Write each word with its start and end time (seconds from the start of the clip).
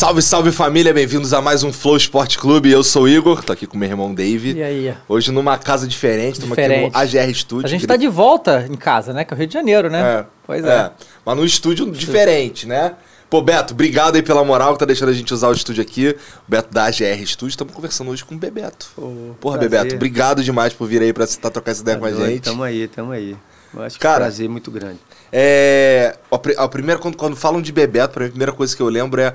Salve, 0.00 0.22
salve 0.22 0.50
família, 0.50 0.94
bem-vindos 0.94 1.34
a 1.34 1.42
mais 1.42 1.62
um 1.62 1.70
Flow 1.70 1.94
Esporte 1.94 2.38
Clube. 2.38 2.70
Eu 2.70 2.82
sou 2.82 3.02
o 3.02 3.08
Igor, 3.08 3.44
tô 3.44 3.52
aqui 3.52 3.66
com 3.66 3.76
meu 3.76 3.86
irmão 3.86 4.14
Dave. 4.14 4.54
E 4.54 4.62
aí? 4.62 4.94
Hoje 5.06 5.30
numa 5.30 5.58
casa 5.58 5.86
diferente, 5.86 6.36
estamos 6.36 6.56
aqui 6.56 6.68
no 6.68 6.90
AGR 6.94 7.34
Studio. 7.34 7.66
A 7.66 7.68
gente 7.68 7.86
tá 7.86 7.96
de 7.96 8.08
volta 8.08 8.66
em 8.70 8.76
casa, 8.76 9.12
né? 9.12 9.24
Que 9.24 9.34
é 9.34 9.36
o 9.36 9.38
Rio 9.38 9.46
de 9.46 9.52
Janeiro, 9.52 9.90
né? 9.90 10.20
É, 10.20 10.24
Pois 10.46 10.64
é. 10.64 10.90
Mas 11.22 11.36
num 11.36 11.44
estúdio 11.44 11.90
diferente, 11.90 12.66
né? 12.66 12.94
Pô, 13.30 13.40
Beto, 13.40 13.72
obrigado 13.74 14.16
aí 14.16 14.22
pela 14.22 14.44
moral 14.44 14.72
que 14.72 14.80
tá 14.80 14.84
deixando 14.84 15.10
a 15.10 15.12
gente 15.12 15.32
usar 15.32 15.48
o 15.48 15.52
estúdio 15.52 15.80
aqui. 15.82 16.08
O 16.08 16.50
Beto 16.50 16.74
da 16.74 16.86
AGR 16.86 17.24
Studio. 17.24 17.48
Estamos 17.50 17.72
conversando 17.72 18.10
hoje 18.10 18.24
com 18.24 18.34
o 18.34 18.38
Bebeto. 18.38 18.90
Pô, 18.96 19.02
Porra, 19.40 19.58
prazer. 19.58 19.70
Bebeto, 19.78 19.94
obrigado 19.94 20.42
demais 20.42 20.72
por 20.72 20.88
vir 20.88 21.00
aí 21.00 21.12
pra 21.12 21.26
tá, 21.26 21.48
trocar 21.48 21.70
essa 21.70 21.80
ideia 21.82 21.96
com 21.96 22.04
a 22.06 22.10
Tá 22.10 22.16
gente. 22.16 22.42
Tamo 22.42 22.62
aí, 22.64 22.88
tamo 22.88 23.12
aí. 23.12 23.36
Eu 23.72 23.82
acho 23.82 23.94
que 23.96 24.02
Cara, 24.02 24.14
é 24.14 24.26
um 24.26 24.30
prazer 24.30 24.48
muito 24.48 24.68
grande. 24.72 24.98
É, 25.30 26.18
a, 26.28 26.38
pri- 26.38 26.56
a 26.58 26.66
primeira, 26.68 27.00
quando, 27.00 27.16
quando 27.16 27.36
falam 27.36 27.62
de 27.62 27.70
Bebeto, 27.70 28.18
mim, 28.18 28.26
a 28.26 28.28
primeira 28.30 28.52
coisa 28.52 28.74
que 28.74 28.82
eu 28.82 28.88
lembro 28.88 29.20
é 29.20 29.32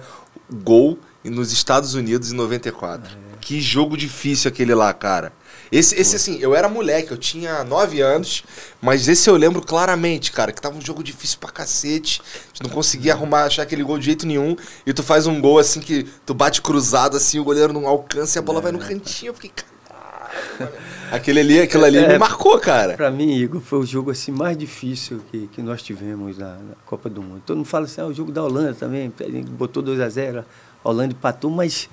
o 0.52 0.56
gol 0.58 1.00
nos 1.24 1.54
Estados 1.54 1.94
Unidos 1.94 2.34
em 2.34 2.36
94. 2.36 3.18
Que 3.40 3.62
jogo 3.62 3.96
difícil 3.96 4.50
aquele 4.50 4.76
lá, 4.76 4.92
cara. 4.94 5.32
Esse, 5.76 6.00
esse 6.00 6.16
assim, 6.16 6.38
eu 6.40 6.56
era 6.56 6.70
moleque, 6.70 7.12
eu 7.12 7.18
tinha 7.18 7.62
9 7.66 8.00
anos, 8.00 8.46
mas 8.82 9.10
esse 9.10 9.30
eu 9.30 9.36
lembro 9.36 9.62
claramente, 9.62 10.32
cara, 10.32 10.54
que 10.54 10.62
tava 10.62 10.78
um 10.78 10.82
jogo 10.82 11.04
difícil 11.04 11.38
pra 11.38 11.52
cacete. 11.52 12.22
A 12.24 12.48
gente 12.48 12.64
não 12.64 12.70
conseguia 12.70 13.12
arrumar, 13.12 13.44
achar 13.44 13.64
aquele 13.64 13.84
gol 13.84 14.00
de 14.00 14.06
jeito 14.06 14.26
nenhum. 14.26 14.56
E 14.86 14.94
tu 14.94 15.04
faz 15.04 15.28
um 15.28 15.42
gol 15.42 15.60
assim 15.60 15.82
que 15.82 16.08
tu 16.26 16.34
bate 16.34 16.62
cruzado, 16.62 17.18
assim, 17.18 17.40
o 17.40 17.44
goleiro 17.44 17.74
não 17.74 17.88
alcança 17.88 18.38
e 18.38 18.40
a 18.40 18.42
bola 18.42 18.62
vai 18.62 18.72
no 18.72 18.80
cantinho. 18.80 19.32
Eu 19.32 19.34
fiquei, 19.34 19.52
caralho. 19.52 20.72
Aquele 21.12 21.42
ali, 21.42 21.60
aquilo 21.60 21.84
ali 21.84 21.98
É, 21.98 22.08
me 22.08 22.18
marcou, 22.18 22.58
cara. 22.58 22.94
Pra 22.94 23.12
mim, 23.12 23.36
Igor, 23.36 23.60
foi 23.60 23.80
o 23.80 23.86
jogo 23.86 24.12
assim 24.12 24.32
mais 24.32 24.58
difícil 24.58 25.22
que, 25.30 25.48
que 25.48 25.62
nós 25.62 25.82
tivemos 25.82 26.38
na, 26.38 26.54
na 26.56 26.76
Copa 26.86 27.10
do 27.10 27.22
Mundo. 27.22 27.44
Todo 27.46 27.58
mundo 27.58 27.68
fala 27.68 27.84
assim, 27.84 28.00
ah, 28.00 28.06
o 28.06 28.14
jogo 28.14 28.32
da 28.32 28.42
Holanda 28.42 28.74
também, 28.74 29.12
botou 29.50 29.84
2 29.84 30.00
a 30.00 30.08
0 30.08 30.46
a 30.84 30.90
Holanda 30.90 31.14
empatou, 31.14 31.52
mas 31.52 31.90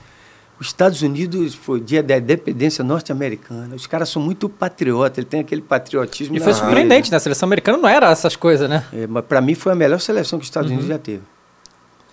os 0.62 0.68
Estados 0.68 1.02
Unidos 1.02 1.54
foi 1.56 1.80
dia 1.80 2.04
da 2.04 2.16
independência 2.16 2.84
norte-americana. 2.84 3.74
Os 3.74 3.84
caras 3.84 4.08
são 4.08 4.22
muito 4.22 4.48
patriotas, 4.48 5.18
ele 5.18 5.26
tem 5.26 5.40
aquele 5.40 5.60
patriotismo. 5.60 6.36
E 6.36 6.40
foi 6.40 6.54
surpreendente, 6.54 7.10
né? 7.10 7.16
A 7.16 7.20
seleção 7.20 7.48
americana 7.48 7.78
não 7.78 7.88
era 7.88 8.08
essas 8.08 8.36
coisas, 8.36 8.70
né? 8.70 8.84
É, 8.92 9.08
mas 9.08 9.24
para 9.24 9.40
mim 9.40 9.56
foi 9.56 9.72
a 9.72 9.74
melhor 9.74 9.98
seleção 10.00 10.38
que 10.38 10.44
os 10.44 10.48
Estados 10.48 10.70
Uhum. 10.70 10.76
Unidos 10.76 10.88
já 10.94 10.98
teve. 11.00 11.22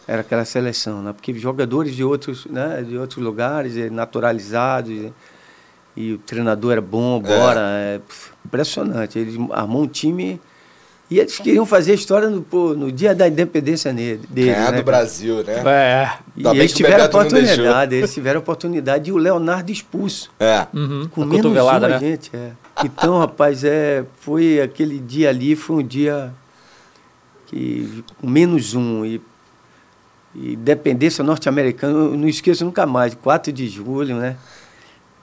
Era 0.08 0.22
aquela 0.22 0.44
seleção, 0.46 1.04
né? 1.04 1.14
Porque 1.14 1.32
jogadores 1.36 1.96
de 1.96 2.04
outros, 2.04 2.48
né, 2.48 2.82
de 2.82 2.98
outros 2.98 3.24
lugares, 3.24 3.78
eh, 3.78 3.92
naturalizados, 3.92 4.90
e, 4.90 5.14
e 5.96 6.14
o 6.14 6.18
treinador 6.18 6.72
era 6.72 6.82
bom, 6.82 7.20
bora, 7.20 7.60
é, 7.62 8.00
pf, 8.00 8.32
impressionante. 8.44 9.20
Ele 9.20 9.48
armou 9.52 9.84
um 9.84 9.88
time 9.88 10.42
e 11.10 11.20
eles 11.20 11.38
queriam 11.40 11.66
fazer 11.66 11.94
a 11.94 11.96
história 11.96 12.30
no, 12.30 12.44
pô, 12.44 12.76
no 12.76 12.92
dia 12.92 13.16
da 13.16 13.28
independência 13.28 13.92
nele, 13.92 14.22
dele, 14.30 14.52
Ganhar 14.52 14.72
né, 14.72 14.78
do? 14.78 14.84
Brasil, 14.84 15.44
né? 15.44 15.64
É. 15.66 16.12
E 16.38 16.48
eles 16.48 16.72
tiveram 16.72 17.04
a 17.04 17.08
oportunidade, 17.08 17.96
eles 17.96 18.14
tiveram 18.14 18.38
a 18.38 18.42
oportunidade 18.42 19.10
e 19.10 19.14
o 19.14 19.18
Leonardo 19.18 19.72
expulso. 19.72 20.30
É. 20.40 20.68
Uhum. 20.72 21.08
Com 21.08 21.24
a 21.24 21.26
menos 21.26 21.40
um, 21.40 21.50
cotovelada, 21.50 21.88
a 21.88 21.90
né? 21.90 22.00
gente, 22.00 22.30
é. 22.32 22.52
Então, 22.84 23.18
rapaz, 23.18 23.64
é, 23.64 24.06
foi 24.20 24.62
aquele 24.62 25.00
dia 25.00 25.30
ali, 25.30 25.56
foi 25.56 25.78
um 25.78 25.88
dia 25.88 26.32
que 27.48 28.04
com 28.22 28.30
menos 28.30 28.76
um 28.76 29.04
e, 29.04 29.20
e 30.36 30.56
dependência 30.56 31.24
norte-americana, 31.24 31.94
eu 31.94 32.16
não 32.16 32.28
esqueço 32.28 32.64
nunca 32.64 32.86
mais, 32.86 33.16
4 33.16 33.52
de 33.52 33.68
julho, 33.68 34.16
né? 34.16 34.38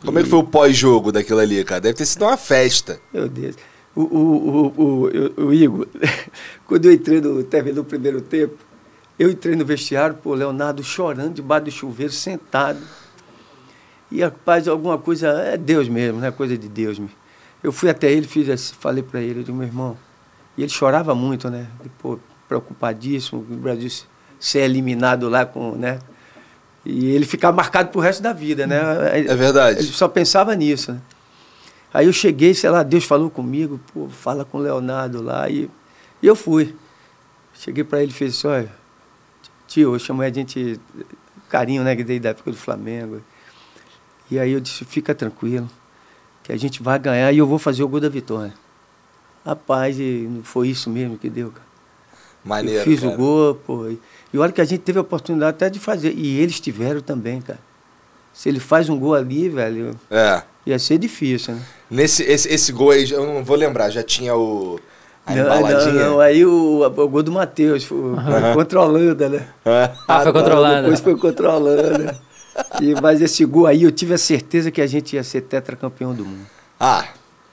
Como 0.04 0.18
é 0.18 0.22
que 0.24 0.28
foi 0.28 0.40
o 0.40 0.44
pós-jogo 0.44 1.12
daquilo 1.12 1.38
ali, 1.38 1.62
cara? 1.64 1.80
Deve 1.80 1.94
ter 1.94 2.06
sido 2.06 2.24
uma 2.24 2.36
festa. 2.36 2.98
Meu 3.12 3.28
Deus. 3.28 3.54
O, 3.96 4.02
o, 4.02 4.66
o, 4.76 5.44
o, 5.46 5.54
Igor, 5.54 5.86
quando 6.66 6.84
eu 6.84 6.92
entrei 6.92 7.18
no, 7.20 7.42
terminou 7.42 7.82
o 7.82 7.86
primeiro 7.86 8.20
tempo, 8.20 8.56
eu 9.18 9.30
entrei 9.30 9.56
no 9.56 9.64
vestiário, 9.64 10.14
pô, 10.22 10.34
Leonardo 10.34 10.84
chorando 10.84 11.32
debaixo 11.32 11.64
do 11.64 11.70
chuveiro, 11.70 12.12
sentado. 12.12 12.78
E, 14.12 14.20
rapaz, 14.22 14.68
alguma 14.68 14.98
coisa, 14.98 15.28
é 15.28 15.56
Deus 15.56 15.88
mesmo, 15.88 16.20
né? 16.20 16.30
Coisa 16.30 16.56
de 16.58 16.68
Deus 16.68 16.98
mesmo. 16.98 17.14
Eu 17.62 17.72
fui 17.72 17.88
até 17.88 18.12
ele, 18.12 18.26
fiz 18.26 18.48
assim, 18.50 18.74
falei 18.78 19.02
para 19.02 19.20
ele, 19.22 19.40
eu 19.40 19.44
digo, 19.44 19.56
meu 19.56 19.66
irmão, 19.66 19.96
e 20.58 20.62
ele 20.62 20.70
chorava 20.70 21.14
muito, 21.14 21.48
né? 21.48 21.66
E, 21.84 21.88
pô, 21.88 22.18
preocupadíssimo, 22.46 23.40
o 23.40 23.56
Brasil 23.56 23.88
se- 23.88 24.04
ser 24.38 24.60
eliminado 24.60 25.28
lá 25.28 25.46
com, 25.46 25.72
né? 25.72 25.98
E 26.84 27.06
ele 27.06 27.24
ficar 27.24 27.50
marcado 27.50 27.88
pro 27.88 28.00
resto 28.00 28.22
da 28.22 28.32
vida, 28.32 28.66
né? 28.66 28.76
É 29.26 29.34
verdade. 29.34 29.80
Ele 29.80 29.88
só 29.88 30.06
pensava 30.06 30.54
nisso, 30.54 30.92
né? 30.92 31.00
Aí 31.96 32.04
eu 32.04 32.12
cheguei, 32.12 32.52
sei 32.52 32.68
lá, 32.68 32.82
Deus 32.82 33.04
falou 33.04 33.30
comigo, 33.30 33.80
pô, 33.90 34.06
fala 34.10 34.44
com 34.44 34.58
o 34.58 34.60
Leonardo 34.60 35.22
lá, 35.22 35.48
e, 35.48 35.70
e 36.22 36.26
eu 36.26 36.36
fui. 36.36 36.76
Cheguei 37.54 37.84
para 37.84 38.02
ele 38.02 38.10
e 38.10 38.14
fez 38.14 38.36
assim, 38.36 38.48
olha, 38.48 38.72
tio, 39.66 39.94
eu 39.94 39.98
chamei 39.98 40.28
a 40.28 40.30
gente, 40.30 40.78
carinho, 41.48 41.82
né, 41.82 41.96
que 41.96 42.04
dei 42.04 42.20
da 42.20 42.28
época 42.28 42.50
do 42.50 42.56
Flamengo. 42.58 43.22
E 44.30 44.38
aí 44.38 44.52
eu 44.52 44.60
disse, 44.60 44.84
fica 44.84 45.14
tranquilo, 45.14 45.70
que 46.42 46.52
a 46.52 46.56
gente 46.58 46.82
vai 46.82 46.98
ganhar 46.98 47.32
e 47.32 47.38
eu 47.38 47.46
vou 47.46 47.58
fazer 47.58 47.82
o 47.82 47.88
gol 47.88 48.00
da 48.00 48.10
vitória. 48.10 48.52
Rapaz, 49.42 49.98
e 49.98 50.28
foi 50.44 50.68
isso 50.68 50.90
mesmo 50.90 51.16
que 51.16 51.30
deu, 51.30 51.50
cara. 51.50 51.66
Maneiro. 52.44 52.80
eu 52.80 52.84
fiz 52.84 53.00
cara. 53.00 53.14
o 53.14 53.16
gol, 53.16 53.54
pô. 53.54 53.88
E, 53.88 53.98
e 54.34 54.38
olha 54.38 54.52
que 54.52 54.60
a 54.60 54.66
gente 54.66 54.82
teve 54.82 54.98
a 54.98 55.00
oportunidade 55.00 55.56
até 55.56 55.70
de 55.70 55.80
fazer. 55.80 56.12
E 56.12 56.40
eles 56.40 56.60
tiveram 56.60 57.00
também, 57.00 57.40
cara. 57.40 57.58
Se 58.34 58.50
ele 58.50 58.60
faz 58.60 58.90
um 58.90 58.98
gol 58.98 59.14
ali, 59.14 59.48
velho, 59.48 59.98
É. 60.10 60.42
ia 60.66 60.78
ser 60.78 60.98
difícil, 60.98 61.54
né? 61.54 61.62
Nesse 61.90 62.22
esse, 62.24 62.52
esse 62.52 62.72
gol 62.72 62.90
aí, 62.90 63.08
eu 63.10 63.24
não 63.24 63.44
vou 63.44 63.56
lembrar, 63.56 63.90
já 63.90 64.02
tinha 64.02 64.34
o. 64.34 64.78
A 65.24 65.34
não, 65.34 65.44
embaladinha. 65.44 65.92
não, 65.92 66.10
não, 66.10 66.20
aí 66.20 66.44
o, 66.44 66.82
o 66.82 67.08
gol 67.08 67.22
do 67.22 67.32
Matheus, 67.32 67.84
foi, 67.84 67.98
foi 67.98 68.54
contra 68.54 68.78
a 68.78 68.84
Holanda, 68.84 69.28
né? 69.28 69.48
É. 69.64 69.90
Ah, 70.06 70.22
foi 70.22 70.32
Holanda. 70.32 70.82
Depois 70.82 71.00
foi 71.00 71.16
contra 71.16 71.48
a 71.48 71.56
Holanda. 71.56 72.20
E, 72.80 72.94
mas 73.00 73.20
esse 73.20 73.44
gol 73.44 73.66
aí, 73.66 73.82
eu 73.82 73.90
tive 73.90 74.14
a 74.14 74.18
certeza 74.18 74.70
que 74.70 74.80
a 74.80 74.86
gente 74.86 75.16
ia 75.16 75.24
ser 75.24 75.42
tetracampeão 75.42 76.14
do 76.14 76.24
mundo. 76.24 76.46
Ah, 76.78 77.06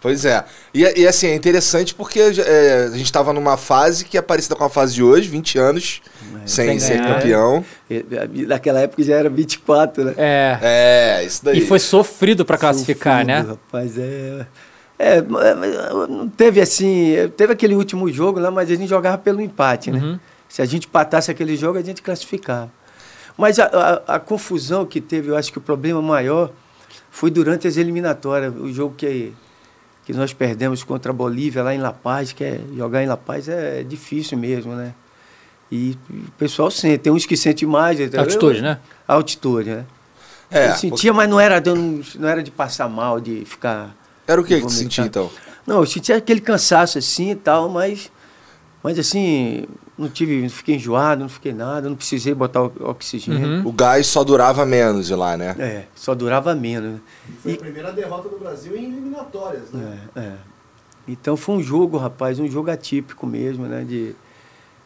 pois 0.03 0.23
é. 0.23 0.45
E, 0.71 0.81
e 0.83 1.07
assim, 1.07 1.25
é 1.27 1.33
interessante 1.35 1.95
porque 1.95 2.19
é, 2.19 2.89
a 2.93 2.95
gente 2.95 3.11
tava 3.11 3.33
numa 3.33 3.57
fase 3.57 4.05
que 4.05 4.15
é 4.17 4.21
parecida 4.21 4.55
com 4.55 4.63
a 4.63 4.69
fase 4.69 4.93
de 4.93 5.01
hoje, 5.01 5.27
20 5.29 5.57
anos, 5.57 6.01
sem, 6.45 6.67
Sem 6.67 6.79
ser 6.79 7.01
campeão. 7.01 7.65
E, 7.89 8.05
Naquela 8.45 8.81
época 8.81 9.01
já 9.01 9.15
era 9.15 9.29
24, 9.29 10.03
né? 10.03 10.13
É. 10.17 10.59
É, 10.61 11.23
isso 11.25 11.43
daí. 11.43 11.57
E 11.57 11.61
foi 11.65 11.79
sofrido 11.79 12.43
pra 12.45 12.57
classificar, 12.57 13.21
Sofrido, 13.21 13.27
né? 13.27 13.45
Rapaz, 13.49 13.97
é. 13.97 14.45
É, 14.99 15.21
mas 15.21 16.09
não 16.09 16.29
teve 16.29 16.61
assim. 16.61 17.15
Teve 17.35 17.53
aquele 17.53 17.73
último 17.75 18.11
jogo 18.11 18.39
lá, 18.39 18.51
mas 18.51 18.69
a 18.69 18.75
gente 18.75 18.87
jogava 18.87 19.17
pelo 19.17 19.41
empate, 19.41 19.89
né? 19.91 19.99
Uhum. 19.99 20.19
Se 20.47 20.61
a 20.61 20.65
gente 20.65 20.85
empatasse 20.85 21.31
aquele 21.31 21.55
jogo, 21.55 21.79
a 21.79 21.81
gente 21.81 22.01
classificava. 22.01 22.69
Mas 23.37 23.57
a, 23.57 23.65
a- 24.07 24.15
a 24.15 24.19
confusão 24.19 24.85
que 24.85 25.01
teve, 25.01 25.29
eu 25.29 25.35
acho 25.35 25.51
que 25.51 25.57
o 25.57 25.61
problema 25.61 26.01
maior 26.01 26.51
foi 27.09 27.31
durante 27.31 27.67
as 27.67 27.75
eliminatórias. 27.77 28.53
O 28.55 28.71
jogo 28.71 28.93
que, 28.95 29.33
que 30.05 30.13
nós 30.13 30.33
perdemos 30.33 30.83
contra 30.83 31.11
a 31.11 31.15
Bolívia 31.15 31.63
lá 31.63 31.73
em 31.73 31.77
La 31.79 31.93
Paz, 31.93 32.31
que 32.33 32.43
é 32.43 32.59
jogar 32.75 33.03
em 33.03 33.07
La 33.07 33.17
Paz 33.17 33.47
é 33.47 33.83
difícil 33.83 34.37
mesmo, 34.37 34.73
né? 34.75 34.93
E 35.71 35.97
o 36.09 36.31
pessoal 36.37 36.69
sente. 36.69 36.99
Tem 36.99 37.11
uns 37.11 37.25
que 37.25 37.35
sentem 37.37 37.67
mais. 37.67 37.97
Altitude, 38.19 38.61
né? 38.61 38.79
Altitude, 39.07 39.69
né? 39.69 39.85
É, 40.51 40.69
eu 40.69 40.75
sentia, 40.75 41.11
mas 41.13 41.27
não 41.29 41.39
era, 41.39 41.59
dando- 41.59 42.03
não 42.19 42.27
era 42.29 42.43
de 42.43 42.51
passar 42.51 42.87
mal, 42.87 43.19
de 43.19 43.43
ficar. 43.45 43.95
Era 44.27 44.39
o 44.39 44.43
que 44.43 44.61
que 44.61 44.71
sentia 44.71 45.05
então? 45.05 45.31
Não, 45.65 45.77
eu 45.79 45.85
sentia 45.85 46.17
aquele 46.17 46.41
cansaço 46.41 46.97
assim 46.99 47.31
e 47.31 47.35
tal, 47.35 47.69
mas, 47.69 48.11
mas 48.83 48.99
assim, 48.99 49.65
não 49.97 50.09
tive, 50.09 50.41
não 50.41 50.49
fiquei 50.49 50.75
enjoado, 50.75 51.21
não 51.21 51.29
fiquei 51.29 51.53
nada, 51.53 51.87
não 51.87 51.95
precisei 51.95 52.33
botar 52.33 52.63
o 52.63 52.71
oxigênio. 52.81 53.61
Uhum. 53.61 53.67
O 53.67 53.71
gás 53.71 54.07
só 54.07 54.23
durava 54.23 54.65
menos 54.65 55.07
de 55.07 55.15
lá, 55.15 55.37
né? 55.37 55.55
É, 55.59 55.83
só 55.95 56.15
durava 56.15 56.55
menos. 56.55 56.93
né? 56.93 56.99
Foi 57.41 57.51
E- 57.51 57.55
a 57.55 57.57
primeira 57.59 57.91
derrota 57.91 58.27
do 58.29 58.37
Brasil 58.39 58.75
em 58.75 58.85
eliminatórias, 58.85 59.71
né? 59.71 59.97
É, 60.15 60.19
é. 60.19 60.31
Então 61.07 61.35
foi 61.37 61.55
um 61.55 61.61
jogo, 61.61 61.97
rapaz, 61.97 62.39
um 62.39 62.49
jogo 62.49 62.71
atípico 62.71 63.27
mesmo, 63.27 63.65
né? 63.65 63.83
De, 63.87 64.15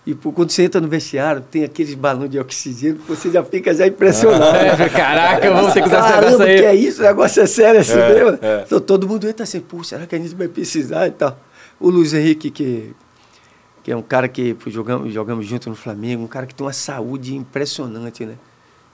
E 0.06 0.16
pô, 0.16 0.32
quando 0.32 0.50
você 0.52 0.64
entra 0.64 0.80
no 0.82 0.88
vestiário, 0.88 1.42
tem 1.42 1.64
aqueles 1.66 1.94
balões 1.94 2.32
de 2.32 2.40
oxigênio, 2.40 3.00
você 3.08 3.30
já 3.30 3.44
fica 3.44 3.74
já 3.74 3.86
impressionado. 3.86 4.56
É, 4.84 4.90
caraca, 4.90 5.42
ter 5.74 5.82
que 5.82 5.88
usar 5.88 6.22
negócio 6.22 6.42
aí. 6.44 6.58
que 6.60 6.66
é 6.66 6.76
isso? 6.76 7.02
O 7.02 7.04
negócio 7.06 7.42
é 7.42 7.46
sério 7.46 7.80
assim 7.82 8.00
É, 8.00 8.14
mesmo? 8.14 8.40
é. 8.42 8.64
Então, 8.66 8.80
todo 8.80 9.08
mundo 9.08 9.28
entra 9.28 9.44
assim, 9.44 9.60
pô, 9.60 9.84
será 9.84 10.06
que 10.08 10.16
a 10.16 10.18
gente 10.18 10.34
vai 10.34 10.48
precisar 10.48 11.08
e 11.08 11.12
tal? 11.12 11.38
O 11.80 11.90
Luiz 11.90 12.14
Henrique, 12.14 12.50
que, 12.50 12.94
que 13.88 13.92
é 13.94 13.96
um 13.96 14.02
cara 14.02 14.28
que 14.28 14.54
pô, 14.54 14.70
jogamos, 14.70 15.14
jogamos 15.14 15.46
junto 15.46 15.70
no 15.70 15.76
Flamengo, 15.76 16.22
um 16.22 16.28
cara 16.28 16.46
que 16.46 16.54
tem 16.54 16.66
uma 16.68 16.74
saúde 16.74 17.34
impressionante, 17.34 18.26
né? 18.26 18.36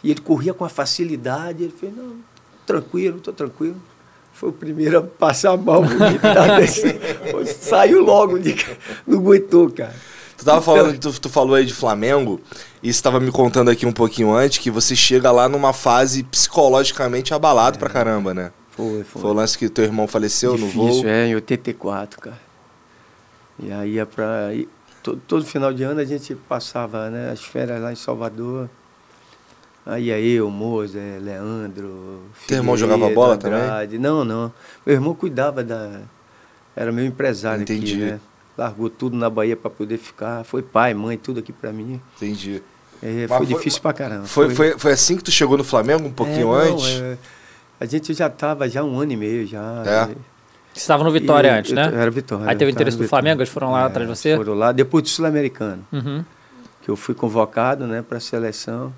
E 0.03 0.11
ele 0.11 0.21
corria 0.21 0.53
com 0.53 0.63
a 0.63 0.69
facilidade, 0.69 1.63
ele 1.63 1.73
fez, 1.75 1.91
não, 1.95 2.17
tranquilo, 2.63 3.19
tô 3.19 3.33
tranquilo. 3.33 3.75
Foi 4.33 4.49
o 4.49 4.53
primeiro 4.53 4.99
a 4.99 5.01
passar 5.01 5.57
mal, 5.57 5.81
pô, 5.81 7.43
saiu 7.59 8.03
logo, 8.03 8.37
de, 8.37 8.55
não 9.07 9.17
aguentou, 9.17 9.67
cara. 9.71 9.95
Tu 10.37 10.45
tava 10.45 10.61
falando, 10.61 10.95
tu, 10.99 11.21
tu 11.21 11.27
falou 11.27 11.55
aí 11.55 11.65
de 11.65 11.73
Flamengo, 11.73 12.39
e 12.83 12.93
você 12.93 13.01
tava 13.01 13.19
me 13.19 13.31
contando 13.31 13.71
aqui 13.71 13.87
um 13.87 13.91
pouquinho 13.91 14.31
antes 14.31 14.59
que 14.59 14.69
você 14.69 14.95
chega 14.95 15.31
lá 15.31 15.49
numa 15.49 15.73
fase 15.73 16.21
psicologicamente 16.21 17.33
abalado 17.33 17.79
pra 17.79 17.89
caramba, 17.89 18.31
né? 18.31 18.51
Foi, 18.69 19.03
foi. 19.03 19.21
Foi 19.23 19.31
o 19.31 19.33
lance 19.33 19.57
que 19.57 19.67
teu 19.69 19.85
irmão 19.85 20.07
faleceu 20.07 20.51
no 20.51 20.67
Difícil, 20.67 21.01
voo. 21.01 21.07
é, 21.07 21.29
em 21.29 21.33
84, 21.33 22.19
cara. 22.19 22.53
E 23.57 23.71
aí 23.71 23.93
ia 23.93 24.05
pra. 24.05 24.51
Todo, 25.03 25.21
todo 25.27 25.45
final 25.45 25.73
de 25.73 25.83
ano 25.83 25.99
a 25.99 26.05
gente 26.05 26.33
passava 26.33 27.09
né, 27.09 27.29
as 27.31 27.43
férias 27.43 27.79
lá 27.81 27.91
em 27.91 27.95
Salvador. 27.95 28.69
Aí 29.85 30.05
ia 30.05 30.17
eu, 30.19 30.49
Moza, 30.49 30.97
Leandro. 31.21 32.21
Teu 32.47 32.57
irmão 32.57 32.77
jogava 32.77 33.09
bola 33.09 33.35
também? 33.37 33.59
Andrade. 33.59 33.99
Não, 33.99 34.23
não. 34.23 34.51
Meu 34.85 34.95
irmão 34.95 35.13
cuidava 35.13 35.61
da. 35.63 35.99
Era 36.75 36.91
meu 36.91 37.05
empresário 37.05 37.63
Entendi. 37.63 37.93
aqui, 37.95 38.01
né? 38.13 38.19
Largou 38.57 38.89
tudo 38.89 39.17
na 39.17 39.29
Bahia 39.29 39.57
para 39.57 39.69
poder 39.69 39.97
ficar. 39.97 40.45
Foi 40.45 40.61
pai, 40.61 40.93
mãe, 40.93 41.17
tudo 41.17 41.41
aqui 41.41 41.51
para 41.51 41.73
mim. 41.73 41.99
Entendi. 42.15 42.63
É, 43.01 43.27
foi, 43.27 43.37
foi- 43.39 43.45
difícil 43.47 43.81
pra 43.81 43.91
caramba. 43.91 44.25
Foi, 44.25 44.55
foi, 44.55 44.77
foi 44.79 44.93
assim 44.93 45.17
que 45.17 45.23
tu 45.23 45.31
chegou 45.31 45.57
no 45.57 45.63
Flamengo, 45.65 46.07
um 46.07 46.11
pouquinho 46.13 46.55
É, 46.55 46.65
não, 46.69 46.73
antes? 46.75 46.87
é, 47.01 47.17
a 47.77 47.85
gente 47.85 48.13
já 48.13 48.29
tava 48.29 48.69
já 48.69 48.81
um 48.83 48.97
ano 48.97 49.11
e 49.11 49.17
meio 49.17 49.45
já. 49.45 49.83
É? 49.85 50.15
Você 50.73 50.79
estava 50.79 51.03
no 51.03 51.11
Vitória 51.11 51.49
E- 51.49 51.59
antes, 51.59 51.71
eu- 51.71 51.75
né? 51.75 51.91
Era 51.93 52.09
Vitória. 52.11 52.49
Aí 52.49 52.55
teve 52.55 52.71
eu 52.71 52.73
interesse 52.73 52.97
do 52.97 53.07
Flamengo, 53.07 53.41
eles 53.41 53.49
foram 53.53 53.71
lá 53.71 53.85
atrás 53.85 54.09
de 54.09 54.15
você? 54.15 54.35
Foram 54.35 54.53
lá, 54.55 54.71
depois 54.71 55.03
do 55.03 55.09
Sul-Americano, 55.09 55.85
Uhum. 55.91 56.23
que 56.81 56.89
eu 56.89 56.95
fui 56.95 57.13
convocado 57.13 57.85
né, 57.85 58.01
para 58.01 58.17
a 58.17 58.21
seleção. 58.21 58.93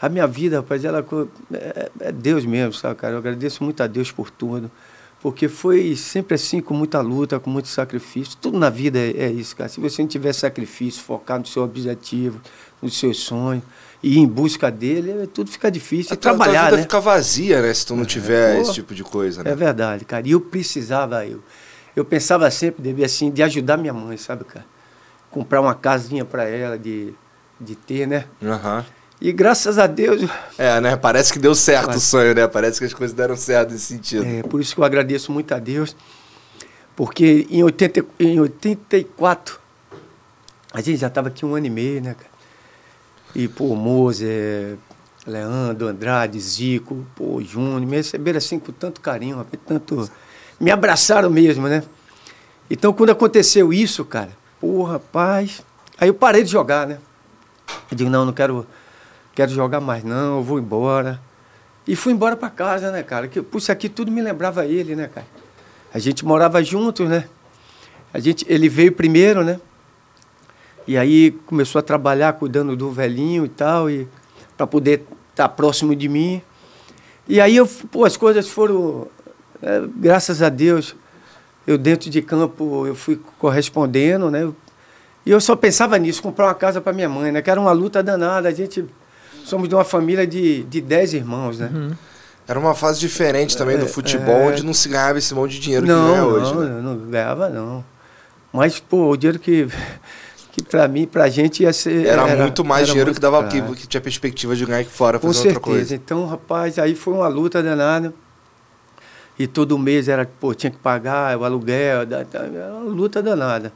A 0.00 0.08
minha 0.08 0.26
vida, 0.26 0.56
rapaz, 0.58 0.84
ela 0.84 1.04
é, 1.54 1.90
é 2.00 2.12
Deus 2.12 2.44
mesmo, 2.44 2.72
sabe, 2.74 2.96
cara? 2.96 3.14
Eu 3.14 3.18
agradeço 3.18 3.62
muito 3.64 3.82
a 3.82 3.86
Deus 3.86 4.10
por 4.10 4.30
tudo. 4.30 4.70
Porque 5.22 5.48
foi 5.48 5.96
sempre 5.96 6.34
assim, 6.34 6.60
com 6.60 6.74
muita 6.74 7.00
luta, 7.00 7.40
com 7.40 7.48
muito 7.48 7.68
sacrifício. 7.68 8.36
Tudo 8.40 8.58
na 8.58 8.68
vida 8.68 8.98
é, 8.98 9.12
é 9.16 9.30
isso, 9.30 9.56
cara. 9.56 9.68
Se 9.68 9.80
você 9.80 10.02
não 10.02 10.08
tiver 10.08 10.32
sacrifício, 10.34 11.02
focar 11.02 11.38
no 11.38 11.46
seu 11.46 11.62
objetivo, 11.62 12.38
nos 12.82 12.98
seus 12.98 13.20
sonhos, 13.20 13.64
ir 14.08 14.18
em 14.18 14.26
busca 14.26 14.70
dele, 14.70 15.22
é- 15.22 15.26
tudo 15.26 15.50
fica 15.50 15.70
difícil. 15.70 16.12
A 16.12 16.16
tua- 16.16 16.32
tua 16.32 16.38
trabalhar, 16.44 16.64
vida 16.66 16.76
né? 16.76 16.82
fica 16.82 17.00
vazia, 17.00 17.60
né? 17.62 17.74
Se 17.74 17.84
tu 17.86 17.96
não 17.96 18.04
tiver 18.04 18.56
pô. 18.56 18.62
esse 18.62 18.74
tipo 18.74 18.94
de 18.94 19.02
coisa, 19.02 19.42
né? 19.42 19.50
É 19.50 19.54
verdade, 19.54 20.04
cara. 20.04 20.26
E 20.26 20.30
eu 20.30 20.40
precisava, 20.40 21.26
eu, 21.26 21.42
eu 21.94 22.04
pensava 22.04 22.50
sempre, 22.50 22.82
devia 22.82 23.06
assim, 23.06 23.30
de 23.30 23.42
ajudar 23.42 23.76
minha 23.76 23.92
mãe, 23.92 24.16
sabe, 24.16 24.44
cara? 24.44 24.64
Comprar 25.30 25.60
uma 25.60 25.74
casinha 25.74 26.24
para 26.24 26.44
ela, 26.44 26.78
de, 26.78 27.12
de 27.60 27.74
ter, 27.74 28.06
né? 28.06 28.26
Aham. 28.42 28.84
E 29.20 29.32
graças 29.32 29.78
a 29.78 29.86
Deus, 29.86 30.22
É, 30.58 30.78
né? 30.80 30.94
Parece 30.94 31.32
que 31.32 31.38
deu 31.38 31.54
certo 31.54 31.86
Mas- 31.88 31.96
o 31.96 32.00
sonho, 32.00 32.34
né? 32.34 32.46
Parece 32.46 32.78
que 32.78 32.84
as 32.84 32.92
coisas 32.94 33.16
deram 33.16 33.34
certo 33.36 33.72
nesse 33.72 33.86
sentido. 33.86 34.24
é 34.24 34.42
por 34.42 34.60
isso 34.60 34.74
que 34.74 34.80
eu 34.80 34.84
agradeço 34.84 35.32
muito 35.32 35.52
a 35.52 35.58
Deus, 35.58 35.96
porque 36.94 37.46
em, 37.50 37.62
80, 37.62 38.04
em 38.20 38.38
84, 38.38 39.58
a 40.72 40.80
gente 40.80 40.98
já 40.98 41.06
estava 41.08 41.28
aqui 41.28 41.44
um 41.46 41.54
ano 41.54 41.66
e 41.66 41.70
meio, 41.70 42.00
né, 42.02 42.14
cara? 42.14 42.35
E, 43.38 43.48
pô, 43.48 43.76
Mozer, 43.76 44.78
Leandro, 45.26 45.88
Andrade, 45.88 46.40
Zico, 46.40 47.06
pô, 47.14 47.42
Júnior, 47.42 47.82
me 47.82 47.96
receberam 47.98 48.38
assim 48.38 48.58
com 48.58 48.72
tanto 48.72 48.98
carinho, 48.98 49.36
rapaz, 49.36 49.62
tanto. 49.66 50.10
Me 50.58 50.70
abraçaram 50.70 51.28
mesmo, 51.28 51.68
né? 51.68 51.82
Então, 52.70 52.94
quando 52.94 53.10
aconteceu 53.10 53.74
isso, 53.74 54.06
cara, 54.06 54.30
pô, 54.58 54.84
rapaz. 54.84 55.62
Aí 55.98 56.08
eu 56.08 56.14
parei 56.14 56.44
de 56.44 56.50
jogar, 56.50 56.86
né? 56.86 56.96
Eu 57.90 57.96
digo, 57.98 58.08
não, 58.08 58.24
não 58.24 58.32
quero, 58.32 58.66
quero 59.34 59.50
jogar 59.50 59.82
mais, 59.82 60.02
não, 60.02 60.38
eu 60.38 60.42
vou 60.42 60.58
embora. 60.58 61.20
E 61.86 61.94
fui 61.94 62.14
embora 62.14 62.38
para 62.38 62.48
casa, 62.48 62.90
né, 62.90 63.02
cara? 63.02 63.28
Que, 63.28 63.42
puxa, 63.42 63.70
aqui 63.70 63.90
tudo 63.90 64.10
me 64.10 64.22
lembrava 64.22 64.64
ele, 64.64 64.96
né, 64.96 65.10
cara? 65.14 65.26
A 65.92 65.98
gente 65.98 66.24
morava 66.24 66.64
juntos, 66.64 67.06
né? 67.06 67.28
A 68.14 68.18
gente, 68.18 68.46
ele 68.48 68.66
veio 68.66 68.92
primeiro, 68.92 69.44
né? 69.44 69.60
E 70.86 70.96
aí 70.96 71.32
começou 71.46 71.78
a 71.78 71.82
trabalhar 71.82 72.32
cuidando 72.34 72.76
do 72.76 72.90
velhinho 72.90 73.44
e 73.44 73.48
tal, 73.48 73.90
e 73.90 74.06
para 74.56 74.66
poder 74.66 75.04
estar 75.30 75.48
próximo 75.48 75.94
de 75.94 76.08
mim. 76.08 76.40
E 77.28 77.40
aí 77.40 77.56
eu, 77.56 77.66
pô, 77.66 78.04
as 78.04 78.16
coisas 78.16 78.48
foram, 78.48 79.08
é, 79.62 79.82
graças 79.96 80.42
a 80.42 80.48
Deus, 80.48 80.94
eu 81.66 81.76
dentro 81.76 82.08
de 82.08 82.22
campo 82.22 82.86
eu 82.86 82.94
fui 82.94 83.20
correspondendo, 83.38 84.30
né? 84.30 84.48
E 85.24 85.30
eu 85.30 85.40
só 85.40 85.56
pensava 85.56 85.98
nisso, 85.98 86.22
comprar 86.22 86.46
uma 86.46 86.54
casa 86.54 86.80
para 86.80 86.92
minha 86.92 87.08
mãe, 87.08 87.32
né? 87.32 87.42
Que 87.42 87.50
era 87.50 87.60
uma 87.60 87.72
luta 87.72 88.00
danada. 88.00 88.48
A 88.48 88.52
gente 88.52 88.84
somos 89.44 89.68
de 89.68 89.74
uma 89.74 89.82
família 89.84 90.24
de, 90.24 90.62
de 90.62 90.80
dez 90.80 91.12
irmãos, 91.12 91.58
né? 91.58 91.96
Era 92.46 92.60
uma 92.60 92.76
fase 92.76 93.00
diferente 93.00 93.56
também 93.56 93.76
do 93.76 93.86
É, 93.86 93.88
futebol, 93.88 94.36
é. 94.36 94.46
onde 94.52 94.64
não 94.64 94.72
se 94.72 94.88
ganhava 94.88 95.18
esse 95.18 95.34
monte 95.34 95.54
de 95.54 95.58
dinheiro 95.60 95.84
que 95.84 95.90
não, 95.90 96.10
ganha 96.12 96.24
hoje, 96.24 96.54
não, 96.54 96.60
né? 96.60 96.78
eu 96.78 96.82
não 96.82 96.96
ganhava 96.98 97.48
não. 97.48 97.84
Mas 98.52 98.78
pô, 98.78 99.10
o 99.10 99.16
dinheiro 99.16 99.40
que 99.40 99.66
que 100.56 100.62
para 100.62 100.88
mim, 100.88 101.06
pra 101.06 101.28
gente 101.28 101.62
ia 101.64 101.72
ser 101.72 102.06
Era, 102.06 102.26
muito 102.34 102.64
mais 102.64 102.84
era 102.84 102.88
dinheiro 102.92 103.08
muito 103.10 103.16
que 103.16 103.20
dava 103.20 103.46
que, 103.46 103.60
que 103.74 103.86
tinha 103.86 104.00
perspectiva 104.00 104.56
de 104.56 104.64
ganhar 104.64 104.78
aqui 104.80 104.90
fora, 104.90 105.18
Com 105.18 105.26
fazer 105.28 105.40
certeza. 105.40 105.56
outra 105.56 105.70
coisa. 105.70 105.94
Então, 105.94 106.26
rapaz, 106.26 106.78
aí 106.78 106.94
foi 106.94 107.12
uma 107.12 107.28
luta 107.28 107.62
danada. 107.62 108.14
E 109.38 109.46
todo 109.46 109.78
mês 109.78 110.08
era, 110.08 110.26
pô, 110.40 110.54
tinha 110.54 110.70
que 110.70 110.78
pagar 110.78 111.36
o 111.36 111.44
aluguel, 111.44 112.00
era 112.32 112.72
uma 112.74 112.90
luta 112.90 113.22
danada. 113.22 113.70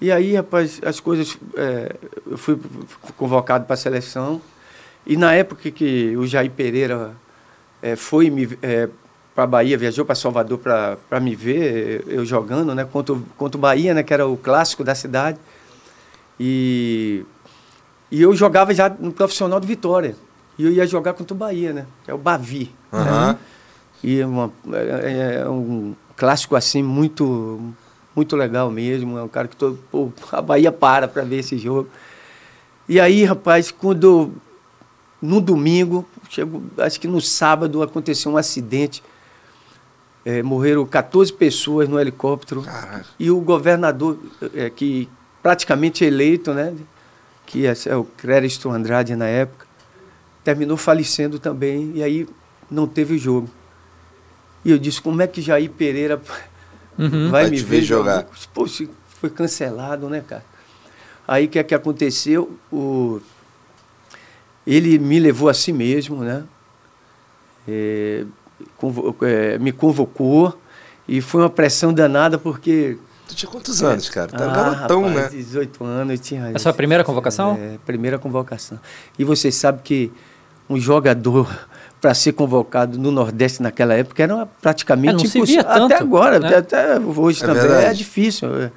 E 0.00 0.10
aí, 0.10 0.34
rapaz, 0.34 0.80
as 0.84 0.98
coisas. 0.98 1.38
é, 1.56 1.94
eu 2.28 2.36
fui 2.36 2.58
convocado 3.16 3.64
para 3.64 3.74
a 3.74 3.76
seleção. 3.76 4.40
E 5.06 5.16
na 5.16 5.32
época 5.34 5.70
que 5.70 6.16
o 6.16 6.26
Jair 6.26 6.50
Pereira 6.50 7.12
é, 7.80 7.94
foi 7.94 8.28
me, 8.28 8.48
para 9.36 9.46
Bahia, 9.46 9.78
viajou 9.78 10.04
para 10.04 10.16
Salvador 10.16 10.58
para 10.58 11.20
me 11.20 11.36
ver, 11.36 12.02
eu 12.08 12.24
jogando, 12.26 12.74
né, 12.74 12.84
contra, 12.84 13.14
o- 13.14 13.22
contra 13.36 13.56
o 13.56 13.60
Bahia, 13.60 13.94
né, 13.94 14.02
que 14.02 14.12
era 14.12 14.26
o 14.26 14.36
clássico 14.36 14.82
da 14.82 14.96
cidade. 14.96 15.38
E, 16.38 17.24
e 18.10 18.20
eu 18.22 18.34
jogava 18.34 18.74
já 18.74 18.88
no 18.88 19.12
profissional 19.12 19.60
do 19.60 19.66
Vitória. 19.66 20.16
E 20.58 20.64
eu 20.64 20.70
ia 20.72 20.86
jogar 20.86 21.14
contra 21.14 21.34
o 21.34 21.36
Bahia, 21.36 21.72
né? 21.72 21.86
Que 22.04 22.10
é 22.10 22.14
o 22.14 22.18
Bavi. 22.18 22.70
Aham. 22.92 23.38
E 24.02 24.20
é, 24.20 24.26
uma- 24.26 24.52
é- 24.72 25.40
é 25.42 25.48
um 25.48 25.94
clássico 26.16 26.54
assim 26.56 26.82
muito 26.82 27.60
muito 28.14 28.36
legal 28.36 28.70
mesmo. 28.70 29.18
É 29.18 29.22
um 29.22 29.28
cara 29.28 29.48
que 29.48 29.56
todo, 29.56 29.76
pô, 29.90 30.12
a 30.30 30.40
Bahia 30.40 30.70
para 30.70 31.08
para 31.08 31.22
ver 31.22 31.38
esse 31.40 31.58
jogo. 31.58 31.88
E 32.88 33.00
aí, 33.00 33.24
rapaz, 33.24 33.70
quando 33.72 34.30
no 35.20 35.40
domingo, 35.40 36.06
chego, 36.28 36.62
acho 36.78 37.00
que 37.00 37.08
no 37.08 37.20
sábado 37.20 37.82
aconteceu 37.82 38.30
um 38.30 38.36
acidente. 38.36 39.02
É, 40.24 40.42
morreram 40.42 40.86
14 40.86 41.32
pessoas 41.32 41.88
no 41.88 41.98
helicóptero. 41.98 42.62
Caraca. 42.62 43.06
E 43.18 43.30
o 43.30 43.40
governador, 43.40 44.18
é, 44.54 44.70
que 44.70 45.08
praticamente 45.44 46.02
eleito, 46.06 46.54
né, 46.54 46.74
que 47.44 47.66
é, 47.66 47.74
o 47.94 48.04
Crédito 48.04 48.70
Andrade 48.70 49.14
na 49.14 49.26
época, 49.26 49.66
terminou 50.42 50.78
falecendo 50.78 51.38
também. 51.38 51.92
E 51.94 52.02
aí 52.02 52.26
não 52.70 52.86
teve 52.86 53.18
jogo. 53.18 53.50
E 54.64 54.70
eu 54.70 54.78
disse, 54.78 55.02
como 55.02 55.20
é 55.20 55.26
que 55.26 55.42
Jair 55.42 55.70
Pereira 55.70 56.20
Uhum. 56.96 57.28
vai 57.28 57.42
Vai 57.42 57.50
me 57.50 57.56
te 57.56 57.64
ver 57.64 57.80
ver 57.80 57.82
jogar. 57.82 58.20
jogar? 58.20 58.28
Poxa, 58.54 58.86
foi 59.20 59.28
cancelado, 59.28 60.08
né, 60.08 60.24
cara? 60.26 60.44
Aí 61.26 61.46
o 61.46 61.48
que 61.48 61.58
é 61.58 61.64
que 61.64 61.74
aconteceu? 61.74 62.56
O... 62.72 63.20
Ele 64.64 64.96
me 64.98 65.18
levou 65.18 65.48
a 65.48 65.54
si 65.54 65.72
mesmo, 65.72 66.22
né? 66.22 66.44
É, 67.66 68.24
convo- 68.76 69.16
é, 69.22 69.58
me 69.58 69.72
convocou 69.72 70.56
e 71.08 71.20
foi 71.20 71.42
uma 71.42 71.50
pressão 71.50 71.92
danada 71.92 72.38
porque. 72.38 72.96
Tu 73.34 73.38
tinha 73.38 73.50
quantos 73.50 73.82
anos, 73.82 74.08
cara? 74.08 74.28
Tu 74.28 74.40
era 74.42 74.50
Ah, 74.52 74.54
garotão, 74.54 75.02
rapaz, 75.08 75.32
né? 75.32 75.38
18 75.38 75.84
anos, 75.84 76.12
eu 76.12 76.18
tinha. 76.18 76.48
É 76.50 76.52
a 76.54 76.58
sua 76.58 76.72
primeira 76.72 77.02
convocação? 77.02 77.58
É, 77.60 77.78
primeira 77.84 78.18
convocação. 78.18 78.78
E 79.18 79.24
você 79.24 79.50
sabe 79.50 79.80
que 79.82 80.12
um 80.70 80.78
jogador 80.78 81.48
para 82.00 82.14
ser 82.14 82.32
convocado 82.32 82.98
no 82.98 83.10
Nordeste 83.10 83.62
naquela 83.62 83.94
época 83.94 84.22
era 84.22 84.46
praticamente 84.60 85.10
É, 85.10 85.12
não 85.14 85.20
se 85.20 85.38
impossível. 85.38 85.62
via 85.64 85.72
tanto, 85.74 85.84
até 85.94 86.02
agora, 86.02 86.38
né? 86.38 86.48
até, 86.56 86.56
até 86.58 86.98
hoje 87.00 87.42
É 87.42 87.46
também 87.46 87.62
verdade. 87.62 87.86
é 87.86 87.92
difícil. 87.92 88.54
É. 88.62 88.70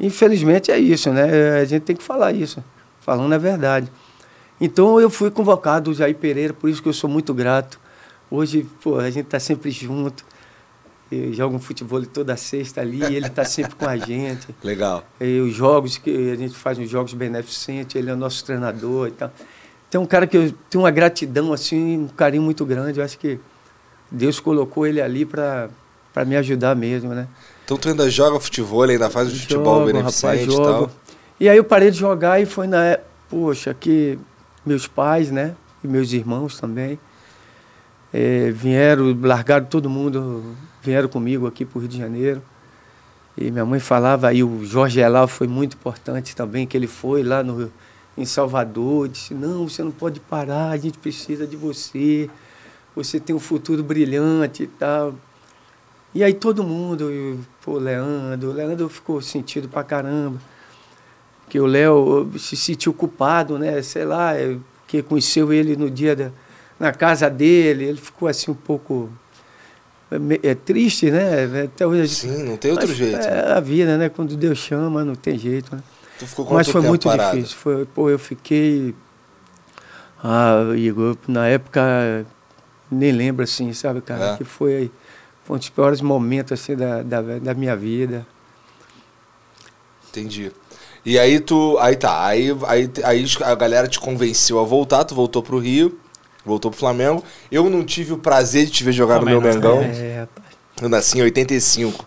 Infelizmente 0.00 0.70
é 0.72 0.78
isso, 0.78 1.10
né? 1.10 1.60
A 1.60 1.64
gente 1.64 1.82
tem 1.82 1.94
que 1.94 2.02
falar 2.02 2.32
isso, 2.32 2.62
falando 3.00 3.32
a 3.34 3.38
verdade. 3.38 3.90
Então 4.60 5.00
eu 5.00 5.10
fui 5.10 5.30
convocado, 5.30 5.90
o 5.90 5.94
Jair 5.94 6.16
Pereira, 6.16 6.52
por 6.52 6.68
isso 6.70 6.82
que 6.82 6.88
eu 6.88 6.92
sou 6.92 7.08
muito 7.10 7.32
grato. 7.34 7.78
Hoje, 8.30 8.66
pô, 8.82 8.98
a 8.98 9.10
gente 9.10 9.26
está 9.26 9.38
sempre 9.38 9.70
junto. 9.70 10.24
Eu 11.14 11.32
jogo 11.32 11.56
um 11.56 11.58
futebol 11.58 12.04
toda 12.06 12.36
sexta 12.36 12.80
ali, 12.80 13.02
ele 13.02 13.26
está 13.26 13.44
sempre 13.44 13.74
com 13.74 13.86
a 13.86 13.96
gente. 13.96 14.48
Legal. 14.64 15.04
E 15.20 15.40
os 15.40 15.54
jogos 15.54 15.98
que 15.98 16.30
a 16.30 16.36
gente 16.36 16.54
faz 16.56 16.78
uns 16.78 16.88
jogos 16.88 17.12
beneficentes, 17.12 17.96
ele 17.96 18.10
é 18.10 18.14
o 18.14 18.16
nosso 18.16 18.44
treinador 18.44 19.08
e 19.08 19.10
tal. 19.10 19.30
Então, 19.88 20.02
um 20.02 20.06
cara 20.06 20.26
que 20.26 20.36
eu 20.36 20.54
tenho 20.70 20.84
uma 20.84 20.90
gratidão, 20.90 21.52
assim, 21.52 21.98
um 21.98 22.08
carinho 22.08 22.42
muito 22.42 22.64
grande. 22.64 22.98
Eu 22.98 23.04
acho 23.04 23.18
que 23.18 23.38
Deus 24.10 24.40
colocou 24.40 24.86
ele 24.86 25.02
ali 25.02 25.26
para 25.26 25.68
me 26.26 26.34
ajudar 26.36 26.74
mesmo, 26.74 27.10
né? 27.10 27.28
Então 27.64 27.76
tu 27.76 27.88
ainda 27.88 28.08
joga 28.10 28.40
futebol, 28.40 28.82
ainda 28.82 29.10
faz 29.10 29.32
o 29.32 29.38
futebol 29.38 29.80
Jogo, 29.80 29.86
beneficente 29.86 30.50
rapaz, 30.50 30.54
e 30.54 30.56
tal. 30.56 30.90
E 31.38 31.48
aí 31.48 31.56
eu 31.56 31.64
parei 31.64 31.90
de 31.90 31.98
jogar 31.98 32.40
e 32.40 32.46
foi 32.46 32.66
na 32.66 32.84
época, 32.84 33.08
poxa, 33.28 33.74
que 33.74 34.18
meus 34.64 34.86
pais, 34.86 35.30
né? 35.30 35.54
E 35.82 35.88
meus 35.88 36.12
irmãos 36.12 36.58
também, 36.58 36.98
eh, 38.12 38.50
vieram, 38.50 39.18
largaram 39.22 39.66
todo 39.66 39.88
mundo, 39.88 40.56
vieram 40.82 41.08
comigo 41.08 41.46
aqui 41.46 41.64
para 41.64 41.78
o 41.78 41.80
Rio 41.80 41.88
de 41.88 41.98
Janeiro. 41.98 42.42
E 43.36 43.50
minha 43.50 43.64
mãe 43.64 43.80
falava, 43.80 44.28
aí 44.28 44.44
o 44.44 44.64
Jorge 44.64 45.00
Elal 45.00 45.26
foi 45.26 45.46
muito 45.46 45.74
importante 45.74 46.36
também, 46.36 46.66
que 46.66 46.76
ele 46.76 46.86
foi 46.86 47.22
lá 47.22 47.42
no, 47.42 47.72
em 48.16 48.26
Salvador, 48.26 49.08
disse, 49.08 49.32
não, 49.32 49.66
você 49.68 49.82
não 49.82 49.90
pode 49.90 50.20
parar, 50.20 50.70
a 50.70 50.76
gente 50.76 50.98
precisa 50.98 51.46
de 51.46 51.56
você, 51.56 52.28
você 52.94 53.18
tem 53.18 53.34
um 53.34 53.40
futuro 53.40 53.82
brilhante 53.82 54.64
e 54.64 54.66
tal. 54.66 55.14
E 56.14 56.22
aí 56.22 56.34
todo 56.34 56.62
mundo, 56.62 57.10
e, 57.10 57.38
pô, 57.64 57.78
Leandro, 57.78 58.50
o 58.50 58.52
Leandro 58.52 58.88
ficou 58.90 59.22
sentido 59.22 59.66
pra 59.66 59.82
caramba. 59.82 60.38
Que 61.48 61.58
o 61.58 61.66
Léo 61.66 62.30
se 62.38 62.54
sentiu 62.54 62.92
culpado, 62.92 63.58
né? 63.58 63.80
Sei 63.80 64.04
lá, 64.04 64.36
é, 64.36 64.58
que 64.86 65.02
conheceu 65.02 65.52
ele 65.52 65.74
no 65.74 65.90
dia 65.90 66.14
da, 66.14 66.30
na 66.78 66.92
casa 66.92 67.28
dele, 67.30 67.84
ele 67.84 67.98
ficou 67.98 68.28
assim 68.28 68.50
um 68.50 68.54
pouco 68.54 69.10
é, 70.42 70.54
triste, 70.54 71.10
né? 71.10 71.64
Até 71.64 71.86
hoje 71.86 72.06
gente- 72.06 72.34
Sim, 72.34 72.42
não 72.44 72.56
tem 72.56 72.70
outro 72.72 72.88
Mas 72.88 72.96
jeito. 72.96 73.18
né? 73.18 73.44
É 73.48 73.52
a 73.52 73.60
vida, 73.60 73.96
né? 73.96 74.08
Quando 74.08 74.36
Deus 74.36 74.58
chama, 74.58 75.04
não 75.04 75.14
tem 75.14 75.38
jeito, 75.38 75.74
né? 75.74 75.82
Tu 76.18 76.26
ficou 76.26 76.52
Mas 76.52 76.68
foi 76.68 76.80
muito 76.82 77.08
parado? 77.08 77.36
difícil. 77.36 77.56
Foi, 77.56 77.84
pô, 77.86 78.10
eu 78.10 78.18
fiquei. 78.18 78.94
Ah, 80.22 80.72
Igor, 80.76 81.16
na 81.26 81.46
época, 81.48 82.24
nem 82.90 83.10
lembro 83.10 83.42
assim, 83.42 83.72
sabe, 83.72 84.00
cara? 84.00 84.34
É. 84.34 84.36
Que 84.36 84.44
foi, 84.44 84.90
foi 85.44 85.56
um 85.56 85.58
dos 85.58 85.68
piores 85.68 86.00
momentos 86.00 86.52
assim, 86.52 86.76
da, 86.76 87.02
da, 87.02 87.22
da 87.38 87.54
minha 87.54 87.74
vida. 87.74 88.26
Entendi. 90.10 90.52
E 91.04 91.18
aí 91.18 91.40
tu. 91.40 91.76
Aí 91.80 91.96
tá. 91.96 92.24
Aí, 92.26 92.56
aí, 92.66 92.90
aí 93.02 93.24
a 93.44 93.54
galera 93.54 93.88
te 93.88 93.98
convenceu 93.98 94.60
a 94.60 94.62
voltar, 94.64 95.04
tu 95.04 95.14
voltou 95.14 95.42
pro 95.42 95.58
Rio, 95.58 95.98
voltou 96.44 96.70
pro 96.70 96.78
Flamengo. 96.80 97.22
Eu 97.50 97.68
não 97.70 97.84
tive 97.84 98.12
o 98.12 98.18
prazer 98.18 98.66
de 98.66 98.72
te 98.72 98.84
ver 98.84 98.92
jogar 98.92 99.18
Também 99.18 99.34
no 99.34 99.40
meu. 99.40 99.54
Mengão. 99.54 99.82
É. 99.82 100.26
Eu 100.80 100.88
nasci 100.88 101.18
em 101.18 101.22
85. 101.22 102.04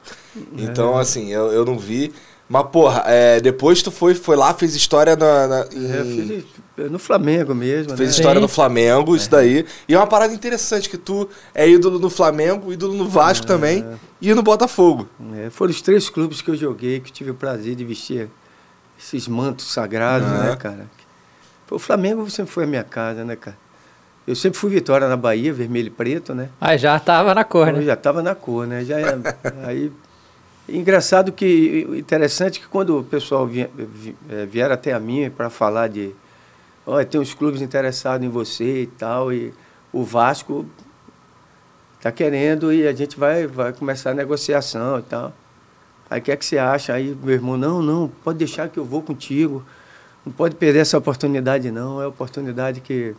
Então, 0.57 0.97
assim, 0.97 1.29
eu, 1.31 1.51
eu 1.51 1.63
não 1.65 1.77
vi. 1.77 2.13
Mas, 2.47 2.67
porra, 2.67 3.03
é, 3.07 3.39
depois 3.39 3.81
tu 3.81 3.89
foi, 3.89 4.13
foi 4.13 4.35
lá, 4.35 4.53
fez 4.53 4.75
história 4.75 5.15
na, 5.15 5.47
na- 5.47 5.67
em- 5.73 5.91
É, 5.91 5.99
eu 5.99 6.05
fiz 6.05 6.91
no 6.91 6.99
Flamengo 6.99 7.55
mesmo, 7.55 7.95
Fez 7.97 8.09
né? 8.09 8.15
história 8.15 8.35
Sim. 8.39 8.41
no 8.43 8.47
Flamengo, 8.47 9.15
isso 9.15 9.31
daí. 9.31 9.65
E 9.87 9.95
é 9.95 9.97
uma 9.97 10.05
parada 10.05 10.31
interessante 10.33 10.87
que 10.87 10.97
tu 10.97 11.27
é 11.55 11.67
ídolo 11.67 11.97
no 11.97 12.09
Flamengo, 12.09 12.71
ídolo 12.71 12.93
no 12.93 13.07
Vasco 13.07 13.47
também 13.47 13.83
e 14.21 14.31
no 14.33 14.43
Botafogo. 14.43 15.07
É, 15.37 15.49
foram 15.49 15.71
os 15.71 15.81
três 15.81 16.07
clubes 16.07 16.39
que 16.41 16.51
eu 16.51 16.55
joguei, 16.55 16.99
que 16.99 17.11
tive 17.11 17.31
o 17.31 17.33
prazer 17.35 17.73
de 17.75 17.83
vestir 17.85 18.29
esses 18.99 19.27
mantos 19.27 19.71
sagrados, 19.71 20.27
né, 20.27 20.55
cara? 20.55 20.85
O 21.71 21.79
Flamengo 21.79 22.29
sempre 22.29 22.51
foi 22.51 22.65
a 22.65 22.67
minha 22.67 22.83
casa, 22.83 23.23
né, 23.25 23.35
cara? 23.35 23.57
Eu 24.27 24.36
sempre 24.36 24.58
fui 24.58 24.72
vitória 24.72 25.08
na 25.08 25.15
Bahia, 25.17 25.53
vermelho 25.53 25.88
e 25.88 25.91
preto, 25.91 26.34
né? 26.34 26.50
Ah, 26.60 26.75
já 26.75 27.00
tava 27.00 27.34
na 27.36 27.44
cor, 27.44 27.67
Eu 27.67 27.74
né? 27.75 27.82
já 27.84 27.94
estava 27.94 28.24
na 28.24 28.34
cor, 28.34 28.65
né? 28.65 28.84
Já 28.84 29.00
é- 29.00 29.17
aí 29.65 29.91
engraçado 30.67 31.32
que 31.32 31.88
interessante 31.96 32.60
que 32.60 32.67
quando 32.67 33.00
o 33.00 33.03
pessoal 33.03 33.46
vinha, 33.46 33.70
vi- 33.75 34.15
eh, 34.29 34.46
vier 34.48 34.72
até 34.72 34.94
a 34.94 35.00
mim 35.00 35.29
para 35.29 35.50
falar 35.51 35.88
de, 35.89 36.12
olha, 36.88 37.05
tem 37.05 37.22
uns 37.22 37.36
clubes 37.36 37.62
interessados 37.62 38.25
em 38.25 38.29
você 38.29 38.82
e 38.82 38.88
tal 38.88 39.32
e 39.32 39.53
o 39.94 40.03
Vasco 40.03 40.65
tá 42.01 42.12
querendo 42.12 42.74
e 42.74 42.88
a 42.88 42.94
gente 42.94 43.17
vai 43.20 43.46
vai 43.48 43.74
começar 43.74 44.12
a 44.12 44.13
negociação 44.15 44.98
e 45.00 45.03
tal. 45.03 45.34
Aí 46.10 46.20
o 46.20 46.24
que 46.24 46.32
é 46.32 46.36
que 46.36 46.46
você 46.46 46.58
acha? 46.58 46.94
Aí 46.94 47.15
meu 47.24 47.34
irmão, 47.36 47.58
não, 47.58 47.82
não, 47.82 48.08
pode 48.24 48.39
deixar 48.39 48.70
que 48.70 48.79
eu 48.79 48.86
vou 48.86 49.01
contigo. 49.03 49.63
Não 50.25 50.34
pode 50.34 50.55
perder 50.55 50.79
essa 50.79 50.98
oportunidade 50.98 51.70
não, 51.70 52.01
é 52.01 52.05
a 52.05 52.08
oportunidade 52.08 52.82
que 52.82 53.15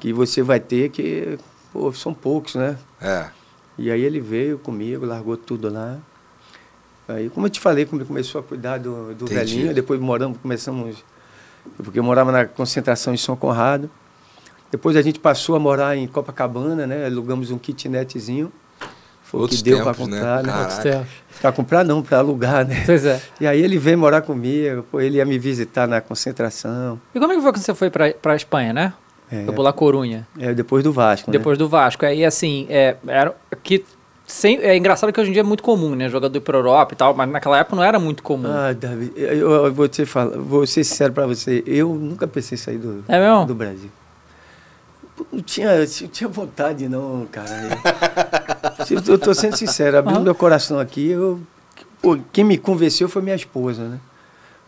que 0.00 0.12
você 0.12 0.42
vai 0.42 0.60
ter 0.60 0.90
que 0.90 1.38
pô, 1.72 1.92
são 1.92 2.14
poucos, 2.14 2.54
né? 2.54 2.78
É. 3.00 3.26
E 3.76 3.90
aí 3.90 4.02
ele 4.02 4.20
veio 4.20 4.58
comigo, 4.58 5.04
largou 5.04 5.36
tudo 5.36 5.68
lá. 5.68 5.98
Aí, 7.08 7.28
como 7.28 7.46
eu 7.46 7.50
te 7.50 7.60
falei, 7.60 7.84
como 7.84 8.00
ele 8.00 8.08
começou 8.08 8.40
a 8.40 8.44
cuidar 8.44 8.78
do, 8.78 9.14
do 9.14 9.24
Entendi. 9.24 9.34
velhinho, 9.34 9.74
depois 9.74 10.00
moramos, 10.00 10.38
começamos, 10.38 11.04
porque 11.76 11.98
eu 11.98 12.04
morava 12.04 12.32
na 12.32 12.46
concentração 12.46 13.12
em 13.12 13.16
São 13.16 13.36
Conrado. 13.36 13.90
Depois 14.70 14.96
a 14.96 15.02
gente 15.02 15.20
passou 15.20 15.54
a 15.54 15.58
morar 15.58 15.96
em 15.96 16.06
Copacabana, 16.06 16.86
né? 16.86 17.06
Alugamos 17.06 17.50
um 17.50 17.58
kitnetzinho. 17.58 18.50
Foi 19.22 19.40
Outros 19.40 19.60
o 19.60 19.64
que 19.64 19.70
deu 19.70 19.82
para 19.82 19.94
tempos, 19.94 20.08
né? 20.08 20.18
comprar, 20.18 20.42
né? 20.42 20.82
Tempos. 20.82 21.08
Para 21.40 21.52
comprar 21.52 21.84
não, 21.84 22.02
para 22.02 22.18
alugar, 22.18 22.66
né? 22.66 22.82
Pois 22.86 23.04
é. 23.04 23.20
E 23.40 23.46
aí 23.46 23.60
ele 23.60 23.78
veio 23.78 23.98
morar 23.98 24.22
comigo, 24.22 24.84
pô, 24.90 25.00
ele 25.00 25.18
ia 25.18 25.24
me 25.24 25.38
visitar 25.38 25.86
na 25.86 26.00
concentração. 26.00 27.00
E 27.14 27.18
como 27.18 27.32
é 27.32 27.36
que 27.36 27.42
foi 27.42 27.52
quando 27.52 27.62
você 27.62 27.74
foi 27.74 27.90
pra, 27.90 28.12
pra 28.14 28.36
Espanha, 28.36 28.72
né? 28.72 28.94
É, 29.30 29.44
Foi 29.46 29.56
La 29.64 29.72
Corunha. 29.72 30.26
é, 30.38 30.52
depois 30.54 30.84
do 30.84 30.92
Vasco, 30.92 31.30
né? 31.30 31.38
Depois 31.38 31.56
do 31.58 31.68
Vasco. 31.68 32.04
Aí, 32.04 32.24
assim, 32.24 32.66
é, 32.68 32.96
era 33.06 33.34
que 33.62 33.84
sem, 34.26 34.58
é 34.58 34.76
engraçado 34.76 35.12
que 35.12 35.20
hoje 35.20 35.30
em 35.30 35.32
dia 35.32 35.40
é 35.42 35.44
muito 35.44 35.62
comum, 35.62 35.94
né? 35.94 36.08
Jogador 36.08 36.36
ir 36.36 36.40
pra 36.40 36.56
Europa 36.56 36.94
e 36.94 36.96
tal, 36.96 37.14
mas 37.14 37.28
naquela 37.28 37.58
época 37.58 37.76
não 37.76 37.82
era 37.82 37.98
muito 37.98 38.22
comum. 38.22 38.48
Ah, 38.48 38.72
Davi, 38.72 39.12
eu, 39.16 39.50
eu 39.66 39.72
vou 39.72 39.86
te 39.88 40.06
falar, 40.06 40.36
vou 40.38 40.66
ser 40.66 40.84
sincero 40.84 41.12
para 41.12 41.26
você, 41.26 41.62
eu 41.66 41.94
nunca 41.94 42.26
pensei 42.26 42.56
em 42.56 42.58
sair 42.58 42.78
do, 42.78 43.04
É 43.08 43.18
mesmo? 43.18 43.46
do 43.46 43.54
Brasil. 43.54 43.90
Não 45.32 45.40
tinha, 45.42 45.78
não 45.78 45.86
tinha 46.08 46.28
vontade, 46.28 46.88
não, 46.88 47.26
cara. 47.30 47.48
Eu, 48.90 49.12
eu 49.14 49.18
tô 49.18 49.32
sendo 49.34 49.56
sincero, 49.56 49.98
abrindo 49.98 50.16
Aham. 50.16 50.24
meu 50.24 50.34
coração 50.34 50.78
aqui, 50.78 51.08
eu, 51.08 51.40
pô, 52.02 52.18
quem 52.32 52.44
me 52.44 52.58
convenceu 52.58 53.08
foi 53.08 53.22
minha 53.22 53.36
esposa, 53.36 53.84
né? 53.88 54.00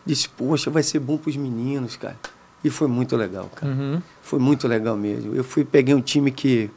Disse, 0.05 0.29
poxa, 0.29 0.69
vai 0.69 0.83
ser 0.83 0.99
bom 0.99 1.17
pros 1.17 1.35
meninos, 1.35 1.97
cara. 1.97 2.15
E 2.63 2.69
foi 2.69 2.87
muito 2.87 3.15
legal, 3.15 3.49
cara. 3.55 3.71
Uhum. 3.71 4.01
Foi 4.21 4.39
muito 4.39 4.67
legal 4.67 4.95
mesmo. 4.97 5.35
Eu 5.35 5.43
fui, 5.43 5.63
peguei 5.63 5.93
um 5.93 6.01
time 6.01 6.31
que, 6.31 6.69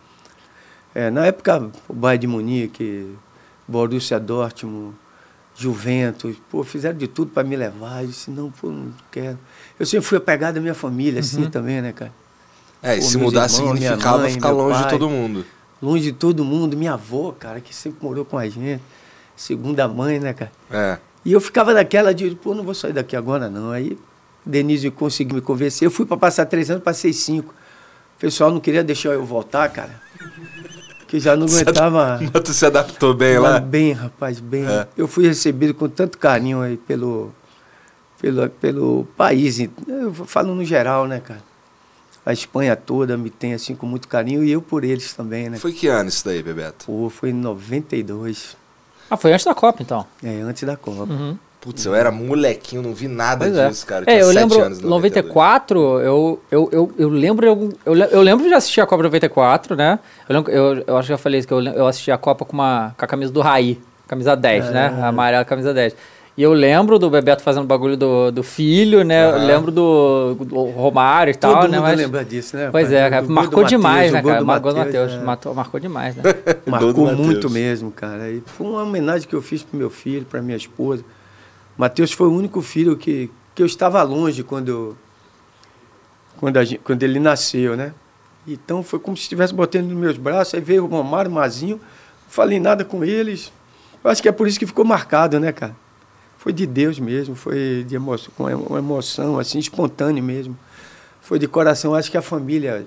é, 0.94 1.10
na 1.10 1.26
época, 1.26 1.70
o 1.88 1.94
Bayern 1.94 2.20
de 2.20 2.26
Munique, 2.26 3.16
Borussia 3.66 4.20
Dortmund, 4.20 4.94
Juventus, 5.54 6.36
pô, 6.50 6.62
fizeram 6.64 6.96
de 6.96 7.06
tudo 7.06 7.30
para 7.32 7.42
me 7.42 7.56
levar. 7.56 8.02
Eu 8.02 8.08
disse, 8.08 8.30
não, 8.30 8.50
pô, 8.50 8.70
não 8.70 8.92
quero. 9.10 9.38
Eu 9.78 9.86
sempre 9.86 10.06
fui 10.06 10.18
apegado 10.18 10.58
à 10.58 10.60
minha 10.60 10.74
família, 10.74 11.20
assim, 11.20 11.48
também, 11.50 11.80
né, 11.82 11.92
cara? 11.92 12.12
É, 12.82 12.96
e 12.96 13.00
Pô, 13.00 13.06
se 13.06 13.18
mudar 13.18 13.50
irmãos, 13.50 13.78
significava 13.78 14.18
mãe, 14.18 14.32
ficar 14.32 14.50
longe 14.50 14.76
de 14.78 14.82
pai. 14.84 14.90
todo 14.90 15.08
mundo. 15.08 15.44
Longe 15.82 16.04
de 16.04 16.12
todo 16.12 16.44
mundo, 16.44 16.76
minha 16.76 16.94
avó, 16.94 17.32
cara, 17.32 17.60
que 17.60 17.74
sempre 17.74 18.02
morou 18.02 18.24
com 18.24 18.38
a 18.38 18.48
gente, 18.48 18.82
segunda 19.36 19.86
mãe, 19.86 20.18
né, 20.18 20.32
cara? 20.32 20.52
É. 20.70 20.98
E 21.24 21.32
eu 21.32 21.40
ficava 21.40 21.74
naquela 21.74 22.14
de, 22.14 22.30
pô, 22.36 22.54
não 22.54 22.64
vou 22.64 22.74
sair 22.74 22.92
daqui 22.92 23.14
agora, 23.14 23.50
não. 23.50 23.70
Aí 23.70 23.98
Denise 24.44 24.90
conseguiu 24.90 25.36
me 25.36 25.40
convencer. 25.40 25.86
Eu 25.86 25.90
fui 25.90 26.06
para 26.06 26.16
passar 26.16 26.46
três 26.46 26.70
anos, 26.70 26.82
passei 26.82 27.12
cinco. 27.12 27.54
O 28.16 28.20
pessoal 28.20 28.50
não 28.50 28.60
queria 28.60 28.82
deixar 28.84 29.10
eu 29.10 29.24
voltar, 29.24 29.68
cara. 29.70 30.00
Que 31.08 31.18
já 31.18 31.34
não 31.36 31.46
aguentava. 31.50 32.20
Mas 32.32 32.42
tu 32.42 32.52
se 32.52 32.64
adaptou 32.66 33.14
bem 33.14 33.38
lá? 33.38 33.58
bem, 33.60 33.92
rapaz, 33.92 34.40
bem. 34.40 34.66
É. 34.66 34.86
Eu 34.96 35.08
fui 35.08 35.26
recebido 35.26 35.74
com 35.74 35.88
tanto 35.88 36.18
carinho 36.18 36.60
aí 36.60 36.76
pelo, 36.76 37.32
pelo, 38.20 38.48
pelo 38.48 39.04
país. 39.16 39.58
Eu 39.88 40.12
falo 40.12 40.54
no 40.54 40.64
geral, 40.64 41.06
né, 41.06 41.20
cara? 41.20 41.42
A 42.24 42.32
Espanha 42.34 42.76
toda 42.76 43.16
me 43.16 43.30
tem 43.30 43.54
assim 43.54 43.74
com 43.74 43.86
muito 43.86 44.06
carinho 44.06 44.44
e 44.44 44.50
eu 44.52 44.60
por 44.60 44.84
eles 44.84 45.12
também, 45.14 45.48
né? 45.48 45.56
Foi 45.58 45.72
que 45.72 45.86
ano 45.88 46.10
isso 46.10 46.24
daí, 46.24 46.42
Bebeto? 46.42 46.84
Pô, 46.84 47.08
foi 47.08 47.30
em 47.30 47.32
92, 47.32 48.56
Ah, 49.10 49.16
foi 49.16 49.32
antes 49.32 49.46
da 49.46 49.54
Copa, 49.54 49.82
então. 49.82 50.06
é, 50.22 50.40
antes 50.42 50.62
da 50.64 50.76
Copa. 50.76 51.10
Uhum. 51.10 51.38
Putz, 51.60 51.84
eu 51.84 51.94
era 51.94 52.10
molequinho, 52.10 52.80
não 52.80 52.94
vi 52.94 53.06
nada 53.06 53.44
Pois 53.44 53.56
é. 53.56 53.68
disso, 53.68 53.86
cara. 53.86 54.04
É, 54.04 54.12
tinha 54.12 54.20
eu 54.20 54.26
sete 54.26 54.36
lembro, 54.36 54.62
anos 54.62 54.80
em 54.80 54.86
94, 54.86 55.78
eu, 56.00 56.40
eu, 56.50 56.68
eu, 56.72 56.92
eu 56.96 57.08
lembro, 57.10 57.46
eu, 57.46 57.68
eu, 57.84 57.92
le- 57.92 58.08
eu 58.10 58.22
lembro 58.22 58.48
de 58.48 58.54
assistir 58.54 58.80
a 58.80 58.86
Copa 58.86 59.02
94, 59.02 59.76
né? 59.76 59.98
Eu, 60.28 60.36
lembro, 60.36 60.50
eu, 60.50 60.84
eu 60.86 60.96
acho 60.96 61.08
que 61.08 61.12
eu 61.12 61.18
falei 61.18 61.38
isso, 61.38 61.46
que 61.46 61.52
eu, 61.52 61.60
eu 61.62 61.86
assisti 61.86 62.10
a 62.10 62.16
Copa 62.16 62.46
com, 62.46 62.54
uma, 62.54 62.94
com 62.96 63.04
a 63.04 63.08
camisa 63.08 63.30
do 63.30 63.42
Raí, 63.42 63.78
camisa 64.08 64.34
10, 64.34 64.70
né? 64.70 64.98
A 65.02 65.08
amarela, 65.08 65.44
camisa 65.44 65.74
10. 65.74 65.94
E 66.34 66.42
eu 66.42 66.54
lembro 66.54 66.98
do 66.98 67.10
Bebeto 67.10 67.42
fazendo 67.42 67.66
bagulho 67.66 67.98
do, 67.98 68.30
do 68.30 68.42
filho, 68.42 69.04
né? 69.04 69.26
Eu 69.26 69.34
Aham. 69.36 69.44
lembro 69.46 69.70
do, 69.70 70.34
do 70.36 70.64
Romário 70.70 71.32
e 71.32 71.34
Todo 71.34 71.52
tal, 71.52 71.62
mundo 71.64 71.72
né? 71.72 71.80
Mas, 71.80 71.98
lembra 71.98 72.24
disso, 72.24 72.56
né? 72.56 72.70
pois 72.72 72.90
é, 72.90 73.10
cara, 73.10 73.26
marcou 73.28 73.64
demais, 73.64 74.10
né, 74.12 74.22
cara? 74.22 74.40
Marcou 74.44 74.72
do 74.72 74.78
Matheus, 74.78 75.12
é. 75.12 75.18
marcou 75.54 75.78
demais, 75.80 76.16
né? 76.16 76.22
Marcou 76.64 77.06
muito 77.14 77.50
mesmo, 77.50 77.90
cara. 77.90 78.30
E 78.30 78.42
foi 78.46 78.66
uma 78.66 78.82
homenagem 78.82 79.28
que 79.28 79.34
eu 79.34 79.42
fiz 79.42 79.62
pro 79.62 79.76
meu 79.76 79.90
filho, 79.90 80.24
pra 80.24 80.40
minha 80.40 80.56
esposa. 80.56 81.04
Matheus 81.80 82.12
foi 82.12 82.26
o 82.26 82.32
único 82.32 82.60
filho 82.60 82.94
que, 82.96 83.30
que 83.54 83.62
eu 83.62 83.66
estava 83.66 84.02
longe 84.02 84.42
quando, 84.42 84.96
quando, 86.36 86.58
a 86.58 86.64
gente- 86.64 86.80
quando 86.84 87.02
ele 87.02 87.18
nasceu, 87.18 87.74
né? 87.74 87.94
Então 88.46 88.82
foi 88.82 88.98
como 88.98 89.16
se 89.16 89.22
estivesse 89.22 89.54
botando 89.54 89.86
nos 89.86 89.96
meus 89.98 90.18
braços. 90.18 90.52
Aí 90.54 90.60
veio 90.60 90.84
o 90.84 90.86
Romário, 90.86 91.30
o 91.30 91.34
Mazinho. 91.34 91.80
falei 92.28 92.60
nada 92.60 92.84
com 92.84 93.02
eles. 93.02 93.50
Eu 94.04 94.10
acho 94.10 94.20
que 94.22 94.28
é 94.28 94.32
por 94.32 94.46
isso 94.46 94.58
que 94.58 94.66
ficou 94.66 94.84
marcado, 94.84 95.40
né, 95.40 95.52
cara? 95.52 95.74
Foi 96.38 96.52
de 96.52 96.66
Deus 96.66 96.98
mesmo, 97.00 97.34
foi 97.34 97.84
de 97.88 97.94
emoção, 97.96 98.30
com 98.36 98.44
uma 98.44 98.78
emoção, 98.78 99.38
assim, 99.38 99.58
espontânea 99.58 100.22
mesmo. 100.22 100.56
Foi 101.22 101.38
de 101.38 101.48
coração. 101.48 101.94
Acho 101.94 102.10
que 102.10 102.16
a 102.18 102.22
família, 102.22 102.86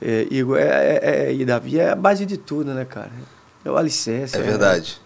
é, 0.00 0.26
Igor, 0.30 0.58
é, 0.58 0.62
é, 0.64 1.00
é- 1.28 1.34
e 1.34 1.44
Davi, 1.44 1.78
é 1.78 1.90
a 1.90 1.96
base 1.96 2.24
de 2.24 2.36
tudo, 2.36 2.72
né, 2.74 2.84
cara? 2.84 3.10
É 3.64 3.70
o 3.70 3.76
alicerce. 3.76 4.36
É 4.36 4.40
verdade. 4.42 5.00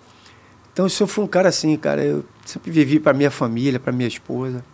Então, 0.72 0.84
eu 0.86 0.90
sou 0.90 1.08
um 1.18 1.26
cara 1.26 1.48
assim, 1.48 1.76
cara. 1.76 2.02
Eu 2.04 2.24
sempre 2.44 2.70
vivi 2.70 2.98
para 3.00 3.12
minha 3.12 3.30
família, 3.30 3.78
para 3.80 3.92
minha 3.92 4.08
esposa. 4.08 4.64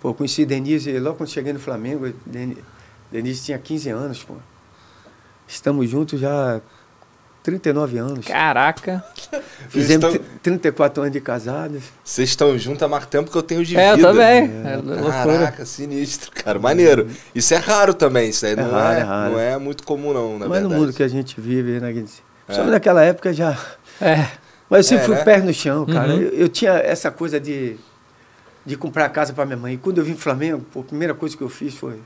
Pô, 0.00 0.10
eu 0.10 0.14
conheci 0.14 0.44
Denise 0.46 0.98
logo 0.98 1.16
quando 1.16 1.28
cheguei 1.30 1.52
no 1.52 1.58
Flamengo. 1.58 2.12
Deni- 2.24 2.58
Denise 3.10 3.44
tinha 3.44 3.58
15 3.58 3.90
anos, 3.90 4.22
pô. 4.22 4.34
Estamos 5.46 5.88
juntos 5.88 6.20
já 6.20 6.56
há 6.56 6.60
39 7.42 7.98
anos. 7.98 8.26
Caraca. 8.26 9.02
Fizemos 9.70 10.04
Vocês 10.12 10.22
34 10.42 11.02
anos 11.02 11.12
de 11.12 11.20
casados. 11.20 11.82
Vocês 12.04 12.28
estão 12.28 12.56
juntos 12.58 12.82
há 12.82 12.88
mais 12.88 13.06
tempo 13.06 13.30
que 13.30 13.36
eu 13.36 13.42
tenho 13.42 13.64
de 13.64 13.76
É, 13.76 13.92
eu 13.92 13.96
vida. 13.96 14.08
também. 14.08 14.50
É, 14.66 14.76
loucura. 14.76 15.10
Caraca, 15.12 15.64
sinistro, 15.64 16.30
cara. 16.32 16.58
Maneiro. 16.58 17.08
Isso 17.34 17.54
é 17.54 17.56
raro 17.56 17.94
também. 17.94 18.28
Isso 18.28 18.44
aí 18.44 18.54
não, 18.54 18.70
raro, 18.70 18.96
é, 18.96 19.00
é 19.00 19.02
raro. 19.04 19.32
não 19.32 19.40
é 19.40 19.58
muito 19.58 19.82
comum, 19.84 20.12
não, 20.12 20.38
na 20.38 20.46
Mas 20.46 20.62
no 20.62 20.68
verdade. 20.68 20.74
mundo 20.80 20.92
que 20.92 21.02
a 21.02 21.08
gente 21.08 21.40
vive, 21.40 21.80
né, 21.80 21.90
Guinness? 21.92 22.22
É. 22.46 22.52
Só 22.52 22.64
naquela 22.64 23.02
época 23.02 23.32
já. 23.32 23.58
É. 24.00 24.28
Mas 24.70 24.78
eu 24.80 24.98
sempre 24.98 25.04
É, 25.04 25.06
fui 25.06 25.14
né? 25.16 25.24
pé 25.24 25.38
no 25.40 25.52
chão, 25.54 25.86
cara. 25.86 26.12
Uhum. 26.14 26.20
Eu, 26.20 26.28
eu 26.30 26.48
tinha 26.48 26.72
essa 26.72 27.10
coisa 27.10 27.40
de, 27.40 27.76
de 28.66 28.76
comprar 28.76 29.08
casa 29.08 29.32
para 29.32 29.44
minha 29.46 29.56
mãe. 29.56 29.74
E 29.74 29.78
quando 29.78 29.98
eu 29.98 30.04
vim 30.04 30.12
pro 30.12 30.22
Flamengo, 30.22 30.64
pô, 30.72 30.80
a 30.80 30.84
primeira 30.84 31.14
coisa 31.14 31.36
que 31.36 31.42
eu 31.42 31.48
fiz 31.48 31.74
foi: 31.74 31.98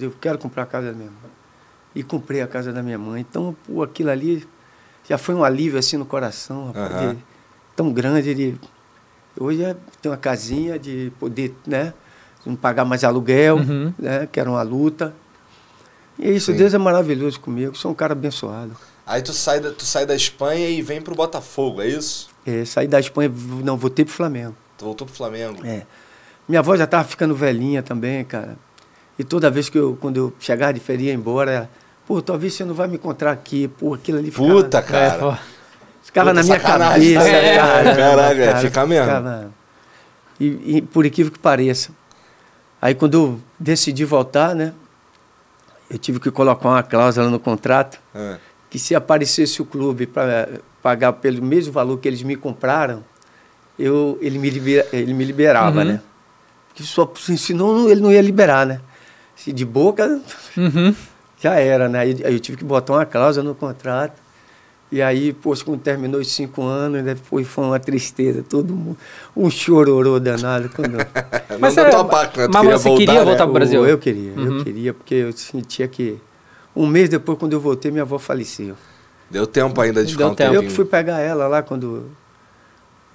eu 0.00 0.12
quero 0.20 0.38
comprar 0.38 0.64
a 0.64 0.66
casa 0.66 0.88
da 0.88 0.92
minha 0.94 1.10
mãe. 1.10 1.30
E 1.94 2.02
comprei 2.02 2.42
a 2.42 2.46
casa 2.46 2.72
da 2.72 2.82
minha 2.82 2.98
mãe. 2.98 3.24
Então, 3.28 3.56
pô, 3.66 3.82
aquilo 3.82 4.10
ali 4.10 4.46
já 5.08 5.16
foi 5.16 5.34
um 5.34 5.42
alívio 5.44 5.78
assim 5.78 5.96
no 5.96 6.04
coração, 6.04 6.66
rapaz, 6.66 6.92
Aham. 6.94 7.14
de- 7.14 7.18
tão 7.74 7.92
grande. 7.92 8.34
De, 8.34 8.54
hoje 9.38 9.62
é 9.62 9.76
ter 10.02 10.08
uma 10.10 10.16
casinha 10.16 10.78
de 10.78 11.10
poder, 11.18 11.54
né? 11.66 11.94
Não 12.44 12.54
pagar 12.54 12.84
mais 12.84 13.02
aluguel, 13.04 13.56
Uhum. 13.56 13.94
né? 13.98 14.28
Que 14.30 14.38
era 14.40 14.50
uma 14.50 14.62
luta. 14.62 15.14
E 16.18 16.28
é 16.28 16.32
isso, 16.32 16.52
Sim. 16.52 16.58
Deus 16.58 16.74
é 16.74 16.78
maravilhoso 16.78 17.38
comigo. 17.40 17.76
Sou 17.76 17.90
um 17.90 17.94
cara 17.94 18.12
abençoado. 18.12 18.76
Aí 19.06 19.22
tu 19.22 19.32
sai, 19.32 19.60
da, 19.60 19.70
tu 19.70 19.84
sai 19.84 20.04
da 20.04 20.14
Espanha 20.16 20.68
e 20.68 20.82
vem 20.82 21.00
pro 21.00 21.14
Botafogo, 21.14 21.80
é 21.80 21.86
isso? 21.86 22.28
É, 22.44 22.64
saí 22.64 22.88
da 22.88 22.98
Espanha, 22.98 23.30
não, 23.62 23.76
voltei 23.76 24.04
pro 24.04 24.12
Flamengo. 24.14 24.54
Tu 24.76 24.84
voltou 24.84 25.06
pro 25.06 25.14
Flamengo. 25.16 25.64
É. 25.64 25.82
Minha 26.48 26.60
avó 26.60 26.76
já 26.76 26.84
estava 26.84 27.04
ficando 27.04 27.34
velhinha 27.34 27.82
também, 27.82 28.24
cara. 28.24 28.56
E 29.18 29.24
toda 29.24 29.50
vez 29.50 29.68
que 29.68 29.78
eu, 29.78 29.96
quando 30.00 30.16
eu 30.16 30.32
chegava 30.40 30.72
de 30.74 30.80
feria 30.80 31.10
ia 31.10 31.14
embora, 31.14 31.70
pô, 32.06 32.20
talvez 32.20 32.54
você 32.54 32.64
não 32.64 32.74
vai 32.74 32.88
me 32.88 32.96
encontrar 32.96 33.30
aqui, 33.30 33.68
pô, 33.68 33.94
aquilo 33.94 34.18
ali 34.18 34.30
ficava, 34.30 34.48
Puta, 34.48 34.78
É, 34.78 34.82
cara. 34.82 35.18
pô. 35.18 35.36
ficava 36.02 36.30
Puta 36.30 36.40
na 36.40 36.42
minha 36.46 36.60
cabeça. 36.60 37.24
né? 37.24 37.56
cara, 37.56 37.96
Caraca, 37.96 38.42
é, 38.42 38.46
cara, 38.46 38.58
fica 38.60 38.86
mesmo. 38.86 39.04
ficava- 39.06 39.50
E, 40.38 40.76
e 40.76 40.82
por 40.82 41.06
incrível 41.06 41.32
que 41.32 41.38
pareça. 41.38 41.90
Aí 42.82 42.94
quando 42.94 43.14
eu 43.14 43.40
decidi 43.58 44.04
voltar, 44.04 44.54
né, 44.54 44.74
eu 45.88 45.96
tive 45.98 46.20
que 46.20 46.30
colocar 46.30 46.68
uma 46.68 46.82
cláusula 46.82 47.30
no 47.30 47.38
contrato 47.40 47.98
Ah, 48.14 48.36
que 48.70 48.78
se 48.78 48.94
aparecesse 48.94 49.60
o 49.62 49.64
clube 49.64 50.06
para 50.06 50.48
pagar 50.82 51.12
pelo 51.14 51.42
mesmo 51.42 51.72
valor 51.72 51.98
que 51.98 52.06
eles 52.08 52.22
me 52.22 52.36
compraram, 52.36 53.04
eu, 53.78 54.18
ele, 54.20 54.38
me 54.38 54.48
libera, 54.50 54.86
ele 54.92 55.12
me 55.14 55.24
liberava, 55.24 55.80
Uhum. 55.80 55.84
né? 55.86 56.00
Porque 56.68 56.82
só, 56.82 57.10
senão 57.36 57.88
ele 57.88 58.00
não 58.00 58.12
ia 58.12 58.20
liberar, 58.22 58.66
né? 58.66 58.80
Se 59.34 59.52
de 59.52 59.64
boca, 59.64 60.20
Uhum. 60.56 60.94
já 61.40 61.54
era, 61.54 61.88
né? 61.88 61.98
Aí, 62.00 62.16
aí 62.24 62.32
eu 62.34 62.40
tive 62.40 62.56
que 62.58 62.64
botar 62.64 62.94
uma 62.94 63.04
cláusula 63.06 63.46
no 63.48 63.54
contrato. 63.54 64.24
E 64.90 65.02
aí, 65.02 65.32
poxa, 65.32 65.64
quando 65.64 65.80
terminou 65.80 66.20
os 66.20 66.30
cinco 66.32 66.62
anos, 66.62 67.02
depois 67.02 67.46
foi 67.46 67.64
uma 67.64 67.78
tristeza, 67.80 68.44
todo 68.48 68.72
mundo, 68.72 68.96
um 69.36 69.50
chororô 69.50 70.20
danado. 70.20 70.70
Quando... 70.74 70.96
Mas 71.58 71.74
da 71.74 71.90
tua 71.90 72.04
parte, 72.04 72.38
né? 72.38 72.46
Tu 72.46 72.52
mas 72.52 72.60
queria 72.62 72.78
você 72.78 72.88
voltar, 72.88 73.04
queria 73.04 73.18
né? 73.20 73.24
voltar 73.24 73.44
pro 73.44 73.52
Brasil? 73.52 73.80
Eu, 73.82 73.88
eu 73.90 73.98
queria, 73.98 74.32
Uhum. 74.32 74.58
eu 74.58 74.64
queria, 74.64 74.94
porque 74.94 75.14
eu 75.14 75.32
sentia 75.32 75.88
que... 75.88 76.16
Um 76.76 76.86
mês 76.86 77.08
depois, 77.08 77.38
quando 77.38 77.54
eu 77.54 77.60
voltei, 77.60 77.90
minha 77.90 78.02
avó 78.02 78.18
faleceu. 78.18 78.76
Deu 79.30 79.46
tempo 79.46 79.80
ainda 79.80 80.04
de 80.04 80.14
Deu 80.16 80.28
ficar 80.28 80.32
um 80.32 80.34
tempo. 80.34 80.54
Eu 80.54 80.62
que 80.62 80.70
fui 80.70 80.84
pegar 80.84 81.18
ela 81.20 81.48
lá 81.48 81.62
quando 81.62 82.10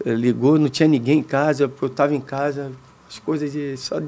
ligou, 0.05 0.57
não 0.57 0.67
tinha 0.69 0.87
ninguém 0.89 1.19
em 1.19 1.23
casa, 1.23 1.71
eu 1.81 1.87
estava 1.87 2.13
em 2.15 2.19
casa, 2.21 2.71
as 3.07 3.19
coisas 3.19 3.51
de 3.51 3.77
só. 3.77 4.01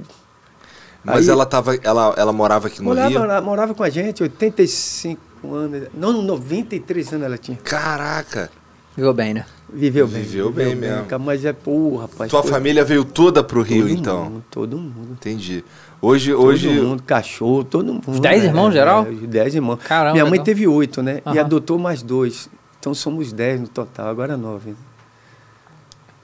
Mas 1.04 1.28
Aí- 1.28 1.34
ela, 1.34 1.46
tava, 1.46 1.76
ela, 1.84 2.14
ela 2.18 2.34
morava 2.34 2.68
aqui 2.68 2.82
no 2.82 2.94
Rio? 2.94 3.20
Morava, 3.20 3.42
morava 3.42 3.74
com 3.76 3.84
a 3.84 3.90
gente, 3.90 4.24
85 4.24 5.20
anos, 5.54 5.88
não, 5.94 6.22
93 6.24 7.14
anos 7.14 7.26
ela 7.26 7.38
tinha. 7.38 7.58
Caraca. 7.58 8.50
Viveu 8.96 9.14
bem, 9.14 9.34
né? 9.34 9.46
Viveu 9.72 10.08
bem. 10.08 10.22
Viveu 10.22 10.52
bem 10.52 10.76
mesmo. 10.76 11.06
cara, 11.06 11.22
Mas 11.22 11.44
é, 11.44 11.52
pô, 11.52 11.98
rapaz. 11.98 12.30
Tua 12.30 12.42
foi- 12.44 12.52
família 12.52 12.86
veio 12.86 13.04
toda 13.04 13.44
pro 13.44 13.64
todo 13.64 13.74
Rio, 13.74 13.90
então? 13.90 14.26
Mundo, 14.26 14.44
todo 14.52 14.78
mundo. 14.78 15.14
Entendi. 15.14 15.64
Hoje, 16.06 16.34
Todo 16.34 16.44
hoje 16.44 16.70
mundo, 16.82 17.02
cachorro, 17.04 17.64
todo 17.64 17.94
mundo. 17.94 18.04
Os 18.12 18.20
dez 18.20 18.44
irmãos, 18.44 18.74
geral? 18.74 19.06
É, 19.06 19.10
os 19.10 19.22
dez 19.22 19.56
irmãos. 19.56 19.78
Caramba, 19.82 20.12
Minha 20.12 20.26
mãe 20.26 20.34
então. 20.34 20.44
teve 20.44 20.68
oito, 20.68 21.02
né? 21.02 21.22
E 21.26 21.30
Aham. 21.30 21.40
adotou 21.40 21.80
mais 21.80 22.02
dois. 22.04 22.50
Então 22.78 22.94
somos 22.94 23.32
dez 23.32 23.62
no 23.62 23.70
total, 23.70 24.08
agora 24.10 24.36
nove. 24.36 24.72
né? 24.72 24.76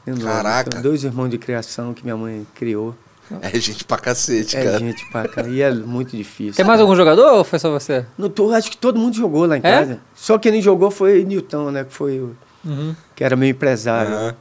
É 0.08 0.10
nove. 0.12 0.24
Caraca. 0.26 0.70
São 0.74 0.82
dois 0.82 1.06
irmãos 1.06 1.30
de 1.30 1.38
criação 1.38 1.94
que 1.94 2.04
minha 2.04 2.18
mãe 2.18 2.46
criou. 2.56 2.94
é 3.42 3.58
gente 3.58 3.86
pra 3.86 3.96
cacete, 3.98 4.58
É 4.58 4.64
cara. 4.66 4.80
gente 4.80 5.10
pra 5.12 5.28
cá. 5.30 5.44
E 5.48 5.62
é 5.62 5.72
muito 5.74 6.18
difícil. 6.18 6.56
Tem 6.56 6.66
mais 6.66 6.82
algum 6.82 6.94
jogador 6.96 7.32
ou 7.38 7.44
foi 7.46 7.58
só 7.60 7.72
você? 7.72 8.06
No 8.18 8.28
to- 8.28 8.52
acho 8.52 8.70
que 8.70 8.78
todo 8.78 9.00
mundo 9.00 9.16
jogou 9.16 9.46
lá 9.46 9.56
em 9.56 9.60
É? 9.60 9.62
casa. 9.62 10.00
Só 10.14 10.38
quem 10.38 10.52
não 10.52 10.62
jogou 10.62 10.92
foi 10.92 11.24
Newton, 11.24 11.72
né? 11.72 11.86
Que 11.86 11.94
foi 11.94 12.20
o, 12.20 12.36
Uhum. 12.66 12.94
que 13.16 13.24
era 13.24 13.38
meu 13.38 13.48
empresário. 13.48 14.14
Aham. 14.14 14.36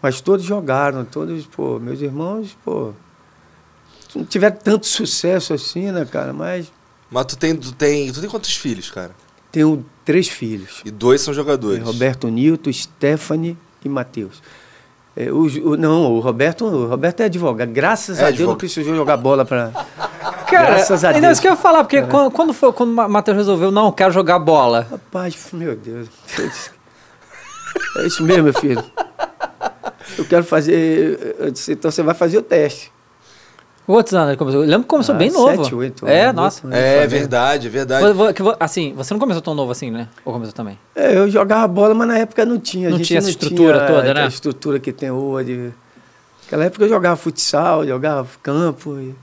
Mas 0.00 0.20
todos 0.20 0.44
jogaram, 0.46 1.04
todos, 1.04 1.46
pô, 1.46 1.80
meus 1.80 2.00
irmãos, 2.00 2.56
pô, 2.64 2.92
não 4.14 4.24
tiveram 4.24 4.56
tanto 4.56 4.86
sucesso 4.86 5.52
assim, 5.54 5.90
né, 5.92 6.04
cara? 6.04 6.32
Mas 6.32 6.70
Mas 7.10 7.26
tu 7.26 7.36
tem, 7.36 7.54
tu 7.56 7.72
tem. 7.72 8.10
Tu 8.12 8.20
tem 8.20 8.28
quantos 8.30 8.56
filhos, 8.56 8.90
cara? 8.90 9.10
tenho 9.50 9.84
três 10.04 10.28
filhos. 10.28 10.82
E 10.84 10.90
dois 10.90 11.22
são 11.22 11.32
jogadores. 11.32 11.80
É, 11.80 11.82
Roberto 11.82 12.28
Nilton, 12.28 12.70
Stephanie 12.72 13.56
e 13.84 13.88
Matheus. 13.88 14.42
É, 15.16 15.32
o, 15.32 15.70
o- 15.70 15.76
não, 15.76 16.12
o 16.12 16.20
Roberto, 16.20 16.66
o 16.66 16.86
Roberto 16.86 17.20
é 17.22 17.24
advogado. 17.24 17.70
Graças 17.72 18.18
É 18.18 18.22
a 18.22 18.26
Deus 18.26 18.30
não 18.30 18.34
advogado. 18.50 18.58
precisou 18.58 18.94
jogar 18.94 19.16
bola 19.16 19.44
para. 19.44 19.70
Cara, 20.48 20.66
Graças 20.76 21.02
a 21.04 21.08
ainda 21.08 21.20
Deus. 21.22 21.32
isso 21.32 21.40
que 21.42 21.48
eu 21.48 21.52
ia 21.52 21.56
falar, 21.56 21.82
porque 21.84 22.00
quando, 22.02 22.30
quando, 22.30 22.52
foi, 22.54 22.72
quando 22.72 22.90
o 22.90 23.08
Matheus 23.08 23.36
resolveu, 23.38 23.70
não, 23.70 23.90
quero 23.92 24.12
jogar 24.12 24.38
bola. 24.38 24.86
Rapaz, 24.90 25.34
meu 25.52 25.74
Deus. 25.76 26.08
É 27.96 28.06
isso 28.06 28.22
mesmo, 28.22 28.44
meu 28.44 28.54
filho. 28.54 28.82
Eu 30.16 30.24
quero 30.24 30.44
fazer. 30.44 31.36
eu 31.38 31.50
disse, 31.50 31.72
Então 31.72 31.90
você 31.90 32.02
vai 32.02 32.14
fazer 32.14 32.38
o 32.38 32.42
teste. 32.42 32.90
Quantos 33.88 34.12
anos 34.12 34.28
ele 34.28 34.36
começou? 34.36 34.60
Eu 34.62 34.66
lembro 34.68 34.82
que 34.82 34.88
começou 34.88 35.14
Ah, 35.14 35.18
bem 35.18 35.30
novo. 35.30 35.64
sete, 35.64 35.74
oito 35.74 36.06
É, 36.06 36.24
anos, 36.24 36.34
nossa. 36.36 36.68
É 36.76 37.06
verdade, 37.06 37.68
é 37.68 37.70
verdade. 37.70 38.12
Vo- 38.12 38.56
Assim, 38.60 38.92
você 38.94 39.14
não 39.14 39.18
começou 39.18 39.40
tão 39.40 39.54
novo 39.54 39.72
assim, 39.72 39.90
né? 39.90 40.08
Ou 40.26 40.32
começou 40.34 40.52
também? 40.54 40.78
É, 40.94 41.16
eu 41.16 41.30
jogava 41.30 41.66
bola, 41.66 41.94
mas 41.94 42.06
na 42.06 42.18
época 42.18 42.44
não 42.44 42.58
tinha. 42.58 42.88
A 42.88 42.90
Não 42.90 42.98
gente 42.98 43.06
tinha 43.06 43.18
essa 43.18 43.30
estrutura 43.30 43.86
toda, 43.86 44.12
né? 44.12 44.24
A 44.24 44.26
estrutura 44.26 44.78
que 44.78 44.92
tem 44.92 45.10
hoje. 45.10 45.72
Naquela 46.44 46.64
época 46.66 46.84
eu 46.84 46.88
jogava 46.90 47.16
futsal, 47.16 47.86
jogava 47.86 48.28
campo. 48.42 48.98
E, 49.00 49.14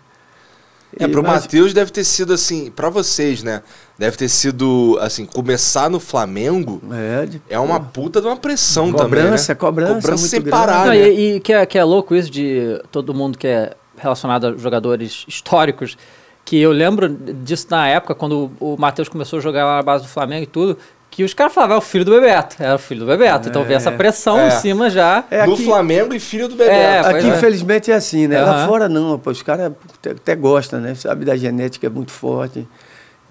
É, 0.97 1.07
pro 1.07 1.21
mas- 1.21 1.43
Matheus 1.43 1.71
deve 1.71 1.91
ter 1.91 2.03
sido 2.03 2.33
assim, 2.33 2.71
pra 2.71 2.89
vocês, 2.89 3.43
né? 3.43 3.61
Deve 3.99 4.17
ter 4.17 4.29
sido, 4.29 4.97
assim, 4.99 5.25
começar 5.27 5.89
no 5.91 5.99
Flamengo 5.99 6.81
É, 6.91 7.25
de- 7.27 7.41
é 7.49 7.59
uma 7.59 7.79
puta 7.79 8.19
de 8.19 8.25
uma 8.25 8.35
pressão 8.37 8.91
Cobrança, 8.91 9.03
também, 9.03 9.23
né? 9.31 9.55
cobrança 9.55 9.55
Cobrança 9.55 10.09
muito 10.21 10.27
sem 10.31 10.41
grande. 10.41 10.49
parar, 10.57 10.85
Não, 10.87 10.93
né? 10.93 11.09
e, 11.09 11.35
e 11.35 11.39
que, 11.39 11.53
é, 11.53 11.63
que 11.67 11.77
é 11.77 11.83
louco 11.83 12.15
isso 12.15 12.31
de 12.31 12.81
todo 12.91 13.13
mundo 13.13 13.37
que 13.37 13.45
é 13.47 13.73
relacionado 13.97 14.47
a 14.47 14.57
jogadores 14.57 15.25
históricos, 15.27 15.97
que 16.43 16.59
eu 16.59 16.71
lembro 16.71 17.09
disso 17.09 17.67
na 17.71 17.87
época, 17.87 18.13
quando 18.13 18.51
o, 18.59 18.75
Matheus 18.77 19.09
começou 19.09 19.39
a 19.39 19.41
jogar 19.41 19.65
lá 19.65 19.75
na 19.77 19.81
base 19.83 20.03
do 20.03 20.09
Flamengo 20.09 20.43
e 20.43 20.47
tudo, 20.47 20.77
que 21.09 21.23
os 21.23 21.33
caras 21.33 21.53
falavam, 21.53 21.75
é 21.75 21.79
o 21.79 21.81
filho 21.81 22.03
do 22.03 22.11
Bebeto, 22.11 22.57
era 22.59 22.75
o 22.75 22.77
filho 22.77 22.99
do 22.99 23.05
Bebeto. 23.05 23.47
Então 23.49 23.63
veio 23.63 23.77
essa 23.77 23.91
pressão 23.91 24.37
É. 24.37 24.47
em 24.49 24.51
cima 24.51 24.89
já. 24.89 25.23
É, 25.31 25.41
aqui- 25.41 25.63
Flamengo 25.65 26.13
e 26.13 26.19
filho 26.19 26.47
do 26.49 26.55
Bebeto. 26.55 26.75
É, 26.77 26.99
Aqui, 26.99 27.25
é. 27.27 27.29
infelizmente, 27.29 27.89
é 27.89 27.95
assim, 27.95 28.27
né? 28.27 28.41
Lá 28.41 28.51
Aham. 28.57 28.67
fora, 28.67 28.89
não. 28.89 29.17
Pô, 29.17 29.31
os 29.31 29.41
caras 29.41 29.71
até, 29.97 30.11
até 30.11 30.35
gostam, 30.35 30.79
né? 30.81 30.93
Sabe 30.93 31.23
da 31.25 31.35
genética 31.37 31.87
é 31.87 31.89
muito 31.89 32.11
forte. 32.11 32.67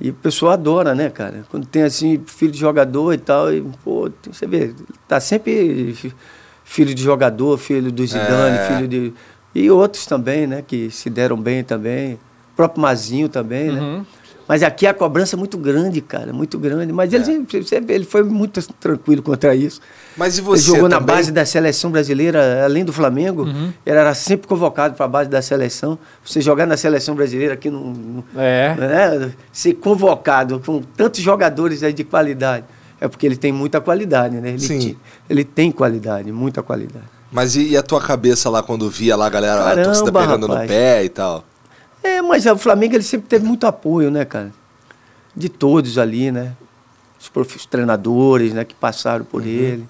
E 0.01 0.11
o 0.11 0.15
pessoal 0.15 0.53
adora, 0.53 0.95
né, 0.95 1.09
cara? 1.11 1.45
Quando 1.51 1.67
tem, 1.67 1.83
assim, 1.83 2.21
filho 2.27 2.51
de 2.51 2.59
jogador 2.59 3.13
e 3.13 3.19
tal, 3.19 3.53
e, 3.53 3.61
pô, 3.85 4.11
você 4.33 4.47
vê, 4.47 4.75
tá 5.07 5.21
sempre 5.21 5.93
fi- 5.95 6.13
filho 6.65 6.95
de 6.95 7.03
jogador, 7.03 7.59
filho 7.59 7.93
do 7.93 8.05
Zidane, 8.07 8.57
É. 8.59 8.67
filho 8.67 8.89
de... 8.89 9.15
E 9.55 9.71
outros 9.71 10.05
também, 10.07 10.47
né, 10.47 10.63
que 10.67 10.91
se 10.91 11.09
deram 11.09 11.37
bem 11.37 11.63
também. 11.63 12.15
O 12.15 12.57
próprio 12.57 12.83
Mazinho 12.83 13.29
também, 13.29 13.71
né? 13.73 13.81
Uhum. 13.81 14.07
Mas 14.47 14.63
aqui 14.63 14.87
a 14.87 14.93
cobrança 14.93 15.37
é 15.37 15.39
muito 15.39 15.57
grande, 15.57 16.03
cara, 16.03 16.31
muito 16.31 16.59
grande. 16.59 16.93
Mas 16.93 17.15
É. 17.15 17.17
ele, 17.17 17.47
ele 17.89 18.05
foi 18.05 18.23
muito 18.23 18.61
tranquilo 18.79 19.23
contra 19.23 19.55
isso. 19.55 19.81
Mas 20.19 20.37
e 20.37 20.41
Ele 20.41 20.47
você 20.49 20.63
jogou 20.67 20.87
na 20.89 20.99
também? 21.01 21.17
base 21.17 21.33
da 21.33 21.47
seleção 21.47 21.91
brasileira, 21.91 22.63
além 22.63 22.85
do 22.85 22.93
Flamengo. 22.93 23.45
Uhum. 23.45 23.73
Ele 23.87 23.97
era 23.97 24.13
sempre 24.13 24.47
convocado 24.47 24.95
para 24.97 25.07
a 25.07 25.09
base 25.09 25.31
da 25.31 25.41
seleção. 25.41 25.99
Você 26.23 26.43
jogar 26.43 26.67
na 26.67 26.77
seleção 26.77 27.15
brasileira 27.15 27.55
aqui 27.55 27.71
no, 27.71 27.95
no- 27.95 28.25
É. 28.37 28.75
né, 28.77 29.33
ser 29.51 29.75
convocado 29.75 30.61
com 30.61 30.83
tantos 30.95 31.21
jogadores 31.23 31.83
aí 31.83 31.95
de 31.95 32.05
qualidade. 32.05 32.67
É 33.01 33.09
porque 33.09 33.25
ele 33.25 33.37
tem 33.37 33.51
muita 33.51 33.81
qualidade, 33.81 34.37
né? 34.37 34.51
Ele, 34.51 34.59
Sim. 34.61 34.97
ele 35.29 35.43
tem 35.45 35.73
qualidade, 35.73 36.31
muita 36.31 36.63
qualidade. 36.63 37.07
Mas 37.35 37.57
e, 37.57 37.71
e 37.71 37.77
a 37.77 37.83
tua 37.83 38.01
cabeça 38.01 38.49
lá 38.49 38.63
quando 38.63 38.89
via 38.89 39.17
lá 39.17 39.27
a 39.27 39.29
galera, 39.29 39.61
a 39.61 39.65
Caramba, 39.65 39.85
torcida 39.87 40.13
pegando 40.13 40.47
no 40.47 40.55
rapaz. 40.55 40.71
pé 40.71 41.05
e 41.05 41.09
tal? 41.09 41.45
É, 42.01 42.23
mas 42.23 42.47
o 42.47 42.57
Flamengo 42.57 42.95
ele 42.95 43.03
sempre 43.03 43.27
teve 43.27 43.45
muito 43.45 43.67
apoio, 43.67 44.09
né, 44.09 44.25
cara? 44.25 44.53
De 45.35 45.49
todos 45.49 45.99
ali, 45.99 46.31
né? 46.31 46.53
Os, 47.21 47.29
prof- 47.29 47.57
os 47.57 47.67
treinadores, 47.67 48.53
né, 48.53 48.65
que 48.65 48.75
passaram 48.75 49.25
por 49.25 49.45
ele. 49.45 49.85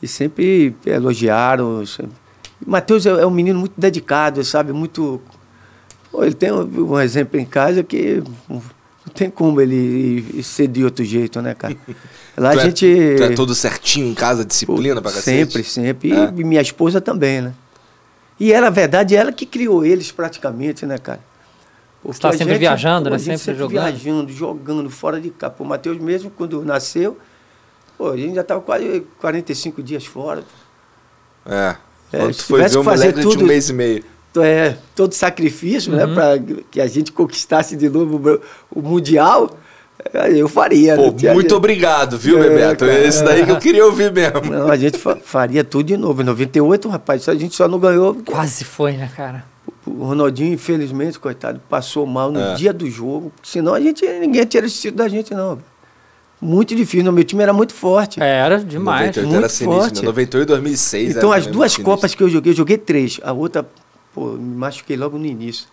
E 0.00 0.06
sempre 0.06 0.76
elogiaram. 0.86 1.84
sempre. 1.84 2.12
Matheus 2.64 3.04
é, 3.06 3.10
é 3.10 3.26
um 3.26 3.30
menino 3.30 3.58
muito 3.58 3.74
dedicado, 3.76 4.44
sabe? 4.44 4.72
Muito. 4.72 5.20
Pô, 6.12 6.22
ele 6.22 6.34
tem 6.34 6.52
um 6.52 7.00
exemplo 7.00 7.40
em 7.40 7.44
casa 7.44 7.82
que 7.82 8.22
não 9.06 9.12
tem 9.14 9.30
como 9.30 9.60
ele 9.60 10.42
ser 10.42 10.66
de 10.68 10.84
outro 10.84 11.04
jeito, 11.04 11.40
né, 11.40 11.54
cara? 11.54 11.76
Lá 12.36 12.52
tu, 12.52 12.58
a 12.58 12.62
é, 12.62 12.64
gente. 12.66 13.14
tu 13.16 13.22
é 13.24 13.28
todo 13.30 13.54
certinho 13.54 14.06
em 14.08 14.14
casa, 14.14 14.44
disciplina 14.44 15.00
pra 15.00 15.10
cacete? 15.12 15.52
Sempre, 15.52 15.64
sempre. 15.64 16.12
É? 16.12 16.32
E 16.36 16.44
minha 16.44 16.60
esposa 16.60 17.00
também, 17.00 17.40
né? 17.40 17.54
E 18.38 18.52
era, 18.52 18.66
na 18.66 18.70
verdade, 18.70 19.16
ela 19.16 19.32
que 19.32 19.46
criou 19.46 19.84
eles 19.84 20.12
praticamente, 20.12 20.84
né, 20.84 20.98
cara? 20.98 21.20
Porque 22.02 22.20
tá 22.20 22.28
a 22.28 22.32
sempre 22.36 22.58
viajando, 22.58 23.08
né? 23.08 23.16
a 23.16 23.18
gente 23.18 23.38
Sempre 23.38 23.58
jogando. 23.58 23.82
viajando, 23.84 24.32
jogando 24.32 24.90
fora 24.90 25.18
de 25.20 25.30
casa. 25.30 25.54
O 25.58 25.64
Matheus 25.64 25.98
mesmo, 25.98 26.30
quando 26.30 26.62
nasceu, 26.62 27.16
pô, 27.96 28.10
a 28.10 28.16
gente 28.16 28.34
já 28.34 28.42
estava 28.42 28.60
quase 28.60 29.02
45 29.18 29.82
dias 29.82 30.04
fora. 30.04 30.44
É. 31.46 31.74
É, 32.12 32.18
Quando 32.18 32.32
se 32.34 32.40
tu 32.40 32.44
foi 32.46 32.58
tivesse 32.58 32.74
ver 32.74 32.78
o 32.78 32.82
que 32.82 32.90
fazer 32.90 33.04
moleque 33.06 33.20
de 33.20 33.26
um 33.26 33.30
tudo- 33.30 33.46
mês 33.46 33.68
e 33.68 33.72
meio. 33.72 34.04
É, 34.42 34.76
todo 34.94 35.12
sacrifício, 35.12 35.92
Uhum. 35.92 35.98
né, 35.98 36.06
para 36.14 36.38
que 36.70 36.80
a 36.80 36.86
gente 36.86 37.12
conquistasse 37.12 37.76
de 37.76 37.88
novo 37.88 38.40
o, 38.72 38.78
o 38.80 38.82
Mundial, 38.82 39.50
é, 40.12 40.30
eu 40.32 40.48
faria. 40.48 40.94
Pô, 40.96 41.14
né? 41.22 41.32
Muito 41.34 41.54
obrigado, 41.56 42.18
viu, 42.18 42.38
É, 42.42 42.48
Bebeto? 42.48 42.84
cara. 42.86 42.98
Esse 43.06 43.24
daí 43.24 43.44
que 43.44 43.50
eu 43.52 43.58
queria 43.58 43.84
ouvir 43.84 44.12
mesmo. 44.12 44.40
Não, 44.50 44.68
a 44.70 44.76
gente 44.76 44.98
fa- 44.98 45.16
faria 45.22 45.64
tudo 45.64 45.84
de 45.86 45.96
novo. 45.96 46.22
Em 46.22 46.24
98, 46.24 46.88
rapaz, 46.88 47.28
a 47.28 47.34
gente 47.34 47.54
só 47.54 47.66
não 47.68 47.78
ganhou 47.78 48.14
Quase 48.24 48.64
foi, 48.64 48.92
né, 48.92 49.10
cara? 49.16 49.44
O 49.86 50.04
Ronaldinho, 50.04 50.52
infelizmente, 50.52 51.18
coitado, 51.18 51.60
passou 51.68 52.04
mal 52.06 52.30
no 52.32 52.40
É. 52.40 52.54
dia 52.54 52.72
do 52.72 52.90
jogo. 52.90 53.32
Senão 53.42 53.72
a 53.74 53.80
gente, 53.80 54.04
ninguém 54.20 54.44
tinha 54.44 54.62
assistido 54.64 54.96
da 54.96 55.08
gente, 55.08 55.32
não. 55.32 55.58
Muito 56.40 56.74
difícil. 56.74 57.10
Meu 57.12 57.24
time 57.24 57.42
era 57.42 57.52
muito 57.52 57.72
forte. 57.72 58.22
É, 58.22 58.26
era 58.40 58.58
demais. 58.58 59.06
98 59.06 59.26
muito 59.28 59.38
era 59.38 59.48
sinistro, 59.48 59.80
forte. 59.82 60.00
né? 60.02 60.06
98 60.06 60.42
e 60.42 60.46
2006 60.46 61.16
então, 61.16 61.32
era 61.32 61.40
as 61.40 61.46
duas 61.46 61.72
muito 61.76 61.84
Copas 61.84 62.00
sinistro. 62.10 62.18
que 62.18 62.24
eu 62.24 62.28
joguei, 62.28 62.52
eu 62.52 62.56
joguei 62.56 62.76
três. 62.76 63.18
A 63.22 63.32
outra, 63.32 63.66
pô, 64.16 64.32
me 64.32 64.56
machuquei 64.56 64.96
logo 64.96 65.18
no 65.18 65.26
início. 65.26 65.68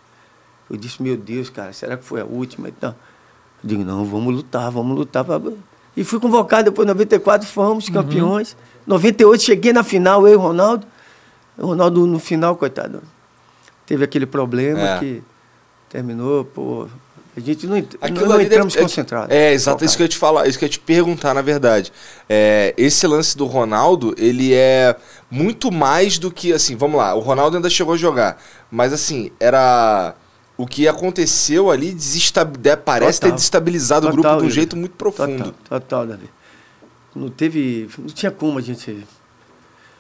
Eu 0.69 0.75
disse, 0.75 1.01
meu 1.01 1.15
Deus, 1.15 1.49
cara, 1.49 1.71
será 1.71 1.95
que 1.95 2.03
foi 2.03 2.19
a 2.19 2.25
última? 2.25 2.67
Então, 2.67 2.93
eu 3.63 3.69
digo, 3.69 3.83
não, 3.85 4.03
vamos 4.03 4.35
lutar, 4.35 4.69
vamos 4.69 4.97
lutar. 4.97 5.23
pra- 5.23 5.39
E 5.95 6.03
fui 6.03 6.19
convocado 6.19 6.65
depois, 6.65 6.85
em 6.85 6.89
94, 6.89 7.47
fomos 7.47 7.87
Uhum. 7.87 7.93
campeões. 7.93 8.57
98, 8.85 9.41
cheguei 9.43 9.71
na 9.71 9.83
final, 9.83 10.27
eu 10.27 10.33
e 10.33 10.35
o 10.35 10.39
Ronaldo. 10.39 10.85
O 11.57 11.67
Ronaldo, 11.67 12.05
no 12.05 12.19
final, 12.19 12.57
coitado, 12.57 13.01
teve 13.85 14.03
aquele 14.03 14.25
problema 14.25 14.81
É. 14.81 14.99
que 14.99 15.23
terminou, 15.89 16.43
pô. 16.43 16.87
A 17.35 17.39
gente 17.39 17.65
não, 17.65 17.77
Aquilo 17.77 18.19
não, 18.21 18.27
não 18.27 18.35
ali 18.35 18.43
deve- 18.43 18.55
entramos 18.55 18.75
é- 18.75 18.81
concentrados. 18.81 19.35
É, 19.35 19.53
exato, 19.53 19.83
isso 19.83 19.97
que 19.97 20.03
eu 20.03 20.05
ia 20.05 20.09
te 20.09 20.17
falar, 20.17 20.47
isso 20.47 20.59
que 20.59 20.65
eu 20.65 20.67
ia 20.67 20.71
te 20.71 20.79
perguntar, 20.79 21.33
na 21.33 21.41
verdade. 21.41 21.91
É, 22.29 22.73
esse 22.77 23.07
lance 23.07 23.35
do 23.35 23.45
Ronaldo, 23.47 24.13
ele 24.17 24.53
é 24.53 24.95
muito 25.31 25.71
mais 25.71 26.19
do 26.19 26.29
que, 26.31 26.53
assim, 26.53 26.75
vamos 26.75 26.97
lá, 26.97 27.15
o 27.15 27.19
Ronaldo 27.19 27.55
ainda 27.57 27.69
chegou 27.71 27.95
a 27.95 27.97
jogar, 27.97 28.41
mas 28.69 28.93
assim, 28.93 29.31
era... 29.39 30.13
O 30.55 30.67
que 30.67 30.87
aconteceu 30.87 31.71
ali 31.71 31.91
desestab... 31.91 32.55
de- 32.59 32.77
parece 32.77 33.19
ter 33.19 33.25
Total. 33.25 33.35
desestabilizado 33.37 34.07
o 34.07 34.11
Total, 34.11 34.21
grupo 34.21 34.37
de 34.37 34.43
um 34.43 34.45
Yuri. 34.45 34.55
jeito 34.55 34.75
muito 34.77 34.95
profundo. 34.95 35.45
Total, 35.45 35.79
total, 35.79 36.05
Davi. 36.07 36.29
Não 37.15 37.27
teve. 37.29 37.89
Não 37.97 38.05
tinha 38.05 38.31
como 38.31 38.59
a 38.59 38.61
gente. 38.61 39.03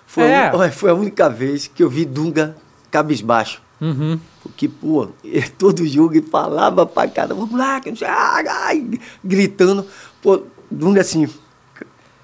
Foi, 0.05 0.23
É. 0.25 0.49
a, 0.49 0.69
foi 0.71 0.91
a 0.91 0.93
única 0.93 1.27
vez 1.27 1.65
que 1.65 1.81
eu 1.81 1.89
vi 1.89 2.05
Dunga 2.05 2.55
cabisbaixo. 2.91 3.63
Uhum. 3.83 4.17
Porque, 4.41 4.69
pô, 4.69 5.09
ele, 5.21 5.49
todo 5.59 5.85
jogo 5.85 6.13
ele 6.13 6.25
falava 6.25 6.85
pra 6.85 7.05
cada, 7.09 7.35
vamos 7.35 7.57
lá, 7.57 7.81
que 7.81 7.89
não 7.89 7.97
sei, 7.97 8.07
ai, 8.07 8.47
ai", 8.47 8.99
gritando. 9.21 9.85
Pô, 10.21 10.43
Dunga 10.71 11.01
assim, 11.01 11.29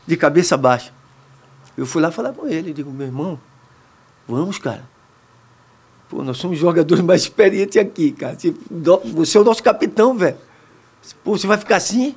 de 0.07 0.17
cabeça 0.17 0.55
baixa. 0.55 0.93
Eu 1.77 1.85
fui 1.85 2.01
lá 2.01 2.11
falar 2.11 2.31
com 2.33 2.47
ele, 2.47 2.73
digo, 2.73 2.89
meu 2.89 3.07
irmão, 3.07 3.39
vamos, 4.27 4.57
cara. 4.57 4.89
Pô, 6.09 6.23
nós 6.23 6.37
somos 6.37 6.57
jogadores 6.57 7.03
mais 7.03 7.21
experientes 7.23 7.77
aqui, 7.77 8.11
cara. 8.13 8.39
Você 8.39 8.55
você 9.13 9.37
é 9.37 9.41
o 9.41 9.43
nosso 9.43 9.61
capitão, 9.61 10.17
velho. 10.17 10.37
Pô, 11.23 11.37
você 11.37 11.45
vai 11.45 11.57
ficar 11.57 11.75
assim? 11.75 12.15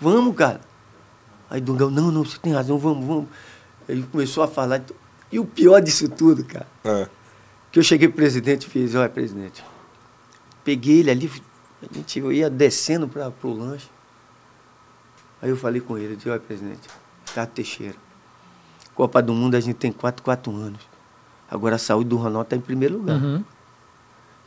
Vamos, 0.00 0.34
cara. 0.34 0.60
Aí 1.50 1.60
Dungão, 1.60 1.90
não, 1.90 2.10
não, 2.10 2.24
você 2.24 2.38
tem 2.38 2.52
razão, 2.52 2.78
vamos, 2.78 3.06
vamos. 3.06 3.26
Ele 3.88 4.02
começou 4.10 4.42
a 4.42 4.48
falar. 4.48 4.82
E 5.30 5.38
o 5.38 5.44
pior 5.44 5.80
disso 5.80 6.08
tudo, 6.08 6.44
cara, 6.44 6.66
É. 6.82 7.08
que 7.74 7.80
eu 7.80 7.82
cheguei 7.82 8.06
pro 8.06 8.18
presidente 8.18 8.68
e 8.68 8.70
fiz, 8.70 8.94
olha, 8.94 9.08
presidente, 9.08 9.64
peguei 10.62 11.00
ele 11.00 11.10
ali, 11.10 11.42
a 11.82 11.92
gente 11.92 12.20
eu 12.20 12.30
ia 12.30 12.48
descendo 12.48 13.08
para 13.08 13.32
o 13.42 13.52
lanche. 13.52 13.90
Aí 15.42 15.50
eu 15.50 15.56
falei 15.56 15.80
com 15.80 15.98
ele, 15.98 16.14
disse, 16.14 16.30
olha, 16.30 16.38
presidente, 16.38 16.88
Ricardo 17.26 17.50
Teixeira, 17.50 17.96
Copa 18.94 19.20
do 19.20 19.34
Mundo 19.34 19.56
a 19.56 19.60
gente 19.60 19.74
tem 19.74 19.90
4, 19.90 20.22
4 20.22 20.54
anos. 20.54 20.80
Agora 21.50 21.74
a 21.74 21.78
saúde 21.78 22.10
do 22.10 22.16
Ronaldo 22.16 22.42
está 22.42 22.54
em 22.54 22.60
primeiro 22.60 22.98
lugar. 22.98 23.20
Uhum. 23.20 23.44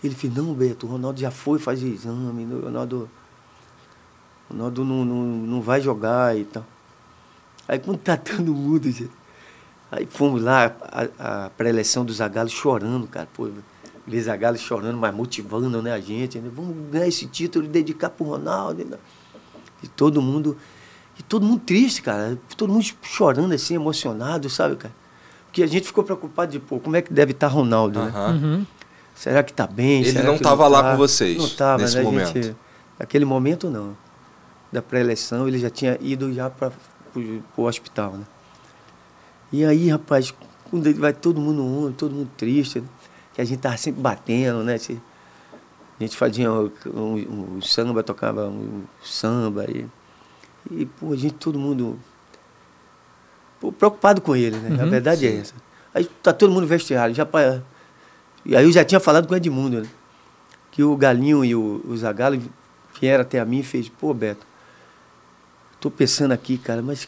Ele 0.02 0.16
fez, 0.16 0.34
não, 0.34 0.54
Beto, 0.54 0.88
o 0.88 0.90
Ronaldo 0.90 1.20
já 1.20 1.30
foi 1.30 1.60
fazer 1.60 1.90
exame, 1.90 2.46
o 2.46 2.62
Ronaldo, 2.62 3.10
o 4.50 4.54
Ronaldo 4.54 4.86
não, 4.86 5.04
não, 5.04 5.24
não 5.24 5.62
vai 5.62 5.82
jogar 5.82 6.38
e 6.38 6.46
tal. 6.46 6.66
Aí 7.68 7.78
quando 7.78 7.98
tá 7.98 8.16
todo 8.16 8.54
mundo, 8.54 8.90
gente, 8.90 9.12
aí 9.92 10.06
fomos 10.06 10.42
lá, 10.42 10.76
a, 11.18 11.46
a 11.46 11.50
pré-eleição 11.52 12.04
do 12.04 12.14
Zagallo 12.14 12.50
chorando, 12.50 13.08
cara, 13.08 13.28
pô, 13.34 13.50
ver 14.06 14.22
Zagallo 14.22 14.58
chorando, 14.58 14.98
mas 14.98 15.14
motivando, 15.14 15.82
né, 15.82 15.92
a 15.92 16.00
gente, 16.00 16.40
né, 16.40 16.50
vamos 16.54 16.76
ganhar 16.90 17.08
esse 17.08 17.28
título 17.28 17.66
e 17.66 17.68
dedicar 17.68 18.10
pro 18.10 18.26
Ronaldo. 18.26 18.86
né? 18.86 18.98
E 19.84 19.88
todo 19.88 20.22
mundo, 20.22 20.58
e 21.20 21.24
todo 21.24 21.46
mundo 21.46 21.62
triste, 21.66 22.02
cara, 22.02 22.38
todo 22.56 22.72
mundo 22.72 22.86
chorando 23.04 23.54
assim, 23.54 23.76
emocionado, 23.76 24.50
sabe, 24.50 24.76
cara? 24.76 24.94
Porque 25.46 25.64
a 25.64 25.68
gente 25.68 25.88
ficou 25.88 26.04
preocupado 26.04 26.52
de, 26.52 26.60
pô, 26.60 26.80
como 26.80 26.96
é 26.96 27.02
que 27.02 27.12
deve 27.12 27.32
estar 27.32 27.48
Ronaldo, 27.48 28.04
né? 28.04 28.12
Uhum. 28.16 28.66
Será 29.16 29.42
que 29.42 29.52
tá 29.52 29.66
bem? 29.66 30.02
Ele 30.02 30.12
Será 30.12 30.26
não 30.26 30.38
que 30.38 30.44
tava 30.44 30.68
lá 30.68 30.84
tá? 30.84 30.92
com 30.92 30.98
vocês 30.98 31.38
Não 31.38 31.50
tava, 31.50 31.82
nesse 31.82 31.98
né? 31.98 32.04
Momento. 32.04 32.34
Gente, 32.34 32.56
naquele 33.00 33.26
momento, 33.26 33.70
não. 33.70 33.98
Da 34.72 34.82
pré-eleição, 34.82 35.48
ele 35.48 35.58
já 35.58 35.72
tinha 35.72 35.98
ido 36.00 36.32
já 36.32 36.50
para 36.50 36.72
o 37.56 37.64
hospital, 37.64 38.14
né? 38.14 38.26
E 39.52 39.64
aí, 39.66 39.90
rapaz, 39.90 40.34
quando 40.70 40.88
ele 40.88 41.00
vai 41.00 41.14
todo 41.14 41.40
mundo 41.40 41.64
on, 41.64 41.92
todo 41.92 42.14
mundo 42.14 42.30
triste, 42.38 42.84
que 43.34 43.42
a 43.42 43.46
gente 43.46 43.60
tava 43.60 43.78
sempre 43.78 44.02
batendo, 44.02 44.64
né? 44.64 44.76
A 44.76 46.04
gente 46.04 46.16
fazia 46.18 46.52
um, 46.52 46.72
um- 46.94 47.56
um 47.58 47.62
samba, 47.62 48.04
tocava 48.04 48.48
um 48.48 48.84
samba 49.04 49.66
e, 49.70 49.86
e 50.72 50.86
pô, 50.86 51.14
a 51.14 51.16
gente, 51.16 51.36
todo 51.36 51.58
mundo 51.58 51.98
pô, 53.60 53.72
preocupado 53.72 54.22
com 54.22 54.36
ele, 54.36 54.58
né? 54.58 54.76
a 54.80 54.84
Uhum. 54.84 54.90
verdade 54.90 55.26
é 55.26 55.38
essa. 55.38 55.54
Aí 55.94 56.06
tá 56.22 56.32
todo 56.34 56.52
mundo 56.52 56.68
vestiário, 56.68 57.16
já 57.16 57.26
pra, 57.26 57.62
e 58.46 58.56
aí 58.56 58.64
eu 58.66 58.72
já 58.72 58.84
tinha 58.86 59.00
falado 59.00 59.28
com 59.28 59.34
o 59.34 59.38
Edmundo, 59.38 59.82
né? 59.82 59.88
Que 60.72 60.84
o 60.84 60.96
Galinho 60.96 61.44
e 61.44 61.56
o, 61.56 61.82
o 61.88 61.98
Zagallo 61.98 62.40
vieram 63.00 63.24
até 63.24 63.40
a 63.40 63.46
mim 63.46 63.60
e 63.60 63.64
fez, 63.64 63.90
pô, 63.90 64.14
Beto, 64.14 64.46
tô 65.80 65.90
pensando 65.90 66.32
aqui, 66.34 66.58
cara, 66.58 66.82
mas 66.84 67.08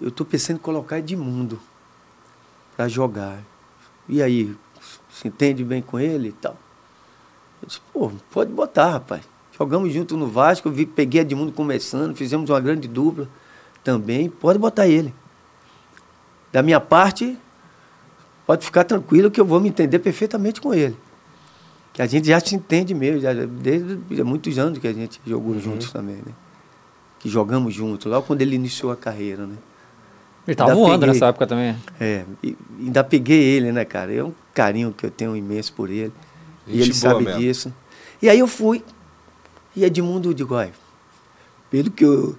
eu 0.00 0.10
tô 0.10 0.24
pensando 0.24 0.56
em 0.56 0.60
colocar 0.60 0.98
Edmundo 0.98 1.60
para 2.76 2.88
jogar. 2.88 3.38
E 4.08 4.22
aí, 4.22 4.54
se 5.10 5.28
entende 5.28 5.64
bem 5.64 5.82
com 5.82 5.98
ele 5.98 6.28
e 6.28 6.32
tal? 6.32 6.56
Eu 7.62 7.68
disse, 7.68 7.80
pô, 7.92 8.12
pode 8.30 8.52
botar, 8.52 8.90
rapaz. 8.90 9.22
Jogamos 9.58 9.92
junto 9.92 10.16
no 10.16 10.26
Vasco, 10.26 10.70
vi, 10.70 10.84
peguei 10.84 11.22
Edmundo 11.22 11.50
começando, 11.50 12.14
fizemos 12.14 12.50
uma 12.50 12.60
grande 12.60 12.86
dupla 12.86 13.28
também, 13.82 14.28
pode 14.28 14.58
botar 14.58 14.86
ele. 14.86 15.14
Da 16.52 16.62
minha 16.62 16.80
parte, 16.80 17.38
pode 18.46 18.64
ficar 18.64 18.84
tranquilo 18.84 19.30
que 19.30 19.40
eu 19.40 19.44
vou 19.44 19.60
me 19.60 19.68
entender 19.68 19.98
perfeitamente 19.98 20.60
com 20.60 20.74
ele. 20.74 20.96
Que 21.92 22.02
a 22.02 22.06
gente 22.06 22.28
já 22.28 22.38
se 22.38 22.54
entende 22.54 22.92
mesmo, 22.92 23.20
já, 23.20 23.32
desde 23.32 24.22
muitos 24.22 24.58
anos 24.58 24.78
que 24.78 24.86
a 24.86 24.92
gente 24.92 25.20
jogou 25.26 25.58
juntos 25.58 25.90
também, 25.90 26.16
né? 26.16 26.34
Que 27.18 27.28
jogamos 27.28 27.72
juntos, 27.72 28.10
logo 28.10 28.26
quando 28.26 28.42
ele 28.42 28.54
iniciou 28.54 28.92
a 28.92 28.96
carreira, 28.96 29.46
né? 29.46 29.56
Ele 30.46 30.54
tava 30.54 30.70
Ainda 30.70 30.80
voando 30.80 31.00
peguei. 31.00 31.12
nessa 31.14 31.26
época 31.26 31.46
também. 31.46 31.76
É, 32.00 32.24
e 32.42 32.56
ainda 32.80 33.02
peguei 33.02 33.42
ele, 33.42 33.72
né, 33.72 33.84
cara? 33.84 34.14
É 34.14 34.22
um 34.22 34.32
carinho 34.54 34.92
que 34.96 35.04
eu 35.04 35.10
tenho 35.10 35.36
imenso 35.36 35.72
por 35.72 35.90
ele. 35.90 36.12
e 36.66 36.72
Gente 36.78 36.82
ele 36.82 37.00
boa 37.00 37.12
sabe 37.12 37.24
mesmo. 37.24 37.40
disso. 37.40 37.74
E 38.22 38.28
aí 38.28 38.38
eu 38.38 38.46
fui. 38.46 38.82
E 39.74 39.84
Edmundo, 39.84 40.30
eu 40.30 40.34
digo, 40.34 40.54
olha, 40.54 40.72
pelo 41.70 41.90
que, 41.90 42.04
eu, 42.04 42.36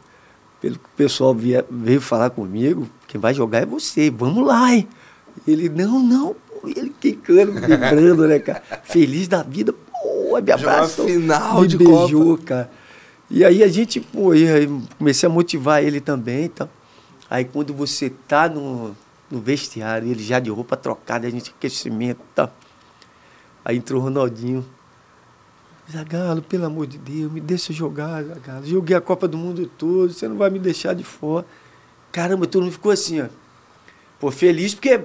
pelo 0.62 0.76
que 0.76 0.86
o 0.86 0.98
pessoal 0.98 1.36
via- 1.36 1.66
veio 1.70 2.00
falar 2.02 2.30
comigo, 2.30 2.88
quem 3.08 3.20
vai 3.20 3.34
jogar 3.34 3.60
é 3.62 3.66
você, 3.66 4.10
vamos 4.10 4.46
lá, 4.48 4.74
hein? 4.74 4.88
Ele, 5.48 5.70
não, 5.70 6.00
não, 6.02 6.34
pô, 6.34 6.68
ele 6.68 6.92
quicando, 7.00 7.52
vibrando, 7.54 8.26
né, 8.28 8.40
cara? 8.40 8.64
Feliz 8.84 9.28
da 9.28 9.44
vida, 9.44 9.72
pô, 9.74 10.40
me 10.42 10.52
abraçou. 10.52 11.06
final 11.08 11.62
me 11.62 11.68
de 11.68 11.78
beijou, 11.78 12.38
cara. 12.40 12.72
E 13.30 13.44
aí 13.46 13.62
a 13.62 13.68
gente, 13.68 14.00
pô, 14.00 14.34
e 14.34 14.46
comecei 14.98 15.28
a 15.28 15.32
motivar 15.32 15.84
ele 15.84 16.00
também 16.00 16.46
e 16.46 16.50
tal. 16.50 16.70
Aí 17.30 17.44
quando 17.46 17.74
você 17.74 18.10
tá 18.10 18.48
no, 18.48 18.96
no 19.30 19.40
vestiário, 19.42 20.10
ele 20.10 20.24
já 20.24 20.40
de 20.40 20.50
roupa 20.50 20.78
trocada, 20.78 21.28
a 21.28 21.30
gente 21.30 21.50
aquecimento 21.52 22.20
e 22.22 22.34
tal. 22.36 22.52
Aí 23.66 23.78
entrou 23.78 24.00
o 24.00 24.04
Ronaldinho. 24.04 24.66
Zagalo, 25.92 26.42
pelo 26.42 26.66
amor 26.66 26.86
de 26.86 26.98
Deus, 26.98 27.32
me 27.32 27.40
deixa 27.40 27.72
jogar, 27.72 28.24
Zagalo. 28.24 28.66
Joguei 28.66 28.96
a 28.96 29.02
Copa 29.02 29.28
do 29.28 29.38
Mundo 29.38 29.66
todo, 29.78 30.12
você 30.12 30.28
não 30.28 30.38
vai 30.38 30.50
me 30.50 30.60
deixar 30.60 30.94
de 30.94 31.04
fora. 31.04 31.46
Caramba, 32.12 32.46
todo 32.48 32.64
mundo 32.64 32.74
ficou 32.74 32.92
assim, 32.92 33.22
ó. 33.22 33.28
Pô, 34.20 34.32
feliz 34.32 34.74
porque. 34.74 35.02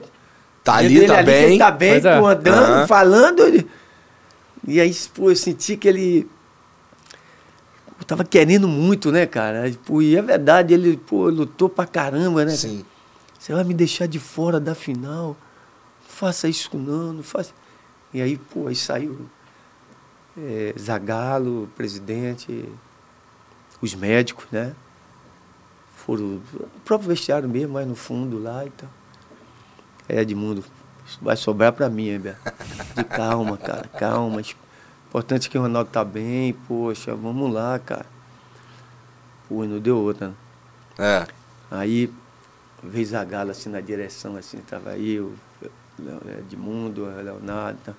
Tá 0.65 0.75
ali, 0.77 0.97
ele 0.99 1.07
tá 1.07 1.19
que 1.19 1.23
bem. 1.25 1.59
tá 1.59 1.71
bem, 1.71 1.95
é. 1.95 2.19
pô, 2.21 2.27
andando, 2.27 2.57
Aham. 2.73 2.87
falando. 2.87 3.41
ele- 3.43 3.69
E 4.67 4.81
aí, 4.81 4.95
pô, 5.15 5.31
eu 5.31 5.37
senti 5.37 5.77
que 5.77 5.87
ele. 5.89 6.29
Eu 8.03 8.07
tava 8.07 8.25
querendo 8.25 8.67
muito, 8.67 9.13
né, 9.13 9.27
cara? 9.27 9.73
Pô, 9.87 10.03
e 10.03 10.17
é 10.17 10.21
verdade, 10.21 10.75
ele, 10.75 10.97
pô, 10.97 11.29
lutou 11.29 11.69
pra 11.69 11.87
caramba, 11.87 12.41
né? 12.45 12.51
cara? 12.51 12.57
Sim. 12.57 12.85
Você 13.39 13.53
vai 13.53 13.63
me 13.63 13.73
deixar 13.73 14.07
de 14.07 14.19
fora 14.19 14.59
da 14.59 14.75
final? 14.75 15.37
Não 16.01 16.09
faça 16.09 16.49
isso 16.49 16.77
não, 16.77 17.13
não 17.13 17.23
faça. 17.23 17.53
E 18.13 18.21
aí, 18.21 18.37
pô, 18.37 18.67
aí 18.67 18.75
saiu 18.75 19.29
é, 20.37 20.75
Zagalo, 20.77 21.71
presidente, 21.77 22.69
os 23.81 23.95
médicos, 23.95 24.47
né? 24.51 24.75
Foram 25.95 26.41
o 26.55 26.69
próprio 26.85 27.09
vestiário 27.09 27.49
mesmo, 27.49 27.75
mas 27.75 27.87
no 27.87 27.95
fundo 27.95 28.37
lá 28.43 28.67
e 28.67 28.71
tal. 28.71 28.91
É, 30.09 30.23
Edmundo, 30.23 30.65
vai 31.21 31.37
sobrar 31.37 31.73
pra 31.73 31.89
mim, 31.89 32.09
hein, 32.09 32.19
Beto? 32.19 32.41
De 32.97 33.05
calma, 33.05 33.57
cara, 33.57 33.87
calma. 33.87 34.43
Importante 35.13 35.51
que 35.51 35.59
o 35.59 35.61
Ronaldo 35.61 35.91
tá 35.91 36.03
bem, 36.03 36.55
poxa, 36.67 37.15
vamos 37.15 37.53
lá, 37.53 37.79
cara. 37.79 38.07
Pô, 39.47 39.63
não 39.67 39.79
deu 39.79 39.99
outra, 39.99 40.29
né? 40.29 40.35
É. 40.99 41.27
Aí 41.71 42.11
veio 42.83 43.05
Zagalo 43.05 43.51
assim 43.51 43.69
na 43.69 43.83
direção, 43.83 44.37
assim, 44.37 44.57
tava 44.63 44.97
eu, 44.97 45.35
Edmundo, 46.39 47.05
Leonardo. 47.05 47.79
tá. 47.85 47.93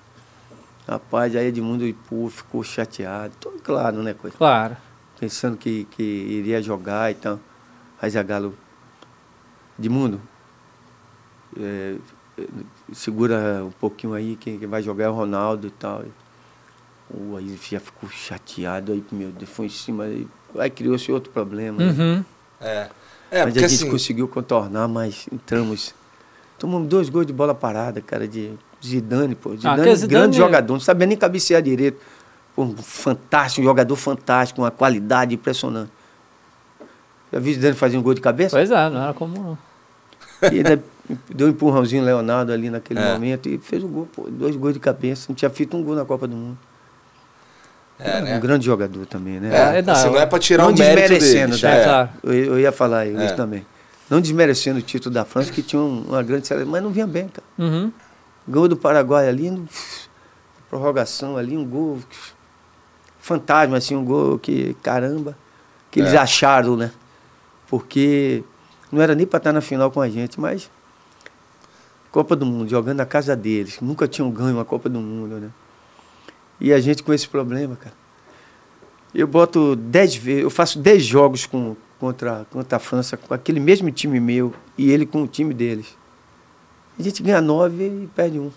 Rapaz, 0.88 1.36
aí 1.36 1.46
Edmundo 1.46 1.84
pô, 2.08 2.28
ficou 2.28 2.64
chateado. 2.64 3.32
Tô, 3.38 3.52
claro, 3.62 4.02
né, 4.02 4.12
coisa? 4.12 4.36
Claro. 4.36 4.76
Pensando 5.20 5.56
que, 5.56 5.84
que 5.92 6.02
iria 6.02 6.60
jogar 6.60 7.12
e 7.12 7.14
tal. 7.14 7.38
Aí 8.02 8.10
Zagalo, 8.10 8.58
Edmundo, 9.78 10.20
é, 11.56 11.94
é, 12.36 12.46
segura 12.92 13.64
um 13.64 13.70
pouquinho 13.70 14.14
aí, 14.14 14.34
quem, 14.34 14.58
quem 14.58 14.66
vai 14.66 14.82
jogar 14.82 15.04
é 15.04 15.08
o 15.08 15.14
Ronaldo 15.14 15.68
e 15.68 15.70
tal. 15.70 16.02
Pô, 17.08 17.36
aí 17.36 17.58
já 17.70 17.78
ficou 17.80 18.08
chateado, 18.10 18.92
aí, 18.92 19.04
meu 19.12 19.30
Deus, 19.30 19.50
foi 19.50 19.66
em 19.66 19.70
cima, 19.70 20.04
aí, 20.04 20.26
aí 20.58 20.70
criou-se 20.70 21.10
outro 21.12 21.30
problema. 21.30 21.78
né? 21.78 21.92
Uhum. 21.92 22.24
É. 22.60 22.88
É, 23.30 23.44
mas 23.44 23.56
a 23.56 23.60
gente 23.60 23.74
assim. 23.74 23.90
conseguiu 23.90 24.28
contornar, 24.28 24.86
mas 24.88 25.26
entramos. 25.32 25.94
Tomamos 26.58 26.88
dois 26.88 27.08
gols 27.08 27.26
de 27.26 27.32
bola 27.32 27.54
parada, 27.54 28.00
cara, 28.00 28.28
de 28.28 28.52
Zidane, 28.84 29.34
pô. 29.34 29.54
Zidane, 29.56 29.82
que 29.82 29.96
Zidane- 29.96 30.08
grande 30.20 30.36
jogador, 30.36 30.72
não 30.72 30.80
sabia 30.80 31.06
nem 31.06 31.16
cabecear 31.16 31.60
direito. 31.60 31.98
Pô, 32.54 32.62
um 32.62 32.76
fantástico, 32.76 33.60
um 33.60 33.64
jogador 33.64 33.96
fantástico, 33.96 34.62
uma 34.62 34.70
qualidade 34.70 35.34
impressionante. 35.34 35.90
Já 37.32 37.38
vi 37.40 37.54
Zidane 37.54 37.74
fazer 37.74 37.98
um 37.98 38.02
gol 38.02 38.14
de 38.14 38.20
cabeça? 38.20 38.56
Pois 38.56 38.70
é, 38.70 38.88
não 38.90 39.02
era 39.02 39.12
como. 39.14 39.58
E 40.52 40.56
ainda 40.58 40.82
deu 41.30 41.46
um 41.46 41.50
empurrãozinho 41.50 42.02
no 42.02 42.06
Leonardo 42.06 42.52
ali 42.52 42.68
naquele 42.68 43.00
É. 43.00 43.12
momento 43.14 43.48
e 43.48 43.56
fez 43.58 43.82
o 43.82 43.88
gol, 43.88 44.06
pô, 44.14 44.28
dois 44.30 44.54
gols 44.56 44.74
de 44.74 44.80
cabeça. 44.80 45.26
Não 45.28 45.34
tinha 45.34 45.50
feito 45.50 45.76
um 45.76 45.82
gol 45.82 45.94
na 45.94 46.04
Copa 46.04 46.26
do 46.26 46.36
Mundo. 46.36 46.58
É, 47.98 48.18
um 48.18 48.22
né? 48.22 48.38
grande 48.40 48.66
jogador 48.66 49.06
também, 49.06 49.38
né? 49.40 49.78
É, 49.78 49.82
não, 49.82 49.92
assim, 49.92 50.06
não 50.08 50.18
é 50.18 50.26
pra 50.26 50.38
tirar 50.38 50.64
não 50.64 50.72
o 50.72 50.78
mérito 50.78 51.08
desmerecendo, 51.14 51.46
deles. 51.56 51.60
tá? 51.60 51.68
é. 51.70 51.84
Claro. 51.84 52.10
Eu, 52.24 52.32
eu 52.32 52.60
ia 52.60 52.72
falar 52.72 53.06
isso 53.06 53.20
É. 53.20 53.32
também. 53.32 53.64
Não 54.10 54.20
desmerecendo 54.20 54.78
o 54.78 54.82
título 54.82 55.14
da 55.14 55.24
França, 55.24 55.50
que 55.52 55.62
tinha 55.62 55.80
um- 55.80 56.02
uma 56.08 56.22
grande 56.22 56.46
seleção, 56.46 56.70
mas 56.70 56.82
não 56.82 56.90
vinha 56.90 57.06
bem, 57.06 57.28
cara. 57.28 57.46
Uhum. 57.58 57.92
Gol 58.48 58.68
do 58.68 58.76
Paraguai 58.76 59.28
ali, 59.28 59.50
no- 59.50 59.66
prorrogação 60.68 61.36
ali, 61.36 61.56
um 61.56 61.64
gol 61.64 61.98
fantasma, 63.20 63.76
assim, 63.78 63.94
um 63.96 64.04
gol 64.04 64.38
que, 64.38 64.74
caramba, 64.82 65.36
que 65.90 66.00
eles 66.00 66.12
É. 66.12 66.18
acharam, 66.18 66.76
né? 66.76 66.90
Porque 67.68 68.42
não 68.92 69.00
era 69.00 69.14
nem 69.14 69.26
para 69.26 69.38
estar 69.38 69.52
na 69.52 69.60
final 69.60 69.90
com 69.90 70.00
a 70.00 70.08
gente, 70.08 70.38
mas 70.38 70.68
Copa 72.10 72.36
do 72.36 72.44
Mundo, 72.46 72.68
jogando 72.68 72.98
na 72.98 73.06
casa 73.06 73.34
deles, 73.34 73.78
nunca 73.80 74.06
tinham 74.06 74.30
ganho 74.30 74.54
uma 74.56 74.64
Copa 74.64 74.88
do 74.88 75.00
Mundo, 75.00 75.36
né? 75.40 75.48
E 76.60 76.72
a 76.72 76.80
gente 76.80 77.02
com 77.02 77.12
esse 77.12 77.28
problema, 77.28 77.76
cara. 77.76 77.94
Eu 79.14 79.26
boto 79.26 79.76
10 79.76 80.16
vezes, 80.16 80.42
eu 80.42 80.50
faço 80.50 80.78
10 80.78 81.04
jogos 81.04 81.46
com, 81.46 81.76
contra, 82.00 82.44
contra 82.50 82.76
a 82.76 82.80
França, 82.80 83.16
com 83.16 83.32
aquele 83.32 83.60
mesmo 83.60 83.90
time 83.90 84.18
meu 84.18 84.52
e 84.76 84.90
ele 84.90 85.06
com 85.06 85.22
o 85.22 85.26
time 85.26 85.54
deles. 85.54 85.96
A 86.98 87.02
gente 87.02 87.22
ganha 87.22 87.40
9 87.40 87.84
e 87.84 88.08
perde 88.14 88.38
um. 88.38 88.50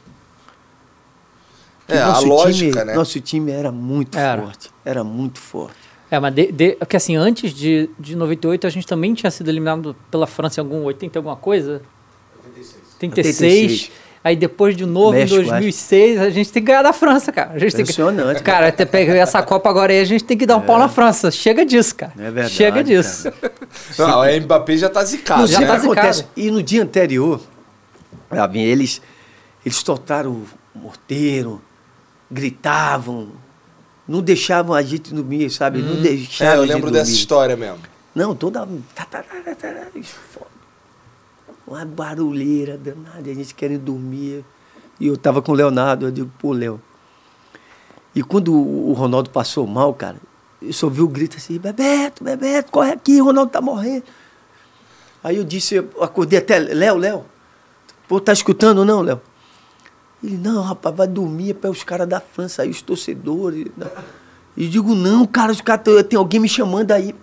É, 1.87 1.99
a 1.99 2.19
lógica, 2.19 2.71
time, 2.71 2.85
né? 2.85 2.95
Nosso 2.95 3.19
time 3.21 3.51
era 3.51 3.71
muito 3.71 4.17
Era. 4.17 4.41
forte. 4.41 4.69
Era 4.83 5.03
muito 5.03 5.39
forte. 5.39 5.77
É, 6.09 6.19
mas 6.19 6.33
de, 6.33 6.51
de, 6.51 6.71
porque 6.75 6.97
assim, 6.97 7.15
antes 7.15 7.53
de, 7.53 7.89
de 7.99 8.15
98 8.15 8.65
a 8.65 8.69
gente 8.69 8.87
também 8.87 9.13
tinha 9.13 9.29
sido 9.29 9.49
eliminado 9.49 9.95
pela 10.09 10.25
França 10.25 10.59
em 10.59 10.63
algum 10.63 10.83
80 10.83 11.19
alguma 11.19 11.35
coisa? 11.35 11.81
86. 12.45 12.95
86. 12.95 13.91
Aí 14.27 14.35
depois 14.35 14.75
de 14.75 14.85
novo, 14.85 15.13
México, 15.13 15.39
em 15.39 15.45
2006, 15.45 16.19
a 16.19 16.29
gente 16.29 16.51
tem 16.51 16.61
que 16.61 16.67
ganhar 16.67 16.81
da 16.83 16.91
França, 16.91 17.31
cara. 17.31 17.51
A 17.53 17.59
gente 17.59 17.73
tem 17.73 17.85
que... 17.85 17.91
Impressionante. 17.93 18.43
Cara, 18.43 18.67
até 18.67 18.83
pegar 18.83 19.15
essa 19.15 19.41
Copa 19.41 19.69
agora 19.69 19.93
aí, 19.93 20.01
a 20.01 20.03
gente 20.03 20.25
tem 20.25 20.37
que 20.37 20.45
dar 20.45 20.57
um 20.57 20.61
pau 20.61 20.77
na 20.77 20.89
França. 20.89 21.31
Chega 21.31 21.65
disso, 21.65 21.95
cara. 21.95 22.11
É 22.17 22.23
verdade, 22.23 22.49
Chega 22.49 22.83
disso. 22.83 23.31
cara. 23.31 23.53
Não, 23.97 24.19
o 24.19 24.41
Mbappé 24.41 24.75
já 24.75 24.89
tá 24.89 25.01
zicado. 25.05 25.39
Não 25.39 25.47
já 25.47 25.61
né? 25.61 25.67
tá 25.67 25.77
zicado. 25.79 25.93
acontece. 25.93 26.25
E 26.35 26.51
no 26.51 26.61
dia 26.61 26.83
anterior, 26.83 27.39
sabe, 28.29 28.59
eles, 28.59 29.01
eles 29.65 29.77
soltaram 29.77 30.31
o 30.31 30.45
morteiro, 30.77 31.61
gritavam, 32.29 33.29
não 34.05 34.21
deixavam 34.21 34.75
a 34.75 34.81
gente 34.81 35.13
dormir, 35.13 35.49
sabe? 35.51 35.81
Não 35.81 35.99
É, 35.99 36.01
deixavam 36.01 36.55
eu 36.55 36.63
a 36.63 36.65
gente 36.65 36.75
lembro 36.75 36.91
dessa 36.91 37.11
história 37.11 37.55
mesmo. 37.55 37.79
Não, 38.13 38.35
toda. 38.35 38.67
tá, 38.93 39.05
tá, 39.05 39.23
tá, 39.23 39.41
tá, 39.45 39.55
tá, 39.55 39.85
foda. 40.03 40.47
Uma 41.67 41.83
barulheira 41.83 42.77
danada, 42.77 43.29
a 43.29 43.33
gente 43.33 43.53
querendo 43.53 43.81
dormir. 43.81 44.45
E 44.99 45.07
eu 45.07 45.17
tava 45.17 45.41
com 45.41 45.51
o 45.51 45.55
Leonardo, 45.55 46.05
eu 46.05 46.11
digo, 46.11 46.31
pô, 46.39 46.53
Léo. 46.53 46.81
E 48.15 48.23
quando 48.23 48.53
o 48.53 48.93
Ronaldo 48.93 49.29
passou 49.29 49.67
mal, 49.67 49.93
cara, 49.93 50.17
eu 50.61 50.73
só 50.73 50.87
ouvi 50.87 51.01
o 51.01 51.07
grito 51.07 51.37
assim, 51.37 51.59
Bebeto, 51.59 52.23
Bebeto, 52.23 52.71
corre 52.71 52.91
aqui, 52.91 53.21
o 53.21 53.25
Ronaldo 53.25 53.51
tá 53.51 53.61
morrendo. 53.61 54.05
Aí 55.23 55.35
eu 55.35 55.43
disse, 55.43 55.75
eu 55.75 55.89
acordei 56.01 56.39
até, 56.39 56.57
Léo, 56.57 56.97
Léo, 56.97 57.25
pô, 58.07 58.19
tá 58.19 58.31
escutando 58.31 58.85
não, 58.85 59.01
Léo? 59.01 59.21
Ele, 60.23 60.37
não, 60.37 60.63
rapaz, 60.63 60.95
vai 60.95 61.07
dormir 61.07 61.53
para 61.55 61.69
os 61.69 61.83
caras 61.83 62.07
da 62.07 62.19
França 62.19 62.63
aí, 62.63 62.69
os 62.69 62.81
torcedores. 62.81 63.67
né? 63.75 63.87
E 64.55 64.67
digo, 64.67 64.95
não, 64.95 65.25
cara, 65.27 65.51
os 65.51 65.61
caras, 65.61 65.83
tem 66.09 66.17
alguém 66.17 66.39
me 66.39 66.49
chamando 66.49 66.91
aí. 66.91 67.13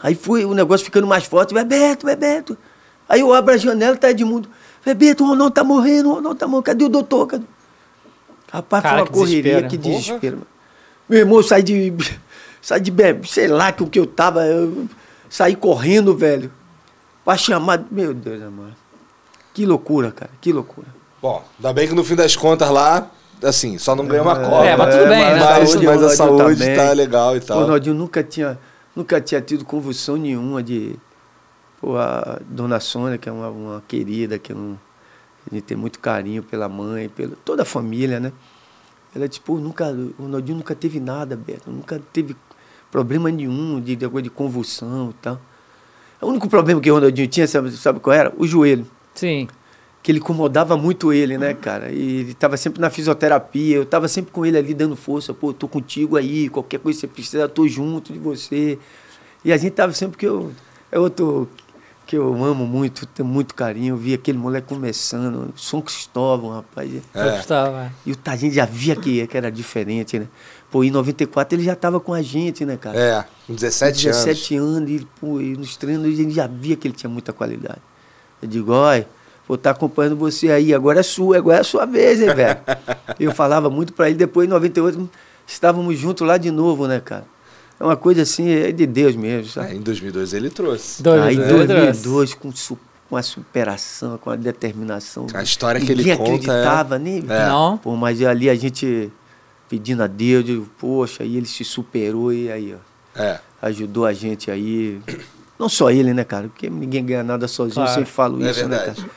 Aí 0.00 0.14
foi 0.14 0.44
o 0.44 0.54
negócio 0.54 0.84
ficando 0.84 1.06
mais 1.06 1.24
forte, 1.24 1.54
Bebeto, 1.54 2.06
Bebeto. 2.06 2.56
Aí 3.12 3.20
eu 3.20 3.30
abro 3.34 3.52
a 3.52 3.56
janela, 3.58 3.94
tá 3.94 4.10
Edmundo. 4.10 4.48
Bebeto, 4.82 5.22
o 5.22 5.26
Ronaldo 5.28 5.52
tá 5.54 5.62
morrendo, 5.62 6.08
o 6.08 6.14
Ronaldo 6.14 6.38
tá 6.38 6.46
morrendo, 6.46 6.64
cadê 6.64 6.84
o 6.84 6.88
doutor? 6.88 7.26
Cadê? 7.26 7.44
Rapaz, 8.50 8.82
Cara, 8.82 8.94
foi 8.94 9.02
uma 9.02 9.06
que 9.06 9.12
correria, 9.12 9.42
desespero. 9.62 9.68
que 9.68 9.76
desespero. 9.76 10.36
mano. 10.38 10.46
Meu 11.06 11.18
irmão, 11.18 11.42
saí 11.42 11.62
de. 11.62 11.92
Saí 12.64 12.80
de 12.80 12.92
bebê, 12.92 13.26
sei 13.26 13.48
lá 13.48 13.72
que 13.72 13.82
o 13.82 13.88
que 13.88 13.98
eu 13.98 14.06
tava. 14.06 14.44
Eu 14.46 14.86
saí 15.28 15.56
correndo, 15.56 16.16
velho. 16.16 16.48
Pra 17.24 17.36
chamar. 17.36 17.84
Meu 17.90 18.14
Deus, 18.14 18.40
amor. 18.40 18.68
Que 19.52 19.66
loucura, 19.66 20.12
cara, 20.12 20.30
que 20.40 20.52
loucura. 20.52 20.86
Bom, 21.20 21.42
ainda 21.58 21.72
bem 21.72 21.88
que 21.88 21.94
no 21.94 22.04
fim 22.04 22.14
das 22.14 22.36
contas 22.36 22.70
lá, 22.70 23.10
assim, 23.42 23.78
só 23.78 23.96
não 23.96 24.06
ganhou 24.06 24.24
uma 24.24 24.36
Copa. 24.36 24.64
É, 24.64 24.76
mas 24.76 24.94
tudo 24.94 25.08
bem, 25.08 25.18
né? 25.18 25.38
Mas, 25.40 25.70
saúde, 25.70 25.86
mas 25.86 26.02
a 26.04 26.08
saúde 26.10 26.58
também. 26.60 26.76
tá 26.76 26.92
legal 26.92 27.34
e 27.34 27.38
O 27.38 27.44
tal. 27.44 27.60
Ronaldinho 27.62 27.96
nunca 27.96 28.22
tinha, 28.22 28.56
nunca 28.94 29.20
tinha 29.20 29.40
tido 29.40 29.64
convulsão 29.64 30.16
nenhuma 30.16 30.62
de. 30.62 30.94
Pô, 31.82 31.96
a 31.96 32.38
dona 32.48 32.78
Sônia, 32.78 33.18
que 33.18 33.28
é 33.28 33.32
uma, 33.32 33.48
uma 33.48 33.82
querida, 33.88 34.38
que 34.38 34.52
um, 34.52 34.76
a 35.50 35.52
gente 35.52 35.64
tem 35.64 35.76
muito 35.76 35.98
carinho 35.98 36.40
pela 36.40 36.68
mãe, 36.68 37.08
pela 37.08 37.34
toda 37.44 37.62
a 37.62 37.64
família, 37.64 38.20
né? 38.20 38.32
Ela 39.12 39.28
disse, 39.28 39.40
pô, 39.40 39.56
nunca, 39.56 39.90
o 39.90 40.22
Ronaldinho 40.22 40.58
nunca 40.58 40.76
teve 40.76 41.00
nada, 41.00 41.34
Beto, 41.34 41.68
nunca 41.68 42.00
teve 42.12 42.36
problema 42.88 43.32
nenhum 43.32 43.80
de, 43.80 43.96
de, 43.96 44.08
de 44.22 44.30
convulsão 44.30 45.10
e 45.10 45.14
tal. 45.14 45.40
O 46.20 46.28
único 46.28 46.48
problema 46.48 46.80
que 46.80 46.88
o 46.88 46.94
Ronaldinho 46.94 47.26
tinha, 47.26 47.48
sabe, 47.48 47.72
sabe 47.72 47.98
qual 47.98 48.14
era? 48.14 48.32
O 48.38 48.46
joelho 48.46 48.86
Sim. 49.12 49.48
que 50.04 50.12
ele 50.12 50.20
incomodava 50.20 50.76
muito 50.76 51.12
ele, 51.12 51.36
né, 51.36 51.52
cara? 51.52 51.90
E 51.90 52.20
ele 52.20 52.30
estava 52.30 52.56
sempre 52.56 52.80
na 52.80 52.90
fisioterapia, 52.90 53.74
eu 53.74 53.82
estava 53.82 54.06
sempre 54.06 54.30
com 54.30 54.46
ele 54.46 54.56
ali 54.56 54.72
dando 54.72 54.94
força, 54.94 55.34
pô, 55.34 55.52
tô 55.52 55.66
contigo 55.66 56.16
aí, 56.16 56.48
qualquer 56.48 56.78
coisa 56.78 56.96
que 56.96 57.00
você 57.00 57.08
precisar, 57.08 57.40
eu 57.40 57.48
tô 57.48 57.66
junto 57.66 58.12
de 58.12 58.20
você. 58.20 58.78
E 59.44 59.52
a 59.52 59.56
gente 59.56 59.72
tava 59.72 59.92
sempre 59.92 60.16
que 60.16 60.28
eu 60.28 60.52
é 60.92 60.98
outro 60.98 61.48
que 62.12 62.18
eu 62.18 62.44
amo 62.44 62.66
muito, 62.66 63.06
tenho 63.06 63.26
muito 63.26 63.54
carinho, 63.54 63.94
eu 63.94 63.96
vi 63.96 64.12
aquele 64.12 64.36
moleque 64.36 64.68
começando, 64.68 65.50
São 65.56 65.80
Cristóvão, 65.80 66.50
rapaz. 66.50 66.92
É. 67.14 67.36
Gostava. 67.36 67.90
E 68.04 68.12
o 68.12 68.16
Tadinho 68.16 68.52
já 68.52 68.66
via 68.66 68.94
que, 68.94 69.26
que 69.26 69.34
era 69.34 69.50
diferente, 69.50 70.18
né? 70.18 70.28
Pô, 70.70 70.84
em 70.84 70.90
94 70.90 71.56
ele 71.56 71.64
já 71.64 71.72
estava 71.72 71.98
com 71.98 72.12
a 72.12 72.20
gente, 72.20 72.66
né, 72.66 72.76
cara? 72.76 72.98
É, 72.98 73.24
com 73.46 73.54
17, 73.54 74.08
anos. 74.08 74.24
17 74.24 74.56
anos, 74.56 74.90
e, 74.90 75.08
pô, 75.18 75.40
e 75.40 75.56
nos 75.56 75.74
treinos 75.78 76.18
ele 76.18 76.30
já 76.30 76.46
via 76.46 76.76
que 76.76 76.86
ele 76.86 76.94
tinha 76.94 77.08
muita 77.08 77.32
qualidade. 77.32 77.80
Eu 78.42 78.48
digo, 78.48 78.72
olha, 78.72 79.08
vou 79.48 79.54
estar 79.54 79.70
acompanhando 79.70 80.16
você 80.16 80.50
aí, 80.50 80.74
agora 80.74 81.00
é 81.00 81.02
sua, 81.02 81.38
agora 81.38 81.56
é 81.56 81.60
a 81.62 81.64
sua 81.64 81.86
vez, 81.86 82.20
hein, 82.20 82.34
velho? 82.34 82.60
eu 83.18 83.32
falava 83.32 83.70
muito 83.70 83.94
para 83.94 84.10
ele, 84.10 84.18
depois 84.18 84.46
em 84.46 84.50
98 84.50 85.08
estávamos 85.46 85.98
juntos 85.98 86.28
lá 86.28 86.36
de 86.36 86.50
novo, 86.50 86.86
né, 86.86 87.00
cara? 87.00 87.24
É 87.82 87.84
uma 87.84 87.96
coisa 87.96 88.22
assim, 88.22 88.48
é 88.48 88.70
de 88.70 88.86
Deus 88.86 89.16
mesmo, 89.16 89.50
sabe? 89.50 89.72
É, 89.72 89.74
em 89.74 89.80
2002 89.80 90.34
ele 90.34 90.50
trouxe. 90.50 91.02
Dois, 91.02 91.20
Aí 91.20 91.34
em 91.34 91.38
dois, 91.48 91.66
2002, 91.66 92.34
com, 92.34 92.52
su- 92.54 92.78
com 93.10 93.16
a 93.16 93.22
superação, 93.24 94.16
com 94.18 94.30
a 94.30 94.36
determinação. 94.36 95.26
A 95.34 95.42
história 95.42 95.80
que 95.80 95.90
ele 95.90 96.02
Ninguém 96.04 96.16
conta 96.16 96.30
é- 96.30 96.34
acreditava, 96.36 96.96
nem. 96.98 97.18
É. 97.28 97.46
Não. 97.48 97.76
Pô, 97.78 97.96
mas 97.96 98.22
ali 98.22 98.48
a 98.48 98.54
gente 98.54 99.10
pedindo 99.68 100.00
a 100.02 100.06
Deus, 100.06 100.48
eu 100.48 100.64
poxa, 100.78 101.24
e 101.24 101.36
ele 101.36 101.46
se 101.46 101.64
superou 101.64 102.32
e 102.32 102.52
aí, 102.52 102.72
ó, 102.74 103.20
É. 103.20 103.40
ajudou 103.62 104.06
a 104.06 104.12
gente 104.12 104.48
aí. 104.48 105.00
Não 105.58 105.68
só 105.68 105.90
ele, 105.90 106.14
né, 106.14 106.22
cara? 106.24 106.48
Porque 106.48 106.70
ninguém 106.70 107.04
ganha 107.04 107.24
nada 107.24 107.48
sozinho, 107.48 107.74
Claro. 107.74 107.90
eu 107.90 107.94
sempre 107.94 108.10
falo 108.12 108.44
É 108.44 108.50
isso, 108.50 108.68
né, 108.68 108.76
verdade. 108.78 109.00
cara? 109.00 109.10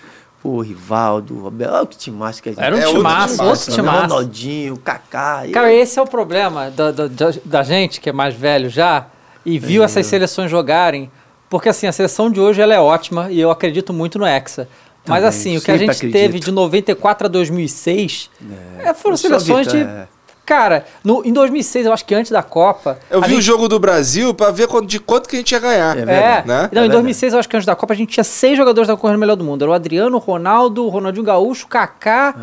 Pô, 0.45 0.61
Rivaldo, 0.61 1.39
Roberto, 1.39 1.73
olha 1.73 1.87
que 1.87 1.97
timaço 1.97 2.43
que 2.43 2.49
a 2.49 2.51
gente 2.51 2.63
Era 2.63 2.75
um 2.75 2.79
É 2.79 2.85
timaço, 2.85 3.43
outro 3.43 3.67
né? 3.71 3.75
timaço. 3.77 4.01
Ronaldinho, 4.01 4.77
Kaká. 4.77 5.47
e- 5.47 5.49
Cara, 5.49 5.73
esse 5.73 5.97
é 5.97 6.01
o 6.03 6.05
problema 6.05 6.69
da, 6.69 6.91
da, 6.91 7.07
da- 7.43 7.63
gente, 7.63 7.99
que 7.99 8.11
é 8.11 8.13
mais 8.13 8.35
velho 8.35 8.69
já, 8.69 9.07
e 9.43 9.57
viu 9.57 9.81
É. 9.81 9.85
essas 9.85 10.05
seleções 10.05 10.51
jogarem. 10.51 11.09
Porque 11.49 11.67
assim, 11.67 11.87
a 11.87 11.91
seleção 11.91 12.29
de 12.29 12.39
hoje 12.39 12.61
ela 12.61 12.75
é 12.75 12.79
ótima 12.79 13.31
e 13.31 13.39
eu 13.41 13.49
acredito 13.49 13.91
muito 13.91 14.19
no 14.19 14.25
Hexa. 14.27 14.69
Mas 15.07 15.23
Também, 15.23 15.29
assim, 15.29 15.57
o 15.57 15.61
que 15.61 15.71
a 15.71 15.77
gente 15.77 15.89
acredito. 15.89 16.13
teve 16.13 16.39
de 16.39 16.51
94 16.51 17.25
a 17.25 17.29
2006 17.29 18.29
é, 18.83 18.93
foram 18.93 19.17
Só 19.17 19.27
seleções 19.27 19.67
de. 19.67 19.83
É. 20.45 20.55
Cara, 20.55 20.85
no, 21.03 21.21
em 21.25 21.33
2006, 21.33 21.85
eu 21.85 21.93
acho 21.93 22.05
que 22.05 22.13
antes 22.15 22.31
da 22.31 22.43
Copa. 22.43 22.99
Eu 23.09 23.21
vi 23.21 23.31
o 23.31 23.35
gente- 23.35 23.41
jogo 23.43 23.67
do 23.67 23.79
Brasil 23.79 24.33
pra 24.33 24.51
ver 24.51 24.67
quanto- 24.67 24.85
de 24.87 24.99
quanto 24.99 25.27
que 25.27 25.35
a 25.35 25.39
gente 25.39 25.51
ia 25.51 25.59
ganhar. 25.59 25.97
É 25.97 26.01
É, 26.01 26.05
verdade. 26.05 26.47
Né? 26.47 26.69
não, 26.71 26.81
É 26.83 26.85
em 26.85 26.89
2006, 26.89 27.33
eu 27.33 27.39
acho 27.39 27.49
que 27.49 27.55
antes 27.55 27.65
da 27.65 27.75
Copa, 27.75 27.93
a 27.93 27.97
gente 27.97 28.09
tinha 28.13 28.23
seis 28.23 28.55
jogadores 28.57 28.87
da 28.87 28.95
corrida 28.95 29.17
melhor 29.17 29.35
do 29.35 29.43
mundo. 29.43 29.63
Era 29.63 29.71
o 29.71 29.73
Adriano, 29.73 30.15
o 30.17 30.19
Ronaldo, 30.19 30.85
o 30.85 30.89
Ronaldinho 30.89 31.25
Gaúcho, 31.25 31.65
o 31.65 31.67
Kaká. 31.69 32.35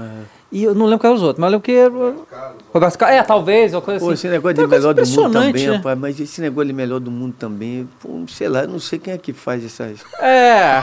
E 0.54 0.64
eu 0.64 0.74
não 0.74 0.84
lembro 0.84 0.98
quem 1.00 1.08
era 1.08 1.16
os 1.16 1.22
outros, 1.22 1.40
mas 1.40 1.46
eu 1.48 1.52
lembro 1.52 1.64
que. 1.64 1.72
era- 1.72 2.54
Roberto 2.74 2.98
Carlos. 2.98 3.16
É, 3.18 3.22
talvez, 3.22 3.72
uma 3.72 3.80
coisa 3.80 4.00
Pô, 4.00 4.06
assim. 4.06 4.14
esse 4.14 4.28
negócio 4.28 4.54
de 4.54 4.66
melhor 4.66 4.92
do 4.92 5.06
mundo 5.06 5.32
também, 5.32 5.66
né? 5.66 5.76
rapaz, 5.76 5.98
mas 5.98 6.20
esse 6.20 6.40
negócio 6.42 6.66
de 6.66 6.72
melhor 6.74 7.00
do 7.00 7.10
mundo 7.10 7.34
também, 7.38 7.88
pô, 8.00 8.08
sei 8.28 8.48
lá, 8.50 8.62
eu 8.62 8.68
não 8.68 8.78
sei 8.78 8.98
quem 8.98 9.14
é 9.14 9.18
que 9.18 9.32
faz 9.32 9.64
essas. 9.64 10.00
É. 10.20 10.82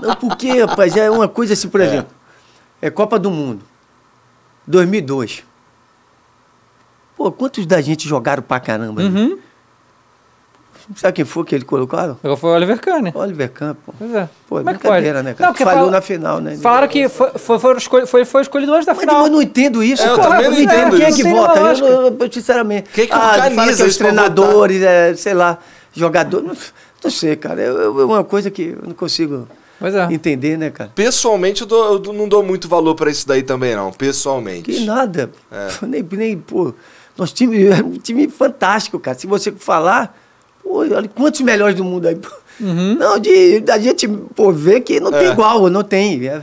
Não, 0.00 0.14
porque, 0.14 0.62
rapaz, 0.62 0.96
é 0.96 1.10
uma 1.10 1.28
coisa 1.28 1.52
assim, 1.52 1.68
por 1.68 1.80
exemplo, 1.82 2.10
é 2.80 2.88
Copa 2.88 3.18
do 3.18 3.30
Mundo, 3.30 3.60
2002. 4.66 5.44
Pô, 7.16 7.32
quantos 7.32 7.64
da 7.66 7.80
gente 7.80 8.08
jogaram 8.08 8.42
pra 8.42 8.60
caramba? 8.60 9.02
né? 9.02 9.08
Uhum. 9.08 9.38
Sabe 10.94 11.14
quem 11.14 11.24
foi 11.24 11.44
que 11.44 11.52
ele 11.52 11.64
colocaram? 11.64 12.16
Agora 12.22 12.36
foi 12.36 12.50
o 12.50 12.54
Oliver 12.54 12.78
Kahn. 12.80 13.10
Oliver 13.12 13.50
Campos. 13.50 13.92
Pois 13.98 14.14
é. 14.14 14.28
Pô, 14.48 14.58
é 14.58 14.60
Como 14.60 14.70
é 14.70 14.72
brincadeira, 14.74 15.14
pode? 15.18 15.24
né, 15.24 15.34
cara? 15.34 15.50
Não, 15.50 15.56
Falhou 15.56 15.74
fala- 15.80 15.90
na 15.90 16.00
final, 16.00 16.40
né? 16.40 16.56
Falaram 16.58 16.86
que 16.86 17.08
foi, 17.08 17.30
foi, 17.36 17.58
foi, 17.58 17.76
escolhido, 17.76 18.06
foi, 18.06 18.24
foi 18.24 18.42
escolhido 18.42 18.72
antes 18.72 18.86
da 18.86 18.92
Mas 18.94 19.00
final. 19.00 19.24
eu 19.26 19.30
não 19.32 19.42
entendo 19.42 19.82
isso, 19.82 20.02
É, 20.04 20.08
eu 20.10 20.16
cara. 20.16 20.28
também 20.30 20.48
não 20.50 20.58
entendo 20.60 20.96
Quem 20.96 21.04
é 21.06 21.08
isso. 21.08 21.22
que 21.24 21.28
vota? 21.28 21.58
Eu, 21.58 21.86
eu- 21.86 22.16
eu, 22.20 22.32
sinceramente. 22.32 22.90
Quem 22.90 23.02
é 23.02 23.06
que 23.08 23.12
ah, 23.12 23.18
fala 23.18 23.50
que 23.74 23.82
é 23.82 23.84
os 23.84 23.96
treinadores, 23.96 24.80
é, 24.82 25.14
sei 25.16 25.34
lá, 25.34 25.58
jogador. 25.92 26.40
Não, 26.40 26.56
não 27.02 27.10
sei, 27.10 27.34
cara. 27.34 27.60
É 27.60 27.66
é 27.66 27.88
uma 27.88 28.22
coisa 28.22 28.48
que 28.48 28.76
eu 28.80 28.86
não 28.86 28.94
consigo 28.94 29.48
é. 29.82 30.14
entender, 30.14 30.56
né, 30.56 30.70
cara? 30.70 30.92
Pessoalmente, 30.94 31.62
eu, 31.62 31.66
dou- 31.66 31.94
eu 32.06 32.12
não 32.12 32.28
dou 32.28 32.44
muito 32.44 32.68
valor 32.68 32.94
pra 32.94 33.10
isso 33.10 33.26
daí 33.26 33.42
também, 33.42 33.74
não. 33.74 33.90
Pessoalmente. 33.92 34.70
Que 34.70 34.84
nada. 34.84 35.32
É. 35.50 35.66
Nem, 35.84 36.06
nem, 36.12 36.38
pô. 36.38 36.72
Nosso 37.16 37.34
time 37.34 37.66
é 37.68 37.76
um 37.82 37.94
time 37.98 38.28
fantástico, 38.28 38.98
cara. 38.98 39.18
Se 39.18 39.26
você 39.26 39.50
falar, 39.52 40.16
pô, 40.62 40.78
olha 40.80 41.08
quantos 41.08 41.40
melhores 41.40 41.76
do 41.76 41.84
mundo 41.84 42.06
aí. 42.08 42.16
pô. 42.16 42.28
Não, 42.58 43.18
de, 43.18 43.60
da 43.60 43.78
gente 43.78 44.08
pô, 44.08 44.50
ver 44.50 44.80
que 44.80 44.98
não 44.98 45.10
tem 45.10 45.26
É. 45.28 45.32
igual, 45.32 45.68
não 45.68 45.82
tem. 45.82 46.26
É, 46.26 46.42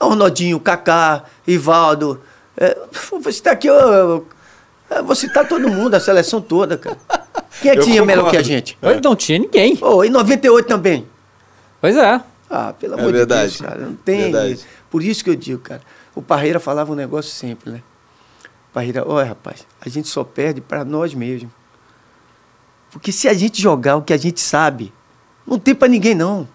o 0.00 0.08
Ronaldinho, 0.08 0.58
Kaká, 0.58 1.24
Rivaldo. 1.46 2.20
É, 2.56 2.76
você 3.20 3.40
tá 3.42 3.52
aqui, 3.52 3.68
ó, 3.70 4.22
é, 4.90 5.02
vou 5.02 5.14
citar 5.14 5.46
todo 5.46 5.68
mundo, 5.68 5.94
a 5.94 6.00
seleção 6.00 6.40
toda, 6.40 6.76
cara. 6.76 6.96
Quem 7.62 7.70
é 7.70 7.74
que 7.74 7.80
Eu 7.80 7.84
tinha 7.84 8.04
melhor 8.04 8.22
que 8.22 8.36
a 8.36 8.40
concordo. 8.40 8.48
gente? 8.48 8.78
Hoje 8.82 9.00
Não 9.02 9.14
tinha 9.16 9.38
ninguém. 9.38 9.76
Pô, 9.76 10.02
em 10.04 10.10
98 10.10 10.66
também. 10.66 11.06
Pois 11.80 11.96
é. 11.96 12.20
Ah, 12.50 12.72
pelo 12.78 12.94
É 12.96 13.00
amor 13.00 13.12
verdade. 13.12 13.52
de 13.52 13.58
Deus, 13.58 13.70
cara. 13.70 13.80
Não 13.86 13.94
tem. 13.94 14.22
Verdade. 14.32 14.60
Por 14.90 15.02
isso 15.02 15.22
que 15.24 15.30
eu 15.30 15.36
digo, 15.36 15.60
cara. 15.60 15.80
O 16.14 16.20
Parreira 16.22 16.58
falava 16.60 16.92
um 16.92 16.94
negócio 16.96 17.30
sempre, 17.30 17.70
né? 17.70 17.82
Parreira, 18.76 19.08
olha, 19.08 19.28
rapaz, 19.28 19.66
a 19.80 19.88
gente 19.88 20.06
só 20.06 20.22
perde 20.22 20.60
para 20.60 20.84
nós 20.84 21.14
mesmos. 21.14 21.50
Porque 22.90 23.10
se 23.10 23.26
a 23.26 23.32
gente 23.32 23.58
jogar 23.62 23.96
o 23.96 24.02
que 24.02 24.12
a 24.12 24.18
gente 24.18 24.38
sabe, 24.38 24.92
não 25.46 25.58
tem 25.58 25.74
para 25.74 25.88
ninguém, 25.88 26.14
não. 26.14 26.46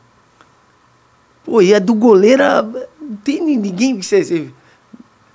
Pô, 1.44 1.64
e 1.64 1.74
é 1.74 1.80
do 1.80 1.96
goleiro, 1.96 2.44
a- 2.44 2.62
não 2.62 3.16
tem 3.24 3.44
ni- 3.44 3.58
ninguém 3.58 3.98
que 3.98 4.06
seja 4.06 4.46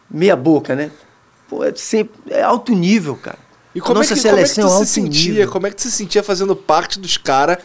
meia 0.08 0.36
boca, 0.36 0.76
né? 0.76 0.92
Pô, 1.48 1.64
é 1.64 1.74
sempre 1.74 2.32
é 2.32 2.40
alto 2.44 2.72
nível, 2.72 3.16
cara. 3.16 3.38
E 3.74 3.80
como, 3.80 3.96
Nossa 3.98 4.14
é 4.14 4.16
que, 4.16 4.22
como 4.22 4.36
é 4.38 4.42
que 4.42 4.48
seleção 4.48 4.78
tu 4.78 4.82
é 4.82 4.86
se 4.86 4.92
sentia? 4.92 5.32
nível. 5.32 5.50
Como 5.50 5.66
é 5.66 5.70
que 5.70 5.76
tu 5.76 5.82
se 5.82 5.90
sentia 5.90 6.22
fazendo 6.22 6.54
parte 6.54 7.00
dos 7.00 7.16
caras 7.16 7.58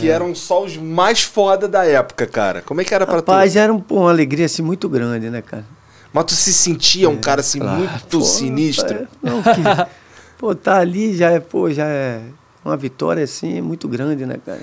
que 0.00 0.08
eram 0.08 0.34
só 0.34 0.64
os 0.64 0.78
mais 0.78 1.22
foda 1.22 1.68
da 1.68 1.84
época, 1.84 2.26
cara? 2.26 2.62
Como 2.62 2.80
é 2.80 2.84
que 2.84 2.94
era 2.94 3.04
pra 3.04 3.16
Rapaz, 3.16 3.52
tu? 3.52 3.58
era 3.58 3.70
um, 3.70 3.78
pô, 3.78 3.96
uma 4.00 4.10
alegria 4.10 4.46
assim 4.46 4.62
muito 4.62 4.88
grande, 4.88 5.28
né, 5.28 5.42
cara? 5.42 5.66
Mas 6.12 6.24
tu 6.26 6.34
se 6.34 6.52
sentia 6.52 7.08
um 7.08 7.16
cara 7.16 7.40
assim 7.40 7.58
Claro, 7.58 7.78
muito 7.78 8.06
pô, 8.08 8.20
sinistro? 8.20 8.94
é, 8.96 9.06
não, 9.22 9.42
que- 9.42 9.92
pô, 10.38 10.54
tá 10.54 10.78
ali 10.78 11.16
já 11.16 11.30
é, 11.30 11.40
pô, 11.40 11.70
já 11.70 11.86
é 11.86 12.20
uma 12.64 12.76
vitória 12.76 13.24
assim 13.24 13.60
muito 13.60 13.88
grande, 13.88 14.26
né, 14.26 14.36
cara? 14.44 14.60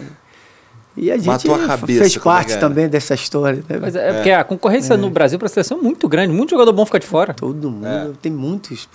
E 0.98 1.10
a 1.12 1.18
gente 1.18 1.48
cabeça, 1.48 2.00
fez 2.02 2.18
como 2.18 2.34
é 2.36 2.38
parte 2.38 2.52
era? 2.52 2.60
também 2.60 2.90
dessa 2.90 3.14
história, 3.14 3.64
né? 3.70 3.78
Mas 3.80 3.96
é, 3.96 4.14
porque 4.14 4.32
a 4.32 4.44
concorrência 4.44 4.98
no 4.98 5.10
Brasil 5.10 5.40
para 5.40 5.46
a 5.46 5.50
seleção 5.50 5.78
é 5.78 5.82
muito 5.82 6.08
grande. 6.10 6.34
Muito 6.34 6.50
jogador 6.50 6.74
bom 6.74 6.86
fica 6.86 7.00
de 7.00 7.08
fora. 7.08 7.34
Todo 7.34 7.72
mundo, 7.72 7.86
É. 7.88 8.10
tem 8.22 8.32
muitos. 8.32 8.90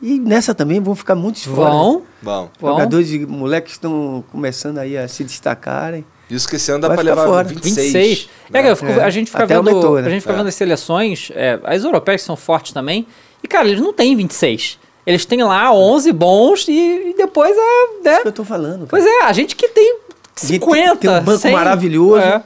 E 0.00 0.18
nessa 0.18 0.54
também 0.54 0.80
vão 0.80 0.94
ficar 0.94 1.14
muitos 1.14 1.44
fora. 1.44 1.70
né? 1.70 2.02
Vão. 2.22 2.50
Vão. 2.60 2.70
Jogadores 2.72 3.10
e 3.12 3.18
moleques 3.26 3.72
que 3.72 3.78
estão 3.78 4.24
começando 4.32 4.78
aí 4.78 4.96
a 4.96 5.06
se 5.08 5.24
destacarem. 5.24 6.04
Isso 6.30 6.48
que 6.48 6.56
esse 6.56 6.70
ano 6.70 6.80
dá 6.80 6.90
ficar 6.90 7.02
levar 7.02 7.24
fora. 7.26 7.44
26. 7.48 7.74
26. 7.92 8.28
É, 8.48 8.52
cara, 8.52 8.68
eu 8.68 8.76
fico- 8.76 8.90
É, 8.92 9.04
a 9.04 9.10
gente 9.10 9.30
fica 9.30 9.44
até 9.44 9.54
vendo, 9.56 9.68
aumentou, 9.68 9.94
né? 10.00 10.06
a 10.06 10.10
gente 10.10 10.20
fica 10.22 10.32
É. 10.34 10.36
vendo 10.36 10.46
as 10.48 10.54
seleções, 10.54 11.30
é, 11.34 11.58
as 11.64 11.84
europeias 11.84 12.20
que 12.22 12.26
são 12.26 12.36
fortes 12.36 12.72
também. 12.72 13.06
E, 13.42 13.48
cara, 13.48 13.68
eles 13.68 13.80
não 13.80 13.92
têm 13.92 14.16
26. 14.16 14.78
Eles 15.06 15.24
têm 15.24 15.42
lá 15.44 15.72
11 15.72 16.10
bons 16.12 16.66
e, 16.66 16.72
e 17.10 17.14
depois 17.16 17.56
é. 17.56 18.02
né? 18.04 18.14
É 18.16 18.18
o 18.18 18.22
que 18.22 18.28
eu 18.28 18.32
tô 18.32 18.44
falando. 18.44 18.78
cara. 18.78 18.88
Pois 18.88 19.06
é, 19.06 19.22
a 19.22 19.32
gente 19.32 19.54
que 19.54 19.68
tem 19.68 19.92
A 19.94 20.40
gente 20.46 20.64
50. 20.64 20.96
Tem 20.96 21.10
um 21.10 21.22
banco 21.22 21.38
100. 21.42 21.52
maravilhoso. 21.52 22.18
É. 22.22 22.42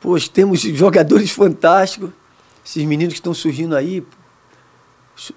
Pô, 0.00 0.16
temos 0.32 0.60
jogadores 0.60 1.30
fantásticos. 1.30 2.10
Esses 2.64 2.84
meninos 2.84 3.14
que 3.14 3.20
estão 3.20 3.32
surgindo 3.32 3.74
aí. 3.74 4.04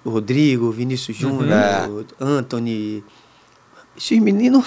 Rodrigo, 0.04 0.70
Vinícius 0.72 1.16
Júnior, 1.16 1.52
É. 1.52 1.88
o 1.88 2.04
Anthony. 2.20 3.04
Esses 3.96 4.18
meninos 4.20 4.64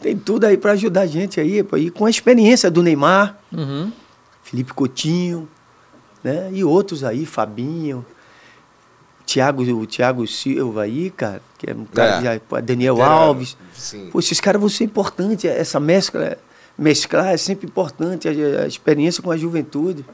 tem 0.00 0.16
tudo 0.16 0.44
aí 0.44 0.56
para 0.56 0.72
ajudar 0.72 1.02
a 1.02 1.06
gente 1.06 1.40
aí. 1.40 1.62
Pô. 1.62 1.76
E 1.76 1.90
com 1.90 2.06
a 2.06 2.10
experiência 2.10 2.70
do 2.70 2.82
Neymar, 2.82 3.38
Uhum. 3.52 3.92
Felipe 4.42 4.72
Coutinho, 4.72 5.48
né? 6.24 6.50
E 6.52 6.64
outros 6.64 7.04
aí, 7.04 7.24
Fabinho. 7.26 8.04
Thiago, 9.26 9.62
o 9.62 9.86
Thiago 9.86 10.26
Silva 10.26 10.82
aí, 10.82 11.08
cara, 11.10 11.40
que 11.56 11.70
é 11.70 11.74
um 11.74 11.84
cara 11.84 12.16
É. 12.18 12.22
já, 12.34 12.40
pô, 12.40 12.60
Daniel 12.60 13.00
Alves. 13.00 13.56
Sim. 13.72 14.08
Pô, 14.10 14.18
esses 14.18 14.40
caras 14.40 14.60
vão 14.60 14.68
ser 14.68 14.82
importantes. 14.84 15.44
Essa 15.44 15.78
mescla, 15.78 16.36
mesclar 16.76 17.28
é 17.28 17.36
sempre 17.36 17.66
importante, 17.68 18.26
a, 18.28 18.32
a 18.62 18.66
experiência 18.66 19.22
com 19.22 19.30
a 19.30 19.36
juventude. 19.36 20.04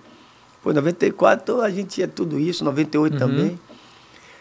Pô, 0.62 0.72
94 0.72 1.62
a 1.62 1.70
gente 1.70 1.88
tinha 1.94 2.09
tudo 2.09 2.38
isso, 2.38 2.62
98 2.62 3.12
Uhum. 3.14 3.18
também. 3.18 3.61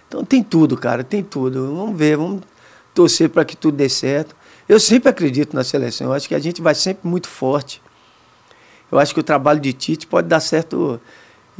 Então 0.09 0.25
tem 0.25 0.43
tudo, 0.43 0.75
cara, 0.75 1.03
tem 1.05 1.23
tudo. 1.23 1.73
Vamos 1.73 1.97
ver, 1.97 2.17
vamos 2.17 2.41
torcer 2.93 3.29
para 3.29 3.45
que 3.45 3.55
tudo 3.55 3.77
dê 3.77 3.87
certo. 3.87 4.35
Eu 4.67 4.79
sempre 4.79 5.09
acredito 5.09 5.55
na 5.55 5.63
seleção, 5.63 6.07
eu 6.07 6.13
acho 6.13 6.27
que 6.27 6.35
a 6.35 6.39
gente 6.39 6.61
vai 6.61 6.73
sempre 6.73 7.07
muito 7.07 7.27
forte. 7.27 7.81
Eu 8.91 8.99
acho 8.99 9.13
que 9.13 9.19
o 9.19 9.23
trabalho 9.23 9.59
de 9.59 9.73
Tite 9.73 10.07
pode 10.07 10.27
dar 10.27 10.39
certo. 10.39 10.99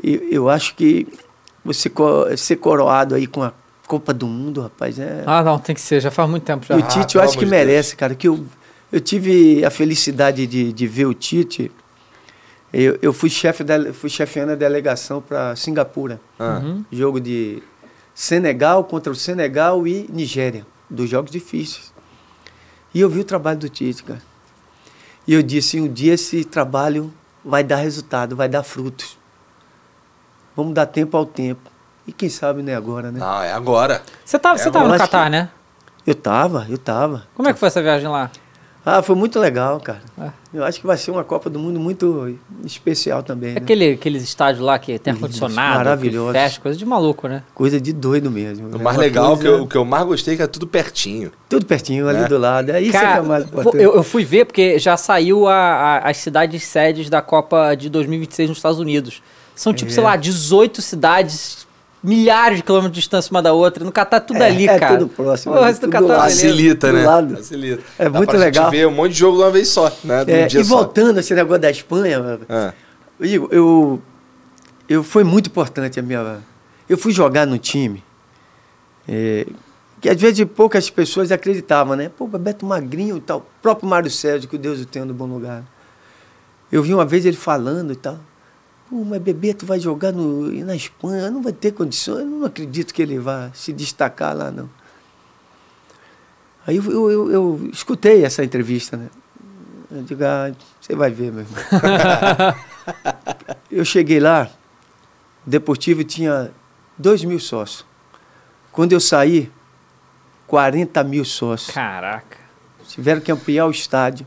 Eu, 0.01 0.29
eu 0.29 0.49
acho 0.49 0.75
que 0.75 1.07
você 1.63 1.91
ser 2.37 2.55
coroado 2.57 3.15
aí 3.15 3.27
com 3.27 3.43
a 3.43 3.53
Copa 3.87 4.13
do 4.13 4.27
Mundo, 4.27 4.61
rapaz, 4.61 4.97
é. 4.97 5.23
Ah, 5.25 5.43
não, 5.43 5.59
tem 5.59 5.75
que 5.75 5.81
ser. 5.81 5.99
Já 5.99 6.09
faz 6.09 6.29
muito 6.29 6.43
tempo 6.43 6.65
já. 6.65 6.75
E 6.75 6.79
o 6.79 6.81
Tite, 6.83 7.13
pelo 7.13 7.23
eu 7.23 7.27
acho 7.27 7.37
que 7.37 7.45
de 7.45 7.51
merece, 7.51 7.95
cara. 7.95 8.15
Que 8.15 8.27
eu, 8.27 8.45
eu 8.91 8.99
tive 8.99 9.63
a 9.63 9.69
felicidade 9.69 10.47
de, 10.47 10.73
de 10.73 10.87
ver 10.87 11.05
o 11.05 11.13
Tite. 11.13 11.71
Eu, 12.73 12.97
eu 13.01 13.13
fui 13.13 13.29
chefe 13.29 13.63
da, 13.63 13.93
fui 13.93 14.09
chefiando 14.09 14.51
a 14.51 14.55
delegação 14.55 15.21
para 15.21 15.55
Singapura. 15.55 16.19
Ah. 16.37 16.61
Uhum. 16.63 16.83
Jogo 16.91 17.19
de 17.19 17.61
Senegal 18.13 18.83
contra 18.83 19.11
o 19.11 19.15
Senegal 19.15 19.87
e 19.87 20.07
Nigéria. 20.11 20.65
Dos 20.89 21.09
jogos 21.09 21.31
difíceis. 21.31 21.94
E 22.95 23.01
eu 23.01 23.09
vi 23.09 23.19
o 23.19 23.23
trabalho 23.25 23.59
do 23.59 23.67
Tite, 23.67 24.03
cara. 24.03 24.21
E 25.27 25.33
eu 25.33 25.43
disse, 25.43 25.79
um 25.81 25.91
dia 25.91 26.13
esse 26.13 26.45
trabalho 26.45 27.13
vai 27.43 27.61
dar 27.61 27.75
resultado, 27.75 28.37
vai 28.37 28.47
dar 28.47 28.63
frutos. 28.63 29.17
Vamos 30.55 30.73
dar 30.73 30.85
tempo 30.85 31.17
ao 31.17 31.25
tempo. 31.25 31.69
E 32.07 32.13
quem 32.13 32.29
sabe 32.29 32.61
não 32.63 32.71
é 32.71 32.75
agora, 32.75 33.11
né? 33.11 33.19
Não, 33.19 33.41
é 33.43 33.51
agora. 33.51 34.01
Você 34.23 34.39
tava, 34.39 34.55
É, 34.55 34.63
você 34.63 34.71
tava 34.71 34.85
eu 34.85 34.91
no 34.93 34.97
Catar, 34.97 35.25
que- 35.25 35.29
né? 35.31 35.49
Eu 36.07 36.15
tava, 36.15 36.65
eu 36.69 36.77
tava. 36.77 37.27
Como 37.35 37.49
é 37.49 37.53
que 37.53 37.59
foi 37.59 37.67
essa 37.67 37.81
viagem 37.81 38.07
lá? 38.07 38.31
Ah, 38.85 39.01
foi 39.01 39.15
muito 39.15 39.39
legal, 39.39 39.79
cara. 39.79 39.99
É. 40.21 40.29
Eu 40.53 40.63
acho 40.63 40.79
que 40.79 40.85
vai 40.85 40.95
ser 40.95 41.09
uma 41.09 41.23
Copa 41.23 41.49
do 41.49 41.57
Mundo 41.57 41.79
muito 41.79 42.37
especial 42.63 43.23
também, 43.23 43.53
né? 43.53 43.57
Aquele, 43.59 43.93
aqueles 43.93 44.21
estádios 44.23 44.63
lá 44.63 44.77
que 44.77 44.99
tem 44.99 45.11
ar-condicionado, 45.13 45.77
maravilhoso. 45.77 46.33
que 46.33 46.39
fecha, 46.39 46.61
coisa 46.61 46.77
de 46.77 46.85
maluco, 46.85 47.27
né? 47.27 47.41
Coisa 47.55 47.81
de 47.81 47.91
doido 47.91 48.29
mesmo. 48.29 48.67
O 48.71 48.75
É 48.75 48.83
mais 48.83 48.95
uma 48.95 49.01
legal, 49.03 49.27
coisa- 49.29 49.41
que 49.41 49.47
eu- 49.47 49.63
o 49.63 49.67
que 49.67 49.75
eu 49.75 49.83
mais 49.85 50.05
gostei, 50.05 50.35
é 50.35 50.37
que 50.37 50.43
é 50.43 50.47
tudo 50.47 50.67
pertinho. 50.67 51.31
Tudo 51.49 51.65
pertinho, 51.65 52.07
ali 52.07 52.19
Né? 52.19 52.27
do 52.27 52.37
lado. 52.37 52.69
É 52.69 52.79
isso 52.79 52.91
que 52.91 52.97
Cara, 52.97 53.17
é 53.17 53.21
mais 53.21 53.43
importante. 53.45 53.83
eu, 53.83 53.95
eu 53.95 54.03
fui 54.03 54.23
ver 54.23 54.45
porque 54.45 54.77
já 54.77 54.95
saiu 54.95 55.47
a- 55.47 55.53
a- 55.55 56.09
as 56.09 56.17
cidades 56.17 56.63
sedes 56.63 57.09
da 57.09 57.21
Copa 57.23 57.73
de 57.73 57.89
2026 57.89 58.49
nos 58.49 58.59
Estados 58.59 58.79
Unidos. 58.79 59.21
São 59.55 59.73
tipo, 59.73 59.89
É. 59.89 59.93
sei 59.93 60.03
lá, 60.03 60.15
18 60.15 60.81
cidades, 60.81 61.64
milhares 62.05 62.57
de 62.57 62.63
quilômetros 62.63 62.93
de 62.93 62.99
distância 63.01 63.31
uma 63.31 63.41
da 63.41 63.51
outra. 63.53 63.83
No 63.83 63.91
Catar 63.91 64.19
tudo 64.21 64.41
É, 64.41 64.47
ali, 64.47 64.67
é 64.67 64.79
cara. 64.79 64.97
tudo 64.97 65.09
próximo, 65.09 65.53
Pô, 65.55 65.65
é 65.65 65.73
do 65.73 65.79
tudo 65.79 65.91
Catar, 65.91 66.05
lá. 66.05 66.17
beleza. 66.25 66.41
Facilita, 66.47 66.93
né? 66.93 67.05
lado. 67.05 67.35
Facilita. 67.37 67.83
É 67.99 68.03
Dá 68.09 68.17
muito 68.17 68.29
pra 68.29 68.39
legal. 68.39 68.63
gente 68.65 68.71
ver 68.79 68.87
um 68.87 68.91
monte 68.91 69.11
de 69.13 69.19
jogo 69.19 69.37
de 69.37 69.43
uma 69.43 69.51
vez 69.51 69.67
só, 69.67 69.91
né? 70.03 70.23
De 70.25 70.31
um 70.31 70.35
É, 70.35 70.45
dia 70.47 70.61
e 70.61 70.65
só. 70.65 70.75
voltando 70.77 71.17
a 71.17 71.19
esse 71.19 71.33
negócio 71.33 71.61
da 71.61 71.69
Espanha, 71.71 72.39
Ah, 72.49 72.73
Igor, 73.19 73.49
eu, 73.51 74.01
eu 74.87 75.03
foi 75.03 75.23
muito 75.23 75.47
importante 75.47 75.99
a 75.99 76.03
minha. 76.03 76.37
Eu 76.87 76.97
fui 76.97 77.11
jogar 77.11 77.45
no 77.47 77.57
time. 77.57 78.03
é, 79.07 79.45
que 80.01 80.09
às 80.09 80.19
vezes 80.21 80.45
poucas 80.55 80.89
pessoas 80.89 81.31
acreditavam, 81.31 81.95
né? 81.95 82.11
Pô, 82.15 82.27
Bebeto 82.27 82.65
Magrinho 82.65 83.17
e 83.17 83.21
tal. 83.21 83.39
O 83.39 83.45
próprio 83.61 83.89
Mário 83.89 84.11
Sérgio, 84.11 84.47
que 84.47 84.57
Deus 84.57 84.79
o 84.81 84.85
tenha 84.85 85.05
no 85.05 85.13
bom 85.13 85.25
lugar. 85.25 85.63
Eu 86.71 86.83
vi 86.83 86.93
uma 86.93 87.05
vez 87.05 87.25
ele 87.25 87.37
falando 87.37 87.91
e 87.93 87.95
tal. 87.95 88.19
Pô, 88.89 89.03
mas 89.03 89.21
Bebeto 89.21 89.65
vai 89.65 89.79
jogar 89.79 90.11
no, 90.11 90.51
na 90.63 90.75
Espanha, 90.75 91.31
não 91.31 91.41
vai 91.41 91.51
ter 91.53 91.71
condições. 91.71 92.19
Eu 92.19 92.25
não 92.25 92.45
acredito 92.45 92.93
que 92.93 93.01
ele 93.01 93.17
vá 93.17 93.49
se 93.53 93.73
destacar 93.73 94.35
lá, 94.35 94.51
não. 94.51 94.69
Aí 96.67 96.77
eu, 96.77 96.83
eu, 96.91 97.09
eu- 97.11 97.31
eu 97.31 97.69
escutei 97.71 98.23
essa 98.23 98.43
entrevista, 98.43 98.95
né? 98.97 99.09
Eu 99.91 100.03
digo, 100.03 100.23
ah, 100.23 100.51
você 100.81 100.95
vai 100.95 101.09
ver, 101.11 101.31
meu 101.31 101.41
irmão. 101.41 102.55
eu 103.71 103.85
cheguei 103.85 104.19
lá, 104.19 104.49
o 105.45 105.49
Deportivo 105.49 106.03
tinha 106.03 106.51
2 106.97 107.23
mil 107.23 107.39
sócios. 107.39 107.85
Quando 108.71 108.91
eu 108.93 108.99
saí, 108.99 109.51
40 110.47 111.03
mil 111.03 111.23
sócios. 111.25 111.73
Caraca. 111.73 112.37
Tiveram 112.87 113.21
que 113.21 113.31
ampliar 113.31 113.65
o 113.67 113.71
estádio. 113.71 114.25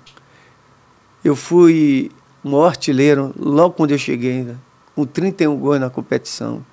Eu 1.24 1.34
fui 1.36 2.11
um 2.49 2.53
maior 2.53 2.68
artilheiro 2.68 3.32
logo 3.38 3.74
quando 3.74 3.90
eu 3.92 3.99
cheguei, 3.99 4.42
né? 4.42 4.57
com 4.94 5.05
31 5.05 5.57
gols 5.57 5.78
na 5.78 5.88
competição. 5.90 6.64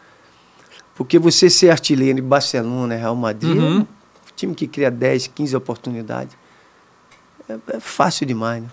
Porque 0.95 1.19
você 1.19 1.49
ser 1.49 1.69
artilheiro 1.69 2.17
em 2.19 2.23
Barcelona, 2.23 2.95
Real 2.95 3.15
Madrid, 3.15 3.55
Uhum. 3.57 3.79
é 3.79 3.81
um 3.81 3.87
time 4.35 4.55
que 4.55 4.65
cria 4.67 4.89
10, 4.89 5.27
15 5.27 5.55
oportunidades. 5.55 6.35
É, 7.47 7.57
é 7.75 7.79
fácil 7.79 8.25
demais, 8.25 8.63
né? 8.63 8.69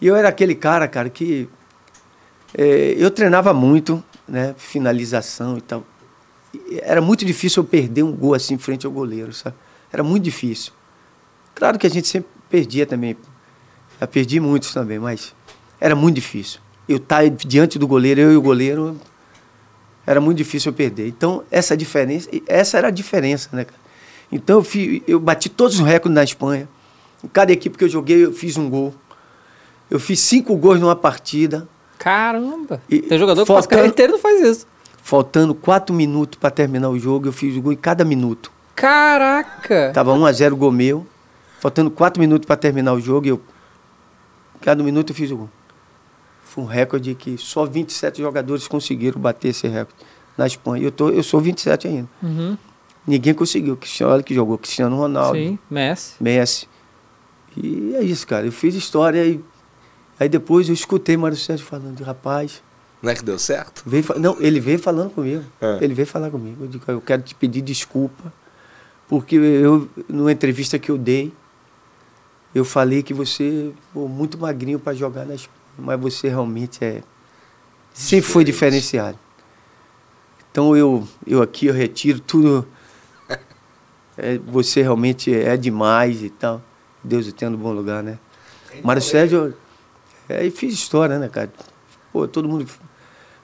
E 0.00 0.06
eu 0.06 0.14
era 0.14 0.28
aquele 0.28 0.54
cara, 0.54 0.86
cara, 0.86 1.08
que 1.08 1.48
é, 2.56 2.94
eu 2.98 3.10
treinava 3.10 3.52
muito, 3.54 4.04
né? 4.28 4.54
Finalização 4.58 5.56
e 5.56 5.60
tal. 5.62 5.82
E 6.54 6.78
era 6.82 7.00
muito 7.00 7.24
difícil 7.24 7.62
eu 7.62 7.66
perder 7.68 8.02
um 8.02 8.12
gol 8.12 8.34
assim 8.34 8.54
em 8.54 8.58
frente 8.58 8.86
ao 8.86 8.92
goleiro, 8.92 9.32
sabe? 9.32 9.56
Era 9.92 10.02
muito 10.04 10.22
difícil. 10.22 10.72
Claro 11.54 11.78
que 11.78 11.86
a 11.86 11.90
gente 11.90 12.06
sempre 12.06 12.28
perdia 12.48 12.86
também. 12.86 13.16
Já 13.98 14.06
perdi 14.06 14.38
muitos 14.38 14.72
também, 14.74 14.98
mas 14.98 15.34
era 15.80 15.94
muito 15.94 16.14
difícil. 16.14 16.60
Eu 16.88 16.98
estar 16.98 17.28
diante 17.28 17.78
do 17.78 17.86
goleiro, 17.86 18.20
eu 18.20 18.32
e 18.32 18.36
o 18.36 18.42
goleiro, 18.42 18.96
era 20.06 20.20
muito 20.20 20.38
difícil 20.38 20.70
eu 20.70 20.76
perder. 20.76 21.08
Então, 21.08 21.42
essa 21.50 21.76
diferença, 21.76 22.28
essa 22.46 22.78
era 22.78 22.88
a 22.88 22.90
diferença, 22.90 23.48
né, 23.52 23.64
cara? 23.64 23.78
Então, 24.30 24.58
eu, 24.58 24.64
fi- 24.64 25.02
eu 25.06 25.18
bati 25.20 25.48
todos 25.48 25.78
os 25.80 25.86
recordes 25.86 26.14
na 26.14 26.22
Espanha. 26.24 26.68
Em 27.24 27.28
cada 27.28 27.52
equipe 27.52 27.76
que 27.76 27.84
eu 27.84 27.88
joguei, 27.88 28.24
eu 28.24 28.32
fiz 28.32 28.56
um 28.56 28.68
gol. 28.70 28.94
Eu 29.90 29.98
fiz 30.00 30.20
cinco 30.20 30.54
gols 30.56 30.80
numa 30.80 30.96
partida, 30.96 31.68
Caramba. 31.98 32.80
E 32.90 33.00
Tem 33.00 33.18
jogador 33.18 33.40
que 33.42 33.46
faltando- 33.46 33.68
carreira 33.68 33.88
inteira 33.88 34.12
não 34.12 34.18
faz 34.18 34.40
isso. 34.42 34.66
faltando 35.02 35.54
quatro 35.54 35.94
minutos 35.94 36.38
para 36.38 36.50
terminar 36.50 36.90
o 36.90 36.98
jogo, 36.98 37.26
eu 37.28 37.32
fiz 37.32 37.56
o 37.56 37.60
gol 37.62 37.72
em 37.72 37.76
cada 37.76 38.04
minuto. 38.04 38.52
Caraca. 38.74 39.90
Tava 39.94 40.12
1 40.12 40.26
a 40.26 40.32
0 40.32 40.56
gol 40.56 40.70
meu, 40.70 41.06
faltando 41.58 41.90
quatro 41.90 42.20
minutos 42.20 42.46
para 42.46 42.56
terminar 42.56 42.92
o 42.92 43.00
jogo, 43.00 43.26
eu 43.26 43.40
cada 44.60 44.82
minuto 44.82 45.10
eu 45.10 45.14
fiz 45.14 45.30
o 45.30 45.36
gol. 45.36 45.50
Foi 46.56 46.64
um 46.64 46.66
recorde 46.66 47.14
que 47.14 47.36
só 47.36 47.66
27 47.66 48.22
jogadores 48.22 48.66
conseguiram 48.66 49.20
bater 49.20 49.48
esse 49.48 49.68
recorde 49.68 50.02
na 50.38 50.46
Espanha. 50.46 50.82
Eu 50.82 50.90
tô, 50.90 51.10
eu 51.10 51.22
sou 51.22 51.38
27 51.38 51.86
ainda. 51.86 52.08
Uhum. 52.22 52.56
Ninguém 53.06 53.34
conseguiu. 53.34 53.76
Cristiano, 53.76 54.14
olha 54.14 54.22
que 54.22 54.34
jogou 54.34 54.56
Cristiano 54.56 54.96
Ronaldo, 54.96 55.36
Sim, 55.36 55.58
Messi. 55.70 56.14
Messi. 56.18 56.68
E 57.54 57.94
é 57.94 58.02
isso, 58.02 58.26
cara. 58.26 58.46
Eu 58.46 58.52
fiz 58.52 58.74
história 58.74 59.22
e 59.22 59.44
aí 60.18 60.30
depois 60.30 60.66
eu 60.68 60.74
escutei 60.74 61.14
Mário 61.14 61.36
Sérgio 61.36 61.66
falando, 61.66 62.02
rapaz, 62.02 62.62
não 63.02 63.12
é 63.12 63.14
que 63.14 63.22
deu 63.22 63.38
certo? 63.38 63.82
Veio, 63.84 64.04
não, 64.18 64.40
ele 64.40 64.58
veio 64.58 64.78
falando 64.78 65.10
comigo. 65.10 65.44
É. 65.60 65.78
Ele 65.82 65.92
veio 65.92 66.06
falar 66.06 66.30
comigo. 66.30 66.64
Eu 66.64 66.68
digo, 66.68 66.84
eu 66.88 67.02
quero 67.02 67.20
te 67.20 67.34
pedir 67.34 67.60
desculpa, 67.60 68.32
porque 69.06 69.36
eu, 69.36 69.88
numa 70.08 70.32
entrevista 70.32 70.78
que 70.78 70.90
eu 70.90 70.96
dei, 70.96 71.32
eu 72.54 72.64
falei 72.64 73.02
que 73.02 73.12
você 73.12 73.70
pô, 73.92 74.08
muito 74.08 74.38
magrinho 74.38 74.78
para 74.78 74.94
jogar 74.94 75.26
na 75.26 75.34
Espanha, 75.34 75.55
mas 75.78 76.00
você 76.00 76.28
realmente 76.28 76.84
é 76.84 77.02
sempre 77.92 78.30
foi 78.30 78.44
diferenciado. 78.44 79.18
Então 80.50 80.76
eu, 80.76 81.06
eu 81.26 81.42
aqui 81.42 81.66
eu 81.66 81.74
retiro 81.74 82.20
tudo. 82.20 82.66
É, 84.18 84.38
você 84.38 84.80
realmente 84.80 85.30
é 85.30 85.58
demais 85.58 86.22
e 86.22 86.30
tal. 86.30 86.62
Deus 87.04 87.28
o 87.28 87.32
tenha 87.32 87.50
no 87.50 87.58
bom 87.58 87.70
lugar, 87.70 88.02
né? 88.02 88.18
Mário 88.82 89.02
Sérgio, 89.02 89.54
é, 90.26 90.42
e 90.44 90.50
fiz 90.50 90.72
história, 90.72 91.18
né, 91.18 91.28
cara? 91.28 91.52
Pô, 92.12 92.26
todo 92.26 92.48
mundo. 92.48 92.66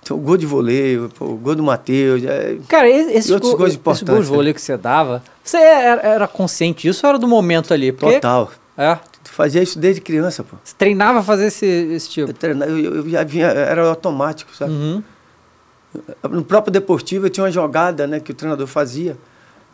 Então, 0.03 0.17
o 0.17 0.21
gol 0.21 0.37
de 0.37 0.47
voleio, 0.47 1.11
pô, 1.17 1.27
o 1.27 1.37
gol 1.37 1.55
do 1.55 1.63
Matheus. 1.63 2.25
É, 2.25 2.57
Cara, 2.69 2.89
esse, 2.89 3.13
esse 3.13 3.31
E 3.31 3.35
outros 3.35 3.51
gol, 3.53 3.59
gols 3.59 3.71
esse 3.71 3.79
importantes, 3.79 4.15
gol 4.15 4.23
de 4.23 4.29
vôlei 4.29 4.55
que 4.55 4.61
você 4.63 4.77
dava, 4.77 5.23
você 5.45 5.59
era, 5.59 6.01
era 6.01 6.29
consciente 6.29 6.89
disso 6.89 7.07
ou 7.07 7.11
era 7.11 7.19
do 7.19 7.29
momento 7.29 7.73
ali? 7.73 7.93
Porque, 7.93 8.15
total. 8.15 8.51
É, 8.77 8.99
fazia 9.33 9.63
isso 9.63 9.79
desde 9.79 10.01
criança, 10.01 10.43
pô. 10.45 10.57
você 10.63 10.75
treinava 10.77 11.21
a 11.21 11.23
fazer 11.23 11.47
esse, 11.47 11.67
esse 11.67 12.21
Eu, 12.21 12.27
tipo. 12.29 12.39
treinava, 12.39 12.71
eu, 12.71 12.97
eu 12.97 13.09
já 13.09 13.25
vinha, 13.25 13.47
era 13.47 13.87
automático, 13.89 14.55
sabe? 14.55 14.73
Uhum. 14.73 15.03
No 16.31 16.45
próprio 16.45 16.73
Deportivo 16.73 17.27
eu 17.27 17.31
tinha 17.31 17.45
uma 17.45 17.51
jogada 17.51 18.07
né, 18.07 18.19
que 18.21 18.31
o 18.31 18.35
treinador 18.35 18.67
fazia 18.67 19.17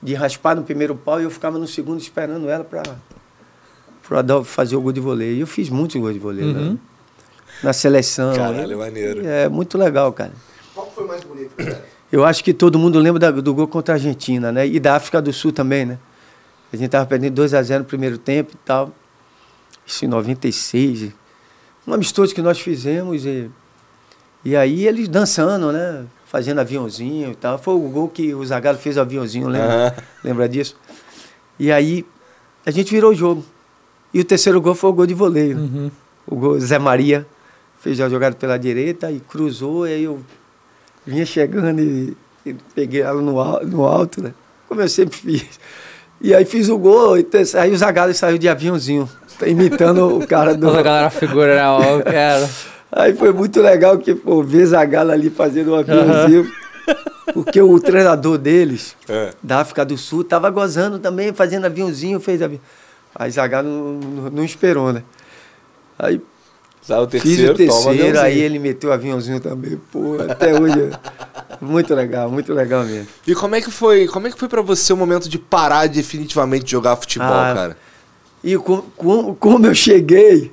de 0.03 0.15
raspar 0.15 0.55
no 0.57 0.63
primeiro 0.63 0.95
pau 0.97 1.21
e 1.21 1.25
eu 1.25 1.31
ficava 1.31 1.59
no 1.59 1.67
segundo 1.67 2.01
esperando 2.01 2.49
ela 2.49 2.65
para 2.65 2.83
o 4.11 4.17
Adolfo 4.17 4.51
fazer 4.51 4.75
o 4.77 4.81
gol 4.81 4.93
de 4.93 5.01
voleio. 5.01 5.37
E 5.37 5.41
eu 5.41 5.47
fiz 5.47 5.69
muitos 5.69 6.01
gols 6.01 6.15
de 6.15 6.19
voleio 6.21 6.49
Uhum. 6.49 6.73
né? 6.73 6.79
na 7.63 7.73
seleção. 7.73 8.35
Caralho, 8.35 8.79
maneiro. 8.79 9.27
É 9.27 9.49
muito 9.49 9.77
legal, 9.77 10.13
cara. 10.13 10.33
Qual 10.75 10.91
foi 10.93 11.07
mais 11.07 11.23
bonito, 11.25 11.51
cara? 11.57 11.85
Eu 12.11 12.25
acho 12.25 12.43
que 12.45 12.55
todo 12.55 12.79
mundo 12.79 12.99
lembra 12.99 13.19
da- 13.19 13.31
do 13.33 13.53
gol 13.53 13.67
contra 13.69 13.95
a 13.95 13.97
Argentina, 13.97 14.51
né? 14.53 14.67
E 14.67 14.79
da 14.81 14.95
África 14.97 15.21
do 15.21 15.33
Sul 15.33 15.53
também, 15.53 15.85
né? 15.85 15.99
A 16.73 16.77
gente 16.77 16.89
tava 16.91 17.05
perdendo 17.07 17.35
2 17.35 17.55
a 17.55 17.63
0 17.63 17.81
no 17.83 17.89
primeiro 17.89 18.17
tempo 18.17 18.53
e 18.55 18.59
tal. 18.65 18.93
Isso 19.89 20.05
em 20.05 20.09
96. 20.09 21.13
Um 21.87 21.95
amistoso 21.95 22.35
que 22.35 22.43
nós 22.43 22.61
fizemos 22.61 23.25
e, 23.25 23.51
e 24.45 24.55
aí 24.55 24.87
eles 24.87 25.09
dançando, 25.09 25.73
né? 25.73 26.05
Fazendo 26.27 26.59
aviãozinho 26.59 27.33
e 27.33 27.35
tal. 27.35 27.59
Foi 27.59 27.75
o 27.75 27.89
gol 27.89 28.07
que 28.07 28.35
o 28.35 28.45
Zagallo 28.45 28.77
fez 28.77 28.99
o 28.99 29.01
aviãozinho, 29.01 29.49
lembra? 29.49 29.97
Lembra 30.23 30.47
disso? 30.47 30.77
E 31.59 31.73
aí 31.73 32.05
a 32.67 32.71
gente 32.71 32.91
virou 32.93 33.13
o 33.13 33.15
jogo. 33.15 33.43
E 34.13 34.21
o 34.21 34.25
terceiro 34.25 34.61
gol 34.61 34.75
foi 34.75 34.91
o 34.91 34.93
gol 34.93 35.07
de 35.07 35.15
voleio. 35.15 35.57
Uhum. 35.57 35.91
O 36.27 36.37
gol 36.37 36.61
Zé 36.61 36.79
Maria 36.79 37.27
fez 37.81 37.99
a 37.99 38.11
jogada 38.11 38.37
pela 38.37 38.59
direita 38.59 39.11
e 39.11 39.21
cruzou, 39.21 39.89
e 39.89 39.95
aí 39.95 40.05
eu 40.05 40.21
vinha 41.07 41.25
chegando 41.25 41.81
e, 41.81 42.15
e 42.45 42.55
peguei 42.75 43.01
ela 43.01 43.23
no, 43.23 43.33
no 43.65 43.85
alto, 43.85 44.23
né? 44.23 44.35
Como 44.69 44.83
eu 44.83 44.89
sempre 44.89 45.17
fiz. 45.17 45.59
E 46.21 46.35
aí 46.35 46.45
fiz 46.45 46.69
o 46.69 46.77
gol, 46.77 47.17
e 47.17 47.27
aí 47.59 47.73
o 47.73 47.79
Zagallo 47.79 48.13
saiu 48.13 48.37
de 48.37 48.49
aviãozinho, 48.49 49.09
imitando 49.47 50.19
o 50.19 50.27
cara 50.27 50.55
do. 50.55 50.67
Toda 50.67 50.81
a 50.81 50.83
galera 50.83 51.11
figura, 51.11 51.55
né? 51.57 51.67
Ó, 51.69 52.03
cara. 52.03 52.49
Aí 52.91 53.15
foi 53.15 53.33
muito 53.33 53.61
legal 53.61 53.99
que, 53.99 54.15
pô, 54.15 54.43
ver 54.43 54.65
Zagallo 54.67 55.11
ali 55.11 55.29
fazendo 55.31 55.73
um 55.73 55.75
aviãozinho. 55.77 56.51
Porque 57.35 57.61
o 57.61 57.79
treinador 57.79 58.39
deles, 58.39 58.97
É. 59.09 59.31
da 59.43 59.61
África 59.61 59.85
do 59.85 59.99
Sul, 59.99 60.25
tava 60.25 60.49
gozando 60.49 60.99
também, 60.99 61.33
fazendo 61.35 61.67
aviãozinho, 61.67 62.19
fez 62.19 62.41
avião. 62.41 62.61
Aí 63.15 63.31
Zagallo 63.31 63.69
não, 63.69 64.31
não, 64.31 64.45
esperou, 64.45 64.93
né? 64.93 65.03
Aí 65.99 66.17
o 66.17 66.23
Fiz 67.11 67.23
terceiro, 67.23 67.53
o 67.53 67.57
terceiro, 67.57 68.19
aí 68.19 68.41
ele 68.41 68.59
meteu 68.59 68.89
o 68.89 68.93
aviãozinho 68.95 69.41
também. 69.41 69.79
Pô, 69.93 70.17
até 70.27 70.59
hoje. 70.59 70.91
é 71.51 71.57
muito 71.61 71.95
legal, 71.95 72.31
muito 72.31 72.55
legal 72.55 72.83
mesmo. 72.85 73.09
E 73.27 73.35
como 73.35 73.55
é 73.55 73.61
que 73.61 73.71
foi, 73.71 74.07
como 74.07 74.27
é 74.27 74.31
que 74.31 74.39
foi 74.39 74.49
para 74.49 74.63
você 74.63 74.91
o 74.95 74.97
momento 74.97 75.29
de 75.29 75.39
parar 75.39 75.87
definitivamente 75.87 76.65
de 76.65 76.71
jogar 76.71 76.97
futebol, 76.97 77.29
Ah, 77.29 77.53
cara? 77.55 77.77
E 78.43 78.57
com- 78.59 78.83
com- 78.97 79.35
como 79.35 79.67
eu 79.67 79.75
cheguei, 79.75 80.53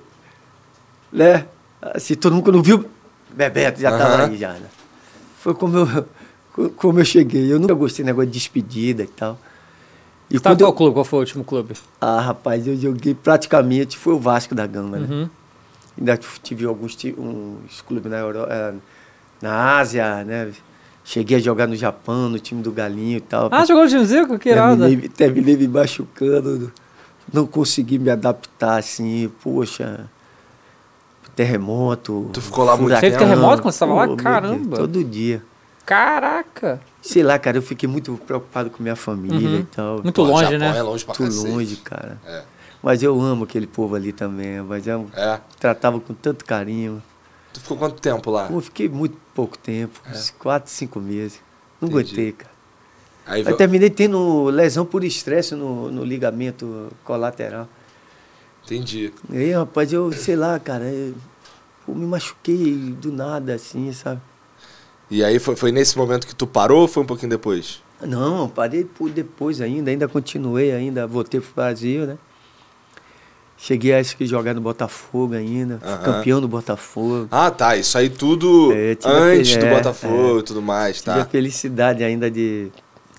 né? 1.11 1.45
Assim, 1.81 2.15
todo 2.15 2.33
mundo 2.33 2.43
quando 2.45 2.63
viu, 2.63 2.85
Bebeto 3.31 3.79
já 3.79 3.91
estava 3.91 4.15
Aham. 4.15 4.25
aí 4.29 4.37
já, 4.37 4.53
né? 4.53 4.67
Foi 5.39 5.53
como 5.53 5.77
eu, 5.77 6.05
co- 6.53 6.69
como 6.71 6.99
eu 6.99 7.05
cheguei. 7.05 7.51
Eu 7.51 7.59
nunca 7.59 7.73
gostei 7.73 8.03
de 8.03 8.07
negócio 8.07 8.29
de 8.29 8.37
despedida 8.37 9.03
e 9.03 9.07
tal. 9.07 9.37
E 10.29 10.37
Você 10.37 10.39
qual 10.43 10.57
eu, 10.59 10.73
clube? 10.73 10.93
Qual 10.95 11.05
foi 11.05 11.19
o 11.19 11.21
último 11.21 11.43
clube? 11.43 11.75
ah, 12.01 12.19
rapaz, 12.19 12.65
eu 12.65 12.75
joguei 12.75 13.13
praticamente, 13.13 13.97
foi 13.97 14.13
o 14.13 14.19
Vasco 14.19 14.55
da 14.55 14.65
Gama, 14.65 14.97
né? 14.97 15.07
Uhum. 15.09 15.29
Ainda 15.97 16.19
tive 16.41 16.65
alguns 16.65 16.97
uns 17.17 17.81
clubes 17.81 18.11
na 18.11 18.17
Europa, 18.17 18.75
na 19.41 19.77
Ásia, 19.77 20.23
né? 20.23 20.51
Cheguei 21.03 21.37
a 21.37 21.39
jogar 21.39 21.67
no 21.67 21.75
Japão, 21.75 22.27
no 22.29 22.39
time 22.39 22.63
do 22.63 22.71
Galinho 22.71 23.17
e 23.17 23.21
tal. 23.21 23.47
Ah, 23.51 23.63
jogou 23.63 23.83
no 23.83 23.89
time 23.89 24.03
Zico? 24.03 24.39
Que 24.39 24.49
irado. 24.49 24.81
terminei, 24.81 25.07
terminei 25.09 25.55
me 25.57 25.67
machucando, 25.67 26.73
não 27.33 27.45
consegui 27.47 27.97
me 27.99 28.09
adaptar 28.09 28.77
assim, 28.77 29.31
poxa. 29.43 30.09
Terremoto. 31.35 32.29
Tu 32.33 32.41
ficou 32.41 32.63
lá 32.63 32.77
muito. 32.77 32.97
Teve 32.99 33.17
terremoto 33.17 33.61
quando 33.61 33.73
você 33.73 33.79
tava 33.79 33.93
lá? 33.93 34.15
Caramba. 34.15 34.77
Deus, 34.77 34.79
todo 34.79 35.03
dia. 35.03 35.43
Caraca. 35.85 36.79
Sei 37.01 37.21
lá, 37.23 37.37
cara, 37.37 37.57
eu 37.57 37.61
fiquei 37.61 37.87
muito 37.87 38.13
preocupado 38.25 38.69
com 38.69 38.81
minha 38.81 38.95
família 38.95 39.49
Uhum. 39.49 39.59
e 39.59 39.63
tal. 39.63 40.01
Muito 40.01 40.13
Pô, 40.15 40.23
longe, 40.23 40.43
Japão 40.45 40.59
né? 40.59 40.77
É 40.77 40.81
longe 40.81 41.05
pra 41.05 41.15
Muito 41.19 41.33
cacete. 41.35 41.51
longe, 41.53 41.75
cara. 41.77 42.17
É. 42.25 42.43
Mas 42.81 43.03
eu 43.03 43.19
amo 43.19 43.43
aquele 43.43 43.67
povo 43.67 43.95
ali 43.95 44.11
também, 44.13 44.61
mas 44.61 44.87
eu 44.87 45.07
É. 45.13 45.39
tratava 45.59 45.99
com 45.99 46.13
tanto 46.13 46.45
carinho. 46.45 47.03
Tu 47.53 47.59
ficou 47.59 47.77
quanto 47.77 48.01
tempo 48.01 48.31
lá? 48.31 48.47
Pô, 48.47 48.55
eu 48.55 48.61
fiquei 48.61 48.87
muito 48.89 49.17
pouco 49.33 49.57
tempo, 49.57 49.99
uns 50.09 50.29
quatro, 50.31 50.71
cinco 50.71 50.99
meses. 50.99 51.39
Não 51.81 51.89
É. 51.89 51.91
Entendi. 51.91 52.09
aguentei, 52.13 52.31
cara. 52.31 52.51
Aí 53.25 53.41
veio- 53.43 53.57
terminei 53.57 53.89
tendo 53.89 54.45
lesão 54.45 54.85
por 54.85 55.03
estresse 55.03 55.55
no, 55.55 55.91
no 55.91 56.03
ligamento 56.03 56.89
colateral. 57.03 57.67
Entendi. 58.63 59.11
E 59.31 59.37
aí, 59.37 59.51
rapaz, 59.51 59.91
eu, 59.93 60.11
sei 60.11 60.35
lá, 60.35 60.59
cara, 60.59 60.85
eu, 60.85 61.13
pô, 61.85 61.93
me 61.93 62.05
machuquei 62.05 62.95
do 62.99 63.11
nada, 63.11 63.53
assim, 63.55 63.91
sabe? 63.93 64.21
E 65.09 65.23
aí 65.23 65.37
foi, 65.39 65.55
foi 65.55 65.71
nesse 65.71 65.97
momento 65.97 66.25
que 66.25 66.33
tu 66.35 66.47
parou 66.47 66.81
ou 66.81 66.87
foi 66.87 67.03
um 67.03 67.05
pouquinho 67.05 67.29
depois? 67.29 67.81
Não, 68.01 68.49
parei 68.49 68.83
por 68.83 69.09
depois 69.09 69.61
ainda, 69.61 69.89
ainda 69.91 70.07
continuei 70.07 70.71
ainda, 70.71 71.05
voltei 71.07 71.39
pro 71.39 71.49
Brasil, 71.55 72.05
né? 72.05 72.17
Cheguei 73.57 73.93
a 73.93 73.99
acho 73.99 74.17
que 74.17 74.25
jogar 74.25 74.53
no 74.53 74.59
Botafogo 74.61 75.33
ainda, 75.33 75.79
fui 75.79 75.89
Aham. 75.89 76.03
campeão 76.03 76.41
do 76.41 76.47
Botafogo. 76.47 77.27
Ah, 77.31 77.49
tá. 77.49 77.77
Isso 77.77 77.97
aí 77.97 78.09
tudo 78.09 78.71
É, 78.73 78.91
antes 78.91 79.05
aquele- 79.53 79.57
do 79.57 79.65
é, 79.67 79.75
Botafogo 79.77 80.37
é. 80.37 80.39
e 80.39 80.43
tudo 80.43 80.61
mais, 80.61 80.97
Tive 81.01 81.11
a 81.11 81.23
tá? 81.23 81.25
felicidade 81.25 82.03
ainda 82.03 82.29
de 82.29 82.69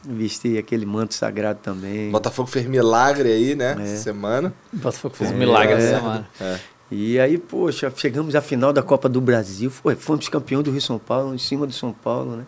vestir 0.08 0.58
aquele 0.58 0.86
manto 0.86 1.14
sagrado 1.14 1.58
também. 1.62 2.10
Botafogo 2.10 2.48
fez 2.48 2.66
milagre 2.66 3.30
aí, 3.30 3.54
né? 3.54 3.76
É. 3.80 3.96
Semana. 3.96 4.52
Botafogo 4.72 5.14
fez 5.14 5.30
um 5.30 5.34
É, 5.34 5.36
milagre 5.38 5.74
essa 5.74 5.86
é. 5.86 5.96
semana. 5.96 6.28
É. 6.40 6.58
E 6.90 7.18
aí, 7.18 7.36
poxa, 7.36 7.92
chegamos 7.96 8.34
à 8.36 8.40
final 8.40 8.72
da 8.72 8.82
Copa 8.82 9.08
do 9.08 9.20
Brasil, 9.20 9.70
foi, 9.70 9.96
fomos 9.96 10.28
campeão 10.28 10.62
do 10.62 10.70
Rio 10.70 10.80
São 10.80 10.98
Paulo, 10.98 11.34
em 11.34 11.38
cima 11.38 11.66
do 11.66 11.72
São 11.72 11.92
Paulo, 11.92 12.36
né? 12.36 12.44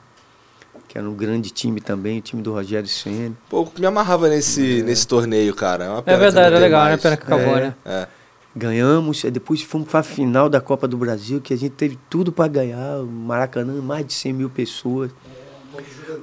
Que 0.87 0.97
era 0.97 1.09
um 1.11 1.13
grande 1.15 1.51
time 1.51 1.81
também, 1.81 2.19
o 2.19 2.23
time 2.23 2.41
do 2.41 2.53
Rogério 2.53 2.89
Senna. 2.89 3.35
Pô, 3.51 3.63
eu 3.63 3.73
me 3.81 3.87
amarrava 3.87 4.29
nesse, 4.29 4.83
nesse 4.85 5.07
torneio, 5.07 5.55
cara. 5.55 5.85
É, 5.85 5.89
uma 5.91 5.99
É 5.99 6.03
pena 6.03 6.17
que 6.17 6.23
verdade, 6.23 6.55
é 6.55 6.59
legal, 6.59 6.85
né? 6.87 6.97
Pena 6.97 7.17
que 7.17 7.23
acabou, 7.25 7.57
É. 7.57 7.61
né? 7.61 7.75
É. 7.85 8.07
Ganhamos, 8.57 9.23
depois 9.25 9.61
fomos 9.63 9.89
para 9.89 10.01
a 10.01 10.03
final 10.03 10.49
da 10.49 10.61
Copa 10.61 10.89
do 10.89 10.97
Brasil, 10.97 11.41
que 11.41 11.53
a 11.53 11.57
gente 11.57 11.73
teve 11.73 11.99
tudo 12.09 12.33
para 12.33 12.49
ganhar, 12.49 13.01
o 13.01 13.07
Maracanã, 13.07 13.81
mais 13.83 14.07
de 14.07 14.13
100 14.15 14.33
mil 14.33 14.49
pessoas. 14.51 15.11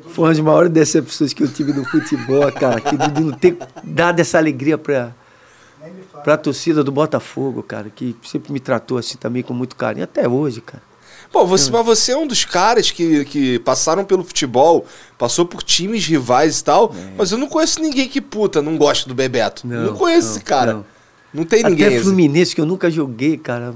Foi 0.09 0.25
uma 0.25 0.29
das 0.29 0.39
maiores 0.39 0.71
decepções 0.71 1.33
que 1.33 1.43
eu 1.43 1.47
tive 1.47 1.73
no 1.73 1.85
futebol, 1.85 2.51
cara, 2.51 2.79
que 2.81 2.95
de 2.97 3.21
não 3.21 3.31
ter 3.31 3.57
dado 3.83 4.19
essa 4.19 4.37
alegria 4.37 4.77
para 4.77 5.13
para 6.23 6.33
a 6.33 6.37
torcida 6.37 6.83
do 6.83 6.91
Botafogo, 6.91 7.61
cara, 7.61 7.91
que 7.93 8.15
sempre 8.23 8.51
me 8.51 8.59
tratou 8.59 8.97
assim 8.97 9.15
também 9.15 9.43
com 9.43 9.53
muito 9.53 9.75
carinho, 9.75 10.03
até 10.05 10.27
hoje, 10.27 10.59
cara. 10.59 10.81
Pô, 11.31 11.45
você, 11.45 11.69
mas 11.69 11.85
você 11.85 12.13
é 12.13 12.17
um 12.17 12.25
dos 12.25 12.45
caras 12.45 12.89
que, 12.89 13.25
que 13.25 13.59
passaram 13.59 14.05
pelo 14.05 14.23
futebol, 14.23 14.85
passou 15.17 15.45
por 15.45 15.61
times 15.61 16.05
rivais 16.05 16.59
e 16.59 16.63
tal, 16.63 16.95
mas 17.17 17.31
eu 17.31 17.37
não 17.37 17.47
conheço 17.47 17.81
ninguém 17.81 18.07
que, 18.07 18.21
puta, 18.21 18.61
não 18.61 18.77
gosta 18.77 19.07
do 19.07 19.13
Bebeto. 19.13 19.67
Não, 19.67 19.87
Não, 19.87 19.95
conheço 19.95 20.29
não, 20.29 20.35
esse 20.35 20.43
cara. 20.43 20.73
não. 20.73 20.85
Não, 21.33 21.43
tem 21.43 21.63
ninguém. 21.63 21.87
Até 21.87 21.95
assim. 21.97 22.05
Fluminense, 22.05 22.55
que 22.55 22.61
eu 22.61 22.65
nunca 22.65 22.89
joguei, 22.89 23.37
cara. 23.37 23.75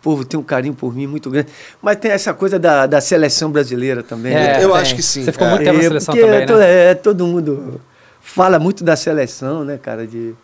O 0.00 0.02
povo 0.02 0.24
tem 0.24 0.40
um 0.40 0.42
carinho 0.42 0.72
por 0.74 0.94
mim 0.94 1.06
muito 1.06 1.28
grande. 1.30 1.48
Mas 1.82 1.96
tem 1.98 2.10
essa 2.10 2.32
coisa 2.32 2.58
da, 2.58 2.86
da 2.86 3.00
seleção 3.02 3.50
brasileira 3.50 4.02
também. 4.02 4.32
né? 4.32 4.64
eu 4.64 4.70
tem. 4.70 4.78
acho 4.80 4.94
que 4.96 5.02
sim, 5.02 5.22
Você 5.24 5.30
ficou 5.32 5.46
é. 5.46 5.50
muito 5.50 5.64
tempo 5.64 5.76
na 5.76 5.80
É, 5.84 5.88
seleção 5.88 6.14
porque 6.14 6.26
também, 6.30 6.46
to- 6.46 6.56
né? 6.56 6.90
é, 6.90 6.94
todo 6.94 7.26
mundo 7.26 7.80
fala 8.20 8.58
muito 8.58 8.82
da 8.82 8.96
seleção, 8.96 9.62
né, 9.62 9.76
cara? 9.76 10.06
De, 10.06 10.34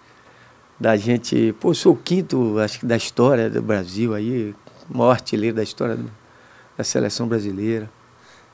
da 0.78 0.94
gente. 0.96 1.54
Pô, 1.58 1.70
eu 1.70 1.74
sou 1.74 1.94
o 1.94 1.96
quinto, 1.96 2.58
acho 2.58 2.80
que, 2.80 2.84
da 2.86 2.96
história 2.96 3.48
do 3.48 3.62
Brasil 3.62 4.14
aí, 4.14 4.54
o 4.92 4.98
maior 4.98 5.12
artilheiro 5.12 5.56
da 5.56 5.62
história 5.62 5.96
do- 5.96 6.10
da 6.76 6.84
seleção 6.84 7.26
brasileira. 7.26 7.88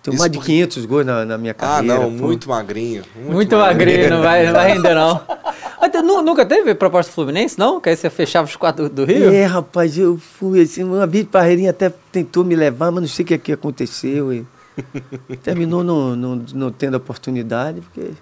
Tenho 0.05 0.15
Isso 0.15 0.21
mais 0.23 0.31
de 0.33 0.39
porque- 0.39 0.53
500 0.53 0.85
gols 0.87 1.07
na, 1.07 1.25
na 1.25 1.37
minha 1.39 1.53
Ah, 1.53 1.55
carreira. 1.55 1.99
não, 1.99 2.13
pô. 2.17 2.27
muito 2.27 2.49
magrinho. 2.49 3.03
Muito, 3.17 3.33
Muito 3.33 3.57
magrinho, 3.57 4.11
não 4.11 4.23
vai, 4.23 4.47
não 4.47 4.53
vai 4.53 4.73
render, 4.73 4.95
não. 4.95 5.21
Até, 5.83 6.01
nu- 6.01 6.23
nunca 6.23 6.47
teve 6.47 6.77
proposta 6.77 7.11
do 7.11 7.15
Fluminense, 7.17 7.59
não? 7.59 7.81
Que 7.81 7.89
aí 7.89 7.97
você 7.97 8.09
fechava 8.09 8.47
os 8.47 8.55
quatro 8.55 8.89
do, 8.89 8.95
do 8.95 9.05
Rio? 9.05 9.33
É, 9.33 9.45
rapaz, 9.45 9.99
eu 9.99 10.17
fui 10.17 10.61
assim, 10.61 10.85
uma 10.85 11.09
vez 11.09 11.27
Parreirinha 11.27 11.71
até 11.71 11.93
tentou 12.13 12.45
me 12.45 12.55
levar, 12.55 12.93
mas 12.93 13.03
não 13.03 13.09
sei 13.09 13.25
o 13.25 13.27
que, 13.27 13.37
que 13.37 13.53
aconteceu. 13.53 14.33
E 14.33 14.47
terminou 15.43 15.83
não, 15.83 16.15
não, 16.15 16.45
não 16.55 16.71
tendo 16.71 16.97
oportunidade, 16.97 17.81
porque 17.81 18.13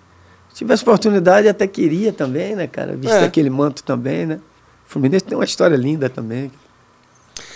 se 0.49 0.55
tivesse 0.55 0.83
oportunidade 0.85 1.49
até 1.49 1.67
queria 1.67 2.15
também, 2.15 2.57
né, 2.57 2.67
cara? 2.67 2.97
Visto 2.97 3.13
É. 3.13 3.25
aquele 3.25 3.51
manto 3.51 3.83
também, 3.83 4.25
né? 4.25 4.41
O 4.89 4.91
Fluminense 4.91 5.27
tem 5.27 5.37
uma 5.37 5.45
história 5.45 5.77
linda 5.77 6.09
também. 6.09 6.51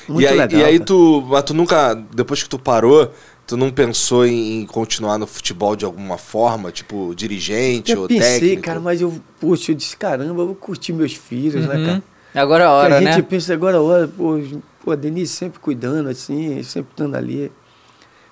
Muito 0.06 0.20
e 0.22 0.28
aí, 0.28 0.36
legal. 0.36 0.60
e 0.60 0.64
aí 0.64 0.74
cara. 0.74 0.84
tu, 0.84 1.24
mas 1.26 1.42
tu 1.44 1.54
nunca, 1.54 1.94
depois 2.14 2.42
que 2.42 2.48
tu 2.48 2.58
parou, 2.58 3.10
tu 3.46 3.56
não 3.56 3.70
pensou 3.70 4.26
em, 4.26 4.64
continuar 4.66 5.18
no 5.18 5.26
futebol 5.26 5.76
de 5.76 5.84
alguma 5.84 6.16
forma, 6.18 6.72
tipo 6.72 7.14
dirigente 7.14 7.92
eu 7.92 8.02
ou 8.02 8.08
pensei, 8.08 8.40
técnico? 8.40 8.62
cara, 8.62 8.80
mas 8.80 9.00
eu, 9.00 9.20
poxa, 9.40 9.72
eu 9.72 9.76
disse, 9.76 9.96
caramba, 9.96 10.42
eu 10.42 10.46
vou 10.46 10.54
curtir 10.54 10.92
meus 10.92 11.14
filhos, 11.14 11.66
né, 11.66 11.76
Uhum. 11.76 11.86
cara? 11.86 12.02
Agora 12.34 12.64
é 12.64 12.66
a 12.66 12.70
hora, 12.70 12.96
a 12.96 13.00
gente 13.00 13.16
né? 13.16 13.22
pensa 13.22 13.54
agora, 13.54 13.80
olha, 13.80 14.08
pô, 14.08 14.40
pô, 14.84 14.90
a 14.90 14.96
Denise 14.96 15.32
sempre 15.32 15.60
cuidando, 15.60 16.08
assim, 16.08 16.60
sempre 16.64 16.90
estando 16.90 17.14
ali. 17.14 17.52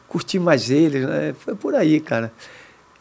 Curtir 0.09 0.41
mais 0.41 0.71
eles, 0.71 1.07
né? 1.07 1.35
Foi 1.39 1.55
por 1.55 1.75
aí, 1.75 2.01
cara. 2.01 2.33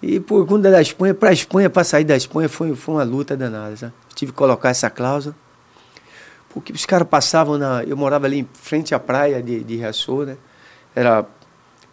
E 0.02 0.20
por 0.20 0.46
quando 0.48 0.66
é 0.68 0.72
da 0.72 0.82
Espanha, 0.82 1.14
para 1.14 1.30
a 1.30 1.34
Espanha, 1.34 1.70
para 1.70 1.84
sair 1.84 2.04
da 2.04 2.16
Espanha, 2.16 2.48
foi, 2.48 2.76
foi 2.76 2.96
uma 2.96 3.04
luta 3.04 3.36
danada. 3.36 3.76
Sabe? 3.76 3.94
Tive 4.16 4.32
que 4.32 4.38
colocar 4.38 4.70
essa 4.70 4.90
cláusula. 4.90 5.36
Porque 6.50 6.72
os 6.72 6.86
caras 6.86 7.08
passavam 7.08 7.58
na. 7.58 7.84
Eu 7.84 7.98
morava 7.98 8.28
ali 8.28 8.40
em 8.40 8.48
frente 8.54 8.96
à 8.96 9.00
praia 9.00 9.42
de, 9.42 9.64
de 9.64 9.78
né? 9.78 10.38
Era 10.96 11.26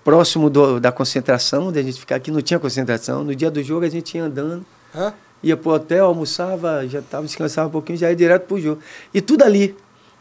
próximo 0.09 0.49
do, 0.49 0.81
da 0.81 0.91
concentração, 0.91 1.69
onde 1.69 1.79
a 1.79 1.83
gente 1.83 2.01
ficava 2.01 2.17
aqui, 2.17 2.31
não 2.31 2.41
tinha 2.41 2.59
concentração. 2.59 3.23
No 3.23 3.35
dia 3.35 3.51
do 3.51 3.63
jogo 3.63 3.85
a 3.85 3.91
gente 3.91 4.17
ia 4.17 4.25
andando 4.25 4.65
Hã? 4.95 5.13
ia 5.43 5.55
pro 5.55 5.73
hotel, 5.73 6.07
almoçava, 6.07 6.89
já 6.89 7.03
tava, 7.03 7.27
descansava 7.27 7.69
um 7.69 7.71
pouquinho, 7.71 7.99
já 7.99 8.09
ia 8.09 8.17
direto 8.17 8.47
pro 8.47 8.59
jogo. 8.59 8.81
E 9.13 9.21
tudo 9.21 9.43
ali. 9.45 9.77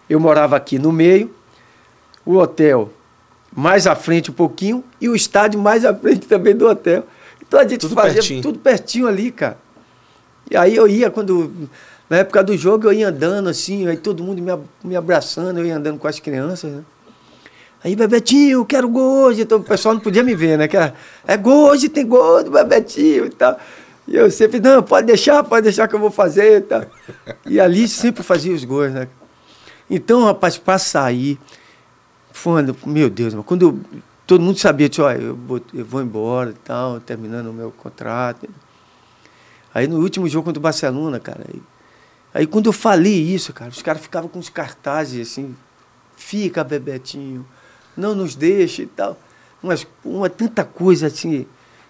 Eu 0.10 0.20
morava 0.20 0.58
aqui 0.58 0.78
no 0.78 0.92
meio, 0.92 1.34
o 2.26 2.36
hotel 2.36 2.90
mais 3.56 3.88
à 3.88 3.96
frente 3.96 4.30
um 4.30 4.34
pouquinho 4.34 4.84
e 5.00 5.08
o 5.08 5.16
estádio 5.16 5.58
mais 5.60 5.86
à 5.86 5.94
frente 5.96 6.28
também 6.28 6.54
do 6.54 6.68
hotel. 6.68 7.06
Então 7.42 7.58
a 7.58 7.66
gente 7.66 7.82
Tudo 7.82 7.96
fazia 7.96 8.16
pertinho. 8.16 8.42
tudo 8.42 8.60
pertinho 8.60 9.08
ali, 9.08 9.32
cara. 9.32 9.58
E 10.52 10.58
aí 10.58 10.76
eu 10.76 10.86
ia, 10.86 11.10
quando. 11.10 11.70
Na 12.10 12.18
época 12.18 12.44
do 12.44 12.58
jogo, 12.58 12.88
eu 12.88 12.94
ia 12.94 13.08
andando 13.08 13.48
assim, 13.48 13.88
aí 13.88 13.98
todo 13.98 14.22
mundo 14.24 14.42
me, 14.42 14.52
me 14.84 14.96
abraçando, 14.98 15.60
eu 15.60 15.66
ia 15.66 15.76
andando 15.78 15.98
com 15.98 16.08
as 16.08 16.20
crianças, 16.20 16.72
né? 16.72 16.84
Aí, 17.88 17.96
Bebetinho, 17.96 18.66
quero 18.66 18.90
gol 18.90 19.28
hoje. 19.28 19.44
Então 19.44 19.60
o 19.60 19.64
pessoal 19.64 19.96
não 19.96 20.02
podia 20.02 20.22
me 20.22 20.36
ver, 20.36 20.58
né? 20.58 20.68
Que 20.68 20.76
era, 20.76 20.94
é 21.26 21.38
gol 21.38 21.70
hoje, 21.70 21.88
tem 21.88 22.06
gol 22.06 22.44
do 22.44 22.52
Bebetinho 22.52 23.28
e 23.28 23.30
tal. 23.30 23.58
E 24.06 24.14
eu 24.14 24.30
sempre, 24.30 24.60
não, 24.60 24.84
pode 24.84 25.08
deixar, 25.08 25.42
pode 25.42 25.64
deixar 25.64 25.88
que 25.88 25.96
eu 25.96 26.00
vou 26.00 26.12
fazer 26.12 26.58
e 26.58 26.62
tal. 26.62 26.84
E 27.46 27.62
ali 27.62 27.88
sempre 27.88 28.24
fazia 28.24 28.54
os 28.54 28.66
gols, 28.66 28.92
né? 28.92 29.08
Então, 29.90 30.26
rapaz, 30.26 30.58
para 30.58 30.78
sair, 30.78 31.40
foi, 32.34 32.62
meu 32.86 33.10
Deus, 33.10 33.34
quando 33.46 33.62
eu, 33.62 33.80
todo 34.26 34.42
mundo 34.42 34.60
sabia, 34.60 34.90
disse, 34.90 35.02
olha, 35.02 35.22
eu 35.22 35.36
vou, 35.38 35.62
eu 35.74 35.86
vou 35.86 36.02
embora 36.02 36.50
e 36.50 36.56
tal, 36.66 37.00
terminando 37.00 37.48
o 37.48 37.54
meu 37.54 37.72
contrato. 37.72 38.50
Aí 39.74 39.88
no 39.88 40.02
último 40.02 40.28
jogo 40.28 40.44
contra 40.44 40.60
o 40.60 40.62
Barcelona, 40.62 41.22
cara, 41.22 41.46
aí, 41.48 41.62
aí 42.34 42.48
quando 42.48 42.66
eu 42.66 42.74
falei 42.74 43.18
isso, 43.18 43.54
cara, 43.54 43.72
os 43.72 43.82
caras 43.82 44.02
ficavam 44.02 44.28
com 44.28 44.40
os 44.40 44.50
cartazes 44.50 45.32
assim, 45.32 45.56
fica, 46.18 46.66
Bebetinho, 46.66 47.46
não 47.98 48.14
nos 48.16 48.36
deixe 48.36 48.84
e 48.84 48.88
tal. 48.88 49.18
Mas 49.62 49.86
uma 50.06 50.30
tanta 50.30 50.64
coisa 50.64 51.08
assim. 51.08 51.45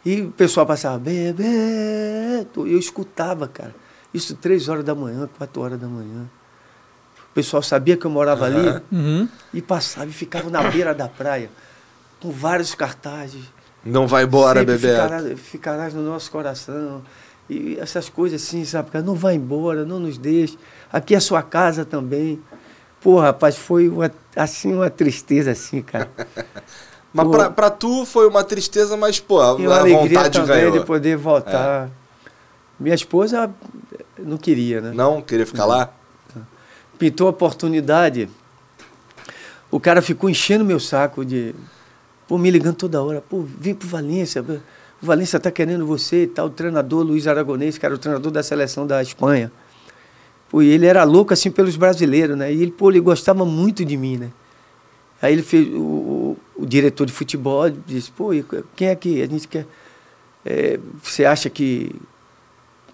E 0.05 0.22
o 0.22 0.32
pessoal 0.32 0.66
passava, 0.66 0.97
Bebeto, 0.97 2.68
e 2.68 2.74
eu 2.74 2.80
escutava, 2.80 3.47
cara. 3.47 3.76
Isso 4.14 4.36
três 4.36 4.70
horas 4.70 4.84
da 4.86 4.95
manhã, 4.95 5.30
quatro 5.38 5.62
horas 5.62 5.80
da 5.80 5.88
manhã. 5.88 6.26
O 7.30 7.34
pessoal 7.34 7.62
sabia 7.62 7.97
que 7.97 8.05
eu 8.05 8.12
morava 8.12 8.45
ali 8.45 8.82
Uhum. 8.91 9.28
e 9.53 9.62
passava 9.62 10.08
e 10.10 10.14
ficava 10.14 10.49
na 10.49 10.64
beira 10.72 10.93
da 10.95 11.08
praia, 11.08 11.49
com 12.20 12.32
vários 12.32 12.74
cartazes. 12.74 13.43
Não 13.86 14.08
vai 14.08 14.24
embora, 14.24 14.62
Sempre 14.62 14.76
Bebeto. 14.78 15.03
ficarás, 15.03 15.39
ficarás 15.39 15.93
no 15.93 16.01
nosso 16.03 16.32
coração. 16.32 17.01
E 17.49 17.78
essas 17.80 18.10
coisas 18.10 18.41
assim, 18.41 18.66
sabe? 18.66 18.89
Não 19.03 19.14
vai 19.16 19.36
embora, 19.36 19.86
não 19.86 19.99
nos 19.99 20.18
deixe. 20.18 20.58
Aqui 20.91 21.16
é 21.16 21.20
sua 21.20 21.41
casa 21.43 21.86
também. 21.86 22.41
Pô, 23.02 23.20
rapaz, 23.20 23.56
foi 23.56 23.88
uma, 23.88 24.12
assim 24.36 24.74
uma 24.74 24.89
tristeza 24.89 25.52
assim, 25.52 25.82
cara. 25.82 26.10
Mas 27.14 27.26
Pô. 27.26 27.32
pra, 27.32 27.50
pra 27.50 27.70
tu 27.70 28.06
foi 28.06 28.28
uma 28.28 28.43
tristeza, 28.43 28.95
mas, 28.95 29.20
pô, 29.20 29.39
a, 29.39 29.56
uma 29.56 29.74
a 29.74 29.80
alegria 29.80 30.20
vontade 30.20 30.39
também 30.39 30.58
ganhou. 30.58 30.80
de 30.80 30.86
poder 30.86 31.18
voltar. 31.18 31.89
Minha 32.80 32.93
esposa 32.93 33.50
não 34.20 34.38
queria, 34.38 34.82
né? 34.82 34.91
Não? 34.93 35.22
Queria 35.22 35.45
ficar 35.45 35.66
lá? 35.66 35.89
Pintou 37.00 37.28
a 37.28 37.30
oportunidade. 37.32 38.30
O 39.72 39.80
cara 39.80 40.02
ficou 40.02 40.30
enchendo 40.30 40.64
meu 40.64 40.80
saco 40.80 41.26
de. 41.26 41.56
Pô, 42.28 42.38
me 42.38 42.52
ligando 42.52 42.76
toda 42.76 43.02
hora. 43.02 43.22
Pô, 43.22 43.41
vem 43.41 43.74
pro 43.74 43.88
Valência. 43.88 44.41
O 44.41 45.06
Valência 45.06 45.39
tá 45.39 45.50
querendo 45.50 45.86
você 45.86 46.24
e 46.24 46.28
tal. 46.28 46.48
O 46.48 46.50
treinador 46.50 47.04
Luiz 47.04 47.28
Aragonês, 47.28 47.78
que 47.78 47.86
era 47.86 47.95
o 47.95 47.98
treinador 47.98 48.32
da 48.32 48.43
seleção 48.43 48.86
da 48.86 49.02
Espanha. 49.02 49.52
Pô, 50.50 50.62
ele 50.62 50.86
era 50.86 51.04
louco 51.04 51.34
assim 51.34 51.52
pelos 51.52 51.76
brasileiros, 51.76 52.38
né? 52.38 52.54
E 52.54 52.62
ele, 52.62 52.72
pô, 52.72 52.89
ele 52.89 53.00
gostava 53.00 53.43
muito 53.45 53.84
de 53.84 53.98
mim, 53.98 54.18
né? 54.18 54.32
Aí 55.22 55.34
ele 55.34 55.43
fez. 55.43 55.68
O, 55.74 55.80
o, 55.80 56.38
o 56.56 56.66
diretor 56.66 57.06
de 57.06 57.14
futebol 57.14 57.70
disse, 57.70 58.12
pô, 58.12 58.30
quem 58.76 58.88
é 58.88 58.95
que 58.95 59.22
a 59.22 59.28
gente 59.28 59.48
quer. 59.48 59.66
é, 60.45 60.80
você 61.02 61.26
acha 61.26 61.50
que 61.50 61.93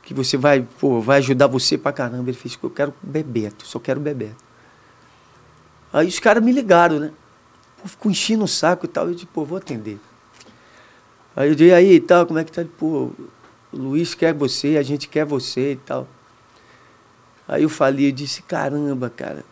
que 0.04 0.14
você 0.14 0.36
vai, 0.36 0.68
pô, 0.80 1.00
vai 1.00 1.20
ajudar 1.20 1.48
você 1.48 1.78
pra 1.78 1.94
caramba. 1.94 2.30
Ele 2.30 2.38
fez, 2.38 2.60
eu 2.62 2.70
quero 2.70 2.94
Bebeto, 3.02 3.66
só 3.66 3.80
quero 3.80 4.00
Bebeto. 4.00 4.44
Aí 5.92 6.08
os 6.08 6.20
caras 6.20 6.44
me 6.44 6.52
ligaram, 6.52 7.00
né? 7.00 7.12
Pô, 7.82 7.88
ficou 7.88 8.12
enchendo 8.12 8.44
o 8.44 8.48
saco 8.48 8.86
e 8.86 8.90
tal. 8.90 9.08
Eu 9.08 9.14
disse, 9.14 9.26
pô, 9.26 9.46
vou 9.46 9.58
atender. 9.58 9.98
Aí 11.36 11.50
eu 11.50 11.56
disse, 11.56 11.74
aí 11.74 11.94
e 11.94 12.00
tal, 12.02 12.28
como 12.28 12.38
é 12.38 12.44
que 12.44 12.52
tá? 12.52 12.66
Pô, 12.78 13.12
o 13.72 13.78
Luiz 13.78 14.14
quer 14.14 14.34
você, 14.34 14.78
a 14.78 14.84
gente 14.84 15.08
quer 15.08 15.26
você 15.26 15.72
e 15.72 15.78
tal. 15.78 16.08
Aí 17.48 17.64
eu 17.64 17.70
falei, 17.70 18.08
eu 18.08 18.12
disse, 18.12 18.42
caramba, 18.42 19.10
cara. 19.10 19.44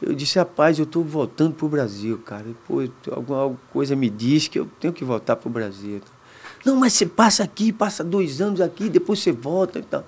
Eu 0.00 0.14
disse, 0.14 0.38
rapaz, 0.38 0.78
eu 0.78 0.86
tô 0.86 1.02
voltando 1.02 1.54
pro 1.54 1.68
Brasil, 1.68 2.18
cara. 2.18 2.46
Pô, 2.66 2.82
alguma 3.10 3.56
coisa 3.72 3.96
me 3.96 4.10
diz 4.10 4.48
que 4.48 4.58
eu 4.58 4.68
tenho 4.78 4.92
que 4.92 5.04
voltar 5.04 5.36
pro 5.36 5.48
Brasil. 5.48 6.00
Não, 6.64 6.76
mas 6.76 6.92
você 6.92 7.06
passa 7.06 7.42
aqui, 7.42 7.72
passa 7.72 8.04
dois 8.04 8.40
anos 8.40 8.60
aqui, 8.60 8.88
depois 8.88 9.18
você 9.20 9.32
volta 9.32 9.78
e 9.78 9.82
tal. 9.82 10.04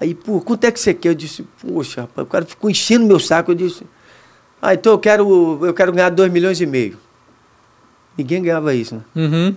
Aí, 0.00 0.14
pô, 0.14 0.40
quanto 0.40 0.64
é 0.64 0.70
que 0.70 0.78
você 0.78 0.94
quer? 0.94 1.08
Eu 1.08 1.14
disse, 1.14 1.42
poxa, 1.60 2.02
rapaz, 2.02 2.26
o 2.26 2.30
cara 2.30 2.46
ficou 2.46 2.70
enchendo 2.70 3.06
meu 3.06 3.18
saco. 3.18 3.50
Eu 3.50 3.54
disse, 3.54 3.84
ah, 4.62 4.74
então 4.74 4.92
eu 4.92 4.98
quero, 4.98 5.66
eu 5.66 5.74
quero 5.74 5.92
ganhar 5.92 6.10
dois 6.10 6.30
milhões 6.30 6.60
e 6.60 6.66
meio. 6.66 6.98
Ninguém 8.16 8.42
ganhava 8.42 8.74
isso, 8.74 8.94
né? 8.94 9.02
Uhum. 9.16 9.56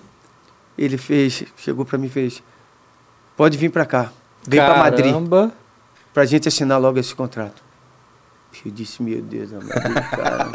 Ele 0.77 0.97
fez, 0.97 1.43
chegou 1.57 1.85
pra 1.85 1.97
mim 1.97 2.07
e 2.07 2.09
fez, 2.09 2.41
pode 3.37 3.57
vir 3.57 3.69
pra 3.69 3.85
cá, 3.85 4.11
vem 4.47 4.59
pra 4.59 4.77
Madrid, 4.77 5.05
Caramba. 5.13 5.51
pra 6.13 6.25
gente 6.25 6.47
assinar 6.47 6.79
logo 6.79 6.99
esse 6.99 7.13
contrato. 7.15 7.61
Eu 8.65 8.71
disse, 8.71 9.01
meu 9.01 9.21
Deus, 9.21 9.51
amado, 9.51 10.09
cara, 10.11 10.49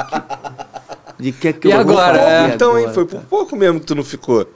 que, 1.17 1.23
de 1.23 1.33
que 1.33 1.49
é 1.49 1.53
que 1.53 1.69
E 1.69 1.71
eu 1.73 1.85
vou 1.85 1.99
agora? 1.99 2.19
fazer 2.19 2.31
É. 2.31 2.55
então, 2.55 2.71
hein? 2.79 2.85
agora, 2.85 2.95
Foi 2.95 3.07
cara? 3.07 3.23
por 3.23 3.29
pouco 3.29 3.57
mesmo 3.57 3.81
que 3.81 3.87
tu 3.87 3.95
não 3.95 4.05
ficou. 4.05 4.49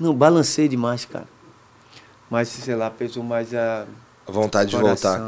Não, 0.00 0.14
balancei 0.14 0.66
demais, 0.68 1.04
cara. 1.04 1.26
Mas, 2.30 2.48
sei 2.48 2.74
lá, 2.74 2.90
pesou 2.90 3.22
mais 3.22 3.54
a 3.54 3.86
A 4.26 4.32
vontade 4.32 4.70
de 4.70 4.76
voltar. 4.76 5.20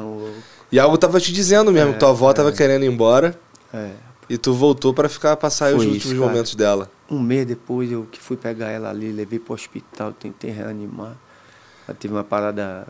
E 0.72 0.78
algo 0.80 0.96
tava 0.98 1.20
te 1.20 1.32
dizendo 1.32 1.70
mesmo, 1.72 1.90
É, 1.90 1.92
que 1.94 1.98
tua 2.00 2.10
avó 2.10 2.32
tava 2.32 2.48
é. 2.48 2.52
querendo 2.52 2.84
ir 2.84 2.88
embora 2.90 3.38
É. 3.72 3.92
e 4.28 4.36
tu 4.38 4.52
voltou 4.54 4.92
pra 4.94 5.08
ficar 5.08 5.36
passar 5.36 5.72
os 5.74 5.82
Foi 5.84 5.92
últimos 5.92 6.18
cara. 6.18 6.26
momentos 6.30 6.54
dela. 6.54 6.90
Um 7.10 7.18
mês 7.20 7.46
depois 7.46 7.90
eu 7.92 8.06
que 8.10 8.18
fui 8.20 8.36
pegar 8.36 8.68
ela 8.68 8.90
ali, 8.90 9.12
levei 9.12 9.38
pro 9.38 9.54
hospital, 9.54 10.12
tentei 10.12 10.50
reanimar. 10.50 11.16
Ela 11.86 11.96
teve 11.98 12.12
uma 12.12 12.24
parada. 12.24 12.86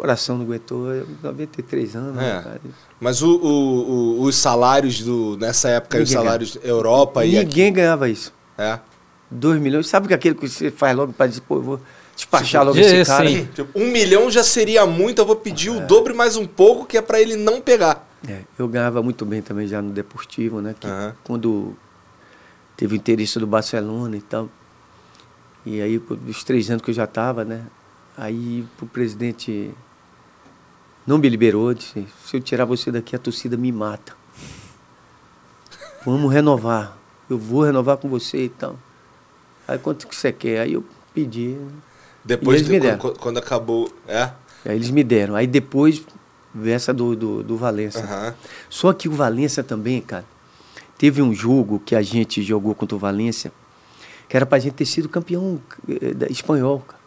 Coração 0.00 0.38
não 0.38 0.44
aguentou, 0.46 0.90
eu, 0.94 1.06
93 1.22 1.94
anos, 1.94 2.16
É. 2.16 2.20
né, 2.36 2.40
cara? 2.42 2.60
Mas 2.98 3.20
o, 3.22 3.36
o- 3.36 3.90
o- 4.18 4.22
os 4.22 4.34
salários 4.34 5.00
do. 5.02 5.36
Nessa 5.38 5.68
época, 5.68 5.98
aí, 5.98 6.02
os 6.04 6.08
Ninguém 6.08 6.24
salários 6.24 6.58
Europa 6.62 7.24
e 7.24 7.36
aqui. 7.36 7.44
Ninguém 7.46 7.72
ganhava 7.72 8.08
isso. 8.08 8.32
É. 8.56 8.78
2 9.30 9.60
milhões. 9.60 9.86
Sabe 9.88 10.08
que 10.08 10.14
aquele 10.14 10.34
que 10.34 10.48
você 10.48 10.70
faz 10.70 10.96
logo 10.96 11.12
para 11.12 11.26
dizer, 11.26 11.42
pô, 11.42 11.56
eu 11.56 11.62
vou 11.62 11.80
despachar 12.16 12.64
logo 12.64 12.76
Sim, 12.76 12.80
esse 12.82 13.10
cara? 13.10 13.28
sim. 13.28 13.46
Tipo, 13.54 13.78
um 13.78 13.88
milhão 13.90 14.30
já 14.30 14.42
seria 14.42 14.86
muito, 14.86 15.18
eu 15.20 15.26
vou 15.26 15.36
pedir 15.36 15.68
o 15.70 15.80
dobro 15.86 16.14
mais 16.16 16.34
um 16.36 16.46
pouco, 16.46 16.86
que 16.86 16.96
é 16.96 17.02
pra 17.02 17.20
ele 17.20 17.36
não 17.36 17.60
pegar. 17.60 18.08
É, 18.26 18.40
eu 18.58 18.66
ganhava 18.68 19.02
muito 19.02 19.24
bem 19.26 19.42
também 19.42 19.66
já 19.66 19.80
no 19.82 19.90
Deportivo, 19.90 20.60
né? 20.62 20.74
Quando 21.24 21.76
teve 22.76 22.94
o 22.94 22.96
interesse 22.96 23.38
do 23.38 23.46
Barcelona 23.46 24.16
e 24.16 24.20
tal. 24.22 24.48
E 25.66 25.80
aí, 25.82 25.98
dos 25.98 26.42
três 26.42 26.70
anos 26.70 26.82
que 26.82 26.90
eu 26.90 26.94
já 26.94 27.04
estava, 27.04 27.44
né? 27.44 27.62
Aí 28.16 28.64
o 28.80 28.86
presidente 28.86 29.70
não 31.06 31.18
me 31.18 31.28
liberou, 31.28 31.72
disse, 31.74 32.06
se 32.24 32.36
eu 32.36 32.40
tirar 32.40 32.64
você 32.64 32.90
daqui, 32.92 33.14
a 33.16 33.18
torcida 33.18 33.56
me 33.56 33.72
mata. 33.72 34.14
Vamos 36.04 36.32
renovar. 36.32 36.96
Eu 37.28 37.38
vou 37.38 37.62
renovar 37.62 37.96
com 37.96 38.08
você 38.08 38.44
e 38.44 38.48
tal. 38.48 38.76
Aí 39.68 39.78
quanto 39.78 40.06
que 40.06 40.14
você 40.16 40.32
quer? 40.32 40.60
Aí 40.60 40.72
eu 40.72 40.84
pedi. 41.14 41.56
Depois, 42.24 42.62
de- 42.66 42.80
quando, 42.96 43.18
quando 43.18 43.38
acabou. 43.38 43.92
É? 44.06 44.30
Aí 44.64 44.76
eles 44.76 44.90
me 44.90 45.04
deram. 45.04 45.34
Aí 45.34 45.46
depois 45.46 46.02
essa 46.64 46.92
do, 46.92 47.14
do, 47.14 47.42
do 47.42 47.56
Valência. 47.56 48.02
Aham. 48.02 48.34
Só 48.68 48.92
que 48.92 49.08
o 49.08 49.12
Valência 49.12 49.62
também, 49.62 50.00
cara, 50.00 50.24
teve 50.98 51.22
um 51.22 51.32
jogo 51.32 51.80
que 51.84 51.94
a 51.94 52.02
gente 52.02 52.42
jogou 52.42 52.74
contra 52.74 52.96
o 52.96 52.98
Valência, 52.98 53.52
que 54.28 54.36
era 54.36 54.44
pra 54.44 54.58
gente 54.58 54.74
ter 54.74 54.86
sido 54.86 55.08
campeão 55.08 55.60
eh, 55.88 56.26
espanhol. 56.30 56.80
cara. 56.86 57.00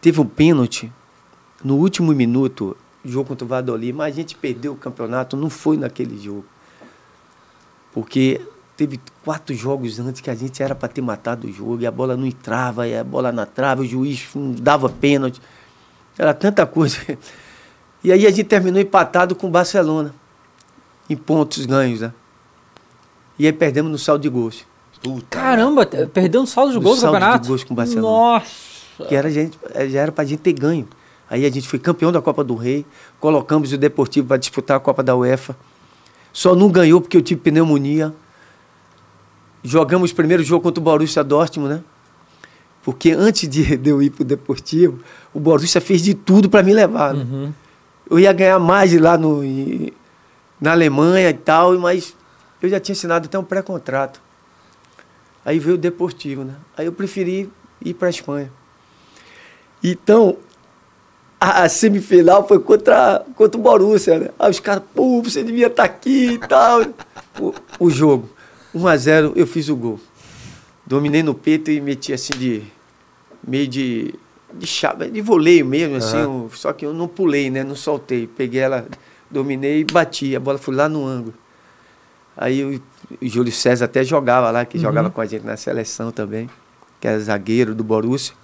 Teve 0.00 0.20
um 0.20 0.26
pênalti 0.26 0.92
no 1.64 1.76
último 1.76 2.12
minuto, 2.12 2.76
jogo 3.04 3.28
contra 3.28 3.44
o 3.44 3.48
Valladolid, 3.48 3.92
mas 3.92 4.14
a 4.14 4.16
gente 4.16 4.36
perdeu 4.36 4.72
o 4.72 4.76
campeonato, 4.76 5.36
não 5.36 5.50
foi 5.50 5.76
naquele 5.76 6.18
jogo. 6.18 6.44
Porque 7.92 8.40
teve 8.76 9.00
quatro 9.24 9.54
jogos 9.54 9.98
antes 10.00 10.20
que 10.20 10.30
a 10.30 10.34
gente 10.34 10.62
era 10.62 10.74
para 10.74 10.88
ter 10.88 11.02
matado 11.02 11.46
o 11.46 11.52
jogo, 11.52 11.80
e 11.80 11.86
a 11.86 11.90
bola 11.90 12.16
não 12.16 12.26
entrava, 12.26 12.86
e 12.86 12.96
a 12.96 13.04
bola 13.04 13.30
na 13.30 13.46
trava, 13.46 13.82
o 13.82 13.84
juiz 13.84 14.28
não 14.34 14.52
dava 14.52 14.88
pênalti. 14.88 15.40
Era 16.16 16.32
tanta 16.34 16.66
coisa. 16.66 16.98
E 18.04 18.10
aí 18.10 18.26
a 18.26 18.30
gente 18.30 18.44
terminou 18.44 18.80
empatado 18.80 19.34
com 19.34 19.46
o 19.46 19.50
Barcelona, 19.50 20.14
em 21.08 21.16
pontos 21.16 21.66
ganhos, 21.66 22.00
né? 22.00 22.12
E 23.38 23.46
aí 23.46 23.52
perdemos 23.52 23.90
no 23.90 23.98
saldo 23.98 24.22
de 24.22 24.28
gols. 24.28 24.66
Puta. 25.02 25.26
Caramba, 25.30 25.84
perdeu 25.86 26.40
um 26.40 26.46
saldo 26.46 26.70
de 26.70 26.76
No 26.76 26.82
gol 26.82 26.94
do 26.94 27.00
saldo 27.00 27.16
de 27.16 27.20
campeonato? 27.20 27.48
gols 27.48 27.64
com 27.64 27.74
o 27.74 27.76
Barcelona. 27.76 28.08
Nossa. 28.08 29.04
Que 29.08 29.14
era, 29.16 29.30
gente, 29.30 29.58
já 29.88 30.00
era 30.00 30.12
pra 30.12 30.24
gente 30.24 30.40
ter 30.40 30.52
ganho. 30.52 30.88
Aí 31.32 31.46
a 31.46 31.50
gente 31.50 31.66
foi 31.66 31.78
campeão 31.78 32.12
da 32.12 32.20
Copa 32.20 32.44
do 32.44 32.54
Rei, 32.54 32.84
colocamos 33.18 33.72
o 33.72 33.78
Deportivo 33.78 34.26
para 34.28 34.36
disputar 34.36 34.76
a 34.76 34.80
Copa 34.80 35.02
da 35.02 35.16
UEFA. 35.16 35.56
Só 36.30 36.54
não 36.54 36.70
ganhou 36.70 37.00
porque 37.00 37.16
eu 37.16 37.22
tive 37.22 37.40
pneumonia. 37.40 38.12
Jogamos 39.64 40.10
o 40.10 40.14
primeiro 40.14 40.44
jogo 40.44 40.62
contra 40.62 40.78
o 40.78 40.84
Borussia 40.84 41.24
Dortmund, 41.24 41.76
né? 41.76 41.84
Porque 42.82 43.12
antes 43.12 43.48
de, 43.48 43.80
eu 43.88 44.02
ir 44.02 44.10
pro 44.10 44.26
Deportivo, 44.26 45.00
o 45.32 45.40
Borussia 45.40 45.80
fez 45.80 46.02
de 46.02 46.12
tudo 46.12 46.50
para 46.50 46.62
me 46.62 46.74
levar. 46.74 47.14
né? 47.14 47.24
Uhum. 47.24 47.52
Eu 48.10 48.18
ia 48.18 48.32
ganhar 48.34 48.58
mais 48.58 48.92
lá 49.00 49.16
no, 49.16 49.40
na 50.60 50.72
Alemanha 50.72 51.30
e 51.30 51.34
tal, 51.34 51.78
mas 51.78 52.14
eu 52.60 52.68
já 52.68 52.78
tinha 52.78 52.92
assinado 52.92 53.24
até 53.24 53.38
um 53.38 53.44
pré-contrato. 53.44 54.20
Aí 55.46 55.58
veio 55.58 55.76
o 55.76 55.78
Deportivo, 55.78 56.44
né? 56.44 56.56
Aí 56.76 56.84
eu 56.84 56.92
preferi 56.92 57.50
ir 57.82 57.94
para 57.94 58.08
a 58.08 58.10
Espanha. 58.10 58.52
Então, 59.82 60.36
a, 61.42 61.62
a 61.64 61.68
semifinal 61.68 62.46
foi 62.46 62.58
contra, 62.60 63.24
contra 63.34 63.58
o 63.58 63.62
Borussia, 63.62 64.18
né? 64.18 64.28
Aí 64.38 64.50
os 64.50 64.60
caras, 64.60 64.84
pô, 64.94 65.20
você 65.22 65.42
devia 65.42 65.66
estar 65.66 65.84
aqui 65.84 66.34
e 66.34 66.38
tal. 66.38 66.84
Pô, 67.34 67.52
o 67.80 67.90
jogo, 67.90 68.28
1 68.74 68.86
a 68.86 68.96
0 68.96 69.32
eu 69.34 69.46
fiz 69.46 69.68
o 69.68 69.74
gol. 69.76 69.98
Dominei 70.86 71.22
no 71.22 71.34
peito 71.34 71.70
e 71.70 71.80
meti 71.80 72.12
assim 72.12 72.32
de. 72.38 72.62
meio 73.46 73.66
de. 73.66 74.14
de 74.54 74.66
chave, 74.66 75.10
de 75.10 75.20
voleio 75.20 75.64
mesmo, 75.66 75.96
assim. 75.96 76.18
Aham. 76.18 76.28
um- 76.28 76.50
só 76.50 76.72
que 76.72 76.84
eu 76.86 76.92
não 76.92 77.08
pulei, 77.08 77.50
né? 77.50 77.64
Não 77.64 77.74
soltei. 77.74 78.26
Peguei 78.26 78.60
ela, 78.60 78.86
dominei 79.30 79.80
e 79.80 79.84
bati. 79.84 80.36
A 80.36 80.40
bola 80.40 80.58
foi 80.58 80.74
lá 80.74 80.88
no 80.88 81.04
ângulo. 81.06 81.34
Aí 82.36 82.64
o, 82.64 82.80
o 83.20 83.28
Júlio 83.28 83.52
César 83.52 83.86
até 83.86 84.04
jogava 84.04 84.50
lá, 84.50 84.64
que 84.64 84.78
jogava 84.78 85.10
com 85.10 85.20
a 85.20 85.26
gente 85.26 85.44
na 85.44 85.56
seleção 85.56 86.10
também, 86.12 86.48
que 87.00 87.06
era 87.08 87.18
zagueiro 87.20 87.74
do 87.74 87.82
Borussia. 87.84 88.34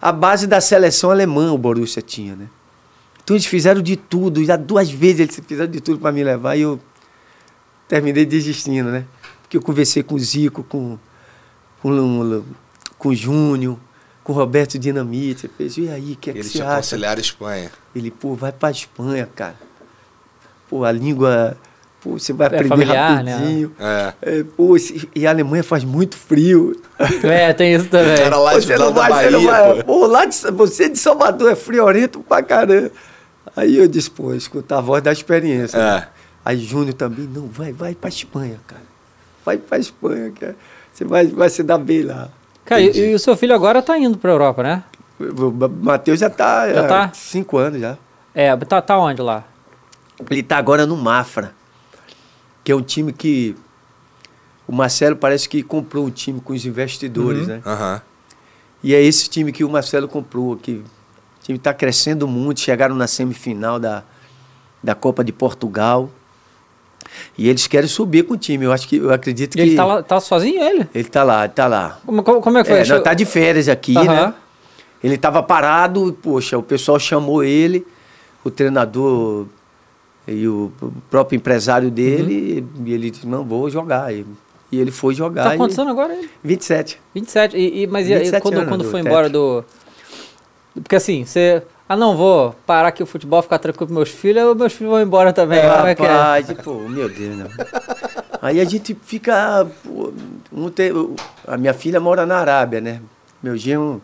A 0.00 0.12
base 0.12 0.46
da 0.46 0.60
seleção 0.60 1.10
alemã 1.10 1.52
o 1.52 1.58
Borussia 1.58 2.00
tinha, 2.02 2.34
né? 2.34 2.48
Então 3.22 3.36
eles 3.36 3.46
fizeram 3.46 3.82
de 3.82 3.96
tudo, 3.96 4.44
já 4.44 4.56
duas 4.56 4.90
vezes 4.90 5.20
eles 5.20 5.40
fizeram 5.46 5.70
de 5.70 5.80
tudo 5.80 5.98
para 6.00 6.10
me 6.10 6.24
levar 6.24 6.56
e 6.56 6.62
eu 6.62 6.80
terminei 7.86 8.24
desistindo, 8.24 8.90
né? 8.90 9.04
Porque 9.42 9.56
eu 9.56 9.62
conversei 9.62 10.02
com 10.02 10.14
o 10.14 10.18
Zico, 10.18 10.62
com, 10.64 10.98
com, 11.82 12.42
com 12.98 13.08
o 13.08 13.14
Júnior, 13.14 13.78
com 14.24 14.32
o 14.32 14.36
Roberto 14.36 14.78
Dinamite. 14.78 15.44
Eu 15.44 15.50
falei, 15.50 15.72
e 15.76 15.88
aí, 15.90 16.12
o 16.12 16.16
que 16.16 16.30
é 16.30 16.32
que 16.32 16.38
Eles 16.38 16.52
você 16.52 16.58
te 16.58 16.62
acha? 16.62 16.72
aconselharam 16.72 17.18
a 17.18 17.20
Espanha. 17.20 17.70
Ele, 17.94 18.10
pô, 18.10 18.34
vai 18.34 18.52
pra 18.52 18.70
Espanha, 18.70 19.28
cara. 19.34 19.56
Pô, 20.68 20.84
a 20.84 20.92
língua, 20.92 21.56
pô, 22.02 22.18
você 22.18 22.32
vai 22.32 22.46
É 22.46 22.50
aprender 22.50 22.68
familiar, 22.68 23.22
né? 23.24 23.32
rapidinho. 23.34 23.72
É. 23.78 24.12
É, 24.22 24.44
pô, 24.56 24.76
e 25.14 25.26
a 25.26 25.30
Alemanha 25.30 25.62
faz 25.62 25.84
muito 25.84 26.16
frio. 26.16 26.80
É, 27.22 27.52
tem 27.52 27.74
isso 27.74 27.88
também. 27.88 28.16
Cara 28.16 28.36
lá 28.36 28.58
de 28.58 28.66
você 28.66 28.76
lá 28.76 28.84
não 28.86 28.92
da 28.92 29.08
vai, 29.08 29.24
você 29.24 29.30
não 29.30 29.44
Bahia, 29.44 29.50
vai. 29.74 29.82
pô. 29.82 29.84
Pô, 29.84 30.06
lá 30.06 30.24
de, 30.24 30.36
você 30.52 30.88
de 30.88 30.98
Salvador 30.98 31.50
é 31.52 31.56
friorento 31.56 32.20
pra 32.20 32.42
caramba. 32.42 32.90
Aí 33.56 33.76
eu 33.76 33.88
disse, 33.88 34.10
pô, 34.10 34.34
escutar 34.34 34.78
a 34.78 34.80
voz 34.80 35.02
da 35.02 35.12
experiência. 35.12 35.76
É. 35.76 35.80
né? 35.80 36.08
Aí 36.44 36.58
Júnior 36.58 36.94
também, 36.94 37.26
não, 37.26 37.46
vai, 37.48 37.72
vai 37.72 37.94
pra 37.94 38.08
Espanha, 38.08 38.58
cara. 38.66 38.82
Vai 39.44 39.56
pra 39.58 39.78
Espanha, 39.78 40.32
cara. 40.38 40.56
Você 40.92 41.04
vai, 41.04 41.26
vai 41.26 41.48
se 41.48 41.62
dar 41.62 41.78
bem 41.78 42.02
lá. 42.02 42.28
Cara, 42.64 42.80
e, 42.80 43.10
e 43.10 43.14
o 43.14 43.18
seu 43.18 43.36
filho 43.36 43.54
agora 43.54 43.82
tá 43.82 43.98
indo 43.98 44.16
pra 44.18 44.30
Europa, 44.30 44.62
né? 44.62 44.82
O 45.18 45.50
Matheus 45.82 46.18
já 46.20 46.30
tá. 46.30 46.68
Já 46.72 46.80
há 46.84 46.88
tá? 46.88 47.10
Cinco 47.12 47.58
anos 47.58 47.80
já. 47.80 47.96
É, 48.34 48.54
tá, 48.56 48.80
tá 48.80 48.98
onde 48.98 49.20
lá? 49.20 49.44
Ele 50.30 50.42
tá 50.42 50.56
agora 50.56 50.86
no 50.86 50.96
Mafra, 50.96 51.52
que 52.70 52.72
é 52.72 52.76
um 52.76 52.82
time 52.82 53.12
que. 53.12 53.56
O 54.68 54.72
Marcelo 54.72 55.16
parece 55.16 55.48
que 55.48 55.60
comprou 55.60 56.06
um 56.06 56.10
time 56.10 56.40
com 56.40 56.52
os 56.52 56.64
investidores, 56.64 57.40
Uhum. 57.42 57.46
né? 57.54 57.62
Aham. 57.66 58.00
E 58.84 58.94
é 58.94 59.02
esse 59.02 59.28
time 59.28 59.50
que 59.50 59.64
o 59.64 59.68
Marcelo 59.68 60.06
comprou, 60.06 60.56
que 60.56 60.74
o 60.74 60.84
time 61.42 61.58
está 61.58 61.74
crescendo 61.74 62.28
muito, 62.28 62.60
chegaram 62.60 62.94
na 62.94 63.08
semifinal 63.08 63.80
da, 63.80 64.04
da 64.80 64.94
Copa 64.94 65.24
de 65.24 65.32
Portugal. 65.32 66.08
E 67.36 67.48
eles 67.48 67.66
querem 67.66 67.88
subir 67.88 68.22
com 68.22 68.34
o 68.34 68.38
time. 68.38 68.64
Eu 68.66 68.72
acho 68.72 68.86
que 68.86 68.96
eu 68.98 69.12
acredito 69.12 69.54
E 69.54 69.56
que 69.56 69.60
ele 69.60 69.74
tá, 69.76 69.84
lá, 69.84 70.02
tá 70.04 70.20
sozinho, 70.20 70.62
ele? 70.62 70.88
ele 70.94 71.08
tá 71.08 71.24
lá, 71.24 71.48
tá 71.48 71.66
lá. 71.66 71.98
Como, 72.06 72.22
como, 72.22 72.40
como 72.40 72.58
é 72.58 72.62
que 72.62 72.68
foi? 72.68 72.78
É, 72.78 72.86
não, 72.86 73.02
tá 73.02 73.12
de 73.14 73.24
férias 73.24 73.68
aqui, 73.68 73.96
Aham. 73.98 74.06
né? 74.28 74.34
Ele 75.02 75.18
tava 75.18 75.42
parado, 75.42 76.16
poxa, 76.22 76.56
o 76.56 76.62
pessoal 76.62 77.00
chamou 77.00 77.42
ele, 77.42 77.84
o 78.44 78.50
treinador 78.50 79.46
e 80.30 80.46
o 80.46 80.72
próprio 81.10 81.36
empresário 81.36 81.90
dele, 81.90 82.64
e 82.84 82.92
ele 82.92 83.10
disse, 83.10 83.26
não, 83.26 83.44
vou 83.44 83.68
jogar. 83.68 84.14
E, 84.14 84.24
e 84.70 84.78
ele 84.78 84.90
foi 84.92 85.14
jogar. 85.14 85.44
Tá 85.44 85.54
e- 85.54 85.58
quantos 85.58 85.78
anos 85.78 85.90
agora 85.90 86.14
ele? 86.14 86.30
27. 86.42 87.00
27. 87.14 87.56
E, 87.56 87.82
e, 87.82 87.86
mas 87.88 88.06
e 88.08 88.12
aí, 88.12 88.18
27 88.20 88.42
quando, 88.42 88.54
anos 88.54 88.68
quando 88.68 88.84
do 88.84 88.90
foi 88.90 89.00
embora 89.00 89.28
do. 89.28 89.64
Porque 90.74 90.96
assim, 90.96 91.24
você. 91.24 91.62
Ah, 91.88 91.96
não, 91.96 92.16
vou 92.16 92.54
parar 92.64 92.88
aqui 92.88 93.02
o 93.02 93.06
futebol, 93.06 93.42
ficar 93.42 93.58
tranquilo 93.58 93.88
com 93.88 93.94
meus 93.94 94.10
filhos, 94.10 94.44
os 94.44 94.56
meus 94.56 94.72
filhos 94.72 94.92
vão 94.92 95.02
embora 95.02 95.32
também. 95.32 95.60
como 95.60 95.88
é 95.88 95.94
que 95.96 96.02
é? 96.02 96.54
Pô, 96.62 96.74
meu 96.88 97.08
Deus, 97.08 97.36
não. 97.36 97.48
Aí 98.40 98.60
a 98.60 98.64
gente 98.64 98.96
fica. 99.02 99.66
um 100.52 100.70
a 101.46 101.56
minha 101.56 101.74
filha 101.74 101.98
mora 101.98 102.24
na 102.24 102.36
Arábia, 102.38 102.80
né? 102.80 103.00
Meu 103.42 103.56
genro 103.56 104.00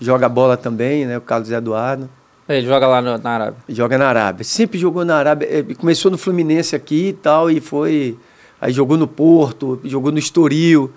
joga 0.00 0.28
bola 0.28 0.56
também, 0.56 1.04
né? 1.04 1.18
O 1.18 1.20
Carlos 1.20 1.50
Eduardo. 1.50 2.08
Ele 2.48 2.66
joga 2.66 2.86
lá 2.86 3.02
no- 3.02 3.18
na 3.18 3.30
Arábia. 3.30 3.58
Joga 3.68 3.98
na 3.98 4.08
Arábia. 4.08 4.44
Sempre 4.44 4.78
jogou 4.78 5.04
na 5.04 5.16
Arábia. 5.16 5.48
Começou 5.78 6.10
no 6.10 6.18
Fluminense 6.18 6.76
aqui 6.76 7.08
e 7.08 7.12
tal, 7.12 7.50
e 7.50 7.60
foi. 7.60 8.16
Aí 8.60 8.72
jogou 8.72 8.96
no 8.96 9.08
Porto, 9.08 9.80
jogou 9.84 10.12
no 10.12 10.18
Estoril. 10.18 10.92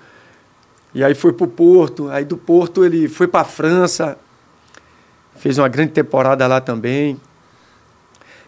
E 0.94 1.04
aí 1.04 1.14
foi 1.16 1.34
pro 1.34 1.48
Porto. 1.48 2.10
Aí 2.10 2.24
do 2.24 2.38
Porto 2.38 2.86
ele 2.86 3.08
foi 3.08 3.28
pra 3.28 3.44
França. 3.44 4.18
Fez 5.38 5.58
uma 5.58 5.68
grande 5.68 5.92
temporada 5.92 6.46
lá 6.48 6.62
também. 6.62 7.20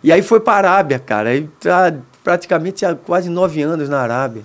E 0.04 0.12
aí 0.12 0.22
foi 0.22 0.40
pra 0.40 0.54
Arábia, 0.54 1.00
cara. 1.00 1.30
Aí 1.30 1.48
tá 1.60 1.94
praticamente 2.24 2.86
há 2.86 2.96
quase 2.96 3.30
nove 3.30 3.62
anos 3.62 3.90
na 3.90 4.00
Arábia. 4.02 4.44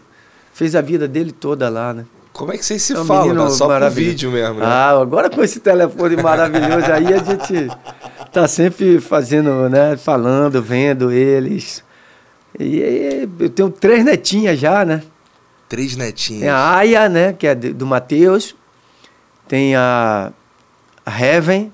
Fez 0.52 0.74
a 0.74 0.80
vida 0.80 1.06
dele 1.06 1.32
toda 1.32 1.68
lá, 1.68 1.92
né? 1.92 2.04
Como 2.32 2.52
é 2.52 2.58
que 2.58 2.64
vocês 2.66 2.82
se 2.82 2.94
É 2.94 3.00
um 3.00 3.04
falam, 3.04 3.34
cara? 3.34 3.50
Só 3.50 3.66
maravilhoso. 3.68 4.10
vídeo 4.10 4.30
mesmo, 4.30 4.60
né? 4.60 4.66
Ah, 4.66 4.90
agora 4.90 5.30
com 5.30 5.42
esse 5.42 5.58
telefone 5.60 6.16
maravilhoso 6.16 6.92
aí, 6.92 7.12
a 7.14 7.18
gente 7.18 7.68
tá 8.36 8.46
sempre 8.46 9.00
fazendo, 9.00 9.66
né? 9.70 9.96
Falando, 9.96 10.62
vendo 10.62 11.10
eles. 11.10 11.82
E, 12.58 12.80
e 12.80 13.28
eu 13.40 13.48
tenho 13.48 13.70
três 13.70 14.04
netinhas 14.04 14.58
já, 14.58 14.84
né? 14.84 15.02
Três 15.70 15.96
netinhos. 15.96 16.42
Tem 16.42 16.50
a 16.50 16.76
Aya, 16.76 17.08
né? 17.08 17.32
Que 17.32 17.46
é 17.46 17.54
do 17.54 17.86
Matheus. 17.86 18.54
Tem 19.48 19.74
a, 19.74 20.32
a 21.04 21.24
Heaven, 21.24 21.72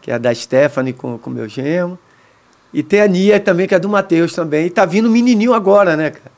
que 0.00 0.10
é 0.10 0.18
da 0.18 0.34
Stephanie 0.34 0.94
com 0.94 1.20
o 1.22 1.30
meu 1.30 1.46
genro. 1.46 1.98
E 2.72 2.82
tem 2.82 3.02
a 3.02 3.06
Nia 3.06 3.38
também, 3.38 3.68
que 3.68 3.74
é 3.74 3.78
do 3.78 3.88
Matheus 3.88 4.32
também. 4.32 4.66
E 4.66 4.70
tá 4.70 4.86
vindo 4.86 5.06
um 5.06 5.12
menininho 5.12 5.52
agora, 5.52 5.96
né, 5.96 6.10
cara? 6.10 6.32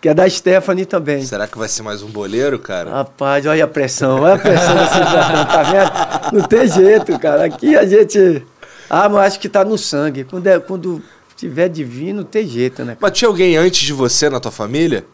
Que 0.00 0.08
é 0.08 0.14
da 0.14 0.28
Stephanie 0.28 0.86
também. 0.86 1.22
Será 1.24 1.46
que 1.46 1.58
vai 1.58 1.68
ser 1.68 1.82
mais 1.82 2.02
um 2.02 2.08
boleiro, 2.08 2.58
cara? 2.58 2.90
Rapaz, 2.90 3.44
olha 3.44 3.64
a 3.64 3.68
pressão, 3.68 4.22
olha 4.22 4.34
a 4.34 4.38
pressão 4.38 4.86
cidadão, 4.88 5.44
tá 5.44 5.62
vendo? 5.62 6.36
Não 6.38 6.48
tem 6.48 6.66
jeito, 6.68 7.18
cara. 7.18 7.44
Aqui 7.44 7.76
a 7.76 7.84
gente. 7.86 8.46
Ah, 8.96 9.08
mas 9.08 9.26
acho 9.26 9.40
que 9.40 9.48
tá 9.48 9.64
no 9.64 9.76
sangue. 9.76 10.22
Quando, 10.22 10.46
é, 10.46 10.60
quando 10.60 11.02
tiver 11.34 11.68
divino, 11.68 12.22
tem 12.22 12.46
jeito, 12.46 12.84
né? 12.84 12.96
Mas 13.00 13.10
tinha 13.10 13.28
alguém 13.28 13.56
antes 13.56 13.80
de 13.80 13.92
você 13.92 14.30
na 14.30 14.38
tua 14.38 14.52
família? 14.52 15.04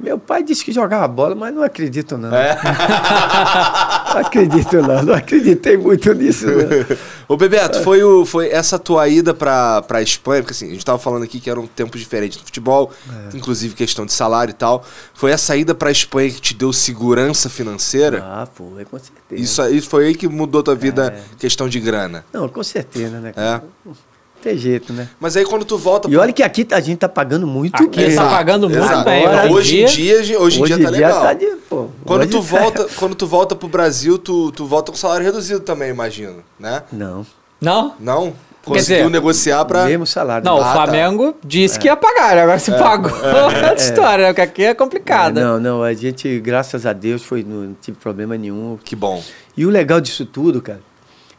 Meu 0.00 0.18
pai 0.18 0.42
disse 0.42 0.64
que 0.64 0.72
jogava 0.72 1.06
bola, 1.06 1.34
mas 1.34 1.54
não 1.54 1.62
acredito, 1.62 2.16
não. 2.16 2.34
É. 2.34 2.56
Não 4.10 4.20
acredito, 4.20 4.82
não. 4.82 5.02
Não 5.04 5.14
acreditei 5.14 5.76
muito 5.76 6.12
nisso, 6.14 6.44
não. 6.46 6.96
Ô 7.28 7.36
Bebeto, 7.36 7.80
foi, 7.82 8.02
o, 8.02 8.26
foi 8.26 8.48
essa 8.50 8.76
tua 8.76 9.06
ida 9.06 9.32
pra, 9.32 9.82
pra 9.82 10.02
Espanha, 10.02 10.42
porque 10.42 10.52
assim, 10.52 10.68
a 10.68 10.72
gente 10.72 10.84
tava 10.84 10.98
falando 10.98 11.22
aqui 11.22 11.38
que 11.38 11.48
eram 11.48 11.64
tempos 11.68 12.00
diferentes 12.00 12.36
no 12.38 12.44
futebol, 12.44 12.90
É. 13.32 13.36
inclusive 13.36 13.72
questão 13.74 14.04
de 14.04 14.12
salário 14.12 14.50
e 14.50 14.54
tal. 14.54 14.84
Foi 15.14 15.30
essa 15.30 15.56
ida 15.56 15.76
pra 15.76 15.92
Espanha 15.92 16.28
que 16.30 16.40
te 16.40 16.54
deu 16.54 16.72
segurança 16.72 17.48
financeira? 17.48 18.20
Ah, 18.24 18.48
foi, 18.52 18.84
com 18.84 18.98
certeza. 18.98 19.40
Isso 19.40 19.62
aí 19.62 19.80
foi 19.80 20.06
aí 20.08 20.14
que 20.16 20.26
mudou 20.26 20.60
tua 20.62 20.74
vida, 20.74 21.14
É. 21.16 21.36
questão 21.38 21.68
de 21.68 21.78
grana. 21.78 22.24
Não, 22.32 22.48
com 22.48 22.64
certeza, 22.64 23.20
né? 23.20 23.28
É. 23.28 23.32
cara? 23.32 23.64
Não 23.86 23.94
tem 24.40 24.56
jeito, 24.56 24.92
né? 24.92 25.08
Mas 25.20 25.36
aí 25.36 25.44
quando 25.44 25.64
tu 25.64 25.76
volta 25.78 26.08
E 26.10 26.16
olha 26.16 26.32
que 26.32 26.42
aqui 26.42 26.66
a 26.72 26.80
gente 26.80 26.98
tá 26.98 27.08
pagando 27.08 27.46
muito 27.46 27.74
Aqui 27.82 28.06
bem. 28.06 28.14
tá 28.14 28.28
pagando 28.28 28.68
muito 28.68 28.82
exato. 28.82 29.04
bem. 29.04 29.26
Agora, 29.26 29.50
Hoje 29.52 29.82
em 29.82 29.86
dia, 29.86 30.40
hoje 30.40 30.60
em 30.60 30.64
dia 30.64 30.78
tá 30.82 30.90
legal. 30.90 31.22
tá 31.22 31.32
de, 31.34 31.46
pô, 31.68 31.88
Quando 32.04 32.20
hoje 32.22 32.30
tu 32.30 32.38
tá- 32.42 32.58
volta, 32.60 32.88
quando 32.96 33.14
tu 33.14 33.26
volta 33.26 33.54
pro 33.56 33.68
Brasil, 33.68 34.18
tu, 34.18 34.50
tu 34.52 34.66
volta 34.66 34.90
com 34.92 34.98
salário 34.98 35.24
reduzido 35.24 35.60
também, 35.60 35.90
imagino, 35.90 36.36
né? 36.58 36.82
Não, 36.92 37.26
Não? 37.60 37.94
Não? 38.00 38.32
Conseguiu 38.62 38.96
dizer, 38.98 39.10
negociar 39.10 39.64
pra. 39.64 39.86
mesmo 39.86 40.06
salário. 40.06 40.44
Não, 40.44 40.56
Ah, 40.58 40.60
o 40.60 40.62
tá. 40.62 40.72
Flamengo 40.74 41.34
disse 41.42 41.78
que 41.78 41.86
ia 41.86 41.96
pagar, 41.96 42.36
né? 42.36 42.42
agora 42.42 42.58
se 42.58 42.70
pagou. 42.72 43.10
É 43.24 43.42
outra 43.44 43.74
história, 43.74 44.26
né? 44.26 44.32
Porque 44.34 44.42
aqui 44.42 44.64
é 44.64 44.74
complicado. 44.74 45.40
É, 45.40 45.42
não, 45.42 45.58
não, 45.58 45.82
a 45.82 45.94
gente, 45.94 46.38
graças 46.40 46.84
a 46.84 46.92
Deus, 46.92 47.22
foi, 47.22 47.42
não, 47.42 47.62
não 47.62 47.76
tive 47.80 47.96
problema 47.96 48.36
nenhum. 48.36 48.78
Que 48.84 48.94
bom. 48.94 49.22
E 49.56 49.64
o 49.64 49.70
legal 49.70 49.98
disso 49.98 50.26
tudo, 50.26 50.60
cara, 50.60 50.80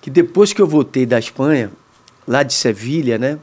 que 0.02 0.10
depois 0.10 0.52
que 0.52 0.60
eu 0.60 0.66
voltei 0.66 1.06
da 1.06 1.20
Espanha, 1.20 1.70
lá 2.28 2.44
de 2.44 2.54
Sevilha, 2.54 3.18
né? 3.18 3.38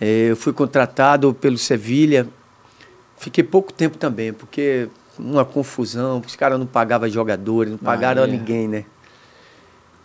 eh, 0.00 0.30
eu 0.30 0.36
fui 0.36 0.52
contratado 0.52 1.32
pelo 1.32 1.56
Sevilha. 1.56 2.26
Fiquei 3.16 3.44
pouco 3.44 3.72
tempo 3.72 3.96
também, 3.96 4.32
porque 4.32 4.88
uma 5.16 5.44
confusão, 5.44 6.20
os 6.26 6.34
caras 6.34 6.58
não 6.58 6.66
pagavam 6.66 7.08
jogadores, 7.08 7.70
não 7.70 7.78
pagaram 7.78 8.22
a 8.22 8.26
Maria. 8.26 8.38
ninguém, 8.40 8.66
né? 8.66 8.84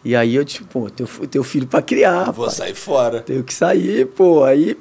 E 0.03 0.15
aí 0.15 0.35
eu 0.35 0.43
disse, 0.43 0.63
pô, 0.63 0.89
teu, 0.89 1.07
teu 1.27 1.43
filho 1.43 1.65
para 1.65 1.81
criar, 1.81 2.25
Vou 2.25 2.45
rapaz. 2.45 2.53
sair 2.53 2.75
fora. 2.75 3.21
Tenho 3.21 3.43
que 3.43 3.53
sair, 3.53 4.05
pô. 4.05 4.43
Aí 4.43 4.77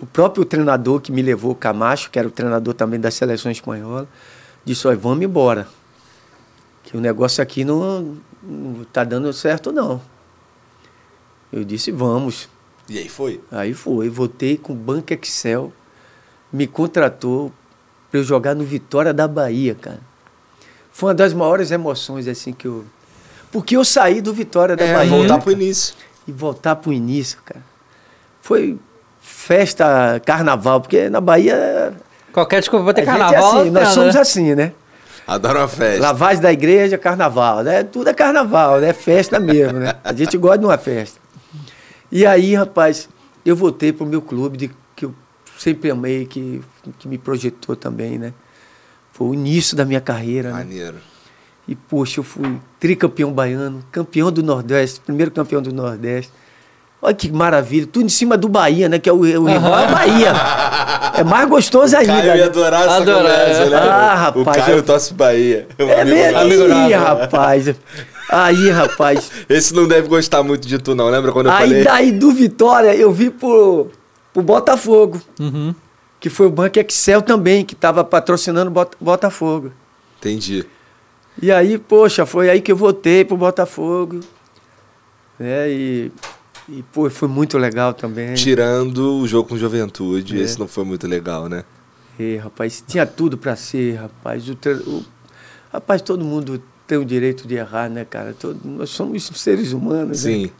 o 0.00 0.06
próprio 0.06 0.44
treinador 0.46 1.00
que 1.00 1.12
me 1.12 1.20
levou, 1.20 1.54
Camacho, 1.54 2.10
que 2.10 2.18
era 2.18 2.26
o 2.26 2.30
treinador 2.30 2.72
também 2.72 2.98
da 2.98 3.10
seleção 3.10 3.52
espanhola, 3.52 4.08
disse, 4.64 4.88
olha, 4.88 4.96
vamos 4.96 5.22
embora. 5.22 5.68
Que 6.82 6.96
o 6.96 7.00
negócio 7.00 7.42
aqui 7.42 7.64
não, 7.64 8.16
não 8.42 8.84
tá 8.84 9.04
dando 9.04 9.30
certo, 9.32 9.70
não. 9.70 10.00
Eu 11.54 11.62
disse, 11.62 11.92
vamos. 11.92 12.48
E 12.88 12.98
aí 12.98 13.08
foi? 13.08 13.40
Aí 13.52 13.72
foi, 13.72 14.08
voltei 14.08 14.56
com 14.56 14.72
o 14.72 14.76
Banco 14.76 15.12
Excel, 15.14 15.72
me 16.52 16.66
contratou 16.66 17.52
para 18.10 18.18
eu 18.18 18.24
jogar 18.24 18.54
no 18.56 18.64
Vitória 18.64 19.14
da 19.14 19.28
Bahia, 19.28 19.76
cara. 19.76 20.00
Foi 20.92 21.10
uma 21.10 21.14
das 21.14 21.32
maiores 21.32 21.70
emoções, 21.70 22.26
assim, 22.26 22.52
que 22.52 22.66
eu... 22.66 22.84
Porque 23.52 23.76
eu 23.76 23.84
saí 23.84 24.20
do 24.20 24.34
Vitória 24.34 24.74
da 24.74 24.84
É, 24.84 24.94
Bahia 24.94 25.10
voltar 25.10 25.38
pro 25.38 25.52
início. 25.52 25.94
e 26.26 26.32
voltar 26.32 26.74
pro 26.74 26.92
início, 26.92 27.38
cara. 27.44 27.62
Foi 28.40 28.76
festa, 29.20 30.20
carnaval, 30.26 30.80
porque 30.80 31.08
na 31.08 31.20
Bahia. 31.20 31.94
Qualquer 32.32 32.58
desculpa 32.60 32.86
pra 32.86 32.94
ter 32.94 33.02
a 33.02 33.04
gente 33.04 33.16
carnaval. 33.20 33.58
é 33.58 33.60
assim, 33.60 33.70
nós 33.70 33.88
somos 33.90 34.14
né? 34.16 34.20
assim, 34.20 34.54
né? 34.56 34.72
Adoro 35.24 35.60
uma 35.60 35.68
festa. 35.68 36.02
Lavagem 36.02 36.42
da 36.42 36.52
igreja, 36.52 36.98
carnaval, 36.98 37.62
né? 37.62 37.84
Tudo 37.84 38.10
é 38.10 38.12
carnaval, 38.12 38.80
né? 38.80 38.92
Festa 38.92 39.38
mesmo, 39.38 39.78
né? 39.78 39.94
A 40.02 40.12
gente 40.12 40.36
gosta 40.36 40.58
de 40.58 40.64
uma 40.66 40.76
festa. 40.76 41.23
E 42.14 42.24
aí, 42.24 42.54
rapaz, 42.54 43.08
eu 43.44 43.56
voltei 43.56 43.92
pro 43.92 44.06
meu 44.06 44.22
clube 44.22 44.56
de, 44.56 44.70
que 44.94 45.04
eu 45.04 45.12
sempre 45.58 45.90
amei, 45.90 46.24
que, 46.26 46.62
que 46.98 47.08
me 47.08 47.18
projetou 47.18 47.74
também, 47.74 48.18
né? 48.18 48.32
Foi 49.12 49.26
o 49.26 49.34
início 49.34 49.76
da 49.76 49.84
minha 49.84 50.00
carreira, 50.00 50.50
né? 50.50 50.58
Maneiro. 50.58 50.96
E, 51.66 51.74
poxa, 51.74 52.20
eu 52.20 52.24
fui 52.24 52.56
tricampeão 52.78 53.32
baiano, 53.32 53.84
campeão 53.90 54.30
do 54.30 54.44
Nordeste, 54.44 55.00
primeiro 55.00 55.32
campeão 55.32 55.60
do 55.60 55.72
Nordeste. 55.72 56.30
Olha 57.02 57.14
que 57.14 57.30
maravilha, 57.32 57.86
tudo 57.86 58.06
em 58.06 58.08
cima 58.08 58.36
do 58.36 58.48
Bahia, 58.48 58.88
né? 58.88 58.98
Que 58.98 59.08
é 59.08 59.12
o, 59.12 59.16
o 59.16 59.44
rival 59.46 59.78
é 59.80 59.90
Bahia. 59.92 60.32
É 61.18 61.24
mais 61.24 61.48
gostoso 61.48 61.96
ainda. 61.96 62.12
Caio 62.12 62.26
ia 62.28 62.34
né? 62.36 62.42
adorar 62.44 62.82
essa 62.84 62.96
Adorar, 62.96 63.22
conversa, 63.22 63.62
é. 63.62 63.70
né? 63.70 63.76
Ah, 63.76 64.14
rapaz, 64.14 64.46
O 64.46 64.60
Caio 64.60 64.76
eu- 64.78 64.82
torce 64.84 65.14
Bahia. 65.14 65.68
É 65.78 66.04
mesmo? 66.04 66.64
Ih, 66.88 66.92
rapaz. 66.94 67.74
Aí, 68.28 68.70
rapaz. 68.70 69.30
Esse 69.48 69.74
não 69.74 69.86
deve 69.86 70.08
gostar 70.08 70.42
muito 70.42 70.66
de 70.66 70.78
tu, 70.78 70.94
não. 70.94 71.08
Lembra 71.08 71.32
quando 71.32 71.46
eu 71.46 71.52
Aí 71.52 71.66
falei? 71.68 71.84
daí 71.84 72.12
do 72.12 72.32
Vitória 72.32 72.94
eu 72.94 73.12
vi 73.12 73.30
pro, 73.30 73.90
pro 74.32 74.42
Botafogo, 74.42 75.20
Uhum. 75.38 75.74
que 76.18 76.30
foi 76.30 76.46
o 76.46 76.50
Banco 76.50 76.78
Excel 76.78 77.20
também, 77.22 77.64
que 77.64 77.74
estava 77.74 78.02
patrocinando 78.02 78.70
o 78.70 78.72
Bota- 78.74 78.96
Botafogo. 79.00 79.72
Entendi. 80.18 80.64
E 81.40 81.50
aí, 81.52 81.78
poxa, 81.78 82.24
foi 82.24 82.48
aí 82.48 82.60
que 82.60 82.72
eu 82.72 82.76
voltei 82.76 83.24
pro 83.24 83.36
Botafogo. 83.36 84.20
Né? 85.38 85.68
E, 85.70 86.12
e 86.68 86.82
pô, 86.92 87.10
foi 87.10 87.28
muito 87.28 87.58
legal 87.58 87.92
também. 87.92 88.34
Tirando 88.34 89.18
o 89.20 89.26
jogo 89.28 89.48
com 89.50 89.58
juventude, 89.58 90.38
É. 90.38 90.42
esse 90.42 90.58
não 90.58 90.68
foi 90.68 90.84
muito 90.84 91.06
legal, 91.06 91.48
né? 91.48 91.64
E, 92.18 92.36
rapaz, 92.36 92.82
tinha 92.86 93.04
tudo 93.04 93.36
para 93.36 93.56
ser, 93.56 93.96
rapaz. 93.96 94.48
O, 94.48 94.52
o- 94.86 95.04
rapaz, 95.72 96.00
todo 96.00 96.24
mundo 96.24 96.62
tem 96.86 96.98
o 96.98 97.04
direito 97.04 97.46
de 97.48 97.54
errar, 97.54 97.88
né, 97.88 98.04
cara? 98.04 98.34
Todo, 98.38 98.60
nós 98.64 98.90
somos 98.90 99.24
seres 99.34 99.72
humanos, 99.72 100.24
né? 100.24 100.32
Sim. 100.32 100.50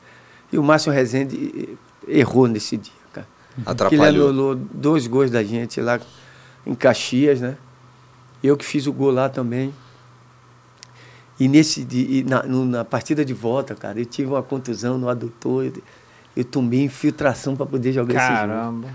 E 0.53 0.59
o 0.59 0.63
Márcio 0.63 0.93
Rezende 0.93 1.77
errou 2.07 2.47
nesse 2.47 2.77
dia, 2.77 2.93
cara. 3.13 3.27
Que 3.55 3.61
ele 3.61 3.71
Atrapalhou. 3.71 4.29
anulou 4.29 4.55
dois 4.55 5.07
gols 5.07 5.31
da 5.31 5.43
gente 5.43 5.81
lá 5.81 6.01
em 6.67 6.75
Caxias, 6.75 7.41
né? 7.41 7.57
Eu 8.43 8.57
que 8.57 8.65
fiz 8.65 8.87
o 8.87 8.93
gol 8.93 9.11
lá 9.11 9.29
também. 9.29 9.75
E 11.39 11.49
nesse 11.49 11.87
e 11.91 12.25
na, 12.25 12.43
na 12.45 12.85
partida 12.85 13.25
de 13.25 13.35
volta, 13.35 13.75
cara, 13.75 13.99
eu 13.99 14.05
tive 14.07 14.29
uma 14.31 14.43
contusão 14.43 14.97
no 14.99 15.09
adutor. 15.09 15.65
Eu, 15.65 15.73
eu 16.37 16.45
tomei 16.45 16.85
infiltração 16.85 17.57
para 17.57 17.67
poder 17.67 17.93
jogar 17.93 18.15
esse 18.15 18.27
jogo. 18.27 18.39
Caramba. 18.39 18.89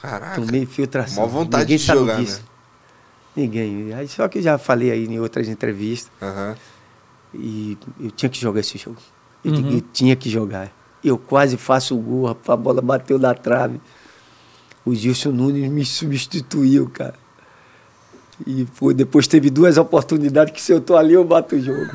Caraca. 0.00 0.40
Tomei 0.40 0.62
infiltração. 0.62 1.22
Mó 1.24 1.28
vontade 1.28 1.64
Ninguém 1.64 1.76
de 1.76 1.84
jogar, 1.84 2.16
disso. 2.20 2.40
né? 2.40 2.47
Ninguém. 3.36 3.88
Só 4.08 4.26
que 4.28 4.38
eu 4.38 4.42
já 4.42 4.58
falei 4.58 4.90
aí 4.90 5.06
em 5.06 5.20
outras 5.20 5.48
entrevistas. 5.48 6.10
Aham. 6.20 6.56
E 7.34 7.76
eu 8.00 8.10
tinha 8.10 8.28
que 8.28 8.40
jogar 8.40 8.60
esse 8.60 8.78
jogo. 8.78 8.96
Eu, 9.44 9.52
Uhum. 9.52 9.70
eu 9.72 9.80
tinha 9.92 10.16
que 10.16 10.28
jogar. 10.30 10.72
Eu 11.04 11.16
quase 11.16 11.56
faço 11.56 11.96
o 11.96 12.00
gol, 12.00 12.26
a 12.26 12.56
bola 12.56 12.82
bateu 12.82 13.18
na 13.18 13.34
trave. 13.34 13.80
O 14.84 14.94
Gilson 14.94 15.30
Nunes 15.30 15.70
me 15.70 15.84
substituiu, 15.84 16.88
cara. 16.88 17.14
E 18.46 18.64
pô, 18.78 18.92
depois 18.92 19.26
teve 19.26 19.50
duas 19.50 19.76
oportunidades 19.78 20.52
que 20.54 20.60
se 20.62 20.72
eu 20.72 20.80
tô 20.80 20.96
ali, 20.96 21.12
eu 21.14 21.24
bato 21.24 21.54
o 21.56 21.60
jogo. 21.60 21.86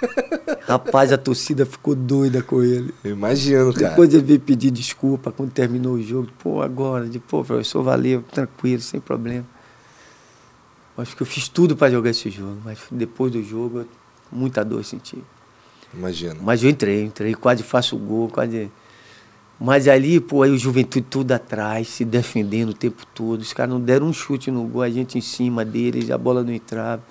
rapaz, 0.66 1.12
a 1.12 1.18
torcida 1.18 1.64
ficou 1.64 1.94
doida 1.94 2.42
com 2.42 2.62
ele. 2.62 2.92
Eu 3.04 3.12
imagino, 3.12 3.72
cara. 3.72 3.90
Depois 3.90 4.12
ele 4.12 4.22
veio 4.22 4.40
pedir 4.40 4.70
desculpa 4.70 5.30
quando 5.30 5.50
terminou 5.52 5.94
o 5.94 6.02
jogo. 6.02 6.28
Pô, 6.38 6.60
agora, 6.62 7.06
de, 7.08 7.18
pô, 7.18 7.44
professor, 7.44 7.82
valeu, 7.82 8.22
tranquilo, 8.22 8.82
sem 8.82 9.00
problema. 9.00 9.46
Acho 10.96 11.16
que 11.16 11.22
eu 11.22 11.26
fiz 11.26 11.48
tudo 11.48 11.76
para 11.76 11.90
jogar 11.90 12.10
esse 12.10 12.30
jogo, 12.30 12.58
mas 12.64 12.78
depois 12.90 13.32
do 13.32 13.42
jogo, 13.42 13.84
muita 14.30 14.64
dor 14.64 14.84
senti. 14.84 15.18
Imagino. 15.92 16.40
Mas 16.42 16.62
eu 16.62 16.70
entrei, 16.70 17.04
entrei, 17.04 17.34
quase 17.34 17.62
faço 17.62 17.96
o 17.96 17.98
gol, 17.98 18.28
quase. 18.28 18.70
Mas 19.58 19.88
ali, 19.88 20.20
pô, 20.20 20.42
aí 20.42 20.50
o 20.50 20.58
Juventude 20.58 21.06
tudo 21.08 21.32
atrás, 21.32 21.88
se 21.88 22.04
defendendo 22.04 22.70
o 22.70 22.74
tempo 22.74 23.04
todo. 23.14 23.40
Os 23.40 23.52
caras 23.52 23.72
não 23.72 23.80
deram 23.80 24.06
um 24.06 24.12
chute 24.12 24.50
no 24.50 24.64
gol, 24.64 24.82
a 24.82 24.90
gente 24.90 25.18
em 25.18 25.20
cima 25.20 25.64
deles, 25.64 26.10
a 26.10 26.18
bola 26.18 26.42
não 26.42 26.52
entrava. 26.52 27.02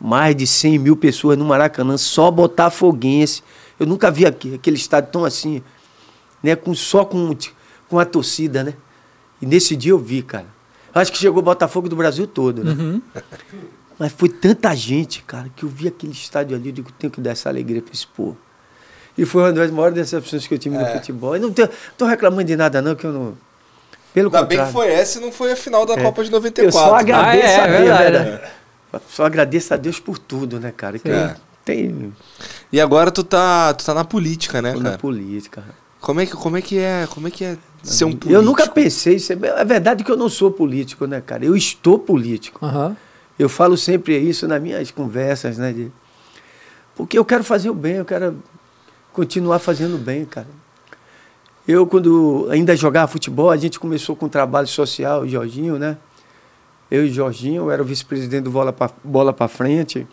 Mais 0.00 0.34
de 0.34 0.46
100 0.46 0.78
mil 0.78 0.96
pessoas 0.96 1.38
no 1.38 1.44
Maracanã, 1.44 1.96
só 1.96 2.30
botafoguense. 2.30 3.42
Eu 3.78 3.86
nunca 3.86 4.10
vi 4.10 4.26
aqui, 4.26 4.54
aquele 4.54 4.76
estádio 4.76 5.10
tão 5.12 5.24
assim, 5.24 5.62
né? 6.42 6.56
Com, 6.56 6.74
só 6.74 7.04
com, 7.04 7.36
com 7.88 7.98
a 7.98 8.04
torcida, 8.04 8.64
né? 8.64 8.74
E 9.40 9.46
nesse 9.46 9.76
dia 9.76 9.92
eu 9.92 9.98
vi, 9.98 10.22
cara. 10.22 10.46
Acho 10.94 11.10
que 11.12 11.18
chegou 11.18 11.38
o 11.40 11.42
Botafogo 11.42 11.88
do 11.88 11.96
Brasil 11.96 12.26
todo, 12.26 12.62
né? 12.64 13.00
Mas 13.98 14.12
foi 14.12 14.28
tanta 14.28 14.74
gente, 14.74 15.22
cara, 15.22 15.48
que 15.54 15.64
eu 15.64 15.68
vi 15.68 15.86
aquele 15.88 16.12
estádio 16.12 16.56
ali, 16.56 16.68
eu 16.70 16.72
digo, 16.72 16.90
tenho 16.92 17.10
que 17.10 17.20
dar 17.20 17.30
essa 17.30 17.48
alegria 17.48 17.80
para 17.80 17.92
esse 17.92 18.06
povo. 18.06 18.36
E 19.16 19.24
foi 19.24 19.42
uma 19.42 19.52
das 19.52 19.70
maiores 19.70 19.94
decepções 19.94 20.46
que 20.46 20.54
eu 20.54 20.58
tive 20.58 20.76
no 20.76 20.82
É. 20.84 20.94
futebol. 20.94 21.36
Eu 21.36 21.42
não 21.42 21.52
tô, 21.52 21.68
tô 21.98 22.06
reclamando 22.06 22.44
de 22.44 22.56
nada, 22.56 22.80
não, 22.82 22.94
que 22.94 23.04
eu 23.06 23.12
não. 23.12 23.34
Pelo 24.14 24.28
Ainda 24.28 24.42
bem 24.46 24.58
contrário. 24.58 24.66
que 24.66 24.72
foi 24.72 24.92
essa 24.92 25.18
e 25.18 25.20
não 25.22 25.30
foi 25.32 25.52
a 25.52 25.56
final 25.56 25.86
da 25.86 25.94
É. 25.94 26.02
Copa 26.02 26.22
de 26.24 26.28
Eu 26.30 26.32
94. 26.32 26.72
só 26.72 26.94
agradeço 26.96 27.46
Ah, 27.46 27.50
é, 27.50 27.56
a 27.60 27.66
Deus, 27.66 27.98
verdade. 27.98 28.30
né? 28.30 28.50
Só 29.08 29.24
agradeço 29.24 29.72
a 29.74 29.76
Deus 29.76 30.00
por 30.00 30.18
tudo, 30.18 30.58
né, 30.60 30.72
cara? 30.76 30.98
Que 30.98 31.08
É. 31.10 31.36
tem 31.64 32.12
E 32.72 32.80
agora 32.80 33.10
tu 33.10 33.22
tá, 33.22 33.72
tu 33.74 33.84
tá 33.84 33.94
na 33.94 34.04
política, 34.04 34.60
né, 34.60 34.72
na 34.74 34.82
cara? 34.82 34.98
política. 34.98 35.62
Como 36.00 36.20
é 36.20 36.26
que, 36.26 36.32
como 36.32 36.56
é 36.56 36.62
que 36.62 36.78
é, 36.78 37.06
como 37.08 37.28
é 37.28 37.30
que 37.30 37.44
é 37.44 37.56
ser 37.82 38.04
um 38.04 38.10
político? 38.10 38.32
Eu 38.32 38.42
nunca 38.42 38.68
pensei, 38.68 39.16
é 39.16 39.60
é 39.60 39.64
verdade 39.64 40.04
que 40.04 40.10
eu 40.10 40.16
não 40.16 40.28
sou 40.28 40.50
político, 40.50 41.06
né, 41.06 41.20
cara? 41.20 41.44
Eu 41.44 41.56
estou 41.56 41.98
político. 41.98 42.64
Aham. 42.64 42.96
Eu 43.38 43.48
falo 43.48 43.76
sempre 43.76 44.16
isso 44.18 44.46
nas 44.46 44.60
minhas 44.62 44.90
conversas, 44.90 45.58
né? 45.58 45.72
de- 45.72 45.90
Porque 46.94 47.18
eu 47.18 47.24
quero 47.24 47.42
fazer 47.42 47.70
o 47.70 47.74
bem, 47.74 47.94
eu 47.94 48.04
quero 48.04 48.36
continuar 49.12 49.58
fazendo 49.58 49.94
o 49.96 49.98
bem, 49.98 50.24
cara. 50.24 50.46
Eu, 51.66 51.86
quando 51.86 52.48
ainda 52.50 52.74
jogava 52.76 53.10
futebol, 53.10 53.50
a 53.50 53.56
gente 53.56 53.78
começou 53.80 54.14
com 54.16 54.28
trabalho 54.28 54.66
social, 54.66 55.22
o 55.22 55.28
Jorginho, 55.28 55.78
né? 55.78 55.96
Eu 56.90 57.06
e 57.06 57.10
o 57.10 57.12
Jorginho, 57.12 57.62
eu 57.64 57.70
era 57.70 57.80
o 57.80 57.84
vice-presidente 57.84 58.44
do 58.44 58.50
Bola 58.50 58.72
pra, 58.72 58.90
Bola 59.02 59.32
para 59.32 59.48
Frente. 59.48 60.06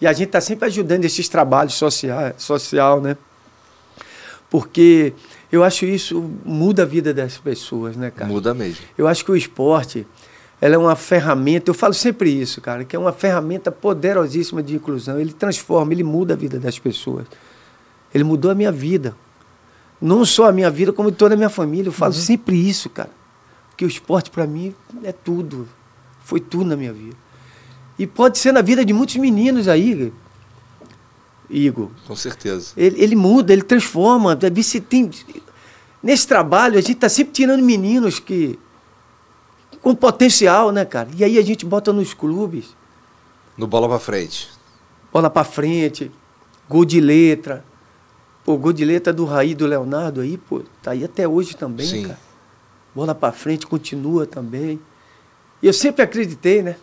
E 0.00 0.06
a 0.06 0.12
gente 0.12 0.26
está 0.28 0.40
sempre 0.40 0.66
ajudando 0.66 1.04
esses 1.04 1.28
trabalhos 1.28 1.74
sociais, 1.74 2.34
social, 2.42 3.00
né? 3.00 3.16
Porque 4.48 5.12
eu 5.54 5.62
acho 5.62 5.84
isso 5.84 6.30
muda 6.44 6.82
a 6.82 6.86
vida 6.86 7.14
das 7.14 7.38
pessoas, 7.38 7.96
né, 7.96 8.10
cara? 8.10 8.30
Muda 8.30 8.52
mesmo. 8.52 8.84
Eu 8.98 9.06
acho 9.06 9.24
que 9.24 9.30
o 9.30 9.36
esporte 9.36 10.06
ela 10.60 10.74
é 10.74 10.78
uma 10.78 10.96
ferramenta, 10.96 11.70
eu 11.70 11.74
falo 11.74 11.92
sempre 11.92 12.30
isso, 12.30 12.60
cara, 12.60 12.84
que 12.84 12.96
é 12.96 12.98
uma 12.98 13.12
ferramenta 13.12 13.70
poderosíssima 13.70 14.62
de 14.62 14.74
inclusão. 14.74 15.20
Ele 15.20 15.32
transforma, 15.32 15.92
ele 15.92 16.02
muda 16.02 16.34
a 16.34 16.36
vida 16.36 16.58
das 16.58 16.78
pessoas. 16.78 17.26
Ele 18.12 18.24
mudou 18.24 18.50
a 18.50 18.54
minha 18.54 18.72
vida. 18.72 19.14
Não 20.00 20.24
só 20.24 20.48
a 20.48 20.52
minha 20.52 20.70
vida, 20.70 20.92
como 20.92 21.12
toda 21.12 21.34
a 21.34 21.36
minha 21.36 21.50
família. 21.50 21.88
Eu 21.88 21.92
falo 21.92 22.12
sempre 22.12 22.56
isso, 22.56 22.88
cara. 22.88 23.10
Porque 23.70 23.84
o 23.84 23.88
esporte, 23.88 24.30
para 24.30 24.46
mim, 24.46 24.74
é 25.02 25.12
tudo. 25.12 25.68
Foi 26.22 26.40
tudo 26.40 26.64
na 26.64 26.76
minha 26.76 26.92
vida. 26.92 27.16
E 27.98 28.06
pode 28.06 28.38
ser 28.38 28.52
na 28.52 28.62
vida 28.62 28.84
de 28.84 28.92
muitos 28.92 29.16
meninos 29.16 29.68
aí, 29.68 30.12
Igor. 31.50 31.90
Com 32.06 32.16
certeza. 32.16 32.72
Ele, 32.76 33.02
ele 33.02 33.16
muda, 33.16 33.52
ele 33.52 33.62
transforma. 33.62 34.36
Tem 34.36 35.10
nesse 36.04 36.28
trabalho 36.28 36.76
a 36.78 36.80
gente 36.80 36.92
está 36.92 37.08
sempre 37.08 37.32
tirando 37.32 37.62
meninos 37.64 38.20
que 38.20 38.58
com 39.82 39.94
potencial, 39.94 40.70
né, 40.70 40.84
cara? 40.84 41.08
E 41.16 41.24
aí 41.24 41.38
a 41.38 41.42
gente 41.42 41.64
bota 41.66 41.92
nos 41.92 42.14
clubes, 42.14 42.76
No 43.56 43.66
bola 43.66 43.88
pra 43.88 43.98
frente. 43.98 44.50
bola 45.12 45.28
para 45.30 45.44
frente, 45.44 46.10
gol 46.68 46.84
de 46.84 47.00
letra. 47.00 47.64
Pô, 48.44 48.56
gol 48.58 48.72
de 48.74 48.84
letra 48.84 49.12
do 49.12 49.24
Raí 49.24 49.54
do 49.54 49.66
Leonardo 49.66 50.20
aí, 50.20 50.36
pô, 50.36 50.62
tá 50.82 50.90
aí 50.90 51.02
até 51.02 51.26
hoje 51.26 51.56
também, 51.56 51.86
Sim. 51.86 52.02
cara. 52.08 52.18
Bola 52.94 53.14
para 53.14 53.32
frente 53.32 53.66
continua 53.66 54.26
também. 54.26 54.78
E 55.62 55.66
eu 55.66 55.72
sempre 55.72 56.02
acreditei, 56.02 56.62
né? 56.62 56.76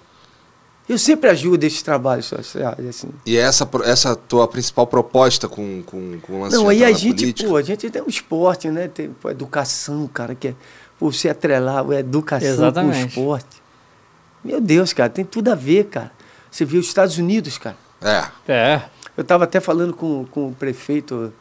Eu 0.92 0.98
sempre 0.98 1.30
ajudo 1.30 1.64
esses 1.64 1.82
trabalhos 1.82 2.26
sociais, 2.26 2.86
assim. 2.86 3.08
E 3.26 3.38
essa, 3.38 3.66
pro- 3.66 3.84
essa 3.84 4.14
tua 4.14 4.46
principal 4.46 4.86
proposta 4.86 5.48
com, 5.48 5.82
com, 5.84 6.20
com 6.20 6.34
o 6.34 6.42
lance 6.42 6.56
Não, 6.58 6.64
de 6.66 6.70
aí 6.72 6.84
a 6.84 6.92
gente, 6.92 7.22
política? 7.22 7.50
pô, 7.50 7.56
a 7.56 7.62
gente 7.62 7.90
tem 7.90 8.02
um 8.02 8.08
esporte, 8.10 8.70
né? 8.70 8.90
Tem 8.90 9.10
pô, 9.10 9.30
educação, 9.30 10.06
cara, 10.08 10.36
que 10.36 10.50
é 10.50 10.56
pô, 11.00 11.10
você 11.10 11.30
atrelar 11.30 11.90
a 11.90 12.00
educação 12.00 12.48
com 12.50 12.62
o 12.62 12.66
Exatamente. 12.66 13.08
esporte. 13.08 13.62
Meu 14.44 14.60
Deus, 14.60 14.92
cara, 14.92 15.10
tem 15.10 15.24
tudo 15.24 15.50
a 15.50 15.56
ver, 15.56 15.86
cara. 15.86 16.12
Você 16.52 16.66
viu 16.66 16.82
os 16.82 16.88
Estados 16.88 17.18
Unidos, 17.18 17.58
cara. 17.58 17.78
É. 18.02 18.52
É. 18.52 18.82
Eu 19.16 19.22
estava 19.22 19.46
até 19.46 19.62
falando 19.62 19.94
com, 19.94 20.26
com 20.26 20.50
o 20.50 20.54
prefeito 20.54 21.32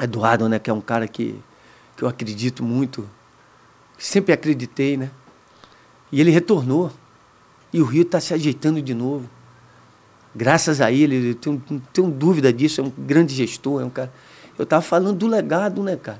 Eduardo, 0.00 0.48
né, 0.48 0.58
que 0.58 0.70
é 0.70 0.72
um 0.72 0.80
cara 0.80 1.06
que, 1.06 1.40
que 1.96 2.02
eu 2.02 2.08
acredito 2.08 2.64
muito, 2.64 3.08
sempre 3.96 4.32
acreditei, 4.32 4.96
né? 4.96 5.10
E 6.10 6.20
ele 6.20 6.32
retornou. 6.32 6.90
E 7.76 7.80
o 7.82 7.84
Rio 7.84 8.04
está 8.04 8.18
se 8.18 8.32
ajeitando 8.32 8.80
de 8.80 8.94
novo. 8.94 9.28
Graças 10.34 10.80
a 10.80 10.90
ele, 10.90 11.32
eu 11.32 11.34
tenho, 11.34 11.62
não 11.68 11.78
tenho 11.92 12.10
dúvida 12.10 12.50
disso, 12.50 12.80
é 12.80 12.84
um 12.84 12.90
grande 12.90 13.34
gestor, 13.34 13.82
é 13.82 13.84
um 13.84 13.90
cara. 13.90 14.10
Eu 14.58 14.62
estava 14.62 14.80
falando 14.80 15.18
do 15.18 15.26
legado, 15.26 15.82
né, 15.82 15.94
cara? 15.94 16.18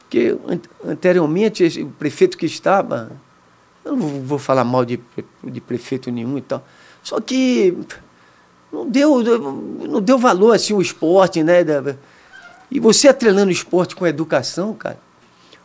Porque 0.00 0.36
an- 0.48 0.90
anteriormente 0.90 1.62
o 1.82 1.86
prefeito 1.90 2.36
que 2.36 2.46
estava, 2.46 3.12
eu 3.84 3.94
não 3.94 4.22
vou- 4.24 4.40
falar 4.40 4.64
mal 4.64 4.84
de, 4.84 4.98
de 5.44 5.60
prefeito 5.60 6.10
nenhum 6.10 6.36
e 6.36 6.40
tal. 6.40 6.66
Só 7.00 7.20
que 7.20 7.78
não 8.72 8.90
deu, 8.90 9.22
não 9.22 10.00
deu 10.02 10.18
valor 10.18 10.52
assim 10.52 10.74
o 10.74 10.82
esporte, 10.82 11.44
né? 11.44 11.58
E 12.72 12.80
você 12.80 13.06
atrelando 13.06 13.52
esporte 13.52 13.94
com 13.94 14.04
educação, 14.04 14.74
cara. 14.74 14.98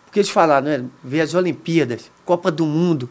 Porque 0.06 0.20
eles 0.20 0.30
falaram, 0.30 0.68
né? 0.68 0.86
Ver 1.04 1.22
as 1.22 1.34
Olimpíadas, 1.34 2.12
Copa 2.24 2.52
do 2.52 2.68
Mundo. 2.68 3.10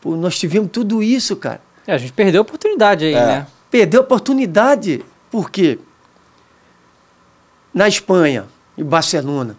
Pô, 0.00 0.14
nós 0.16 0.38
tivemos 0.38 0.70
tudo 0.70 1.02
isso, 1.02 1.34
cara. 1.36 1.60
É, 1.86 1.92
a 1.94 1.98
gente 1.98 2.12
perdeu 2.12 2.40
a 2.40 2.42
oportunidade 2.42 3.04
aí, 3.04 3.14
É. 3.14 3.26
né? 3.26 3.46
Perdeu 3.70 4.00
a 4.00 4.04
oportunidade. 4.04 5.04
Por 5.30 5.50
quê? 5.50 5.78
Na 7.72 7.86
Espanha, 7.88 8.46
em 8.76 8.84
Barcelona. 8.84 9.56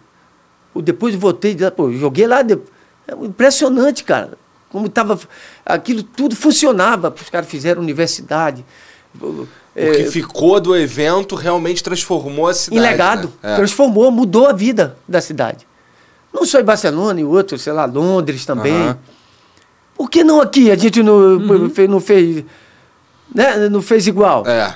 Pô, 0.72 0.82
depois 0.82 1.14
voltei, 1.14 1.54
de 1.54 1.64
lá, 1.64 1.70
pô, 1.70 1.90
joguei 1.92 2.26
lá. 2.26 2.42
de- 2.42 2.58
é 3.08 3.12
impressionante, 3.24 4.04
cara. 4.04 4.32
Como 4.68 4.88
tava. 4.88 5.18
Aquilo 5.66 6.02
tudo 6.02 6.36
funcionava. 6.36 7.12
Os 7.20 7.28
caras 7.28 7.48
fizeram 7.48 7.82
universidade. 7.82 8.64
O 9.20 9.48
É, 9.74 9.90
que 9.92 10.04
ficou 10.10 10.60
do 10.60 10.76
evento 10.76 11.34
realmente 11.34 11.82
transformou 11.82 12.46
a 12.48 12.54
cidade. 12.54 12.78
em 12.78 12.80
legado. 12.88 13.32
né? 13.42 13.52
É. 13.54 13.56
Transformou, 13.56 14.10
mudou 14.12 14.46
a 14.46 14.52
vida 14.52 14.96
da 15.08 15.20
cidade. 15.20 15.66
Não 16.32 16.44
só 16.44 16.60
em 16.60 16.64
Barcelona, 16.64 17.20
em 17.20 17.24
outros, 17.24 17.62
sei 17.62 17.72
lá, 17.72 17.84
Londres 17.84 18.46
também. 18.46 18.94
Por 20.00 20.08
que 20.08 20.24
não 20.24 20.40
aqui? 20.40 20.70
A 20.70 20.76
gente 20.76 21.02
não, 21.02 21.68
fez, 21.68 21.86
não 21.90 22.00
fez. 22.00 22.42
Né? 23.34 23.68
Não 23.68 23.82
fez 23.82 24.06
igual. 24.06 24.46
É. 24.46 24.74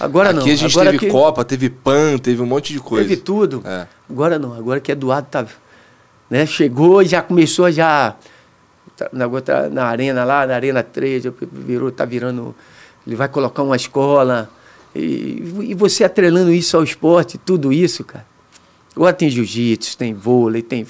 Agora 0.00 0.30
Aqui 0.30 0.38
não. 0.38 0.46
a 0.46 0.54
gente 0.56 0.72
Agora 0.72 0.90
teve 0.92 0.98
que 1.04 1.10
Copa, 1.12 1.44
teve 1.44 1.68
PAN, 1.68 2.16
teve 2.16 2.40
um 2.40 2.46
monte 2.46 2.72
de 2.72 2.80
coisa. 2.80 3.06
Teve 3.06 3.20
tudo. 3.20 3.62
É. 3.66 3.86
Agora 4.08 4.38
não. 4.38 4.54
Agora 4.54 4.80
que 4.80 4.90
Eduardo 4.90 5.28
tá, 5.30 5.44
né? 6.30 6.46
chegou 6.46 7.02
e 7.02 7.04
já 7.04 7.20
começou 7.20 7.66
a 7.66 7.70
já. 7.70 8.14
tá- 8.96 9.10
Na, 9.12 9.26
outra- 9.26 9.68
na 9.68 9.84
arena 9.84 10.24
lá, 10.24 10.46
na 10.46 10.54
Arena 10.54 10.82
3, 10.82 11.24
já 11.24 11.32
virou, 11.52 11.92
tá 11.92 12.06
virando. 12.06 12.54
Ele 13.06 13.14
vai 13.14 13.28
colocar 13.28 13.62
uma 13.62 13.76
escola. 13.76 14.48
E, 14.94 15.42
e 15.64 15.74
você 15.74 16.02
atrelando 16.02 16.50
isso 16.50 16.78
ao 16.78 16.82
esporte, 16.82 17.36
tudo 17.36 17.74
isso, 17.74 18.02
cara. 18.04 18.24
Agora 18.96 19.12
tem 19.12 19.28
jiu-jitsu, 19.28 19.98
tem 19.98 20.14
vôlei, 20.14 20.62
tem, 20.62 20.86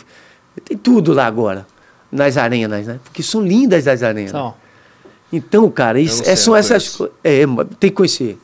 tem 0.65 0.79
tudo 0.79 1.13
lá 1.13 1.27
agora, 1.27 1.67
nas 2.11 2.37
arenas, 2.37 2.87
né? 2.87 2.99
Porque 3.05 3.23
são 3.23 3.41
lindas 3.43 3.87
as 3.89 4.03
arenas. 4.03 4.31
Então, 4.31 4.55
Então, 5.33 5.71
cara, 5.71 5.99
isso, 6.01 6.23
é, 6.23 6.27
sei, 6.27 6.37
são 6.37 6.55
essas 6.57 6.97
coisas. 6.97 7.15
É, 7.25 7.43
tem 7.81 7.91
que 7.91 7.97
conhecer. 7.97 8.39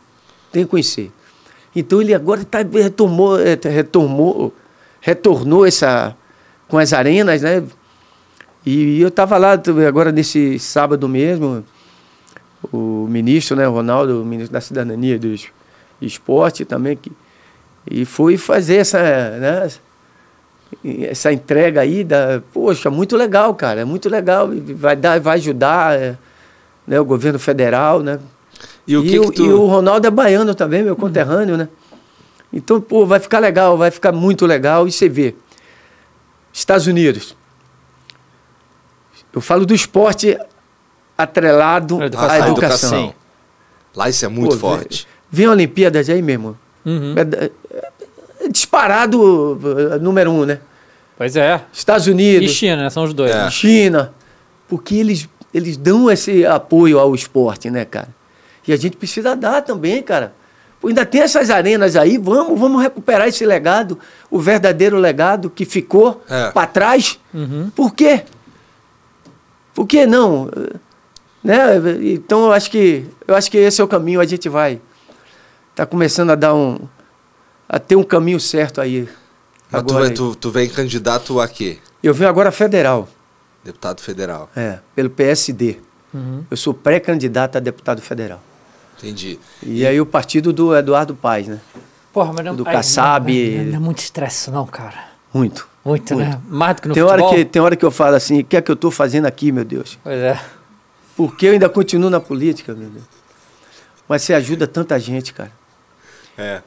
Tem 0.50 0.64
que 0.64 0.70
conhecer. 0.70 1.10
Então 1.74 2.02
ele 2.02 2.12
agora 2.14 2.44
tá, 2.44 2.58
retomou, 2.58 3.40
eh, 3.40 3.58
retomou, 3.64 4.52
retornou 5.00 5.64
essa 5.64 6.14
com 6.68 6.76
as 6.78 6.92
arenas, 6.92 7.40
né? 7.42 7.62
E 8.66 9.00
eu 9.00 9.08
estava 9.08 9.38
lá 9.38 9.52
agora 9.88 10.12
nesse 10.12 10.58
sábado 10.58 11.08
mesmo, 11.08 11.64
o 12.72 13.06
ministro, 13.08 13.56
né, 13.56 13.66
o 13.66 13.72
Ronaldo, 13.72 14.22
o 14.22 14.24
ministro 14.24 14.52
da 14.52 14.60
Cidadania 14.60 15.16
e 15.16 15.18
do 15.18 15.28
es- 15.28 15.48
Esporte 16.00 16.64
também, 16.64 16.96
que, 16.96 17.10
e 17.90 18.04
foi 18.04 18.36
fazer 18.36 18.76
essa, 18.76 18.98
né, 19.38 19.68
essa 21.08 21.32
entrega 21.32 21.80
aí 21.80 22.02
da, 22.02 22.42
poxa, 22.52 22.90
muito 22.90 23.16
legal, 23.16 23.54
cara, 23.54 23.80
é 23.80 23.84
muito 23.84 24.08
legal, 24.08 24.52
e 24.52 24.60
vai 24.60 24.96
dar, 24.96 25.20
vai 25.20 25.36
ajudar, 25.36 25.98
é, 25.98 26.16
né, 26.86 26.98
o 26.98 27.04
governo 27.04 27.38
federal, 27.38 28.00
né? 28.00 28.18
E 28.86 28.96
o 28.96 29.02
que, 29.02 29.18
o, 29.18 29.30
que 29.30 29.36
tu. 29.36 29.44
e 29.44 29.52
o 29.52 29.66
Ronaldo 29.66 30.06
é 30.06 30.10
baiano 30.10 30.54
também, 30.54 30.82
meu 30.82 30.96
conterrâneo, 30.96 31.56
né? 31.56 31.68
Então, 32.52 32.80
pô, 32.80 33.06
vai 33.06 33.18
ficar 33.18 33.38
legal, 33.38 33.78
vai 33.78 33.90
ficar 33.90 34.12
muito 34.12 34.44
legal. 34.44 34.86
E 34.86 34.92
você 34.92 35.08
vê, 35.08 35.34
Estados 36.52 36.86
Unidos. 36.86 37.34
Eu 39.32 39.40
falo 39.40 39.64
do 39.64 39.74
esporte 39.74 40.36
atrelado 41.16 41.98
A 42.02 42.04
à 42.04 42.06
educação. 42.08 42.48
Educação. 42.50 43.14
Lá 43.94 44.08
isso 44.08 44.24
é 44.24 44.28
muito 44.28 44.52
Pô, 44.56 44.68
forte. 44.68 45.06
Vem 45.30 45.48
Olimpíadas 45.48 46.10
aí 46.10 46.20
mesmo. 46.20 46.58
uhum. 46.84 47.14
É, 47.16 47.46
é 47.46 47.50
disparado 48.72 49.60
eh, 49.92 49.98
número 49.98 50.30
um, 50.30 50.46
né? 50.46 50.58
Pois 51.16 51.36
é. 51.36 51.60
Estados 51.72 52.06
E 52.06 52.10
Unidos, 52.10 52.50
China, 52.52 52.84
né? 52.84 52.90
São 52.90 53.04
os 53.04 53.12
dois. 53.12 53.30
É. 53.30 53.44
né? 53.44 53.50
China, 53.50 54.14
porque 54.66 54.94
eles, 54.94 55.28
eles 55.52 55.76
dão 55.76 56.10
esse 56.10 56.46
apoio 56.46 56.98
ao 56.98 57.14
esporte, 57.14 57.70
né, 57.70 57.84
cara? 57.84 58.08
E 58.66 58.72
a 58.72 58.76
gente 58.76 58.96
precisa 58.96 59.36
dar 59.36 59.60
também, 59.60 60.02
cara. 60.02 60.32
Pô, 60.80 60.88
ainda 60.88 61.04
tem 61.04 61.20
essas 61.20 61.50
arenas 61.50 61.96
aí, 61.96 62.16
vamos, 62.16 62.58
vamos 62.58 62.82
recuperar 62.82 63.28
esse 63.28 63.44
legado, 63.44 63.98
o 64.30 64.38
verdadeiro 64.40 64.96
legado 64.96 65.50
que 65.50 65.66
ficou 65.66 66.22
É. 66.28 66.50
para 66.50 66.66
trás. 66.66 67.20
Uhum. 67.34 67.70
Por 67.76 67.94
quê? 67.94 68.22
Por 69.74 69.86
que 69.86 70.06
não? 70.06 70.50
Né? 71.44 71.56
Então 72.02 72.46
eu 72.46 72.52
acho 72.52 72.70
que 72.70 73.04
eu 73.28 73.34
acho 73.34 73.50
que 73.50 73.58
esse 73.58 73.80
é 73.80 73.84
o 73.84 73.88
caminho, 73.88 74.20
a 74.20 74.24
gente 74.24 74.48
vai 74.48 74.80
tá 75.74 75.84
começando 75.86 76.30
a 76.30 76.34
dar 76.34 76.54
um 76.54 76.78
a 77.68 77.78
ter 77.78 77.96
um 77.96 78.02
caminho 78.04 78.40
certo 78.40 78.80
aí. 78.80 79.08
Mas 79.70 79.82
tu, 79.82 79.90
Agora 79.90 80.04
aí. 80.06 80.14
tu, 80.14 80.34
tu 80.34 80.50
vem 80.50 80.68
candidato 80.68 81.40
a 81.40 81.48
quê? 81.48 81.78
Eu 82.02 82.12
venho 82.12 82.28
agora 82.28 82.52
federal. 82.52 83.08
Deputado 83.64 84.00
federal. 84.00 84.50
É, 84.54 84.78
pelo 84.94 85.08
PSD. 85.08 85.78
Uhum. 86.12 86.44
Eu 86.50 86.56
sou 86.56 86.74
pré-candidato 86.74 87.56
a 87.56 87.60
deputado 87.60 88.02
federal. 88.02 88.42
Entendi. 88.98 89.38
E 89.62 89.86
aí 89.86 90.00
o 90.00 90.06
partido 90.06 90.52
do 90.52 90.76
Eduardo 90.76 91.14
Paes, 91.14 91.48
né? 91.48 91.60
Porra, 92.12 92.32
mas 92.32 92.44
não, 92.44 92.54
Do 92.54 92.66
ai, 92.66 92.74
Kassab. 92.74 93.32
Não, 93.32 93.58
não, 93.64 93.70
não 93.70 93.76
é 93.76 93.78
muito 93.78 93.98
estresse, 94.00 94.50
não, 94.50 94.66
cara. 94.66 95.12
Muito. 95.32 95.66
Muito, 95.84 96.14
né? 96.14 96.40
Mais 96.48 96.76
do 96.76 96.82
que 96.82 96.88
no 96.88 96.94
Tem 96.94 97.02
futebol. 97.02 97.26
hora, 97.26 97.36
que, 97.36 97.44
tem 97.44 97.62
hora 97.62 97.76
que 97.76 97.84
eu 97.84 97.90
falo 97.90 98.14
assim, 98.14 98.40
o 98.40 98.44
que 98.44 98.56
é 98.56 98.60
que 98.60 98.70
eu 98.70 98.74
estou 98.74 98.90
fazendo 98.90 99.26
aqui, 99.26 99.50
meu 99.50 99.64
Deus? 99.64 99.98
Pois 100.04 100.18
é. 100.18 100.40
Porque 101.16 101.46
eu 101.46 101.52
ainda 101.52 101.68
continuo 101.68 102.10
na 102.10 102.20
política, 102.20 102.74
meu 102.74 102.88
Deus. 102.88 103.04
Mas 104.08 104.22
você 104.22 104.34
ajuda 104.34 104.66
tanta 104.66 104.98
gente, 105.00 105.32
cara. 105.32 105.50
É. 106.36 106.62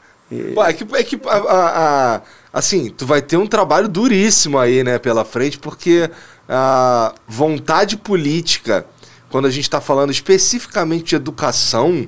Pô, 0.53 0.63
é 0.63 0.73
que, 0.73 0.85
é 0.95 1.03
que 1.03 1.19
a- 1.25 1.29
a- 1.35 2.15
a- 2.15 2.21
assim, 2.53 2.89
tu 2.89 3.05
vai 3.05 3.21
ter 3.21 3.37
um 3.37 3.45
trabalho 3.47 3.87
duríssimo 3.87 4.57
aí, 4.57 4.83
né, 4.83 4.97
pela 4.97 5.23
frente, 5.23 5.57
porque 5.59 6.09
a 6.49 7.13
vontade 7.27 7.95
política, 7.97 8.85
quando 9.29 9.45
a 9.45 9.51
gente 9.51 9.69
tá 9.69 9.79
falando 9.79 10.11
especificamente 10.11 11.05
de 11.09 11.15
educação, 11.15 12.07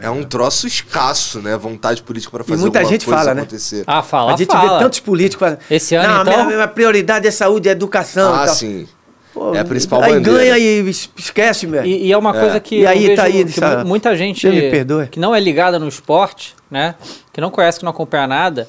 é 0.00 0.10
um 0.10 0.24
troço 0.24 0.66
escasso, 0.66 1.40
né? 1.40 1.56
Vontade 1.56 2.02
política 2.02 2.32
para 2.32 2.42
fazer 2.44 2.60
muita 2.60 2.80
alguma 2.80 2.92
gente 2.92 3.04
coisa 3.04 3.20
fala, 3.20 3.34
né? 3.34 3.40
acontecer. 3.42 3.84
Ah, 3.86 4.02
fala, 4.02 4.34
a 4.34 4.36
gente 4.36 4.48
fala. 4.50 4.78
vê 4.78 4.84
tantos 4.84 4.98
políticos 4.98 5.38
falando. 5.46 5.58
Esse 5.70 5.94
ano, 5.94 6.08
Não, 6.14 6.22
então? 6.22 6.44
minha, 6.44 6.56
minha 6.56 6.68
prioridade 6.68 7.28
é 7.28 7.30
saúde, 7.30 7.68
é 7.68 7.72
educação. 7.72 8.34
Ah, 8.34 8.42
e 8.42 8.46
tal." 8.46 8.54
sim. 8.56 8.88
Pô, 9.32 9.54
É 9.54 9.60
a 9.60 9.64
principal 9.64 10.02
aí 10.02 10.12
bandeira. 10.14 10.38
ganha 10.40 10.58
e 10.58 10.90
es- 10.90 11.08
esquece, 11.16 11.66
velho. 11.66 11.86
E, 11.86 12.08
e 12.08 12.12
é 12.12 12.18
uma 12.18 12.36
É. 12.36 12.40
coisa 12.40 12.60
que 12.60 12.74
E 12.76 12.82
eu 12.82 12.88
aí, 12.88 12.98
vejo 13.06 13.16
tá 13.16 13.22
aí, 13.22 13.44
que 13.44 13.60
muita 13.86 14.14
gente 14.14 14.42
Deus 14.46 14.62
me 14.62 14.70
perdoe. 14.70 15.06
que 15.06 15.18
não 15.18 15.34
é 15.34 15.40
ligada 15.40 15.78
no 15.78 15.88
esporte, 15.88 16.54
né? 16.72 16.94
Que 17.32 17.40
não 17.40 17.50
conhece, 17.50 17.78
que 17.78 17.84
não 17.84 17.90
acompanha 17.92 18.26
nada, 18.26 18.68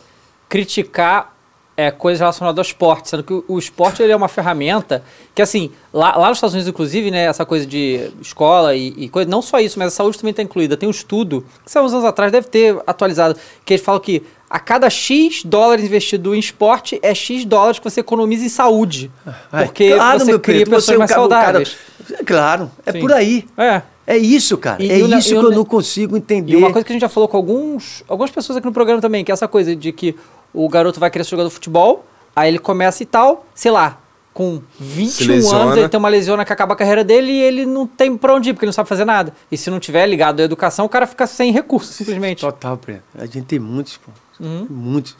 criticar 0.49 1.33
é, 1.75 1.89
coisas 1.89 2.19
relacionadas 2.19 2.59
ao 2.59 2.61
esporte, 2.61 3.09
sendo 3.09 3.23
que 3.23 3.33
o, 3.33 3.43
o 3.47 3.57
esporte 3.57 4.03
ele 4.03 4.11
é 4.11 4.15
uma 4.15 4.27
ferramenta 4.27 5.01
que, 5.33 5.41
assim, 5.41 5.71
lá, 5.91 6.15
lá 6.15 6.29
nos 6.29 6.37
Estados 6.37 6.53
Unidos, 6.53 6.69
inclusive, 6.69 7.09
né, 7.09 7.23
essa 7.25 7.45
coisa 7.45 7.65
de 7.65 8.11
escola 8.21 8.75
e, 8.75 8.89
e 8.95 9.09
coisa, 9.09 9.27
não 9.27 9.41
só 9.41 9.59
isso, 9.59 9.79
mas 9.79 9.87
a 9.87 9.91
saúde 9.91 10.19
também 10.19 10.29
está 10.31 10.43
incluída. 10.43 10.77
Tem 10.77 10.87
um 10.87 10.91
estudo, 10.91 11.43
que 11.65 11.71
saiu 11.71 11.85
uns 11.85 11.93
anos 11.93 12.05
atrás, 12.05 12.31
deve 12.31 12.47
ter 12.47 12.77
atualizado, 12.85 13.35
que 13.65 13.73
eles 13.73 13.83
falam 13.83 13.99
que 13.99 14.21
a 14.47 14.59
cada 14.59 14.87
X 14.87 15.43
dólares 15.43 15.83
investido 15.83 16.35
em 16.35 16.39
esporte 16.39 16.99
é 17.01 17.15
X 17.15 17.43
dólares 17.43 17.79
que 17.79 17.89
você 17.89 18.01
economiza 18.01 18.45
em 18.45 18.49
saúde. 18.49 19.09
Ai, 19.51 19.65
Porque 19.65 19.95
você 19.95 20.25
meu 20.25 20.39
cria 20.39 20.59
querido, 20.59 20.69
pessoas 20.69 20.89
é 20.89 20.95
um 20.95 20.99
mais 20.99 21.09
cara- 21.11 21.23
um 21.23 21.29
cara- 21.29 21.43
saudáveis. 21.43 21.77
Claro, 22.23 22.71
é 22.85 22.91
Sim. 22.91 22.99
por 22.99 23.11
aí. 23.13 23.47
É. 23.57 23.81
É 24.05 24.17
isso, 24.17 24.57
cara. 24.57 24.81
E- 24.83 24.91
é 24.91 24.99
e 24.99 25.07
ne- 25.07 25.17
isso 25.17 25.29
e 25.29 25.31
que 25.31 25.37
eu 25.37 25.49
ne- 25.49 25.55
não 25.55 25.63
consigo 25.65 26.17
entender. 26.17 26.53
E 26.53 26.55
uma 26.57 26.71
coisa 26.71 26.85
que 26.85 26.91
a 26.91 26.93
gente 26.93 27.01
já 27.01 27.09
falou 27.09 27.27
com 27.29 27.37
alguns, 27.37 28.03
algumas 28.07 28.31
pessoas 28.31 28.57
aqui 28.57 28.65
no 28.67 28.73
programa 28.73 29.01
também, 29.01 29.23
que 29.23 29.31
é 29.31 29.33
essa 29.33 29.47
coisa 29.47 29.75
de 29.75 29.91
que 29.93 30.15
o 30.53 30.67
garoto 30.67 30.99
vai 30.99 31.09
querer 31.09 31.23
ser 31.23 31.31
jogador 31.31 31.49
de 31.49 31.55
futebol, 31.55 32.05
aí 32.35 32.49
ele 32.49 32.59
começa 32.59 33.01
e 33.01 33.05
tal, 33.05 33.45
sei 33.55 33.71
lá, 33.71 33.99
com 34.33 34.61
21 34.79 35.27
lesiona. 35.35 35.63
anos, 35.63 35.77
ele 35.77 35.89
tem 35.89 35.97
uma 35.99 36.09
lesiona 36.09 36.43
que 36.43 36.51
acaba 36.51 36.73
a 36.73 36.75
carreira 36.75 37.03
dele 37.03 37.31
e 37.31 37.39
ele 37.41 37.65
não 37.65 37.85
tem 37.87 38.17
pra 38.17 38.33
onde 38.35 38.49
ir, 38.49 38.53
porque 38.53 38.65
ele 38.65 38.69
não 38.69 38.73
sabe 38.73 38.89
fazer 38.89 39.05
nada. 39.05 39.33
E 39.51 39.55
se 39.57 39.69
não 39.69 39.79
tiver 39.79 40.05
ligado 40.07 40.39
à 40.41 40.43
educação, 40.43 40.85
o 40.85 40.89
cara 40.89 41.05
fica 41.07 41.25
sem 41.27 41.51
recursos, 41.51 41.95
simplesmente. 41.95 42.41
Total, 42.41 42.75
Preto. 42.77 43.03
A 43.15 43.25
gente 43.25 43.43
tem 43.43 43.59
muitos, 43.59 43.97
pô. 43.97 44.11
Uhum. 44.43 44.67
Muitos. 44.69 45.15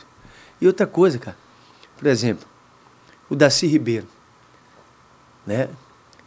E 0.59 0.67
outra 0.67 0.85
coisa, 0.87 1.17
cara. 1.19 1.37
Por 1.97 2.07
exemplo, 2.07 2.45
o 3.29 3.35
Daci 3.35 3.67
Ribeiro. 3.67 4.07
Né? 5.45 5.69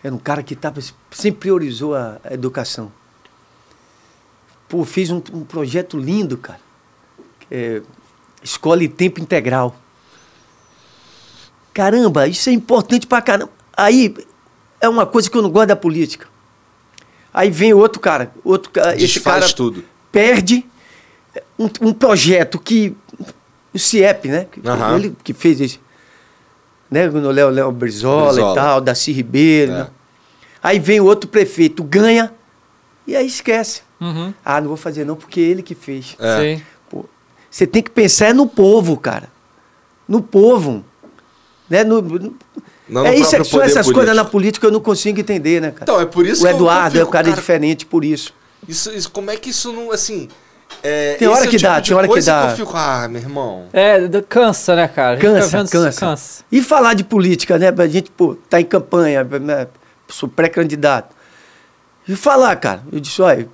Era 0.07 0.15
um 0.15 0.19
cara 0.19 0.41
que 0.41 0.55
tava, 0.55 0.81
sempre 1.11 1.41
priorizou 1.41 1.93
a, 1.97 2.21
a 2.23 2.33
educação. 2.33 2.93
Pô, 4.69 4.85
fez 4.85 5.11
um, 5.11 5.21
um 5.33 5.43
projeto 5.43 5.99
lindo, 5.99 6.39
cara. 6.39 6.61
É, 7.51 7.83
escola 8.41 8.85
em 8.85 8.89
tempo 8.89 9.21
integral. 9.21 9.75
Caramba, 11.75 12.29
isso 12.29 12.49
é 12.49 12.53
importante 12.53 13.05
pra 13.05 13.21
caramba. 13.21 13.51
Aí 13.77 14.15
é 14.81 14.89
uma 14.89 15.05
coisa 15.07 15.29
que 15.29 15.37
eu 15.37 15.43
não 15.43 15.51
gosto 15.51 15.67
da 15.71 15.77
política. 15.77 16.29
Aí 17.35 17.51
vem 17.51 17.75
outro 17.75 18.01
cara, 18.01 18.33
outro 18.45 18.71
esse 18.97 19.19
cara 19.19 19.53
tudo. 19.53 19.85
perde 20.13 20.65
um, 21.59 21.69
um 21.81 21.93
projeto 21.93 22.61
que 22.61 22.97
o 23.75 23.79
CIEP, 23.79 24.29
né? 24.29 24.47
Aham. 24.65 24.99
Ele 24.99 25.17
que 25.25 25.35
fez 25.35 25.59
isso. 25.59 25.81
Né? 26.89 27.09
No 27.09 27.33
Léo, 27.33 27.51
Léo 27.51 27.73
Brizola, 27.73 28.33
Brizola. 28.33 28.53
e 28.53 28.55
tal, 28.55 28.81
Daci 28.81 29.11
Ribeiro. 29.11 29.73
É. 29.73 29.79
né? 29.79 29.96
Aí 30.63 30.79
vem 30.79 31.01
o 31.01 31.05
outro 31.05 31.29
prefeito, 31.29 31.83
ganha 31.85 32.33
e 33.07 33.15
aí 33.17 33.27
esquece. 33.27 33.83
Uhum. 34.01 34.33
Ah, 34.45 34.61
não 34.61 34.69
vou 34.69 34.77
fazer 34.77 35.05
não, 35.05 35.17
porque 35.17 35.41
é 35.41 35.45
ele 35.45 35.63
que 35.63 35.75
fez. 35.75 36.17
É. 36.19 36.57
Sim. 36.57 36.63
Pô, 36.91 37.05
você 37.51 37.67
tem 37.67 37.83
que 37.83 37.91
pensar 37.91 38.35
no 38.35 38.47
povo, 38.47 38.97
cara. 38.97 39.29
No 40.09 40.21
povo. 40.23 40.85
Né? 41.69 41.83
No, 41.83 42.01
no- 42.03 42.35
Não 42.89 43.03
no 43.03 43.07
é 43.07 43.15
isso, 43.17 43.31
próprio 43.31 43.45
são 43.51 43.63
essas 43.63 43.87
coisas 43.87 43.95
político. 44.05 44.15
na 44.17 44.25
política 44.25 44.61
que 44.61 44.67
eu 44.67 44.73
não 44.73 44.81
consigo 44.81 45.19
entender, 45.19 45.61
né, 45.61 45.71
cara? 45.71 45.83
Então, 45.85 46.01
é 46.01 46.07
por 46.07 46.27
isso 46.27 46.43
o 46.45 46.49
que 46.49 46.55
Eduardo 46.55 46.91
que 46.93 46.97
eu 46.99 47.01
é 47.01 47.03
o 47.03 47.07
fico, 47.07 47.13
cara, 47.13 47.25
cara, 47.25 47.37
diferente 47.37 47.87
por 47.87 48.05
isso. 48.05 48.33
Isso, 48.69 48.91
isso, 48.93 49.11
como 49.11 49.31
é 49.31 49.37
que 49.37 49.51
isso 49.51 49.73
não, 49.73 49.91
assim... 49.91 50.29
é, 50.83 51.15
Tem 51.15 51.27
hora 51.29 51.45
é 51.45 51.49
o 51.49 51.51
que 51.51 51.57
tipo 51.57 51.63
dá, 51.69 51.81
de 51.81 51.89
tem 51.89 51.97
hora 51.97 52.09
que 52.09 52.21
dá. 52.21 52.51
eu 52.51 52.57
fico, 52.57 52.73
ah, 52.77 53.09
meu 53.09 53.21
irmão... 53.21 53.67
É, 53.73 53.99
cansa, 54.29 54.77
né, 54.77 54.87
cara? 54.89 55.17
Fica 55.17 55.33
Cansa, 55.33 55.59
cansa, 55.69 56.01
cansa. 56.01 56.45
E 56.53 56.63
falar 56.63 56.95
de 56.95 57.03
política, 57.05 57.59
né? 57.59 57.73
A 57.77 57.87
gente, 57.89 58.11
pô, 58.11 58.37
tá 58.49 58.61
em 58.61 58.65
campanha, 58.65 59.25
né? 59.25 59.67
Sou 60.09 60.29
pré-candidato. 60.29 61.15
E 62.09 62.15
falar, 62.15 62.55
cara, 62.57 62.83
eu 62.93 63.01
disse, 63.01 63.21
olha, 63.21 63.41
eu 63.43 63.49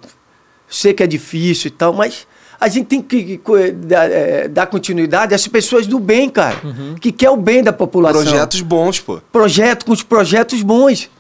sei 0.68 0.92
que 0.92 1.02
é 1.02 1.06
difícil 1.06 1.68
e 1.68 1.70
tal, 1.70 1.92
mas 1.92 2.26
a 2.60 2.68
gente 2.68 2.86
tem 2.86 3.02
que 3.02 3.40
dar, 3.74 4.10
é, 4.10 4.46
dar 4.48 4.66
continuidade 4.66 5.34
às 5.34 5.46
pessoas 5.48 5.86
do 5.86 5.98
bem, 5.98 6.28
cara, 6.30 6.56
que 7.00 7.10
quer 7.10 7.30
o 7.30 7.36
bem 7.36 7.62
da 7.62 7.72
população. 7.72 8.22
Projetos 8.22 8.60
bons, 8.60 9.00
pô. 9.00 9.20
Projeto 9.32 9.84
com 9.86 9.92
os 9.92 10.02
projetos 10.02 10.62
bons. 10.62 11.10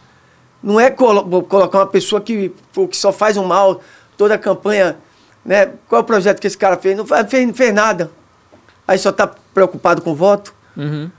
Não 0.62 0.78
é 0.78 0.90
colo- 0.90 1.42
colocar 1.42 1.78
uma 1.78 1.86
pessoa 1.86 2.20
que, 2.20 2.52
que 2.90 2.96
só 2.96 3.12
faz 3.12 3.36
um 3.36 3.44
mal, 3.44 3.80
toda 4.16 4.34
a 4.34 4.38
campanha, 4.38 4.96
né? 5.44 5.70
Qual 5.88 5.98
é 6.00 6.02
o 6.02 6.06
projeto 6.06 6.38
que 6.38 6.46
esse 6.46 6.56
cara 6.56 6.76
fez? 6.76 6.96
Não 6.96 7.04
fez, 7.04 7.46
não 7.46 7.54
fez 7.54 7.74
nada. 7.74 8.10
Aí 8.86 8.96
só 8.98 9.10
tá 9.10 9.26
preocupado 9.26 10.00
com 10.02 10.14
voto. 10.14 10.54
Uhum. 10.76 11.10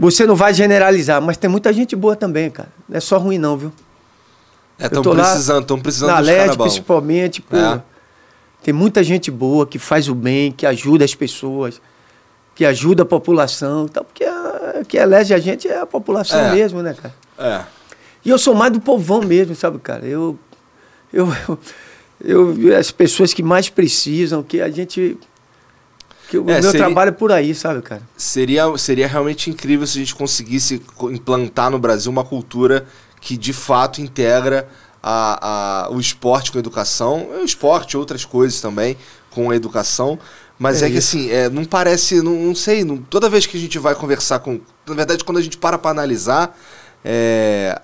Você 0.00 0.24
não 0.26 0.34
vai 0.34 0.52
generalizar, 0.54 1.20
mas 1.20 1.36
tem 1.36 1.48
muita 1.50 1.72
gente 1.72 1.94
boa 1.94 2.16
também, 2.16 2.50
cara. 2.50 2.70
Não 2.88 2.96
é 2.96 3.00
só 3.00 3.18
ruim 3.18 3.38
não, 3.38 3.56
viu? 3.56 3.72
É, 4.78 4.86
estão 4.86 5.02
precisando, 5.02 5.60
estão 5.60 5.78
precisando 5.78 6.08
Na 6.08 6.20
LED, 6.20 6.56
principalmente, 6.56 7.42
pô. 7.42 7.54
É. 7.54 7.82
Tem 8.62 8.72
muita 8.72 9.04
gente 9.04 9.30
boa 9.30 9.66
que 9.66 9.78
faz 9.78 10.08
o 10.08 10.14
bem, 10.14 10.52
que 10.52 10.64
ajuda 10.64 11.04
as 11.04 11.14
pessoas, 11.14 11.80
que 12.54 12.64
ajuda 12.64 13.02
a 13.02 13.06
população. 13.06 13.84
Então, 13.84 14.02
porque 14.02 14.24
a, 14.24 14.82
que 14.88 14.96
elege 14.96 15.34
a 15.34 15.38
gente 15.38 15.68
é 15.68 15.80
a 15.80 15.86
população 15.86 16.40
É. 16.40 16.52
mesmo, 16.54 16.80
né, 16.82 16.94
cara? 16.94 17.14
É. 17.38 17.62
E 18.24 18.30
eu 18.30 18.38
sou 18.38 18.54
mais 18.54 18.72
do 18.72 18.80
povão 18.80 19.20
mesmo, 19.22 19.54
sabe, 19.54 19.78
cara? 19.78 20.06
Eu, 20.06 20.38
eu, 21.12 21.28
eu, 22.24 22.58
eu- 22.58 22.78
as 22.78 22.90
pessoas 22.90 23.34
que 23.34 23.42
mais 23.42 23.68
precisam, 23.68 24.42
que 24.42 24.62
a 24.62 24.70
gente. 24.70 25.18
Que 26.30 26.38
o 26.38 26.42
É, 26.48 26.54
meu 26.54 26.62
seria- 26.62 26.78
trabalho 26.86 27.08
é 27.08 27.12
por 27.12 27.32
aí, 27.32 27.52
sabe, 27.54 27.82
cara? 27.82 28.02
Seria, 28.16 28.64
seria 28.78 29.08
realmente 29.08 29.50
incrível 29.50 29.84
se 29.86 29.98
a 29.98 30.00
gente 30.00 30.14
conseguisse 30.14 30.78
co- 30.96 31.10
implantar 31.10 31.70
no 31.70 31.78
Brasil 31.78 32.10
uma 32.10 32.22
cultura 32.24 32.86
que 33.20 33.36
de 33.36 33.52
fato 33.52 34.00
integra 34.00 34.68
a, 35.02 35.86
a- 35.86 35.90
o 35.90 35.98
esporte 35.98 36.52
com 36.52 36.58
a 36.58 36.60
educação, 36.60 37.26
o 37.40 37.44
esporte, 37.44 37.96
outras 37.96 38.24
coisas 38.24 38.60
também 38.60 38.96
com 39.30 39.50
a 39.50 39.56
educação. 39.56 40.18
Mas 40.56 40.82
é, 40.82 40.86
É 40.86 40.90
que 40.90 40.98
assim, 40.98 41.30
é, 41.30 41.48
não 41.48 41.64
parece, 41.64 42.22
não, 42.22 42.34
não 42.34 42.54
sei, 42.54 42.84
não- 42.84 42.98
toda 42.98 43.28
vez 43.28 43.44
que 43.46 43.56
a 43.56 43.60
gente 43.60 43.76
vai 43.78 43.94
conversar 43.96 44.38
com. 44.38 44.60
Na 44.86 44.94
verdade, 44.94 45.24
quando 45.24 45.38
a 45.38 45.42
gente 45.42 45.58
para 45.58 45.78
para 45.78 45.90
analisar, 45.90 46.56
é, 47.04 47.80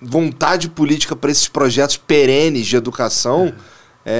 vontade 0.00 0.68
política 0.68 1.16
para 1.16 1.30
esses 1.30 1.48
projetos 1.48 1.96
perenes 1.96 2.66
de 2.66 2.76
educação 2.76 3.46
é, 3.46 3.73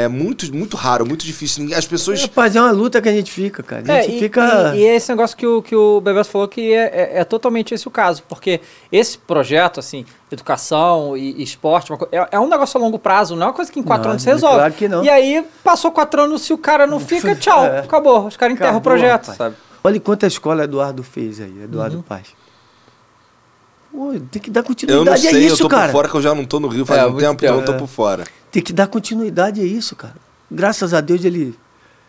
muito, 0.09 0.53
muito 0.55 0.77
raro, 0.77 1.05
muito 1.07 1.25
difícil. 1.27 1.69
As 1.77 1.87
pessoas. 1.87 2.23
Rapaz, 2.23 2.57
é 2.57 2.61
uma 2.61 2.71
luta 2.71 3.03
que 3.03 3.09
a 3.09 3.13
gente 3.13 3.31
fica, 3.31 3.63
cara. 3.63 3.83
A 3.87 3.93
É, 3.99 4.03
gente 4.03 4.17
e, 4.17 4.19
fica. 4.19 4.73
e, 4.75 4.79
e 4.81 4.87
é 4.87 4.97
esse 4.97 5.11
negócio 5.11 5.37
que 5.37 5.47
o, 5.47 5.61
que 5.61 5.77
o 5.77 6.01
Bebeto 6.01 6.29
falou 6.31 6.49
que 6.49 6.73
é, 6.73 6.85
é- 6.85 7.21
é 7.21 7.25
totalmente 7.25 7.75
esse 7.75 7.87
o 7.87 7.91
caso, 7.91 8.23
porque 8.29 8.61
esse 8.91 9.19
projeto, 9.19 9.81
assim, 9.81 10.07
educação 10.33 11.17
e, 11.17 11.33
e 11.41 11.43
esporte, 11.43 11.91
uma 11.93 11.99
co- 11.99 12.09
é, 12.11 12.29
é 12.33 12.41
um 12.41 12.49
negócio 12.49 12.79
a 12.79 12.81
longo 12.81 12.99
prazo, 12.99 13.35
não 13.37 13.43
é 13.43 13.47
uma 13.49 13.53
coisa 13.53 13.71
que 13.71 13.79
em 13.79 13.83
quatro 13.83 14.05
Não, 14.05 14.11
anos 14.13 14.23
você 14.23 14.31
resolve. 14.31 14.57
claro 14.57 14.73
que 14.75 14.89
não. 14.89 15.05
E 15.05 15.11
aí, 15.11 15.45
passou 15.63 15.91
quatro 15.93 16.23
anos, 16.23 16.43
se 16.43 16.53
o 16.53 16.59
cara 16.59 16.87
não 16.87 16.99
fica, 17.01 17.35
tchau, 17.37 17.65
É. 17.67 17.81
acabou. 17.81 18.27
Os 18.27 18.37
caras 18.37 18.55
enterram 18.57 18.79
o 18.79 18.81
projeto, 18.81 19.23
rapaz. 19.29 19.37
sabe? 19.39 19.57
Olha 19.83 20.01
quanta 20.01 20.27
escola 20.27 20.65
Eduardo 20.65 21.03
fez 21.03 21.41
aí, 21.41 21.63
Eduardo 21.65 21.97
Uhum. 21.97 22.03
Paz. 22.03 22.29
Pô, 23.95 24.13
tem 24.29 24.43
que 24.43 24.51
dar 24.51 24.61
Eu 24.61 24.65
continuidade 24.65 25.05
não 25.07 25.13
a 25.13 25.17
sei, 25.33 25.45
eu 25.45 25.47
isso, 25.47 25.59
tô 25.63 25.69
cara. 25.69 25.87
por 25.87 25.93
fora 25.93 26.09
que 26.09 26.17
eu 26.17 26.21
já 26.23 26.35
não 26.35 26.45
tô 26.45 26.59
no 26.59 26.67
Rio 26.67 26.85
faz 26.85 27.01
É, 27.01 27.07
um 27.07 27.17
tempo, 27.17 27.45
então 27.45 27.61
eu 27.61 27.65
tô 27.65 27.75
é. 27.75 27.79
por 27.79 27.87
fora. 27.87 28.25
Tem 28.51 28.61
que 28.61 28.73
dar 28.73 28.89
continuidade 28.89 29.61
a 29.61 29.65
isso, 29.65 29.95
cara. 29.95 30.17
Graças 30.51 30.93
a 30.93 31.01
Deus 31.01 31.25
ele 31.25 31.57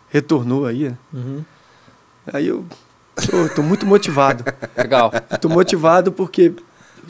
retornou 0.09 0.65
aí. 0.65 0.91
Uhum. 1.13 1.45
Aí 2.33 2.47
eu 2.47 2.65
tô, 3.29 3.49
tô 3.57 3.61
muito 3.61 3.85
motivado. 3.85 4.43
Legal. 4.75 5.11
Eu 5.29 5.37
tô 5.37 5.47
motivado 5.47 6.11
porque 6.11 6.55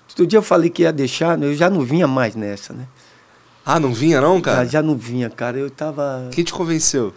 outro 0.10 0.28
dia 0.28 0.38
eu 0.40 0.44
falei 0.44 0.70
que 0.70 0.82
ia 0.82 0.92
deixar, 0.92 1.38
né? 1.38 1.46
eu 1.48 1.56
já 1.56 1.70
não 1.70 1.80
vinha 1.80 2.06
mais 2.06 2.36
nessa, 2.36 2.74
né? 2.74 2.86
Ah, 3.66 3.80
não 3.80 3.94
vinha 3.94 4.20
não, 4.20 4.36
Já, 4.36 4.42
cara? 4.42 4.66
já 4.66 4.82
não 4.84 4.98
vinha, 4.98 5.30
cara. 5.30 5.58
Eu 5.58 5.70
tava. 5.70 6.28
Quem 6.32 6.44
te 6.44 6.52
convenceu? 6.54 7.14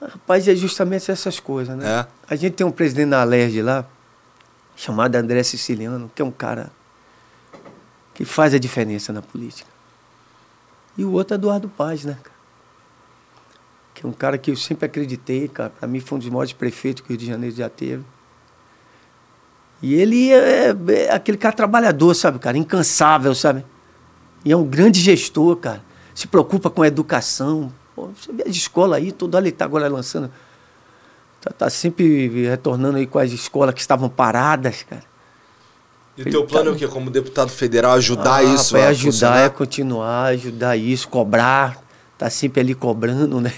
Rapaz, 0.00 0.46
é 0.46 0.54
justamente 0.54 1.10
essas 1.10 1.40
coisas, 1.40 1.76
né? 1.76 1.84
É. 1.86 2.06
A 2.28 2.36
gente 2.36 2.52
tem 2.52 2.64
um 2.64 2.70
presidente 2.70 3.10
da 3.10 3.20
Alerj 3.20 3.60
lá, 3.62 3.84
chamado 4.76 5.16
André 5.16 5.42
Siciliano, 5.42 6.08
que 6.14 6.22
é 6.22 6.24
um 6.24 6.30
cara 6.30 6.70
que 8.14 8.24
faz 8.24 8.54
a 8.54 8.58
diferença 8.58 9.12
na 9.12 9.20
política. 9.20 9.68
E 10.96 11.04
o 11.04 11.12
outro 11.12 11.34
é 11.34 11.36
Eduardo 11.36 11.68
Paz, 11.68 12.04
né? 12.04 12.16
Que 13.92 14.06
é 14.06 14.08
um 14.08 14.12
cara 14.12 14.38
que 14.38 14.50
eu 14.50 14.56
sempre 14.56 14.86
acreditei, 14.86 15.48
cara. 15.48 15.70
Para 15.70 15.88
mim 15.88 16.00
foi 16.00 16.16
um 16.16 16.20
dos 16.20 16.28
maiores 16.28 16.52
prefeitos 16.52 17.02
que 17.02 17.08
o 17.08 17.10
Rio 17.10 17.18
de 17.18 17.26
Janeiro 17.26 17.54
já 17.54 17.68
teve. 17.68 18.04
E 19.82 19.94
ele 19.94 20.30
é, 20.32 20.74
é 20.88 21.12
aquele 21.12 21.36
cara 21.36 21.54
trabalhador, 21.54 22.14
sabe, 22.14 22.38
cara? 22.38 22.56
Incansável, 22.56 23.34
sabe? 23.34 23.64
E 24.44 24.52
é 24.52 24.56
um 24.56 24.64
grande 24.64 25.00
gestor, 25.00 25.56
cara. 25.56 25.82
Se 26.14 26.28
preocupa 26.28 26.70
com 26.70 26.82
a 26.82 26.86
educação. 26.86 27.72
Pô, 27.94 28.08
você 28.08 28.32
vê 28.32 28.44
as 28.44 28.54
escolas 28.54 28.98
aí, 28.98 29.10
toda 29.10 29.36
hora 29.36 29.44
ele 29.44 29.54
está 29.54 29.64
agora 29.64 29.88
lançando. 29.88 30.30
Tá, 31.40 31.50
tá 31.50 31.70
sempre 31.70 32.46
retornando 32.48 32.96
aí 32.96 33.06
com 33.06 33.18
as 33.18 33.32
escolas 33.32 33.74
que 33.74 33.80
estavam 33.80 34.08
paradas, 34.08 34.84
cara. 34.84 35.13
E 36.16 36.22
o 36.22 36.30
teu 36.30 36.44
plano 36.46 36.70
é 36.70 36.72
o 36.72 36.76
quê? 36.76 36.86
Como 36.86 37.10
deputado 37.10 37.50
federal, 37.50 37.94
ajudar 37.94 38.36
Ah, 38.36 38.42
isso? 38.44 38.76
a 38.76 38.86
ajudar, 38.88 39.04
funcionar? 39.12 39.38
é 39.40 39.48
continuar, 39.48 40.24
ajudar 40.26 40.76
isso, 40.76 41.08
cobrar. 41.08 41.82
Tá 42.16 42.30
sempre 42.30 42.60
ali 42.60 42.74
cobrando, 42.74 43.40
né? 43.42 43.52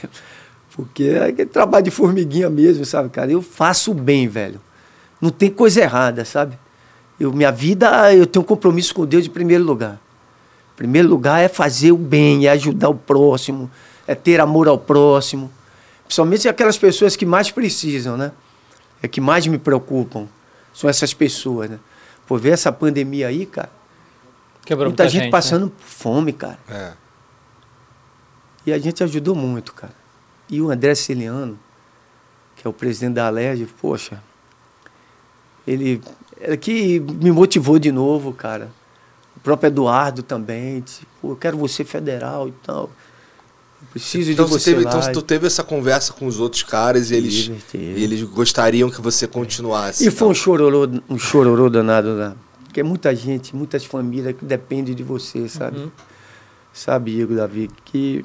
Porque 0.75 1.05
é 1.05 1.25
aquele 1.29 1.49
trabalho 1.49 1.85
de 1.85 1.91
formiguinha 1.91 2.49
mesmo, 2.49 2.85
sabe, 2.85 3.11
cara? 3.11 3.31
Eu 3.31 3.43
faço 3.43 3.93
bem, 3.93 4.27
velho. 4.29 4.61
Não 5.21 5.31
tem 5.31 5.51
coisa 5.51 5.81
errada, 5.83 6.25
sabe? 6.25 6.59
Eu, 7.19 7.33
minha 7.33 7.51
vida, 7.53 8.15
eu 8.15 8.27
tenho 8.27 8.43
um 8.43 8.47
compromisso 8.47 8.95
com 8.95 9.05
Deus 9.07 9.27
em 9.27 9.31
primeiro 9.31 9.65
lugar. 9.65 9.99
Primeiro 10.77 11.09
lugar 11.09 11.41
é 11.43 11.49
fazer 11.49 11.93
o 11.93 11.97
bem, 11.97 12.47
é 12.47 12.51
ajudar 12.51 12.91
o 12.91 12.95
próximo, 12.95 13.71
é 14.07 14.15
ter 14.15 14.41
amor 14.41 14.69
ao 14.69 14.77
próximo. 14.79 15.51
Principalmente 16.05 16.49
aquelas 16.49 16.77
pessoas 16.77 17.17
que 17.17 17.25
mais 17.25 17.51
precisam, 17.51 18.17
né? 18.17 18.33
É 19.03 19.09
que 19.09 19.21
mais 19.21 19.47
me 19.47 19.57
preocupam. 19.59 20.27
São 20.75 20.89
essas 20.89 21.15
pessoas, 21.15 21.71
né? 21.71 21.79
Por 22.27 22.41
ver 22.41 22.51
essa 22.51 22.73
pandemia 22.73 23.29
aí, 23.29 23.47
cara, 23.47 23.71
Quebrou 24.67 24.89
muita, 24.89 25.05
muita, 25.05 25.13
gente, 25.13 25.27
né? 25.27 25.31
passando 25.31 25.73
fome, 25.79 26.33
cara. 26.33 26.59
É. 26.69 26.93
E 28.67 28.73
a 28.73 28.79
gente 28.79 29.03
ajudou 29.05 29.35
muito, 29.35 29.73
cara. 29.73 29.95
E 30.51 30.61
o 30.61 30.71
André 30.71 30.93
Celiano, 30.97 31.57
que 32.57 32.67
é 32.67 32.71
o 32.71 32.73
presidente 32.73 33.15
da 33.15 33.29
Alerj, 33.29 33.65
poxa, 33.81 34.21
ele 35.65 36.03
é 36.41 36.57
que 36.57 36.99
me 36.99 37.31
motivou 37.31 37.79
de 37.79 37.93
novo, 37.93 38.33
cara. 38.33 38.69
O 39.37 39.41
próprio 39.41 39.69
Eduardo 39.69 40.23
também, 40.23 40.81
disse, 40.81 41.07
pô, 41.23 41.31
eu 41.31 41.37
quero 41.37 41.57
você 41.57 41.85
federal 41.85 42.49
e 42.49 42.53
tal. 42.65 42.91
Preciso 43.93 44.31
Então, 44.31 44.45
de 44.45 44.51
você 44.51 44.59
você 44.59 44.71
teve, 44.73 44.85
lá. 44.85 44.91
então 44.91 45.13
tu 45.13 45.23
teve 45.23 45.47
essa 45.47 45.63
conversa 45.65 46.13
com 46.13 46.27
os 46.27 46.39
outros 46.39 46.63
caras 46.63 47.11
e 47.11 47.15
eles, 47.15 47.51
e 47.75 48.03
eles 48.03 48.23
gostariam 48.23 48.91
que 48.91 49.01
você 49.01 49.27
continuasse. 49.27 50.07
E 50.07 50.11
foi 50.11 50.29
um 50.29 50.31
então. 50.33 50.43
chororô, 50.43 50.89
um 51.09 51.19
chororô 51.19 51.71
danado 51.71 52.15
lá. 52.15 52.37
Porque 52.65 52.81
é 52.81 52.83
muita 52.83 53.15
gente, 53.15 53.57
muitas 53.57 53.85
famílias 53.85 54.37
que 54.37 54.45
dependem 54.45 54.95
de 54.95 55.03
você, 55.03 55.49
sabe? 55.49 55.79
Uhum. 55.79 55.91
Sabe, 56.73 57.19
Igor, 57.19 57.37
Davi, 57.37 57.71
que... 57.85 58.25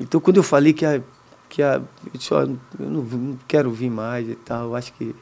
Então, 0.00 0.20
quando 0.20 0.38
eu 0.38 0.42
falei 0.42 0.72
que 0.72 0.84
a... 0.84 1.00
Que 1.48 1.62
a 1.62 1.74
eu 1.76 2.12
disse, 2.18 2.34
ó, 2.34 2.40
eu 2.42 2.58
não, 2.78 3.02
não 3.02 3.38
quero 3.46 3.70
vir 3.70 3.90
mais 3.90 4.28
e 4.28 4.34
tal, 4.34 4.68
eu 4.68 4.74
acho 4.74 4.92
que 4.94 5.14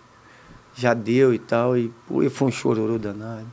já 0.74 0.94
deu 0.94 1.34
e 1.34 1.38
tal, 1.38 1.76
e 1.76 1.92
pô, 2.06 2.28
foi 2.30 2.48
um 2.48 2.52
chororô 2.52 2.98
danado. 2.98 3.46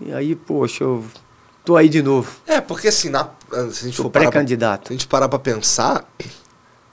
E 0.00 0.12
aí, 0.12 0.34
poxa, 0.34 0.84
eu 0.84 1.04
tô 1.64 1.76
aí 1.76 1.88
de 1.88 2.02
novo, 2.02 2.30
É, 2.46 2.60
porque 2.60 2.88
assim, 2.88 3.08
na, 3.08 3.24
se 3.50 3.56
a 3.56 3.64
gente 3.86 3.96
sou 3.96 4.04
for 4.04 4.10
pra, 4.10 4.22
pré-candidato. 4.22 4.88
se 4.88 4.92
a 4.92 4.96
gente 4.96 5.06
parar 5.06 5.28
pra 5.28 5.38
pensar, 5.38 6.04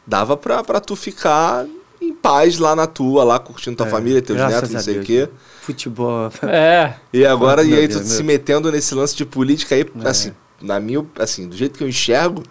dava 0.06 0.36
pra, 0.38 0.64
pra 0.64 0.80
tu 0.80 0.96
ficar 0.96 1.66
em 2.02 2.14
paz 2.14 2.58
lá 2.58 2.76
na 2.76 2.88
tua, 2.88 3.24
lá 3.24 3.38
curtindo 3.40 3.76
tua 3.78 3.88
É, 3.88 3.90
família, 3.90 4.22
teus 4.22 4.40
netos, 4.40 4.70
não 4.72 4.80
sei 4.80 5.00
o 5.00 5.04
quê. 5.04 5.30
Futebol... 5.62 6.32
É. 6.44 6.96
E 7.14 7.26
agora, 7.26 7.64
Meu 7.64 7.76
e 7.76 7.80
aí 7.80 7.88
Deus, 7.88 8.02
tu 8.02 8.08
meu- 8.08 8.18
se 8.18 8.24
metendo 8.24 8.72
nesse 8.72 8.96
lance 8.96 9.16
de 9.16 9.26
política 9.26 9.76
aí, 9.76 9.86
É. 10.04 10.08
assim, 10.10 10.34
na 10.62 10.80
minha, 10.80 11.06
assim, 11.20 11.48
do 11.48 11.56
jeito 11.56 11.78
que 11.78 11.84
eu 11.84 11.88
enxergo, 11.90 12.42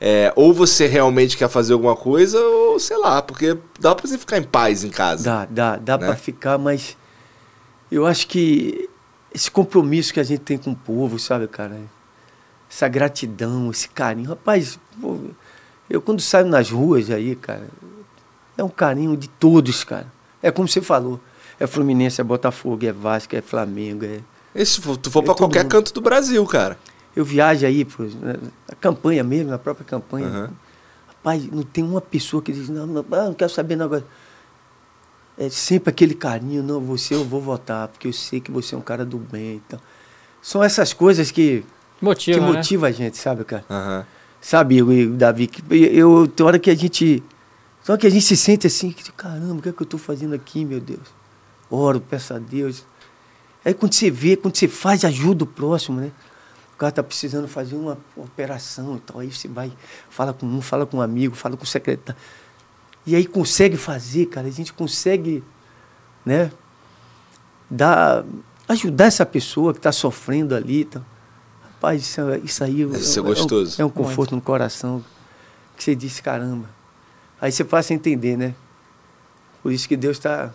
é, 0.00 0.32
ou 0.36 0.52
você 0.52 0.86
realmente 0.86 1.36
quer 1.36 1.48
fazer 1.48 1.72
alguma 1.72 1.96
coisa, 1.96 2.38
ou 2.38 2.78
sei 2.78 2.96
lá, 2.98 3.22
porque 3.22 3.56
dá 3.80 3.94
pra 3.94 4.06
você 4.06 4.18
ficar 4.18 4.36
em 4.38 4.42
paz 4.42 4.84
em 4.84 4.90
casa. 4.90 5.24
Dá, 5.24 5.46
dá, 5.46 5.76
dá 5.76 5.98
Né? 5.98 6.06
para 6.06 6.16
ficar, 6.16 6.58
mas 6.58 6.96
eu 7.90 8.06
acho 8.06 8.26
que 8.28 8.87
esse 9.38 9.50
compromisso 9.50 10.12
que 10.12 10.18
a 10.18 10.24
gente 10.24 10.40
tem 10.40 10.58
com 10.58 10.72
o 10.72 10.76
povo, 10.76 11.18
sabe, 11.18 11.46
cara? 11.46 11.78
Essa 12.68 12.88
gratidão, 12.88 13.70
esse 13.70 13.88
carinho. 13.88 14.30
Rapaz, 14.30 14.78
pô, 15.00 15.16
eu 15.88 16.02
quando 16.02 16.20
saio 16.20 16.46
nas 16.46 16.70
ruas 16.70 17.08
aí, 17.10 17.36
cara, 17.36 17.66
é 18.56 18.64
um 18.64 18.68
carinho 18.68 19.16
de 19.16 19.28
todos, 19.28 19.84
cara. 19.84 20.06
É 20.42 20.50
como 20.50 20.66
você 20.68 20.80
falou. 20.82 21.20
É 21.60 21.66
Fluminense, 21.66 22.20
é 22.20 22.24
Botafogo, 22.24 22.84
é 22.84 22.92
Vasco, 22.92 23.34
é 23.36 23.40
Flamengo. 23.40 24.04
É... 24.04 24.20
E 24.54 24.64
se 24.66 24.80
for- 24.80 24.96
tu 24.96 25.10
for 25.10 25.20
É 25.20 25.22
pra 25.24 25.34
todo 25.34 25.38
qualquer 25.38 25.62
mundo. 25.62 25.70
canto 25.72 25.92
do 25.92 26.00
Brasil, 26.00 26.44
cara. 26.46 26.78
Eu 27.16 27.24
viajo 27.24 27.64
aí, 27.66 27.84
pô, 27.84 28.04
na 28.04 28.74
campanha 28.80 29.22
mesmo, 29.24 29.50
na 29.50 29.58
própria 29.58 29.84
campanha. 29.84 30.26
Aham. 30.28 30.50
Rapaz, 31.08 31.44
não 31.50 31.62
tem 31.62 31.82
uma 31.84 32.00
pessoa 32.00 32.40
que 32.42 32.52
diz, 32.52 32.68
não, 32.68 32.86
não, 32.86 33.02
não 33.08 33.34
quero 33.34 33.50
saber 33.50 33.80
agora. 33.80 34.04
É 35.38 35.48
sempre 35.48 35.90
aquele 35.90 36.14
carinho, 36.14 36.62
não, 36.62 36.80
você 36.80 37.14
eu 37.14 37.24
vou 37.24 37.40
votar, 37.40 37.86
porque 37.88 38.08
eu 38.08 38.12
sei 38.12 38.40
que 38.40 38.50
você 38.50 38.74
é 38.74 38.78
um 38.78 38.82
cara 38.82 39.04
do 39.04 39.18
bem. 39.18 39.62
Então. 39.66 39.80
São 40.42 40.62
essas 40.62 40.92
coisas 40.92 41.30
que, 41.30 41.64
Motiva, 42.00 42.38
que 42.38 42.44
né? 42.44 42.52
motiva 42.52 42.86
a 42.88 42.92
gente, 42.92 43.16
sabe, 43.16 43.44
cara? 43.44 43.64
Aham. 43.70 44.06
Sabe, 44.40 44.78
eu, 44.78 44.92
eu, 44.92 45.12
Davi, 45.14 45.46
que 45.46 45.62
eu, 45.74 46.28
tem 46.28 46.46
hora 46.46 46.58
que 46.58 46.70
a 46.70 46.74
gente. 46.74 47.22
Hora 47.88 47.98
que 47.98 48.06
a 48.06 48.10
gente 48.10 48.24
se 48.24 48.36
sente 48.36 48.66
assim, 48.66 48.90
que, 48.90 49.10
caramba, 49.12 49.54
o 49.54 49.62
que 49.62 49.68
é 49.70 49.72
que 49.72 49.80
eu 49.80 49.84
estou 49.84 49.98
fazendo 49.98 50.34
aqui, 50.34 50.64
meu 50.64 50.78
Deus? 50.78 51.08
Oro, 51.70 52.00
peço 52.00 52.34
a 52.34 52.38
Deus. 52.38 52.84
Aí 53.64 53.72
quando 53.74 53.94
você 53.94 54.10
vê, 54.10 54.36
quando 54.36 54.56
você 54.56 54.68
faz, 54.68 55.04
ajuda 55.04 55.44
o 55.44 55.46
próximo, 55.46 56.00
né? 56.00 56.12
O 56.74 56.78
cara 56.78 56.92
tá 56.92 57.02
precisando 57.02 57.48
fazer 57.48 57.76
uma 57.76 57.98
operação 58.16 58.96
e 58.96 59.00
tal. 59.00 59.20
Aí 59.20 59.32
você 59.32 59.48
vai, 59.48 59.72
fala 60.10 60.32
com 60.32 60.46
um, 60.46 60.60
fala 60.60 60.86
com 60.86 60.98
um 60.98 61.02
amigo, 61.02 61.34
fala 61.34 61.56
com 61.56 61.64
o 61.64 61.66
secretário. 61.66 62.20
E 63.08 63.16
aí 63.16 63.26
consegue 63.26 63.78
fazer, 63.78 64.26
cara. 64.26 64.46
A 64.46 64.50
gente 64.50 64.70
consegue, 64.70 65.42
né? 66.26 66.52
Dar, 67.70 68.22
ajudar 68.68 69.06
essa 69.06 69.24
pessoa 69.24 69.72
que 69.72 69.78
está 69.78 69.90
sofrendo 69.90 70.54
ali. 70.54 70.82
Então. 70.82 71.02
Rapaz, 71.62 72.02
isso, 72.02 72.20
isso 72.44 72.62
aí 72.62 72.86
ser 73.00 73.20
é, 73.20 73.22
um- 73.22 73.24
gostoso. 73.24 73.80
é 73.80 73.84
um 73.86 73.88
conforto 73.88 74.34
no 74.34 74.42
coração. 74.42 75.02
Que 75.74 75.82
você 75.82 75.94
disse, 75.94 76.22
caramba. 76.22 76.68
Aí 77.40 77.50
você 77.50 77.64
passa 77.64 77.94
a 77.94 77.96
entender, 77.96 78.36
né? 78.36 78.54
Por 79.62 79.72
isso 79.72 79.88
que 79.88 79.96
Deus 79.96 80.18
está 80.18 80.52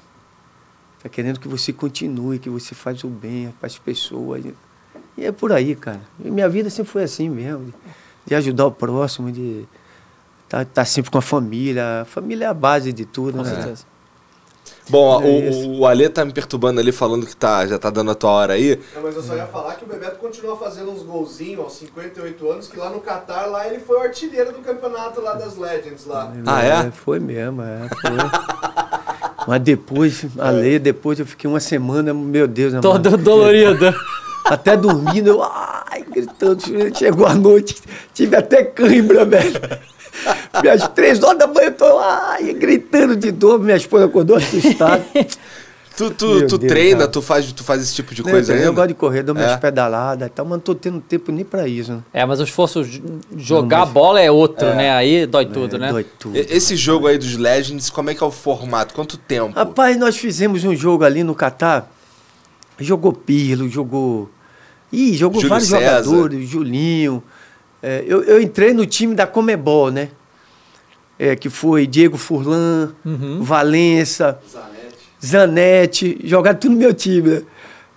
tá 1.01 1.09
querendo 1.09 1.39
que 1.39 1.47
você 1.47 1.73
continue, 1.73 2.37
que 2.37 2.51
você 2.51 2.75
faz 2.75 3.03
o 3.03 3.07
bem 3.07 3.51
para 3.59 3.65
as 3.65 3.79
pessoas. 3.79 4.45
E 5.17 5.25
é 5.25 5.31
por 5.31 5.51
aí, 5.51 5.75
cara. 5.75 6.01
E 6.23 6.29
minha 6.29 6.47
vida 6.47 6.69
sempre 6.69 6.91
foi 6.91 7.01
assim 7.01 7.29
mesmo. 7.29 7.65
De, 7.65 7.73
de 8.27 8.35
ajudar 8.35 8.67
o 8.67 8.71
próximo, 8.71 9.31
de 9.31 9.65
tá, 10.53 10.65
tá 10.65 10.85
sempre 10.85 11.09
com 11.09 11.17
a 11.17 11.21
família. 11.21 12.01
A 12.01 12.05
família 12.05 12.45
é 12.45 12.47
a 12.47 12.53
base 12.53 12.93
de 12.93 13.05
tudo, 13.05 13.37
Com 13.37 13.43
né? 13.43 13.49
certeza. 13.55 13.85
Bom, 14.89 15.21
É 15.21 15.25
o, 15.25 15.79
o 15.79 15.87
Ale 15.87 16.09
tá 16.09 16.23
me 16.25 16.33
perturbando 16.33 16.79
ali, 16.79 16.91
falando 16.91 17.25
que 17.25 17.35
tá, 17.35 17.65
já 17.65 17.79
tá 17.79 17.89
dando 17.89 18.11
a 18.11 18.15
tua 18.15 18.29
hora 18.29 18.53
aí. 18.53 18.79
Não, 18.93 19.01
mas 19.01 19.15
eu 19.15 19.23
só 19.23 19.35
ia 19.35 19.47
falar 19.47 19.75
que 19.75 19.85
o 19.85 19.87
Bebeto 19.87 20.17
continua 20.17 20.57
fazendo 20.57 20.91
uns 20.91 21.03
golzinhos 21.03 21.61
aos 21.61 21.73
58 21.77 22.51
anos, 22.51 22.67
que 22.67 22.77
lá 22.77 22.89
no 22.89 22.99
Catar, 22.99 23.45
lá 23.45 23.65
ele 23.65 23.79
foi 23.79 23.97
o 23.97 24.01
artilheiro 24.01 24.51
do 24.51 24.59
campeonato 24.59 25.21
lá 25.21 25.33
das 25.35 25.57
Legends 25.57 26.05
lá. 26.05 26.33
Ah, 26.45 26.63
é? 26.63 26.91
Foi 26.91 27.17
mesmo, 27.17 27.61
é. 27.61 27.87
Foi. 27.89 29.47
Mas 29.47 29.61
depois, 29.61 30.25
a 30.37 30.49
lei, 30.49 30.77
depois 30.79 31.17
eu 31.19 31.25
fiquei 31.25 31.49
uma 31.49 31.61
semana, 31.61 32.13
meu 32.13 32.47
Deus, 32.47 32.73
amado. 32.73 32.83
Todo 32.83 33.17
dolorido. 33.17 33.93
Até 34.45 34.75
dormindo, 34.75 35.27
eu, 35.29 35.43
ai, 35.43 36.03
gritando. 36.03 36.61
Chegou 36.93 37.25
a 37.25 37.33
noite, 37.33 37.81
tive 38.13 38.35
até 38.35 38.63
cãibra, 38.63 39.23
velho. 39.23 39.53
Minhas 40.61 40.87
três 40.89 41.21
horas 41.23 41.39
da 41.39 41.47
manhã, 41.47 41.67
eu 41.67 41.71
tô 41.73 41.99
ai, 41.99 42.53
gritando 42.53 43.15
de 43.15 43.31
dor. 43.31 43.59
Minha 43.59 43.77
esposa 43.77 44.05
acordou 44.05 44.35
assustada. 44.37 45.03
Tu, 45.95 46.09
tu, 46.09 46.47
tu 46.47 46.57
Deus, 46.57 46.71
treina, 46.73 46.99
cara. 47.01 47.11
tu 47.11 47.21
faz, 47.21 47.51
tu 47.51 47.63
faz 47.63 47.79
esse 47.83 47.93
tipo 47.93 48.15
de 48.15 48.23
coisa 48.23 48.51
eu, 48.53 48.57
ainda? 48.57 48.71
gosto 48.71 48.87
de 48.87 48.93
correr, 48.95 49.21
dou 49.21 49.35
minhas 49.35 49.51
É. 49.51 49.57
pedaladas 49.57 50.27
e 50.27 50.31
tal, 50.31 50.43
mas 50.43 50.53
não 50.53 50.59
tô 50.59 50.73
tendo 50.73 50.99
tempo 50.99 51.31
nem 51.31 51.45
pra 51.45 51.67
isso. 51.67 51.91
Né? 51.93 51.99
É, 52.11 52.25
mas 52.25 52.39
o 52.39 52.43
esforço 52.43 52.83
de 52.83 52.99
jogar 53.37 53.77
Não, 53.77 53.85
mas- 53.85 53.93
bola 53.93 54.19
é 54.19 54.31
outro, 54.31 54.65
né? 54.73 54.91
Aí 54.91 55.27
dói 55.27 55.45
tudo, 55.45 55.75
É, 55.75 55.79
né? 55.79 55.91
Dói 55.91 56.03
tudo. 56.17 56.35
E- 56.35 56.47
Esse 56.49 56.75
jogo 56.75 57.05
aí 57.05 57.19
dos 57.19 57.37
Legends, 57.37 57.91
como 57.91 58.09
é 58.09 58.15
que 58.15 58.23
é 58.23 58.25
o 58.25 58.31
formato? 58.31 58.91
Quanto 58.95 59.17
tempo? 59.17 59.53
Rapaz, 59.55 59.95
nós 59.95 60.17
fizemos 60.17 60.63
um 60.63 60.75
jogo 60.75 61.03
ali 61.03 61.23
no 61.23 61.35
Catar. 61.35 61.87
Jogou 62.79 63.13
Pirlo, 63.13 63.69
jogou. 63.69 64.31
Ih, 64.91 65.13
jogou 65.15 65.41
Júlio 65.41 65.49
vários 65.49 65.69
César. 65.69 66.03
jogadores, 66.03 66.49
Julinho. 66.49 67.21
É, 67.83 68.01
eu, 68.07 68.23
eu 68.23 68.41
entrei 68.41 68.73
no 68.73 68.85
time 68.85 69.13
da 69.13 69.27
Comebol, 69.27 69.91
né? 69.91 70.09
É, 71.19 71.35
que 71.35 71.49
foi 71.49 71.85
Diego 71.85 72.17
Furlan, 72.17 72.93
Valença, 73.41 74.39
Zanetti, 75.23 76.17
jogaram 76.23 76.57
tudo 76.57 76.71
no 76.71 76.77
meu 76.79 76.93
time, 76.93 77.29
né? 77.29 77.41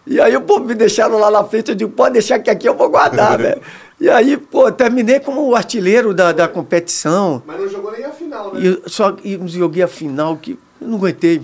E 0.06 0.20
aí, 0.20 0.38
pô, 0.40 0.60
me 0.60 0.74
deixaram 0.74 1.18
lá 1.18 1.30
na 1.30 1.42
frente, 1.44 1.70
eu 1.70 1.74
digo, 1.74 1.90
pode 1.90 2.12
deixar 2.14 2.38
que 2.38 2.50
aqui 2.50 2.68
eu 2.68 2.76
vou 2.76 2.90
guardar, 2.90 3.38
velho. 3.38 3.60
E 3.98 4.10
aí, 4.10 4.36
pô, 4.36 4.70
terminei 4.70 5.18
como 5.20 5.54
artilheiro 5.56 6.12
da, 6.12 6.30
da 6.30 6.46
competição. 6.46 7.42
Mas 7.46 7.58
não 7.58 7.66
jogou 7.66 7.90
nem 7.90 8.04
a 8.04 8.10
final, 8.10 8.52
né? 8.52 8.60
E 8.60 8.90
só 8.90 9.16
e 9.24 9.40
joguei 9.48 9.82
a 9.82 9.88
final 9.88 10.36
que 10.36 10.58
eu 10.78 10.86
não 10.86 10.98
aguentei. 10.98 11.40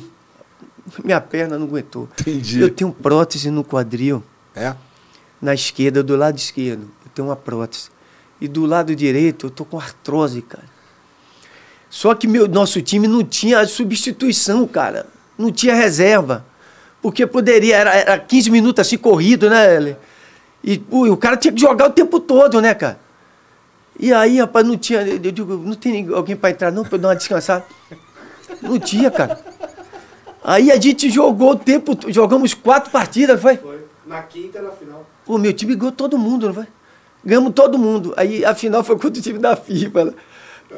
Minha 1.03 1.19
perna 1.19 1.59
não 1.59 1.67
aguentou. 1.67 2.11
Entendi. 2.21 2.61
Eu 2.61 2.69
tenho 2.69 2.93
prótese 2.93 3.51
no 3.51 3.65
quadril, 3.65 4.23
É? 4.55 4.75
na 5.41 5.55
esquerda, 5.55 6.03
do 6.03 6.15
lado 6.15 6.37
esquerdo. 6.37 6.83
Eu 6.83 7.11
tenho 7.15 7.29
uma 7.29 7.37
prótese. 7.37 7.89
E 8.43 8.49
do 8.49 8.67
lado 8.67 8.93
direito, 8.97 9.47
eu 9.47 9.51
tô 9.51 9.65
com 9.65 9.79
artrose, 9.79 10.43
cara. 10.43 10.65
Só 11.89 12.13
que 12.13 12.27
meu, 12.27 12.49
nosso 12.49 12.83
time 12.83 13.07
não 13.07 13.23
tinha 13.23 13.65
substituição, 13.69 14.67
cara. 14.67 15.07
Não 15.39 15.53
tinha 15.53 15.77
reserva. 15.77 16.45
Porque 17.01 17.25
poderia, 17.25 17.77
era, 17.77 17.95
era 17.95 18.19
15 18.19 18.51
minutos 18.51 18.81
assim 18.85 18.99
corrido, 18.99 19.49
né, 19.49 19.77
Eli? 19.77 19.97
E 20.65 20.77
pô, 20.77 21.07
o 21.09 21.17
cara 21.17 21.37
tinha 21.37 21.53
que 21.53 21.61
jogar 21.61 21.87
o 21.87 21.91
tempo 21.93 22.19
todo, 22.19 22.61
né, 22.61 22.75
cara? 22.75 22.99
E 23.97 24.13
aí, 24.13 24.41
rapaz, 24.41 24.67
não 24.67 24.77
tinha. 24.77 25.03
Eu 25.07 25.19
digo, 25.31 25.57
não 25.59 25.75
tem 25.75 25.93
ninguém- 25.93 26.17
alguém 26.17 26.35
para 26.35 26.51
entrar, 26.51 26.73
não, 26.73 26.83
para 26.83 26.97
eu 26.97 26.99
dar 26.99 27.09
uma 27.09 27.17
descansada. 27.17 27.65
Não 28.61 28.77
tinha, 28.81 29.09
cara. 29.09 29.39
Aí 30.43 30.73
a 30.73 30.81
gente 30.81 31.09
jogou 31.09 31.53
o 31.53 31.57
tempo, 31.57 31.97
jogamos 32.09 32.55
quatro 32.55 32.91
partidas, 32.91 33.37
não 33.37 33.43
foi? 33.43 33.57
Foi. 33.57 33.85
Na 34.05 34.21
quinta, 34.23 34.61
na 34.61 34.71
final. 34.73 35.07
Pô, 35.25 35.39
meu 35.39 35.53
time 35.53 35.77
ganhou 35.77 35.93
todo 35.93 36.19
mundo, 36.19 36.49
não 36.49 36.55
foi? 36.55 36.67
Ganhamos 37.25 37.53
todo 37.55 37.79
mundo. 37.79 38.13
Aí 38.17 38.45
a 38.45 38.55
final 38.55 38.83
foi 38.83 38.97
contra 38.97 39.19
o 39.19 39.23
time 39.23 39.39
da 39.39 39.55
FIFA, 39.57 40.07
né? 40.07 40.13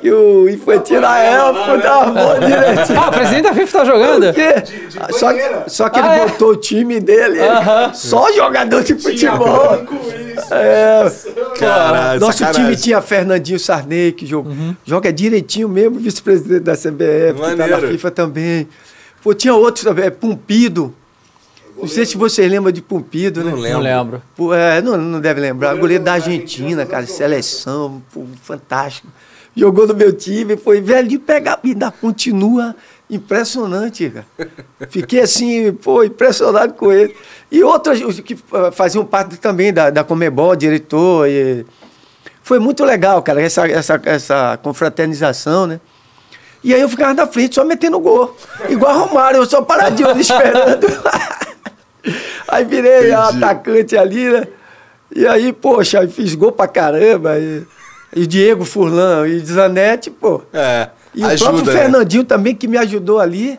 E 0.03 0.11
o 0.11 0.49
Infantino 0.49 1.03
na 1.03 1.17
época 1.19 1.79
dava 1.79 2.11
bom 2.11 2.41
direitinho. 2.41 2.99
Ah, 3.01 3.09
o 3.09 3.13
presidente 3.13 3.43
da 3.45 3.55
FIFA 3.55 3.79
tá 3.79 3.85
jogando? 3.85 4.25
Por 4.27 4.35
quê? 4.35 4.53
De- 4.61 4.87
de 4.89 4.99
Ah, 4.99 5.07
só, 5.13 5.33
que, 5.33 5.71
só 5.71 5.89
que 5.89 5.99
ele 6.01 6.09
Ah, 6.09 6.17
é? 6.17 6.27
botou 6.27 6.51
o 6.51 6.57
time 6.57 6.99
dele, 6.99 7.39
só 7.95 8.33
jogador 8.33 8.83
de 8.83 8.95
futebol. 8.97 9.79
É, 10.51 11.11
Caralho, 11.59 12.21
nosso 12.21 12.39
sacanagem. 12.39 12.65
time 12.65 12.77
tinha 12.77 13.01
Fernandinho 13.01 13.59
Sarney, 13.59 14.11
que 14.13 14.27
joga, 14.27 14.51
joga 14.85 15.13
direitinho 15.13 15.69
mesmo, 15.69 15.99
vice-presidente 16.01 16.63
da 16.65 16.75
CBF, 16.77 17.35
que 17.35 17.41
tá 17.41 17.49
na 17.57 17.57
Maneiro. 17.69 17.89
FIFA 17.89 18.11
também. 18.11 18.69
Pô, 19.23 19.33
tinha 19.33 19.55
outros 19.55 19.85
também, 19.85 20.11
Pumpido. 20.11 20.93
Não 21.85 21.89
sei 21.89 22.07
se 22.07 22.17
vocês 22.17 22.51
lembram 22.51 22.73
de 22.73 22.81
Pumpido, 22.81 23.45
né? 23.45 23.51
Não 23.51 23.59
lembro. 23.59 23.79
Não 23.79 23.85
lembro. 23.85 24.23
Pô, 24.35 24.55
é, 24.55 24.81
não, 24.81 24.97
não 24.97 25.21
deve 25.21 25.39
lembrar. 25.39 25.69
Goleiro 25.69 25.83
Goleiro 25.83 26.05
da 26.05 26.15
Argentina, 26.15 26.87
cara, 26.87 27.07
seleção, 27.07 28.03
pô, 28.13 28.25
fantástico. 28.43 29.09
Jogou 29.55 29.87
no 29.87 29.95
meu 29.95 30.13
time, 30.13 30.57
foi 30.57 30.81
velho 30.81 31.21
pegar 31.21 31.61
e 31.63 31.69
ainda 31.69 31.91
continua 31.91 32.75
impressionante, 33.09 34.11
cara. 34.11 34.27
Fiquei 34.89 35.21
assim, 35.21 35.73
pô, 35.75 36.03
impressionado 36.03 36.73
com 36.73 36.91
ele. 36.91 37.15
E 37.53 37.63
outros 37.63 38.01
os 38.01 38.19
que 38.21 38.37
ah, 38.53 38.73
faziam 38.73 39.05
parte 39.05 39.37
também 39.37 39.73
da, 39.73 39.91
da 39.91 40.03
Comebol, 40.03 40.57
diretor. 40.57 41.29
E... 41.29 41.67
Foi 42.43 42.59
muito 42.59 42.83
legal, 42.83 43.23
cara, 43.23 43.43
essa, 43.43 43.69
essa, 43.69 44.01
essa 44.07 44.59
confraternização, 44.63 45.67
né? 45.67 45.81
E 46.65 46.73
aí 46.73 46.81
eu 46.81 46.89
ficava 46.89 47.13
na 47.13 47.27
frente 47.27 47.55
só 47.55 47.65
metendo 47.65 48.01
gol. 48.01 48.35
Igual 48.71 49.07
Romário, 49.07 49.37
eu 49.37 49.47
só 49.47 49.61
paradinho 49.61 50.09
ali 50.09 50.23
esperando. 50.23 50.87
Aí 52.49 52.65
virei 52.65 53.13
atacante 53.13 53.97
ali, 53.97 54.31
né? 54.31 54.47
E 55.15 55.27
aí, 55.27 55.53
poxa, 55.53 56.07
fiz 56.09 56.35
gol 56.35 56.53
pra 56.53 56.67
caramba. 56.67 57.39
E, 57.39 57.63
e 58.17 58.27
Diego 58.27 58.65
Furlan 58.65 59.27
e 59.29 59.39
Zanetti, 59.41 60.11
pô. 60.11 60.43
É. 60.53 60.89
E 61.15 61.23
o 61.23 61.27
ajuda, 61.27 61.51
próprio 61.53 61.73
né? 61.73 61.81
Fernandinho 61.81 62.25
também, 62.25 62.55
que 62.55 62.67
me 62.67 62.77
ajudou 62.79 63.21
ali. 63.21 63.59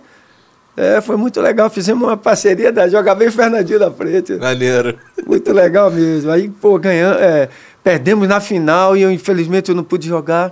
É, 0.77 0.99
foi 0.99 1.15
muito 1.15 1.39
legal. 1.39 1.69
Fizemos 1.69 2.03
uma 2.03 2.17
parceria 2.17 2.71
da 2.71 2.87
Joga 2.89 3.15
Bem 3.15 3.31
Fernandinho 3.31 3.79
na 3.79 3.89
frente. 3.91 4.33
Maneiro. 4.33 4.97
Muito 5.25 5.53
legal 5.53 5.89
mesmo. 5.89 6.29
Aí, 6.31 6.49
pô, 6.49 6.77
ganhamos, 6.77 7.21
é, 7.21 7.47
perdemos 7.81 8.27
na 8.27 8.41
final 8.41 8.97
e 8.97 9.01
eu, 9.03 9.09
infelizmente, 9.11 9.69
eu 9.69 9.75
não 9.75 9.83
pude 9.85 10.05
jogar. 10.07 10.51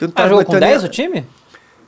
eu 0.00 0.08
não 0.08 0.14
Ah, 0.16 0.28
jogou 0.28 0.44
com 0.44 0.52
aguentando 0.52 0.60
10 0.60 0.82
nem- 0.82 0.86
o 0.88 0.90
time? 0.92 1.26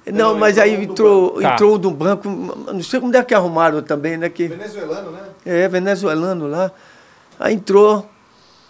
Não, 0.06 0.32
Não, 0.32 0.38
mas 0.38 0.58
entrou 0.58 0.64
aí 0.70 0.76
do 0.86 0.92
entrou. 0.92 1.40
Tá. 1.42 1.52
entrou 1.54 1.78
do 1.78 1.90
banco, 1.90 2.28
não 2.28 2.82
sei 2.82 3.00
como 3.00 3.16
é 3.16 3.22
que 3.22 3.34
arrumaram 3.34 3.80
também, 3.82 4.16
né? 4.18 4.28
Que, 4.28 4.48
Venezuelano, 4.48 5.10
né? 5.10 5.20
é, 5.46 5.66
venezuelano 5.68 6.46
lá. 6.46 6.70
Aí 7.40 7.54
entrou. 7.54 8.08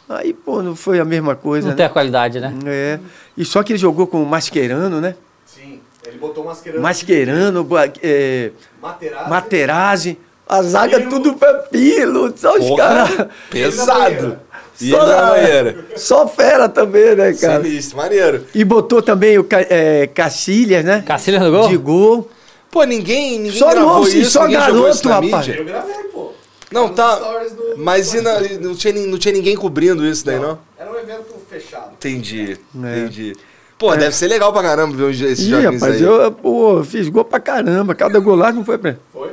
Aí, 0.08 0.32
pô, 0.34 0.62
não 0.62 0.76
foi 0.76 1.00
a 1.00 1.04
mesma 1.04 1.34
coisa, 1.34 1.66
Não 1.66 1.72
né? 1.72 1.76
tem 1.78 1.86
a 1.86 1.88
qualidade, 1.88 2.38
né? 2.38 2.54
É. 2.66 3.00
E 3.36 3.44
só 3.44 3.62
que 3.62 3.72
ele 3.72 3.78
jogou 3.78 4.06
com 4.06 4.22
o 4.22 4.26
Mascherano, 4.26 5.00
né? 5.00 5.16
Sim. 5.46 5.80
Ele 6.06 6.18
botou 6.18 6.44
masquerando. 6.44 6.82
Mascherano, 6.82 7.64
Boa- 7.64 7.90
é, 8.02 8.50
Materazzi. 8.80 9.30
Materazzi, 9.30 10.18
a 10.46 10.62
zaga 10.62 10.98
Pilo. 10.98 11.10
tudo 11.10 11.34
pepilo, 11.34 12.32
só 12.36 12.54
os 12.56 12.76
caras. 12.76 13.28
pesado. 13.50 14.38
E 14.80 14.88
ele 14.92 14.96
Só, 15.00 15.06
na 15.06 15.22
banheira. 15.30 15.86
só 15.96 16.28
fera 16.28 16.68
também, 16.68 17.14
né, 17.14 17.32
cara? 17.34 17.62
Sinistro, 17.62 17.96
maneiro. 17.96 18.44
E 18.54 18.64
botou 18.64 19.00
também 19.00 19.38
o 19.38 19.46
é, 19.50 20.06
Cacilhas, 20.08 20.84
né? 20.84 21.02
Cacilhas 21.06 21.42
no 21.42 21.50
gol? 21.50 21.68
De 21.68 21.76
gol. 21.76 22.30
Pô, 22.70 22.82
ninguém, 22.84 23.38
ninguém 23.38 23.58
Só 23.58 23.70
gravou 23.70 23.94
novo, 23.98 24.08
isso, 24.08 24.30
só 24.32 24.46
isso 24.48 24.58
garoto, 24.58 25.08
na 25.08 25.14
rapaz. 25.14 25.46
mídia. 25.46 25.60
Eu 25.60 25.64
gravei, 25.64 25.94
pô. 26.12 26.32
Não, 26.72 26.88
tá. 26.88 27.16
stories 27.18 27.52
do- 27.52 27.74
Mas 27.76 28.12
e 28.14 28.20
na- 28.20 28.40
não, 28.60 28.74
tinha, 28.74 28.92
não 29.06 29.16
tinha 29.16 29.32
ninguém 29.32 29.54
cobrindo 29.56 30.04
isso 30.04 30.26
daí, 30.26 30.40
não? 30.40 30.58
Era 30.76 30.90
um 30.90 30.96
evento 30.98 31.26
fechado. 31.48 31.92
Entendi, 31.92 32.58
É. 32.82 32.98
entendi. 32.98 33.36
Pô, 33.78 33.94
deve 33.94 34.14
ser 34.16 34.26
legal 34.26 34.52
pra 34.52 34.62
caramba 34.62 34.96
ver 34.96 35.04
uns- 35.04 35.20
esses 35.20 35.46
Ih, 35.46 35.50
joguinhos 35.50 35.74
rapaz, 35.82 35.94
aí. 35.96 36.02
eu 36.02 36.32
pô, 36.32 36.82
fiz 36.82 37.08
gol 37.08 37.24
pra 37.24 37.38
caramba. 37.38 37.94
Cada 37.94 38.18
golaço 38.18 38.54
não 38.56 38.64
foi 38.64 38.78
pra. 38.78 38.96
Foi? 39.12 39.30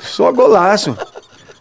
Só 0.00 0.32
golaço. 0.32 0.96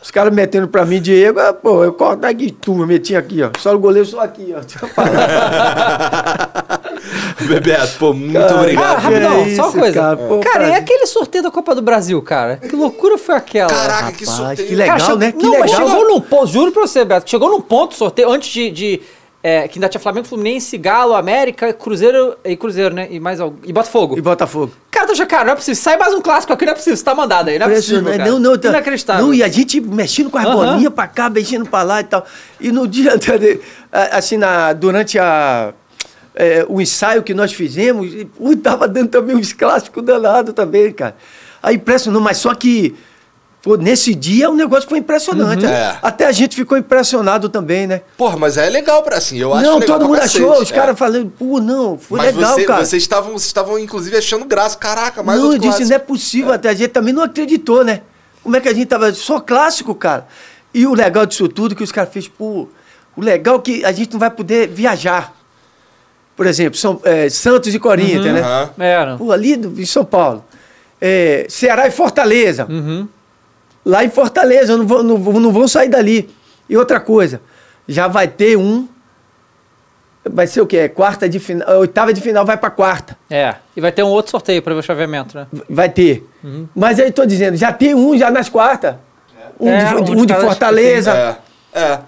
Os 0.10 0.12
caras 0.12 0.34
metendo 0.34 0.68
pra 0.68 0.86
mim, 0.86 1.00
Diego, 1.00 1.40
ah, 1.40 1.54
pô, 1.54 1.84
eu 1.84 1.94
corto 1.94 2.26
aqui 2.26 2.50
tu, 2.50 2.76
eu 2.82 2.88
meti 2.88 3.16
aqui, 3.16 3.44
ó. 3.44 3.52
Só 3.60 3.76
o 3.76 3.78
goleiro 3.78 4.08
só 4.08 4.22
aqui, 4.22 4.56
ó. 4.58 4.60
Deixa 4.60 4.80
eu 4.84 4.90
falar. 4.90 6.82
Bebeto, 7.48 7.92
pô, 8.00 8.12
muito 8.12 8.34
Cara, 8.34 8.52
Ah, 8.56 8.60
obrigado. 8.60 8.98
rapidão, 9.02 9.44
que 9.44 9.56
só 9.56 9.64
uma 9.66 9.72
coisa. 9.72 9.94
cara, 10.02 10.18
pô, 10.18 10.40
Cara, 10.40 10.56
e 10.56 10.66
prazer. 10.66 10.74
aquele 10.78 11.06
sorteio 11.06 11.44
da 11.44 11.52
Copa 11.52 11.76
do 11.76 11.84
Brasil, 11.84 12.20
cara? 12.24 12.58
Que 12.58 12.76
loucura 12.76 13.20
foi 13.20 13.36
aquela? 13.36 13.70
Caraca, 13.70 14.12
que 14.14 14.26
Rapaz, 14.26 14.30
sorteio. 14.48 14.68
que 14.68 14.74
legal, 14.76 14.98
Cara, 14.98 15.16
né? 15.16 15.32
Que 15.32 15.44
não, 15.44 15.60
mas 15.60 15.72
legal. 15.72 15.88
chegou 15.88 16.08
num 16.08 16.22
ponto, 16.22 16.48
juro 16.48 16.72
pra 16.72 16.82
você, 16.82 17.06
Beto, 17.06 17.30
chegou 17.30 17.52
num 17.52 17.62
ponto 17.62 17.92
o 17.92 17.96
sorteio, 17.96 18.32
antes 18.32 18.50
de, 18.50 18.72
de, 18.72 19.02
É, 19.42 19.70
que 19.70 19.80
ainda 19.80 19.88
tinha 19.88 20.02
Flamengo, 20.02 20.28
Fluminense, 20.28 20.78
Galo, 20.78 21.14
América, 21.16 21.72
Cruzeiro 21.72 22.36
e 22.44 22.58
Cruzeiro, 22.58 22.94
né? 22.94 23.08
E 23.10 23.22
mais 23.22 23.40
algum. 23.40 23.56
E 23.64 23.72
Botafogo. 23.72 24.18
E 24.18 24.22
Botafogo. 24.22 24.74
Cara, 24.92 25.10
acha, 25.14 25.26
cara, 25.26 25.46
não 25.46 25.54
é 25.54 25.56
possível. 25.56 25.76
Sai 25.82 25.98
mais 25.98 26.14
um 26.14 26.20
clássico 26.20 26.52
aqui, 26.52 26.66
não 26.66 26.74
é 26.74 26.76
possível. 26.76 26.98
Você 26.98 27.04
tá 27.06 27.16
mandado 27.16 27.48
aí, 27.50 27.58
não 27.58 27.68
é 27.68 27.76
possível. 27.76 28.00
Impressionante. 28.02 28.18
Cara. 28.28 28.30
Não, 28.32 28.40
não, 28.52 28.58
tá- 28.58 28.68
Inacreditável. 28.68 29.26
Não, 29.26 29.34
e 29.34 29.42
a 29.42 29.48
gente 29.48 29.80
mexendo 29.80 30.30
com 30.30 30.38
as 30.38 30.46
Aham. 30.46 30.56
bolinhas 30.56 30.94
pra 30.94 31.08
cá, 31.08 31.30
mexendo 31.30 31.66
pra 31.70 31.84
lá 31.84 32.02
e 32.02 32.04
tal. 32.04 32.26
E 32.60 32.70
no 32.70 32.86
dia, 32.86 33.16
de- 33.18 33.62
assim, 34.12 34.36
na, 34.36 34.74
durante 34.74 35.18
a, 35.18 35.74
é, 36.36 36.66
o 36.68 36.82
ensaio 36.82 37.24
que 37.24 37.34
nós 37.34 37.54
fizemos, 37.54 38.14
e, 38.14 38.30
ui, 38.38 38.58
tava 38.58 38.90
dando 38.90 39.08
também 39.08 39.38
uns 39.38 39.54
clássicos 39.54 40.04
danados 40.04 40.54
também, 40.54 40.92
cara. 40.92 41.16
Aí 41.64 41.76
impressionou, 41.78 42.22
mas 42.22 42.36
só 42.38 42.54
que 42.54 42.94
pô, 43.62 43.76
nesse 43.76 44.16
dia 44.16 44.50
o 44.50 44.56
negócio 44.56 44.88
foi 44.88 45.00
impressionante. 45.00 45.66
Uhum. 45.66 45.72
É. 45.72 45.98
Até 46.02 46.26
a 46.26 46.32
gente 46.32 46.56
ficou 46.56 46.78
impressionado 46.78 47.50
também, 47.50 47.86
né? 47.88 48.02
Porra, 48.18 48.38
mas 48.38 48.58
é 48.58 48.70
legal 48.70 49.04
pra 49.04 49.18
assim, 49.18 49.38
eu 49.38 49.54
acho 49.54 49.64
não, 49.66 49.80
legal 49.80 49.98
todo 50.00 50.08
mundo 50.10 50.20
cacete. 50.20 50.38
achou, 50.44 50.62
os 50.62 50.72
É. 50.72 50.76
caras 50.76 50.98
falando, 50.98 51.30
pô, 51.38 51.60
não, 51.60 51.98
foi 51.98 52.18
Mas 52.20 52.36
legal, 52.36 52.54
você- 52.56 52.64
cara. 52.66 52.86
vocês 52.86 53.02
estavam, 53.04 53.32
vocês 53.32 53.46
estavam, 53.46 53.78
inclusive, 53.80 54.16
achando 54.18 54.46
graça. 54.46 54.78
Caraca, 54.78 55.22
mais 55.24 55.40
não, 55.40 55.52
eu 55.52 55.58
disse, 55.58 55.68
clássico. 55.70 55.90
não 55.90 55.96
é 55.96 56.00
possível, 56.00 56.54
até 56.54 56.70
a 56.70 56.74
gente 56.74 56.90
também 56.90 57.14
não 57.14 57.24
acreditou, 57.24 57.84
né? 57.84 58.02
Como 58.44 58.56
é 58.56 58.62
que 58.62 58.70
a 58.70 58.74
gente 58.74 58.88
tava 58.88 59.14
só 59.14 59.40
clássico, 59.40 59.94
cara? 59.94 60.26
E 60.74 60.86
o 60.88 60.94
legal 60.94 61.26
disso 61.26 61.48
tudo 61.50 61.76
que 61.76 61.84
os 61.84 61.92
caras 61.92 62.14
fez, 62.14 62.28
pô, 62.28 62.68
o 63.16 63.22
legal 63.22 63.58
é 63.58 63.60
que 63.60 63.84
a 63.86 63.92
gente 63.92 64.14
não 64.14 64.20
vai 64.20 64.30
poder 64.30 64.68
viajar. 64.68 65.34
Por 66.38 66.46
exemplo, 66.48 66.78
São, 66.80 67.02
é, 67.04 67.28
Santos 67.30 67.74
e 67.76 67.80
Corinthians, 67.80 68.24
né? 68.34 68.40
Aham. 68.42 68.70
Era. 68.80 69.18
Pô, 69.18 69.32
ali 69.32 69.58
do, 69.58 69.82
em 69.82 69.86
São 69.86 70.06
Paulo. 70.06 70.46
É, 71.02 71.46
Ceará 71.50 71.86
e 71.88 71.92
Fortaleza. 71.92 72.66
Uhum. 72.70 73.08
Lá 73.90 74.04
em 74.06 74.10
Fortaleza, 74.10 74.74
eu 74.74 74.78
não 74.78 74.86
vou, 74.86 75.02
não, 75.02 75.18
vou, 75.18 75.40
não 75.40 75.52
vou 75.52 75.68
sair 75.68 75.90
dali. 75.90 76.30
E 76.70 76.78
outra 76.78 77.00
coisa, 77.00 77.42
já 77.88 78.08
vai 78.08 78.28
ter 78.28 78.56
um. 78.56 78.88
Vai 80.32 80.46
ser 80.46 80.62
o 80.62 80.68
quê? 80.68 80.88
Quarta 80.88 81.28
de 81.28 81.40
final. 81.40 81.80
Oitava 81.80 82.14
de 82.14 82.22
final 82.22 82.46
vai 82.46 82.56
pra 82.56 82.70
quarta. 82.70 83.18
É. 83.30 83.56
E 83.76 83.82
vai 83.82 83.92
ter 83.92 84.04
um 84.04 84.10
outro 84.10 84.30
sorteio 84.30 84.62
pra 84.62 84.74
ver 84.76 84.80
o 84.82 84.84
chaveamento, 84.84 85.36
né? 85.36 85.48
Vai 85.68 85.90
ter. 85.90 86.24
Mas 86.76 87.00
aí 87.00 87.12
tô 87.12 87.26
dizendo, 87.26 87.58
já 87.58 87.74
tem 87.74 87.96
um 87.96 88.16
já 88.16 88.30
nas 88.30 88.48
quartas. 88.48 88.96
Um, 89.60 89.68
É, 89.68 90.02
de, 90.02 90.12
um 90.12 90.20
um 90.20 90.26
de 90.26 90.36
Fortaleza. 90.36 91.40
É, 91.74 91.82
é. 91.82 92.00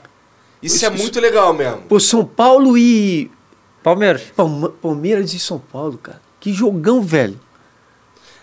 Isso 0.61 0.85
é 0.85 0.89
muito 0.91 1.19
legal 1.19 1.51
mesmo. 1.53 1.77
Pô, 1.89 1.99
São 1.99 2.23
Paulo 2.23 2.77
e 2.77 3.31
Palmeiras. 3.81 4.21
Palmeiras 4.81 5.33
e 5.33 5.39
São 5.39 5.57
Paulo, 5.57 5.97
cara. 5.97 6.21
Que 6.39 6.53
jogão, 6.53 7.01
velho. 7.01 7.39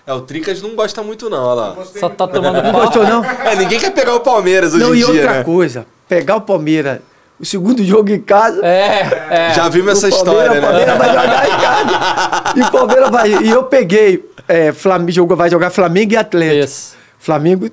É, 0.09 0.13
o 0.15 0.23
Tricas 0.23 0.63
não 0.63 0.75
gosta 0.75 1.03
muito 1.03 1.29
não, 1.29 1.45
olha 1.45 1.55
lá. 1.61 1.77
Só 2.01 2.09
tá 2.09 2.27
tomando 2.27 2.63
Não 2.63 2.73
gostou, 2.73 3.05
não? 3.07 3.23
É, 3.45 3.55
ninguém 3.55 3.79
quer 3.79 3.91
pegar 3.91 4.15
o 4.15 4.21
Palmeiras 4.21 4.73
hoje 4.73 4.83
não, 4.83 4.95
em 4.95 4.99
e 5.01 5.05
dia, 5.05 5.09
outra 5.09 5.33
né? 5.35 5.45
coisa, 5.45 5.87
pegar 6.09 6.37
o 6.37 6.41
Palmeiras, 6.41 7.01
o 7.39 7.45
segundo 7.45 7.85
jogo 7.85 8.09
em 8.11 8.19
casa. 8.19 8.65
É, 8.65 9.27
é. 9.51 9.53
Já 9.55 9.69
vimos 9.69 9.93
essa 9.93 10.09
história, 10.09 10.51
o 10.59 10.63
Palmeiras 10.63 10.87
né? 10.89 10.95
vai 10.99 11.09
jogar 11.11 11.47
em 11.47 11.61
casa. 11.61 12.53
E 12.57 12.61
o 12.63 12.71
Palmeiras 12.71 13.11
vai. 13.11 13.29
E 13.45 13.51
eu 13.51 13.65
peguei. 13.65 14.25
É, 14.49 14.73
Flamengo, 14.73 15.11
jogou- 15.13 15.37
vai 15.37 15.51
jogar 15.51 15.69
Flamengo 15.69 16.15
e 16.15 16.17
Atlético. 16.17 16.65
Isso. 16.65 16.97
Flamengo 17.19 17.69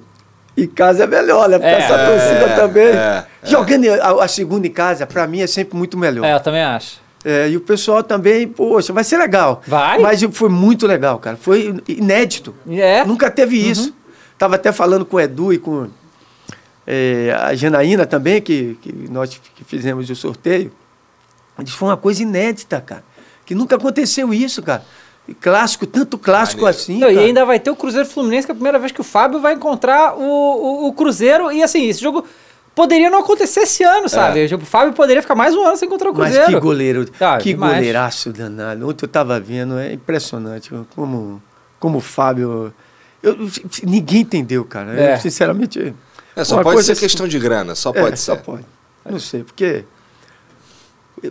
em 0.57 0.67
casa 0.67 1.05
é 1.05 1.07
melhor, 1.07 1.47
né? 1.47 1.57
Porque 1.57 1.73
É. 1.73 1.77
essa 1.77 1.97
torcida 1.97 2.45
É, 2.51 2.55
também. 2.57 2.87
é, 2.87 3.23
Jogando 3.45 3.87
a, 3.89 4.25
a 4.25 4.27
segunda 4.27 4.67
em 4.67 4.71
casa, 4.71 5.07
pra 5.07 5.25
mim, 5.25 5.39
é 5.41 5.47
sempre 5.47 5.77
muito 5.77 5.97
melhor. 5.97 6.25
É, 6.25 6.33
eu 6.33 6.39
também 6.41 6.61
acho. 6.65 6.99
É, 7.27 7.49
e 7.49 7.57
o 7.57 7.61
pessoal 7.61 8.03
também, 8.03 8.47
poxa, 8.47 8.93
vai 8.93 9.03
ser 9.03 9.17
legal. 9.17 9.63
Vai? 9.65 9.97
Mas 9.97 10.21
foi 10.31 10.47
muito 10.47 10.85
legal, 10.85 11.17
cara. 11.17 11.35
Foi 11.35 11.73
inédito. 11.87 12.53
É. 12.69 13.03
Nunca 13.03 13.31
teve 13.31 13.57
isso. 13.57 13.95
Tava 14.37 14.55
até 14.55 14.71
falando 14.71 15.03
com 15.03 15.17
o 15.17 15.19
Edu 15.19 15.51
e 15.51 15.57
com 15.57 15.87
é, 16.85 17.35
a 17.35 17.55
Janaína 17.55 18.05
também, 18.05 18.39
que, 18.39 18.77
que 18.79 18.93
nós 19.09 19.41
que 19.55 19.63
fizemos 19.63 20.07
o 20.07 20.15
sorteio. 20.15 20.71
Eles 21.57 21.71
foi 21.71 21.87
uma 21.87 21.97
coisa 21.97 22.21
inédita, 22.21 22.79
cara. 22.79 23.03
Que 23.43 23.55
nunca 23.55 23.75
aconteceu 23.75 24.31
isso, 24.31 24.61
cara. 24.61 24.83
E 25.27 25.33
clássico, 25.33 25.87
tanto 25.87 26.19
clássico 26.19 26.61
Maneiro. 26.61 26.79
assim. 26.79 26.99
Não, 26.99 27.09
e 27.09 27.17
ainda 27.17 27.43
vai 27.43 27.59
ter 27.59 27.71
o 27.71 27.75
Cruzeiro 27.75 28.07
Fluminense, 28.07 28.45
que 28.45 28.51
é 28.51 28.53
a 28.53 28.55
primeira 28.55 28.77
vez 28.77 28.91
que 28.91 29.01
o 29.01 29.03
Fábio 29.03 29.39
vai 29.39 29.55
encontrar 29.55 30.15
o, 30.15 30.21
o, 30.21 30.87
o 30.89 30.93
Cruzeiro. 30.93 31.51
E 31.51 31.63
assim, 31.63 31.87
esse 31.87 32.01
jogo 32.01 32.23
poderia 32.75 33.09
não 33.09 33.19
acontecer 33.19 33.61
esse 33.61 33.83
ano, 33.83 34.07
sabe? 34.09 34.45
O 34.53 34.59
Fábio 34.59 34.93
poderia 34.93 35.21
ficar 35.21 35.33
mais 35.35 35.55
um 35.55 35.63
ano 35.65 35.77
sem 35.77 35.87
encontrar 35.87 36.09
o 36.11 36.13
Mas 36.13 36.25
Cruzeiro. 36.35 36.51
que 36.51 36.59
goleiro, 36.59 37.05
Ah, 37.19 37.37
que 37.37 37.53
demais. 37.53 37.75
goleiraço 37.75 38.31
danado. 38.33 38.87
Ontem 38.87 39.05
eu 39.05 39.09
tava 39.09 39.39
vendo, 39.39 39.79
é 39.79 39.93
impressionante 39.93 40.69
como, 40.95 41.41
como 41.79 41.97
o 41.97 42.01
Fábio. 42.01 42.73
eu- 43.23 43.37
ninguém 43.83 44.21
entendeu, 44.21 44.63
cara. 44.65 44.91
Eu, 44.93 45.03
É. 45.03 45.17
sinceramente. 45.17 45.95
É, 46.35 46.43
só 46.43 46.61
pode 46.61 46.83
ser 46.83 46.91
assim- 46.91 47.01
questão 47.01 47.27
de 47.27 47.39
grana, 47.39 47.73
só 47.75 47.91
É, 47.91 48.01
pode 48.01 48.19
Só 48.19 48.35
ser. 48.35 48.41
pode. 48.43 48.65
Não 49.09 49.19
sei, 49.19 49.43
porque. 49.43 49.85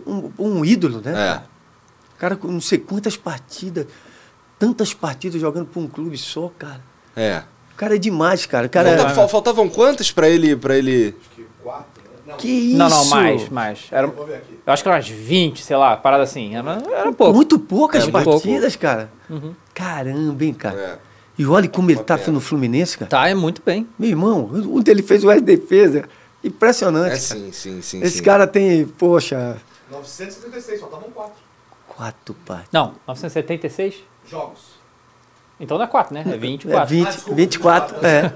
Um, 0.05 0.31
um 0.37 0.65
ídolo, 0.65 0.99
né? 1.03 1.13
É. 1.13 1.41
O 2.15 2.17
cara 2.17 2.35
com 2.35 2.47
não 2.47 2.59
sei 2.59 2.79
quantas 2.79 3.15
partidas, 3.15 3.85
tantas 4.57 4.93
partidas 4.93 5.39
jogando 5.39 5.67
pra 5.67 5.79
um 5.81 5.87
clube 5.87 6.17
só, 6.17 6.51
cara. 6.57 6.81
É. 7.15 7.43
O 7.75 7.77
cara 7.77 7.95
é 7.95 7.99
demais, 7.99 8.45
cara. 8.45 8.67
O 8.67 8.69
cara 8.69 8.95
Falta- 8.95 9.11
é... 9.11 9.15
fal- 9.15 9.27
faltavam 9.29 9.69
quantas 9.69 10.09
pra 10.11 10.29
ele, 10.29 10.55
pra 10.55 10.77
ele... 10.77 11.13
Que 12.37 12.47
isso? 12.47 12.77
Não, 12.77 12.89
não, 12.89 13.05
mais, 13.05 13.49
mais. 13.49 13.79
Era, 13.91 14.07
eu 14.07 14.73
acho 14.73 14.81
que 14.81 14.89
era 14.89 14.97
umas 14.97 15.07
20, 15.07 15.63
sei 15.63 15.77
lá, 15.77 15.95
parada 15.95 16.23
assim. 16.23 16.55
Era, 16.55 16.81
era 16.91 17.11
pouco. 17.13 17.33
Muito 17.35 17.59
poucas 17.59 18.01
É, 18.01 18.11
muito 18.11 18.23
pouco. 18.23 18.41
partidas, 18.41 18.75
cara. 18.75 19.11
Caramba, 19.73 20.43
hein, 20.43 20.53
cara. 20.53 20.75
É. 20.79 20.97
E 21.37 21.45
olha 21.45 21.67
como 21.69 21.91
ele 21.91 21.99
Uma 21.99 22.03
tá 22.03 22.17
pena. 22.17 22.31
no 22.33 22.39
Fluminense, 22.41 22.97
cara. 22.97 23.09
Tá, 23.11 23.27
é 23.29 23.35
muito 23.35 23.61
bem. 23.63 23.87
Meu 23.99 24.09
irmão, 24.09 24.49
onde 24.71 24.89
ele 24.89 25.03
fez 25.03 25.23
o 25.23 25.41
defesa, 25.41 26.05
impressionante. 26.43 27.07
É 27.07 27.09
cara. 27.09 27.19
sim, 27.19 27.51
sim, 27.51 27.81
sim. 27.81 28.01
Esse 28.01 28.17
sim. 28.17 28.23
cara 28.23 28.47
tem, 28.47 28.85
poxa, 28.85 29.57
936, 29.91 30.79
faltavam 30.81 31.09
4 31.11 31.33
quatro 31.87 32.33
partidas. 32.45 32.69
Não, 32.73 32.95
976? 33.07 33.95
jogos. 34.29 34.74
Então 35.59 35.81
é 35.81 35.87
4, 35.87 36.13
né? 36.13 36.23
É 36.27 36.33
É 36.33 36.37
24. 36.37 36.87
20, 36.89 37.07
Ah, 37.07 37.11
desculpa, 37.11 37.35
24, 37.35 37.95
24, 37.95 38.05
é, 38.05 38.31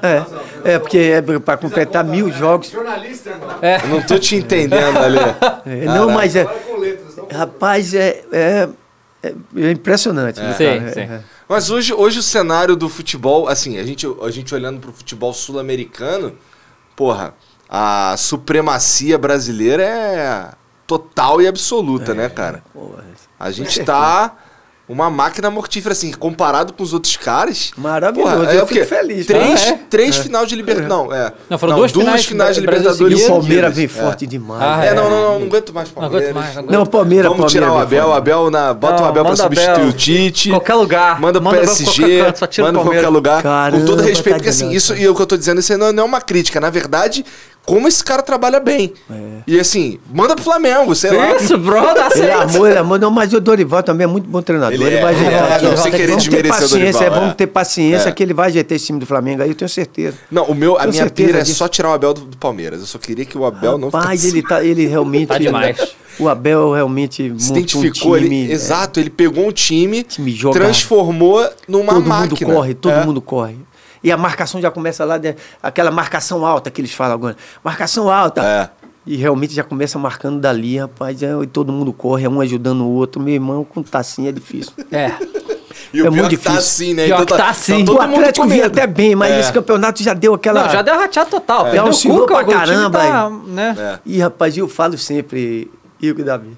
é. 0.65 0.73
É, 0.75 0.79
porque 0.79 0.97
é 0.97 1.21
para 1.39 1.57
completar 1.57 2.03
mil 2.03 2.31
jogos. 2.31 2.69
Jornalista, 2.69 3.31
irmão. 3.31 3.49
É. 3.61 3.85
Não 3.87 4.01
tô 4.01 4.17
te 4.17 4.35
entendendo 4.35 4.97
ali. 4.97 5.17
É, 5.65 5.85
não, 5.85 6.09
mas 6.09 6.35
é. 6.35 6.47
Rapaz, 7.31 7.93
é, 7.93 8.23
é, 8.31 8.69
é, 9.21 9.33
é 9.57 9.71
impressionante. 9.71 10.39
né, 10.39 10.53
Sim, 10.53 10.93
sim. 10.93 10.99
É, 11.01 11.03
é. 11.03 11.21
Mas 11.47 11.69
hoje, 11.69 11.93
hoje 11.93 12.19
o 12.19 12.23
cenário 12.23 12.75
do 12.75 12.87
futebol, 12.87 13.47
assim, 13.49 13.77
a 13.79 13.83
gente, 13.83 14.07
a 14.21 14.29
gente 14.31 14.53
olhando 14.55 14.79
pro 14.79 14.91
futebol 14.93 15.33
sul-americano, 15.33 16.37
porra, 16.95 17.33
a 17.67 18.15
supremacia 18.17 19.17
brasileira 19.17 19.83
é 19.83 20.51
total 20.87 21.41
e 21.41 21.47
absoluta, 21.47 22.13
né, 22.13 22.29
cara? 22.29 22.63
Porra, 22.73 23.03
A 23.39 23.51
gente 23.51 23.83
tá 23.83 24.35
uma 24.89 25.07
máquina 25.09 25.51
mortífera, 25.51 25.93
assim, 25.93 26.11
comparado 26.11 26.73
com 26.73 26.81
os 26.83 26.93
outros 26.93 27.15
caras. 27.15 27.71
Maravilhoso, 27.77 28.35
Porra, 28.35 28.51
eu 28.53 28.59
é 28.59 28.63
o 28.63 28.65
quê? 28.65 28.73
fico 28.83 28.85
feliz. 28.87 29.27
Três, 29.27 29.61
Ah, 29.61 29.69
é? 29.69 29.79
três 29.89 30.17
final 30.17 30.45
de 30.47 30.55
Libertadores. 30.55 30.89
Não, 30.89 31.13
é. 31.15 31.31
Não, 31.49 31.57
foram 31.59 31.75
duas 31.75 31.91
finais 32.25 32.55
de 32.55 32.61
da- 32.61 32.71
Brasil 32.71 33.07
Libertadores. 33.07 33.21
E 33.21 33.23
o. 33.23 33.27
Palmeiras 33.27 33.75
vem 33.75 33.87
seguidas. 33.87 34.05
forte 34.07 34.25
demais. 34.27 34.61
Ah, 34.63 34.77
né? 34.77 34.87
É, 34.87 34.93
não, 34.95 35.09
não, 35.09 35.21
não, 35.21 35.39
não 35.41 35.45
aguento 35.47 35.73
mais 35.73 35.87
Não 35.89 35.93
Palmeiras. 36.01 36.29
aguento 36.29 36.35
mais, 36.35 36.55
não 36.55 36.63
aguento 36.63 36.73
Não, 36.73 36.85
Palmeiras, 36.87 37.31
Vamos 37.31 37.51
tirar 37.51 37.65
o 37.67 37.69
Palmeiras 37.69 37.87
Abel, 37.87 38.03
o 38.03 38.07
forte. 38.07 38.17
Abel 38.17 38.51
na, 38.51 38.73
bota 38.73 38.93
o 38.95 38.99
Não, 39.01 39.05
Abel 39.09 39.25
pra 39.25 39.35
substituir 39.35 39.69
Abel. 39.75 39.87
o 39.87 39.93
Tite. 39.93 40.49
Qualquer 40.49 40.73
lugar. 40.73 41.21
Manda 41.21 41.39
pro 41.39 41.49
Abel 41.49 41.61
PSG, 41.61 41.85
qualquer 42.01 42.25
canto, 42.25 42.39
só 42.39 42.47
tira 42.47 42.63
o 42.63 42.67
manda 42.67 42.79
pra 42.79 42.83
qualquer 42.87 43.03
Palmeiras. 43.03 43.13
lugar. 43.13 43.43
Caramba, 43.43 43.79
com 43.79 43.85
todo 43.85 44.01
respeito, 44.01 44.29
tá 44.29 44.35
porque 44.39 44.49
assim, 44.49 44.71
isso 44.71 44.95
e 44.95 45.07
o 45.07 45.13
que 45.15 45.21
eu 45.21 45.27
tô 45.27 45.37
dizendo, 45.37 45.59
isso 45.59 45.77
não 45.77 45.91
não 45.93 46.03
é 46.03 46.05
uma 46.05 46.21
crítica. 46.21 46.59
Na 46.59 46.69
verdade, 46.71 47.23
como 47.65 47.87
esse 47.87 48.03
cara 48.03 48.23
trabalha 48.23 48.59
bem. 48.59 48.93
E 49.45 49.59
assim, 49.59 49.99
manda 50.11 50.33
pro 50.35 50.43
Flamengo, 50.43 50.95
sei 50.95 51.11
lá. 51.11 51.35
Isso, 51.35 51.55
bro, 51.57 51.81
dá 51.81 51.91
Ele 51.91 52.01
é 52.01 52.09
certo. 52.09 52.55
amor, 52.55 52.67
ele 52.69 52.75
é 52.77 52.79
amor. 52.81 52.99
Não, 52.99 53.11
mas 53.11 53.31
o 53.33 53.39
Dorival 53.39 53.83
também 53.83 54.05
é 54.05 54.07
muito 54.07 54.27
bom 54.27 54.41
treinador. 54.41 54.73
Ele 54.73 54.83
Ele, 54.83 54.95
é, 54.95 55.01
vai 55.01 55.13
ele 55.13 55.27
ajeitar. 55.27 55.51
é, 55.51 55.61
não, 55.61 55.77
sem 55.77 55.91
querer 55.91 56.07
vamos 56.07 56.23
ter 56.23 56.29
desmerecer 56.29 56.57
o 56.57 56.61
paciência, 56.61 56.91
Dorival, 56.93 57.03
é, 57.03 57.19
vamos 57.19 57.31
é. 57.31 57.35
ter 57.35 57.47
paciência 57.47 58.09
É. 58.09 58.11
que 58.11 58.23
ele 58.23 58.33
vai 58.33 58.47
ajeitar 58.47 58.75
esse 58.75 58.85
time 58.87 58.99
do 58.99 59.05
Flamengo 59.05 59.43
aí, 59.43 59.49
eu 59.49 59.55
tenho 59.55 59.69
certeza. 59.69 60.17
Não, 60.31 60.45
o 60.45 60.55
meu, 60.55 60.77
a 60.77 60.81
minha 60.87 60.93
certeza 60.93 61.27
pira 61.27 61.39
é 61.41 61.45
só 61.45 61.67
tirar 61.67 61.89
o 61.89 61.93
Abel 61.93 62.13
do, 62.13 62.21
do 62.21 62.37
Palmeiras. 62.37 62.79
Eu 62.81 62.87
só 62.87 62.97
queria 62.97 63.25
que 63.25 63.37
o 63.37 63.45
Abel 63.45 63.77
não 63.77 63.89
Rapaz, 63.89 64.21
ficasse... 64.21 64.27
ele, 64.37 64.47
tá, 64.47 64.63
ele 64.63 64.85
realmente. 64.87 65.27
Tá 65.27 65.37
demais. 65.37 65.77
O 66.19 66.27
Abel 66.27 66.73
realmente 66.73 67.33
se 67.37 67.51
identificou 67.51 68.11
um 68.11 68.17
ele. 68.17 68.25
time. 68.29 68.49
é, 68.49 68.53
Exato, 68.53 68.99
ele 68.99 69.09
pegou 69.09 69.47
um 69.47 69.51
time, 69.53 70.03
time 70.03 70.35
transformou 70.51 71.47
numa 71.67 71.93
todo 71.93 72.05
máquina. 72.05 72.47
mundo 72.47 72.55
corre, 72.57 72.73
todo 72.73 72.91
É. 72.93 73.05
mundo 73.05 73.21
corre. 73.21 73.55
E 74.03 74.11
a 74.11 74.17
marcação 74.17 74.61
já 74.61 74.71
começa 74.71 75.03
lá, 75.05 75.17
de- 75.17 75.35
aquela 75.61 75.91
marcação 75.91 76.45
alta 76.45 76.69
que 76.71 76.79
eles 76.81 76.93
falam 76.93 77.13
agora. 77.15 77.35
Marcação 77.63 78.09
alta. 78.09 78.43
É. 78.43 78.69
E 79.05 79.15
realmente 79.15 79.53
já 79.53 79.63
começa 79.63 79.97
marcando 79.97 80.39
dali, 80.39 80.77
rapaz. 80.77 81.21
É, 81.23 81.31
e 81.41 81.47
todo 81.47 81.71
mundo 81.73 81.91
corre, 81.91 82.25
é 82.25 82.29
um 82.29 82.39
ajudando 82.41 82.81
o 82.81 82.89
outro. 82.91 83.21
Meu 83.21 83.33
irmão, 83.33 83.63
com 83.63 83.81
tacinha 83.81 84.29
é 84.29 84.31
difícil. 84.31 84.71
É. 84.91 85.11
E 85.91 86.01
o 86.03 86.05
É 86.05 86.09
muito 86.09 86.29
que 86.29 86.37
tá 86.37 86.51
difícil. 86.51 86.57
assim, 86.59 86.93
né? 86.93 87.05
Pior 87.05 87.25
que 87.25 87.35
tá 87.35 87.49
assim. 87.49 87.83
todo 87.83 87.97
o 87.97 88.01
Atlético 88.01 88.47
vinha 88.47 88.67
até 88.67 88.85
bem, 88.85 89.15
mas 89.15 89.31
É. 89.31 89.39
esse 89.39 89.51
campeonato 89.51 90.03
já 90.03 90.13
deu 90.13 90.35
aquela. 90.35 90.63
Não, 90.65 90.69
já 90.69 90.81
deu 90.83 90.95
rateado 90.99 91.29
total. 91.31 91.61
É, 91.67 91.71
Perdeu 91.71 91.85
o 91.85 91.89
oscilou 91.89 92.19
Cuca, 92.19 92.35
pra 92.35 92.43
o 92.43 92.47
caramba, 92.51 92.99
Tá, 92.99 93.29
né? 93.47 93.75
É. 93.77 93.99
E, 94.05 94.19
rapaz, 94.19 94.55
eu 94.55 94.67
falo 94.67 94.97
sempre, 94.97 95.71
Igor 95.99 96.21
e 96.21 96.23
Davi. 96.23 96.57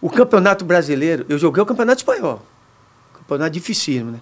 O 0.00 0.08
campeonato 0.08 0.64
brasileiro, 0.64 1.26
eu 1.28 1.36
joguei 1.38 1.62
o 1.62 1.66
campeonato 1.66 1.98
espanhol. 1.98 2.40
Campeonato 3.18 3.50
dificílimo, 3.50 4.12
né? 4.12 4.18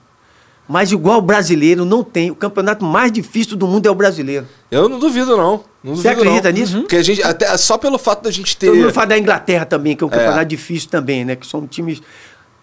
Mas 0.68 0.92
igual 0.92 1.18
o 1.18 1.22
brasileiro 1.22 1.84
não 1.84 2.02
tem. 2.04 2.30
O 2.30 2.34
campeonato 2.34 2.84
mais 2.84 3.10
difícil 3.12 3.56
do 3.56 3.66
mundo 3.66 3.86
é 3.86 3.90
o 3.90 3.94
brasileiro. 3.94 4.46
Eu 4.70 4.88
não 4.88 4.98
duvido, 4.98 5.36
não. 5.36 5.64
não 5.82 5.96
Você 5.96 6.02
duvido, 6.08 6.20
acredita 6.22 6.52
não. 6.52 6.58
nisso? 6.58 6.80
Porque 6.82 6.96
a 6.96 7.02
gente, 7.02 7.22
até, 7.22 7.56
só 7.56 7.76
pelo 7.76 7.98
fato 7.98 8.22
da 8.22 8.30
gente 8.30 8.56
ter. 8.56 8.66
Todo 8.68 8.76
mundo 8.78 8.92
fala 8.92 9.08
da 9.08 9.18
Inglaterra 9.18 9.64
também, 9.66 9.96
que 9.96 10.04
é 10.04 10.06
um 10.06 10.10
É. 10.10 10.12
campeonato 10.12 10.44
difícil 10.46 10.88
também, 10.88 11.24
né? 11.24 11.36
Que 11.36 11.46
são 11.46 11.66
times. 11.66 12.00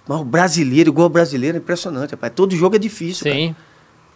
Mas 0.07 0.19
o 0.21 0.23
brasileiro, 0.23 0.89
igual 0.89 1.07
o 1.07 1.09
brasileiro, 1.09 1.57
é 1.57 1.59
impressionante, 1.59 2.11
rapaz. 2.11 2.31
Todo 2.35 2.55
jogo 2.55 2.75
é 2.75 2.79
difícil. 2.79 3.25
cara. 3.25 3.35
Sim. 3.35 3.55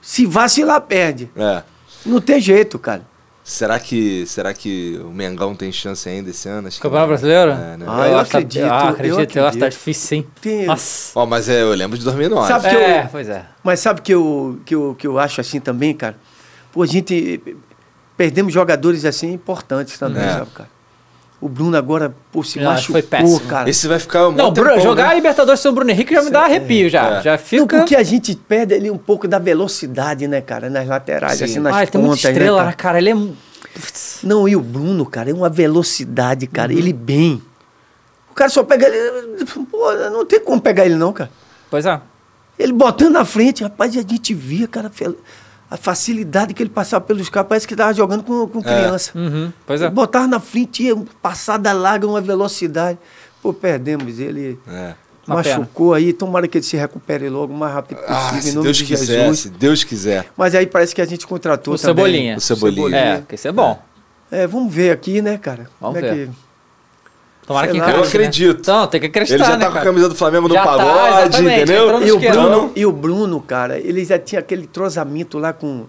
Se 0.01 0.25
vacilar, 0.25 0.81
perde. 0.81 1.29
É. 1.35 1.61
Não 2.05 2.19
tem 2.19 2.39
jeito, 2.39 2.79
cara. 2.79 3.05
Será 3.43 3.77
que, 3.77 4.25
será 4.25 4.53
que 4.53 4.97
o 5.03 5.09
Mengão 5.09 5.53
tem 5.53 5.69
chance 5.69 6.07
ainda 6.07 6.29
esse 6.29 6.47
ano? 6.47 6.69
Acho 6.69 6.79
Campeonato 6.79 7.09
brasileiro? 7.09 7.51
É, 7.51 7.75
né? 7.77 7.85
Ah, 7.89 8.07
eu 8.07 8.17
acho 8.17 8.25
que 8.25 8.31
tá- 8.31 8.37
acredito, 8.37 8.63
Ah, 8.63 8.67
eu 8.67 8.87
acredito. 8.89 9.11
Eu 9.11 9.17
acho 9.19 9.27
que 9.27 9.33
tá 9.33 9.47
acredito. 9.49 9.69
difícil, 9.71 10.07
sim. 10.07 10.25
Tem- 10.41 10.65
Nossa. 10.65 11.19
Ó, 11.19 11.25
mas 11.25 11.49
é, 11.49 11.61
eu 11.61 11.73
lembro 11.73 11.97
de 11.97 12.05
2009. 12.05 12.47
Sabe 12.47 12.69
que 12.69 12.75
eu- 12.75 12.79
É, 12.79 13.09
pois 13.11 13.27
é. 13.27 13.45
Mas 13.61 13.79
sabe 13.81 14.01
que 14.01 14.13
eu, 14.13 14.59
que 14.65 14.73
eu, 14.73 14.95
que 14.97 15.05
eu 15.05 15.19
acho 15.19 15.41
assim 15.41 15.59
também, 15.59 15.93
cara? 15.93 16.15
Pô, 16.71 16.83
a 16.83 16.85
gente 16.87 17.41
perdemos 18.15 18.53
jogadores 18.53 19.03
assim 19.03 19.33
importantes 19.33 19.99
também, 19.99 20.23
É. 20.23 20.29
sabe, 20.29 20.51
cara? 20.51 20.69
O 21.43 21.49
Bruno 21.49 21.75
agora, 21.75 22.15
pô, 22.31 22.41
se 22.43 22.57
acho 22.59 22.85
que 22.87 22.91
foi 22.93 23.01
machucou, 23.01 23.19
péssimo. 23.37 23.49
cara. 23.49 23.69
Esse 23.69 23.87
vai 23.87 23.99
ficar 23.99 24.29
um 24.29 24.31
Não, 24.31 24.51
Bruno, 24.51 24.69
tempão, 24.69 24.83
jogar 24.83 25.05
a 25.05 25.09
né? 25.09 25.15
Libertadores 25.15 25.59
sem 25.59 25.69
o 25.69 25.73
Bruno 25.73 25.91
Henrique 25.91 26.13
já 26.13 26.21
me 26.21 26.29
dá 26.29 26.43
arrepio, 26.43 26.89
já. 26.89 27.17
É. 27.17 27.21
Já 27.21 27.31
Não, 27.33 27.37
fica... 27.37 27.77
porque 27.79 27.95
a 27.95 28.03
gente 28.03 28.33
perde 28.35 28.73
ali 28.73 28.89
um 28.89 28.97
pouco 28.97 29.27
da 29.27 29.39
velocidade, 29.39 30.25
né, 30.27 30.39
cara? 30.39 30.69
Nas 30.69 30.87
laterais, 30.87 31.37
Sim. 31.39 31.43
assim, 31.43 31.59
nas 31.59 31.75
Ah, 31.75 31.81
ele 31.81 31.91
tem 31.91 31.99
muita 32.01 32.15
pontas, 32.15 32.29
estrela, 32.31 32.57
né, 32.59 32.65
né, 32.67 32.71
cara? 32.71 32.75
cara? 32.77 32.97
Ele 32.99 33.09
é... 33.11 33.15
Putz. 33.73 34.19
Não, 34.23 34.47
e 34.47 34.55
o 34.55 34.61
Bruno, 34.61 35.05
cara, 35.05 35.31
é 35.31 35.33
uma 35.33 35.49
velocidade, 35.49 36.47
cara. 36.47 36.71
Uhum. 36.71 36.77
Ele 36.77 36.93
bem. 36.93 37.41
O 38.31 38.33
cara 38.33 38.49
só 38.49 38.63
pega 38.63 38.87
ele. 38.87 39.45
Pô, 39.69 39.91
não 40.11 40.25
tem 40.25 40.39
como 40.39 40.61
pegar 40.61 40.85
ele, 40.85 40.95
não, 40.95 41.11
cara. 41.11 41.29
Pois 41.69 41.85
é. 41.85 41.99
Ele 42.57 42.71
botando 42.71 43.13
na 43.13 43.25
frente, 43.25 43.63
rapaz, 43.63 43.97
a 43.97 44.01
gente 44.01 44.33
via, 44.33 44.67
cara, 44.67 44.89
fe- 44.89 45.13
a 45.73 45.77
facilidade 45.77 46.53
que 46.53 46.61
ele 46.61 46.69
passava 46.69 47.03
pelos 47.03 47.29
caras, 47.29 47.49
parece 47.49 47.67
que 47.67 47.75
tava 47.75 47.93
jogando 47.93 48.23
com, 48.23 48.47
com 48.47 48.61
criança. 48.61 49.11
Uhum, 49.15 49.51
pois 49.65 49.81
é. 49.81 49.85
Ele 49.85 49.93
botava 49.95 50.27
na 50.27 50.39
frente, 50.39 50.83
ia 50.83 50.95
passada 51.19 51.73
larga, 51.73 52.05
uma 52.07 52.21
velocidade. 52.21 52.99
Pô, 53.41 53.51
perdemos 53.51 54.19
ele. 54.19 54.59
É. 54.67 54.93
Uma 55.25 55.37
machucou 55.37 55.93
aí, 55.93 56.13
tomara 56.13 56.47
que 56.47 56.57
ele 56.57 56.65
se 56.65 56.75
recupere 56.77 57.27
logo 57.29 57.53
o 57.53 57.57
mais 57.57 57.73
rápido 57.73 57.97
possível, 57.97 58.15
Ah, 58.17 58.37
em 58.37 58.41
se 58.41 58.51
nome 58.51 58.63
Deus 58.65 58.77
de 58.77 58.83
quiser, 58.85 59.05
Jesus. 59.21 59.39
se 59.39 59.49
Deus 59.49 59.83
quiser. 59.83 60.25
Mas 60.37 60.53
aí 60.53 60.67
parece 60.67 60.93
que 60.93 61.01
a 61.01 61.05
gente 61.05 61.25
contratou 61.25 61.73
O 61.73 61.77
também. 61.77 61.95
Cebolinha. 62.05 62.37
O 62.37 62.41
Cebolinha. 62.41 62.97
É, 62.97 63.17
porque 63.17 63.35
isso 63.35 63.47
é 63.47 63.51
bom. 63.51 63.81
É, 64.29 64.45
vamos 64.45 64.71
ver 64.73 64.91
aqui, 64.91 65.21
né, 65.21 65.37
cara? 65.37 65.69
Vamos 65.81 65.95
Como 65.95 66.05
é 66.05 66.13
ver. 66.13 66.27
que- 66.27 66.33
Tomara 67.45 67.67
que 67.67 67.77
encaixe, 67.77 67.97
Eu 67.97 68.03
acredito. 68.03 68.55
Né? 68.55 68.61
Então, 68.61 68.87
tem 68.87 69.01
que 69.01 69.07
acreditar, 69.07 69.35
Ele 69.35 69.43
já 69.43 69.57
né, 69.57 69.65
tá 69.65 69.71
com 69.71 69.77
a 69.77 69.81
camisa 69.81 70.09
do 70.09 70.15
Flamengo 70.15 70.47
no 70.47 70.53
Já 70.53 70.63
tá, 70.63 70.77
pagode, 70.77 71.21
exatamente, 71.27 71.55
entendeu? 71.61 71.99
no 71.99 72.05
E 72.07 72.11
o. 72.11 72.19
Bruno, 72.19 72.71
e 72.75 72.85
o 72.85 72.91
Bruno, 72.91 73.41
cara, 73.41 73.77
ele 73.79 74.05
já 74.05 74.17
tinha 74.17 74.39
aquele 74.39 74.63
entrosamento 74.63 75.37
lá 75.37 75.51
com, 75.51 75.85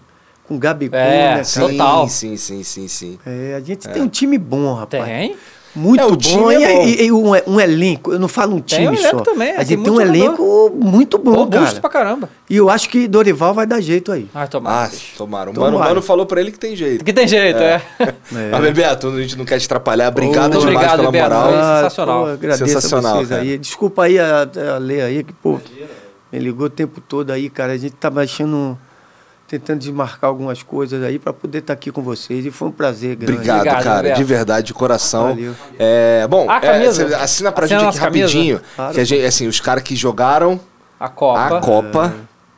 com 0.49 0.57
o 0.57 0.59
Gabigol, 0.59 0.99
É, 0.99 1.37
né, 1.37 1.45
Sim? 1.45 1.61
Total. 1.79 2.09
sim, 2.09 2.37
sim, 2.37 2.63
sim, 2.65 2.89
sim. 2.89 3.19
É, 3.25 3.55
a 3.57 3.61
gente 3.61 3.89
tem 3.89 4.03
um 4.03 4.09
time 4.09 4.37
bom, 4.37 4.75
rapaz. 4.75 5.05
Tem. 5.05 5.37
Muito 5.77 6.01
É, 6.01 6.05
o 6.07 6.11
bom. 6.11 6.17
time 6.17 6.55
é 6.55 6.61
e, 6.61 6.75
bom. 6.77 6.85
e- 6.87 7.07
e 7.07 7.13
um, 7.13 7.55
um 7.55 7.61
elenco, 7.61 8.13
eu 8.13 8.19
não 8.19 8.29
falo 8.29 8.55
um 8.57 8.61
Tem 8.61 8.79
time 8.79 8.89
um 8.97 9.01
elenco 9.01 9.19
só. 9.19 9.23
também, 9.25 9.51
a 9.51 9.57
tem 9.57 9.67
gente 9.67 9.83
tem 9.83 9.93
um 9.93 9.95
muito 9.97 10.09
elenco 10.09 10.73
muito 10.81 11.19
bom, 11.19 11.33
Robusto 11.33 11.65
cara. 11.67 11.81
pra 11.81 11.91
caramba. 11.91 12.31
E 12.49 12.57
eu 12.57 12.71
acho 12.71 12.89
que 12.89 13.09
Dorival 13.09 13.53
vai 13.53 13.67
dar 13.67 13.81
jeito 13.81 14.13
aí. 14.13 14.29
Ah, 14.35 14.47
tomara. 14.47 14.87
Ah, 14.87 14.97
tomaram. 15.17 15.51
O 15.51 15.55
Tomara. 15.55 15.73
mano, 15.73 15.85
o 15.85 15.89
mano 15.89 16.03
falou 16.03 16.27
pra 16.27 16.41
ele 16.41 16.53
que 16.53 16.59
tem 16.59 16.77
jeito. 16.77 17.05
Que 17.05 17.13
tem 17.13 17.27
jeito, 17.27 17.59
é. 17.59 17.83
Mas, 18.31 18.61
Bebeto, 18.63 19.09
a 19.09 19.21
gente 19.23 19.37
não 19.37 19.45
quer 19.45 19.59
te 19.59 19.67
atrapalhar. 19.67 20.09
Obrigado 20.09 20.53
Muito 20.55 20.67
demais 20.67 20.77
obrigado, 20.77 20.99
pela 21.01 21.11
Bebeto. 21.11 21.35
moral. 21.35 21.77
Sensacional. 21.77 22.23
pô, 22.25 22.31
agradeço 22.31 22.67
Sensacional, 22.67 23.13
a 23.13 23.17
vocês 23.17 23.29
cara. 23.31 23.43
aí. 23.43 23.59
Desculpa 23.59 24.05
aí 24.05 24.19
a, 24.19 24.49
a 24.75 24.79
Lê 24.79 25.03
aí, 25.03 25.25
que, 25.25 25.33
pô, 25.33 25.59
me 26.33 26.39
ligou 26.39 26.67
o 26.67 26.71
tempo 26.71 27.01
todo 27.01 27.31
aí, 27.33 27.51
cara. 27.51 27.73
A 27.73 27.77
gente 27.77 27.95
tava 27.95 28.23
achando, 28.23 28.79
tentando 29.47 29.79
desmarcar 29.79 30.29
algumas 30.29 30.63
coisas 30.63 31.03
aí 31.03 31.19
pra 31.19 31.33
poder 31.33 31.59
estar 31.59 31.73
aqui 31.73 31.91
com 31.93 32.03
vocês. 32.03 32.45
E 32.47 32.51
foi 32.51 32.69
um 32.69 32.73
prazer 32.73 33.15
grande. 33.17 33.33
Obrigado, 33.35 33.59
Obrigado, 33.61 33.83
cara, 33.85 34.11
de 34.13 34.25
verdade, 34.25 34.67
de 34.69 34.75
coração. 34.75 35.29
Valeu. 35.29 35.55
É, 35.79 36.27
bom, 36.29 36.49
A 36.51 36.59
é, 36.65 36.87
assina 37.17 37.53
pra 37.53 37.65
Assina 37.67 37.81
gente 37.81 37.89
aqui 37.91 37.99
rapidinho. 37.99 38.61
Claro. 38.75 38.95
Que 38.95 39.01
a 39.01 39.05
gente, 39.05 39.25
assim, 39.25 39.47
os 39.47 39.61
caras 39.61 39.83
que 39.83 39.95
jogaram 39.95 40.59
A 40.99 41.09
Copa. 41.09 41.57
a 41.59 41.61
Copa. 41.61 42.15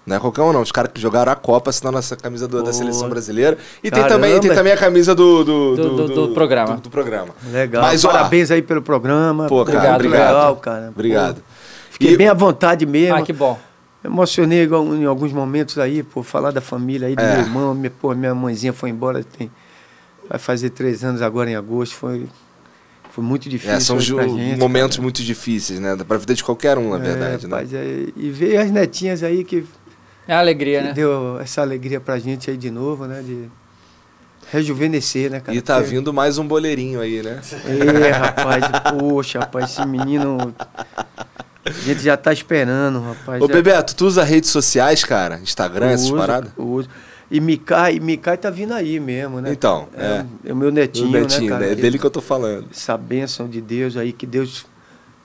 Não 0.07 0.15
é 0.15 0.21
qualquer 0.21 0.43
um, 0.43 0.53
não. 0.53 0.61
Os 0.63 0.71
caras 0.71 0.93
que 0.95 1.01
jogaram 1.01 1.33
a 1.33 1.35
Copa 1.35 1.71
assinam 1.71 1.89
a 1.89 1.93
nossa 1.93 2.15
camisa 2.15 2.47
do- 2.47 2.63
da 2.63 2.73
seleção 2.73 3.09
brasileira. 3.09 3.59
E 3.83 3.91
tem 3.91 4.07
também, 4.07 4.39
tem 4.39 4.55
também 4.55 4.73
a 4.73 4.77
camisa 4.77 5.17
do, 5.17 5.43
do, 5.45 5.75
Do- 5.77 5.97
do- 6.07 6.27
do 6.29 6.35
programa. 6.35 6.77
Do, 6.77 6.83
do 6.83 6.91
programa. 6.91 7.31
Legal. 7.51 7.83
Mas, 7.83 8.05
ó, 8.05 8.13
Parabéns 8.13 8.53
aí 8.53 8.63
pelo 8.63 8.81
programa. 8.81 9.49
Pô, 9.49 9.65
cara, 9.65 9.79
Obrigado, 9.79 9.95
obrigado. 9.97 10.35
Legal, 10.35 10.57
cara. 10.57 10.89
Obrigado. 10.95 11.35
Pô, 11.37 11.43
fiquei 11.91 12.13
E- 12.13 12.17
bem 12.17 12.29
à 12.29 12.35
vontade 12.35 12.87
mesmo. 12.87 13.17
Ah, 13.17 13.23
que 13.23 13.33
bom. 13.33 13.59
Emocionei 14.05 14.63
igual- 14.63 14.95
em 14.95 15.05
alguns 15.05 15.33
momentos 15.33 15.79
aí, 15.79 16.03
por 16.03 16.25
falar 16.25 16.51
da 16.53 16.61
família 16.61 17.09
aí, 17.09 17.17
do 17.17 17.23
É. 17.23 17.33
meu 17.37 17.41
irmão. 17.45 17.75
Minha, 17.75 17.91
pô, 17.91 18.15
minha 18.15 18.35
mãezinha 18.35 18.73
foi 18.73 18.91
embora, 18.91 19.25
tem, 19.25 19.51
vai 20.29 20.39
fazer 20.39 20.71
três 20.71 21.03
anos 21.03 21.23
agora 21.23 21.51
em 21.51 21.57
agosto. 21.57 21.95
Foi, 21.97 22.27
foi 23.11 23.25
muito 23.25 23.49
difícil 23.49 23.75
É, 23.77 23.81
são 23.81 23.97
hoje 23.97 24.07
ju- 24.09 24.15
pra 24.17 24.29
gente. 24.29 24.59
momentos 24.59 24.97
cara. 24.97 25.03
muito 25.03 25.23
difíceis, 25.25 25.81
né? 25.81 25.97
Pra 26.07 26.19
vida 26.19 26.35
de 26.35 26.45
qualquer 26.45 26.79
um, 26.79 26.91
na 26.91 26.99
verdade, 26.99 27.47
é, 27.47 27.49
né? 27.49 27.55
rapaz, 27.55 27.75
é, 27.75 28.07
e 28.17 28.31
ver 28.31 28.59
as 28.59 28.71
netinhas 28.71 29.23
aí 29.25 29.43
que, 29.43 29.65
É 30.29 30.35
a 30.35 30.39
alegria, 30.39 30.81
que 30.83 30.87
né? 30.89 30.93
deu 30.93 31.41
essa 31.41 31.63
alegria 31.63 31.99
pra 32.01 32.19
gente 32.19 32.49
aí 32.51 32.57
de 32.57 32.71
novo, 32.71 33.07
né? 33.07 33.23
De 33.23 33.49
rejuvenescer, 34.53 35.31
né, 35.31 35.41
cara? 35.41 35.57
E 35.57 35.61
tá 35.61 35.77
Porque- 35.79 35.91
vindo 35.91 36.13
mais 36.13 36.39
um 36.39 36.47
boleirinho 36.47 37.01
aí, 37.01 37.23
né? 37.23 37.41
É, 37.65 38.11
rapaz, 38.11 38.65
poxa, 38.97 39.41
rapaz, 39.41 39.71
esse 39.73 39.85
menino. 39.87 40.55
A 41.67 41.71
gente 41.71 42.01
já 42.01 42.17
tá 42.17 42.33
esperando, 42.33 43.01
rapaz. 43.01 43.43
Ô, 43.43 43.47
já- 43.49 43.53
Bebeto, 43.55 43.95
tu 43.97 44.07
usa 44.07 44.23
redes 44.23 44.51
sociais, 44.51 45.03
cara? 45.05 45.39
Instagram, 45.43 45.89
essas 45.91 46.07
uso, 46.07 46.17
paradas? 46.17 46.51
uso. 46.57 46.89
E 47.29 47.41
Mikai, 47.41 47.99
Mikai 47.99 48.37
tá 48.39 48.51
vindo 48.51 48.73
aí 48.73 49.01
mesmo, 49.01 49.41
né? 49.41 49.51
Então, 49.53 49.89
é. 49.95 50.05
é. 50.07 50.27
É 50.51 50.53
o 50.53 50.57
meu 50.57 50.71
netinho, 50.71 51.09
O 51.09 51.13
né, 51.13 51.27
cara? 51.27 51.59
né? 51.59 51.73
É 51.73 51.75
Que- 51.75 51.83
dele 51.83 51.99
que 51.99 52.07
eu 52.07 52.11
tô 52.11 52.21
falando. 52.21 52.69
Essa 52.71 52.97
bênção 52.97 53.49
de 53.49 53.61
Deus 53.61 53.97
aí, 53.97 54.13
que 54.13 54.25
Deus 54.27 54.65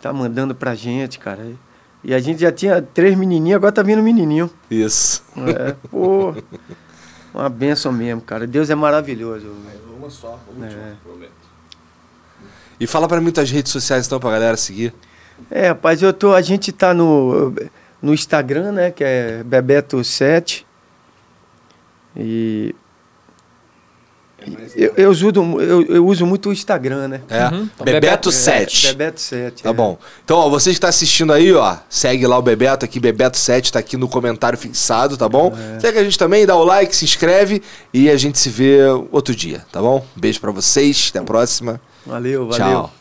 tá 0.01 0.11
mandando 0.11 0.55
pra 0.55 0.73
gente, 0.73 1.19
cara. 1.19 1.45
E 2.03 2.11
a 2.15 2.19
gente 2.19 2.41
já 2.41 2.51
tinha 2.51 2.81
três 2.81 3.15
menininhos, 3.15 3.57
agora 3.57 3.71
tá 3.71 3.83
vindo 3.83 3.99
um 3.99 4.03
menininho. 4.03 4.49
Isso. 4.71 5.23
É, 5.37 5.75
pô, 5.91 6.33
uma 7.31 7.47
bênção 7.49 7.91
mesmo, 7.91 8.21
cara. 8.21 8.47
Deus 8.47 8.71
é 8.71 8.75
maravilhoso. 8.75 9.45
Uma 9.95 10.09
só, 10.09 10.29
a 10.29 10.49
última, 10.49 10.65
É. 10.65 10.93
prometo. 11.03 11.31
E 12.79 12.87
fala 12.87 13.07
pra 13.07 13.21
mim 13.21 13.29
tuas 13.31 13.51
redes 13.51 13.71
sociais 13.71 14.07
então 14.07 14.19
pra 14.19 14.31
galera 14.31 14.57
seguir. 14.57 14.91
É, 15.49 15.69
rapaz, 15.69 16.01
eu 16.01 16.13
tô, 16.13 16.33
a 16.33 16.41
gente 16.41 16.71
tá 16.71 16.93
no, 16.93 17.53
no 18.01 18.13
Instagram, 18.13 18.71
né, 18.71 18.91
que 18.91 19.03
é 19.03 19.43
Bebeto7. 19.43 20.63
E 22.15 22.75
eu, 24.75 24.93
eu, 24.97 25.11
uso, 25.11 25.27
eu, 25.29 25.85
eu 25.85 26.05
uso 26.05 26.25
muito 26.25 26.49
o 26.49 26.53
Instagram, 26.53 27.07
né? 27.07 27.21
É. 27.29 27.45
Uhum. 27.45 27.69
Bebeto 27.77 27.83
Bebeto- 27.83 28.31
7. 28.31 28.87
Bebeto7. 28.95 29.61
Tá 29.61 29.69
é. 29.69 29.73
bom. 29.73 29.99
Então, 30.23 30.37
ó, 30.37 30.49
você 30.49 30.73
que 30.73 30.79
tá 30.79 30.87
assistindo 30.87 31.31
aí, 31.31 31.53
ó, 31.53 31.77
segue 31.87 32.25
lá 32.25 32.37
o 32.37 32.41
Bebeto 32.41 32.83
aqui, 32.83 32.99
Bebeto7, 32.99 33.71
tá 33.71 33.79
aqui 33.79 33.97
no 33.97 34.07
comentário 34.07 34.57
fixado, 34.57 35.15
tá 35.15 35.29
bom? 35.29 35.55
É. 35.75 35.79
Segue 35.79 35.99
a 35.99 36.03
gente 36.03 36.17
também, 36.17 36.45
dá 36.45 36.55
o 36.55 36.63
like, 36.63 36.95
se 36.95 37.05
inscreve 37.05 37.61
e 37.93 38.09
a 38.09 38.17
gente 38.17 38.39
se 38.39 38.49
vê 38.49 38.79
outro 39.11 39.35
dia, 39.35 39.63
tá 39.71 39.79
bom? 39.79 40.03
Beijo 40.15 40.41
pra 40.41 40.51
vocês, 40.51 41.09
até 41.09 41.19
a 41.19 41.23
próxima. 41.23 41.79
Valeu, 42.05 42.47
valeu. 42.47 42.57
Tchau. 42.57 43.00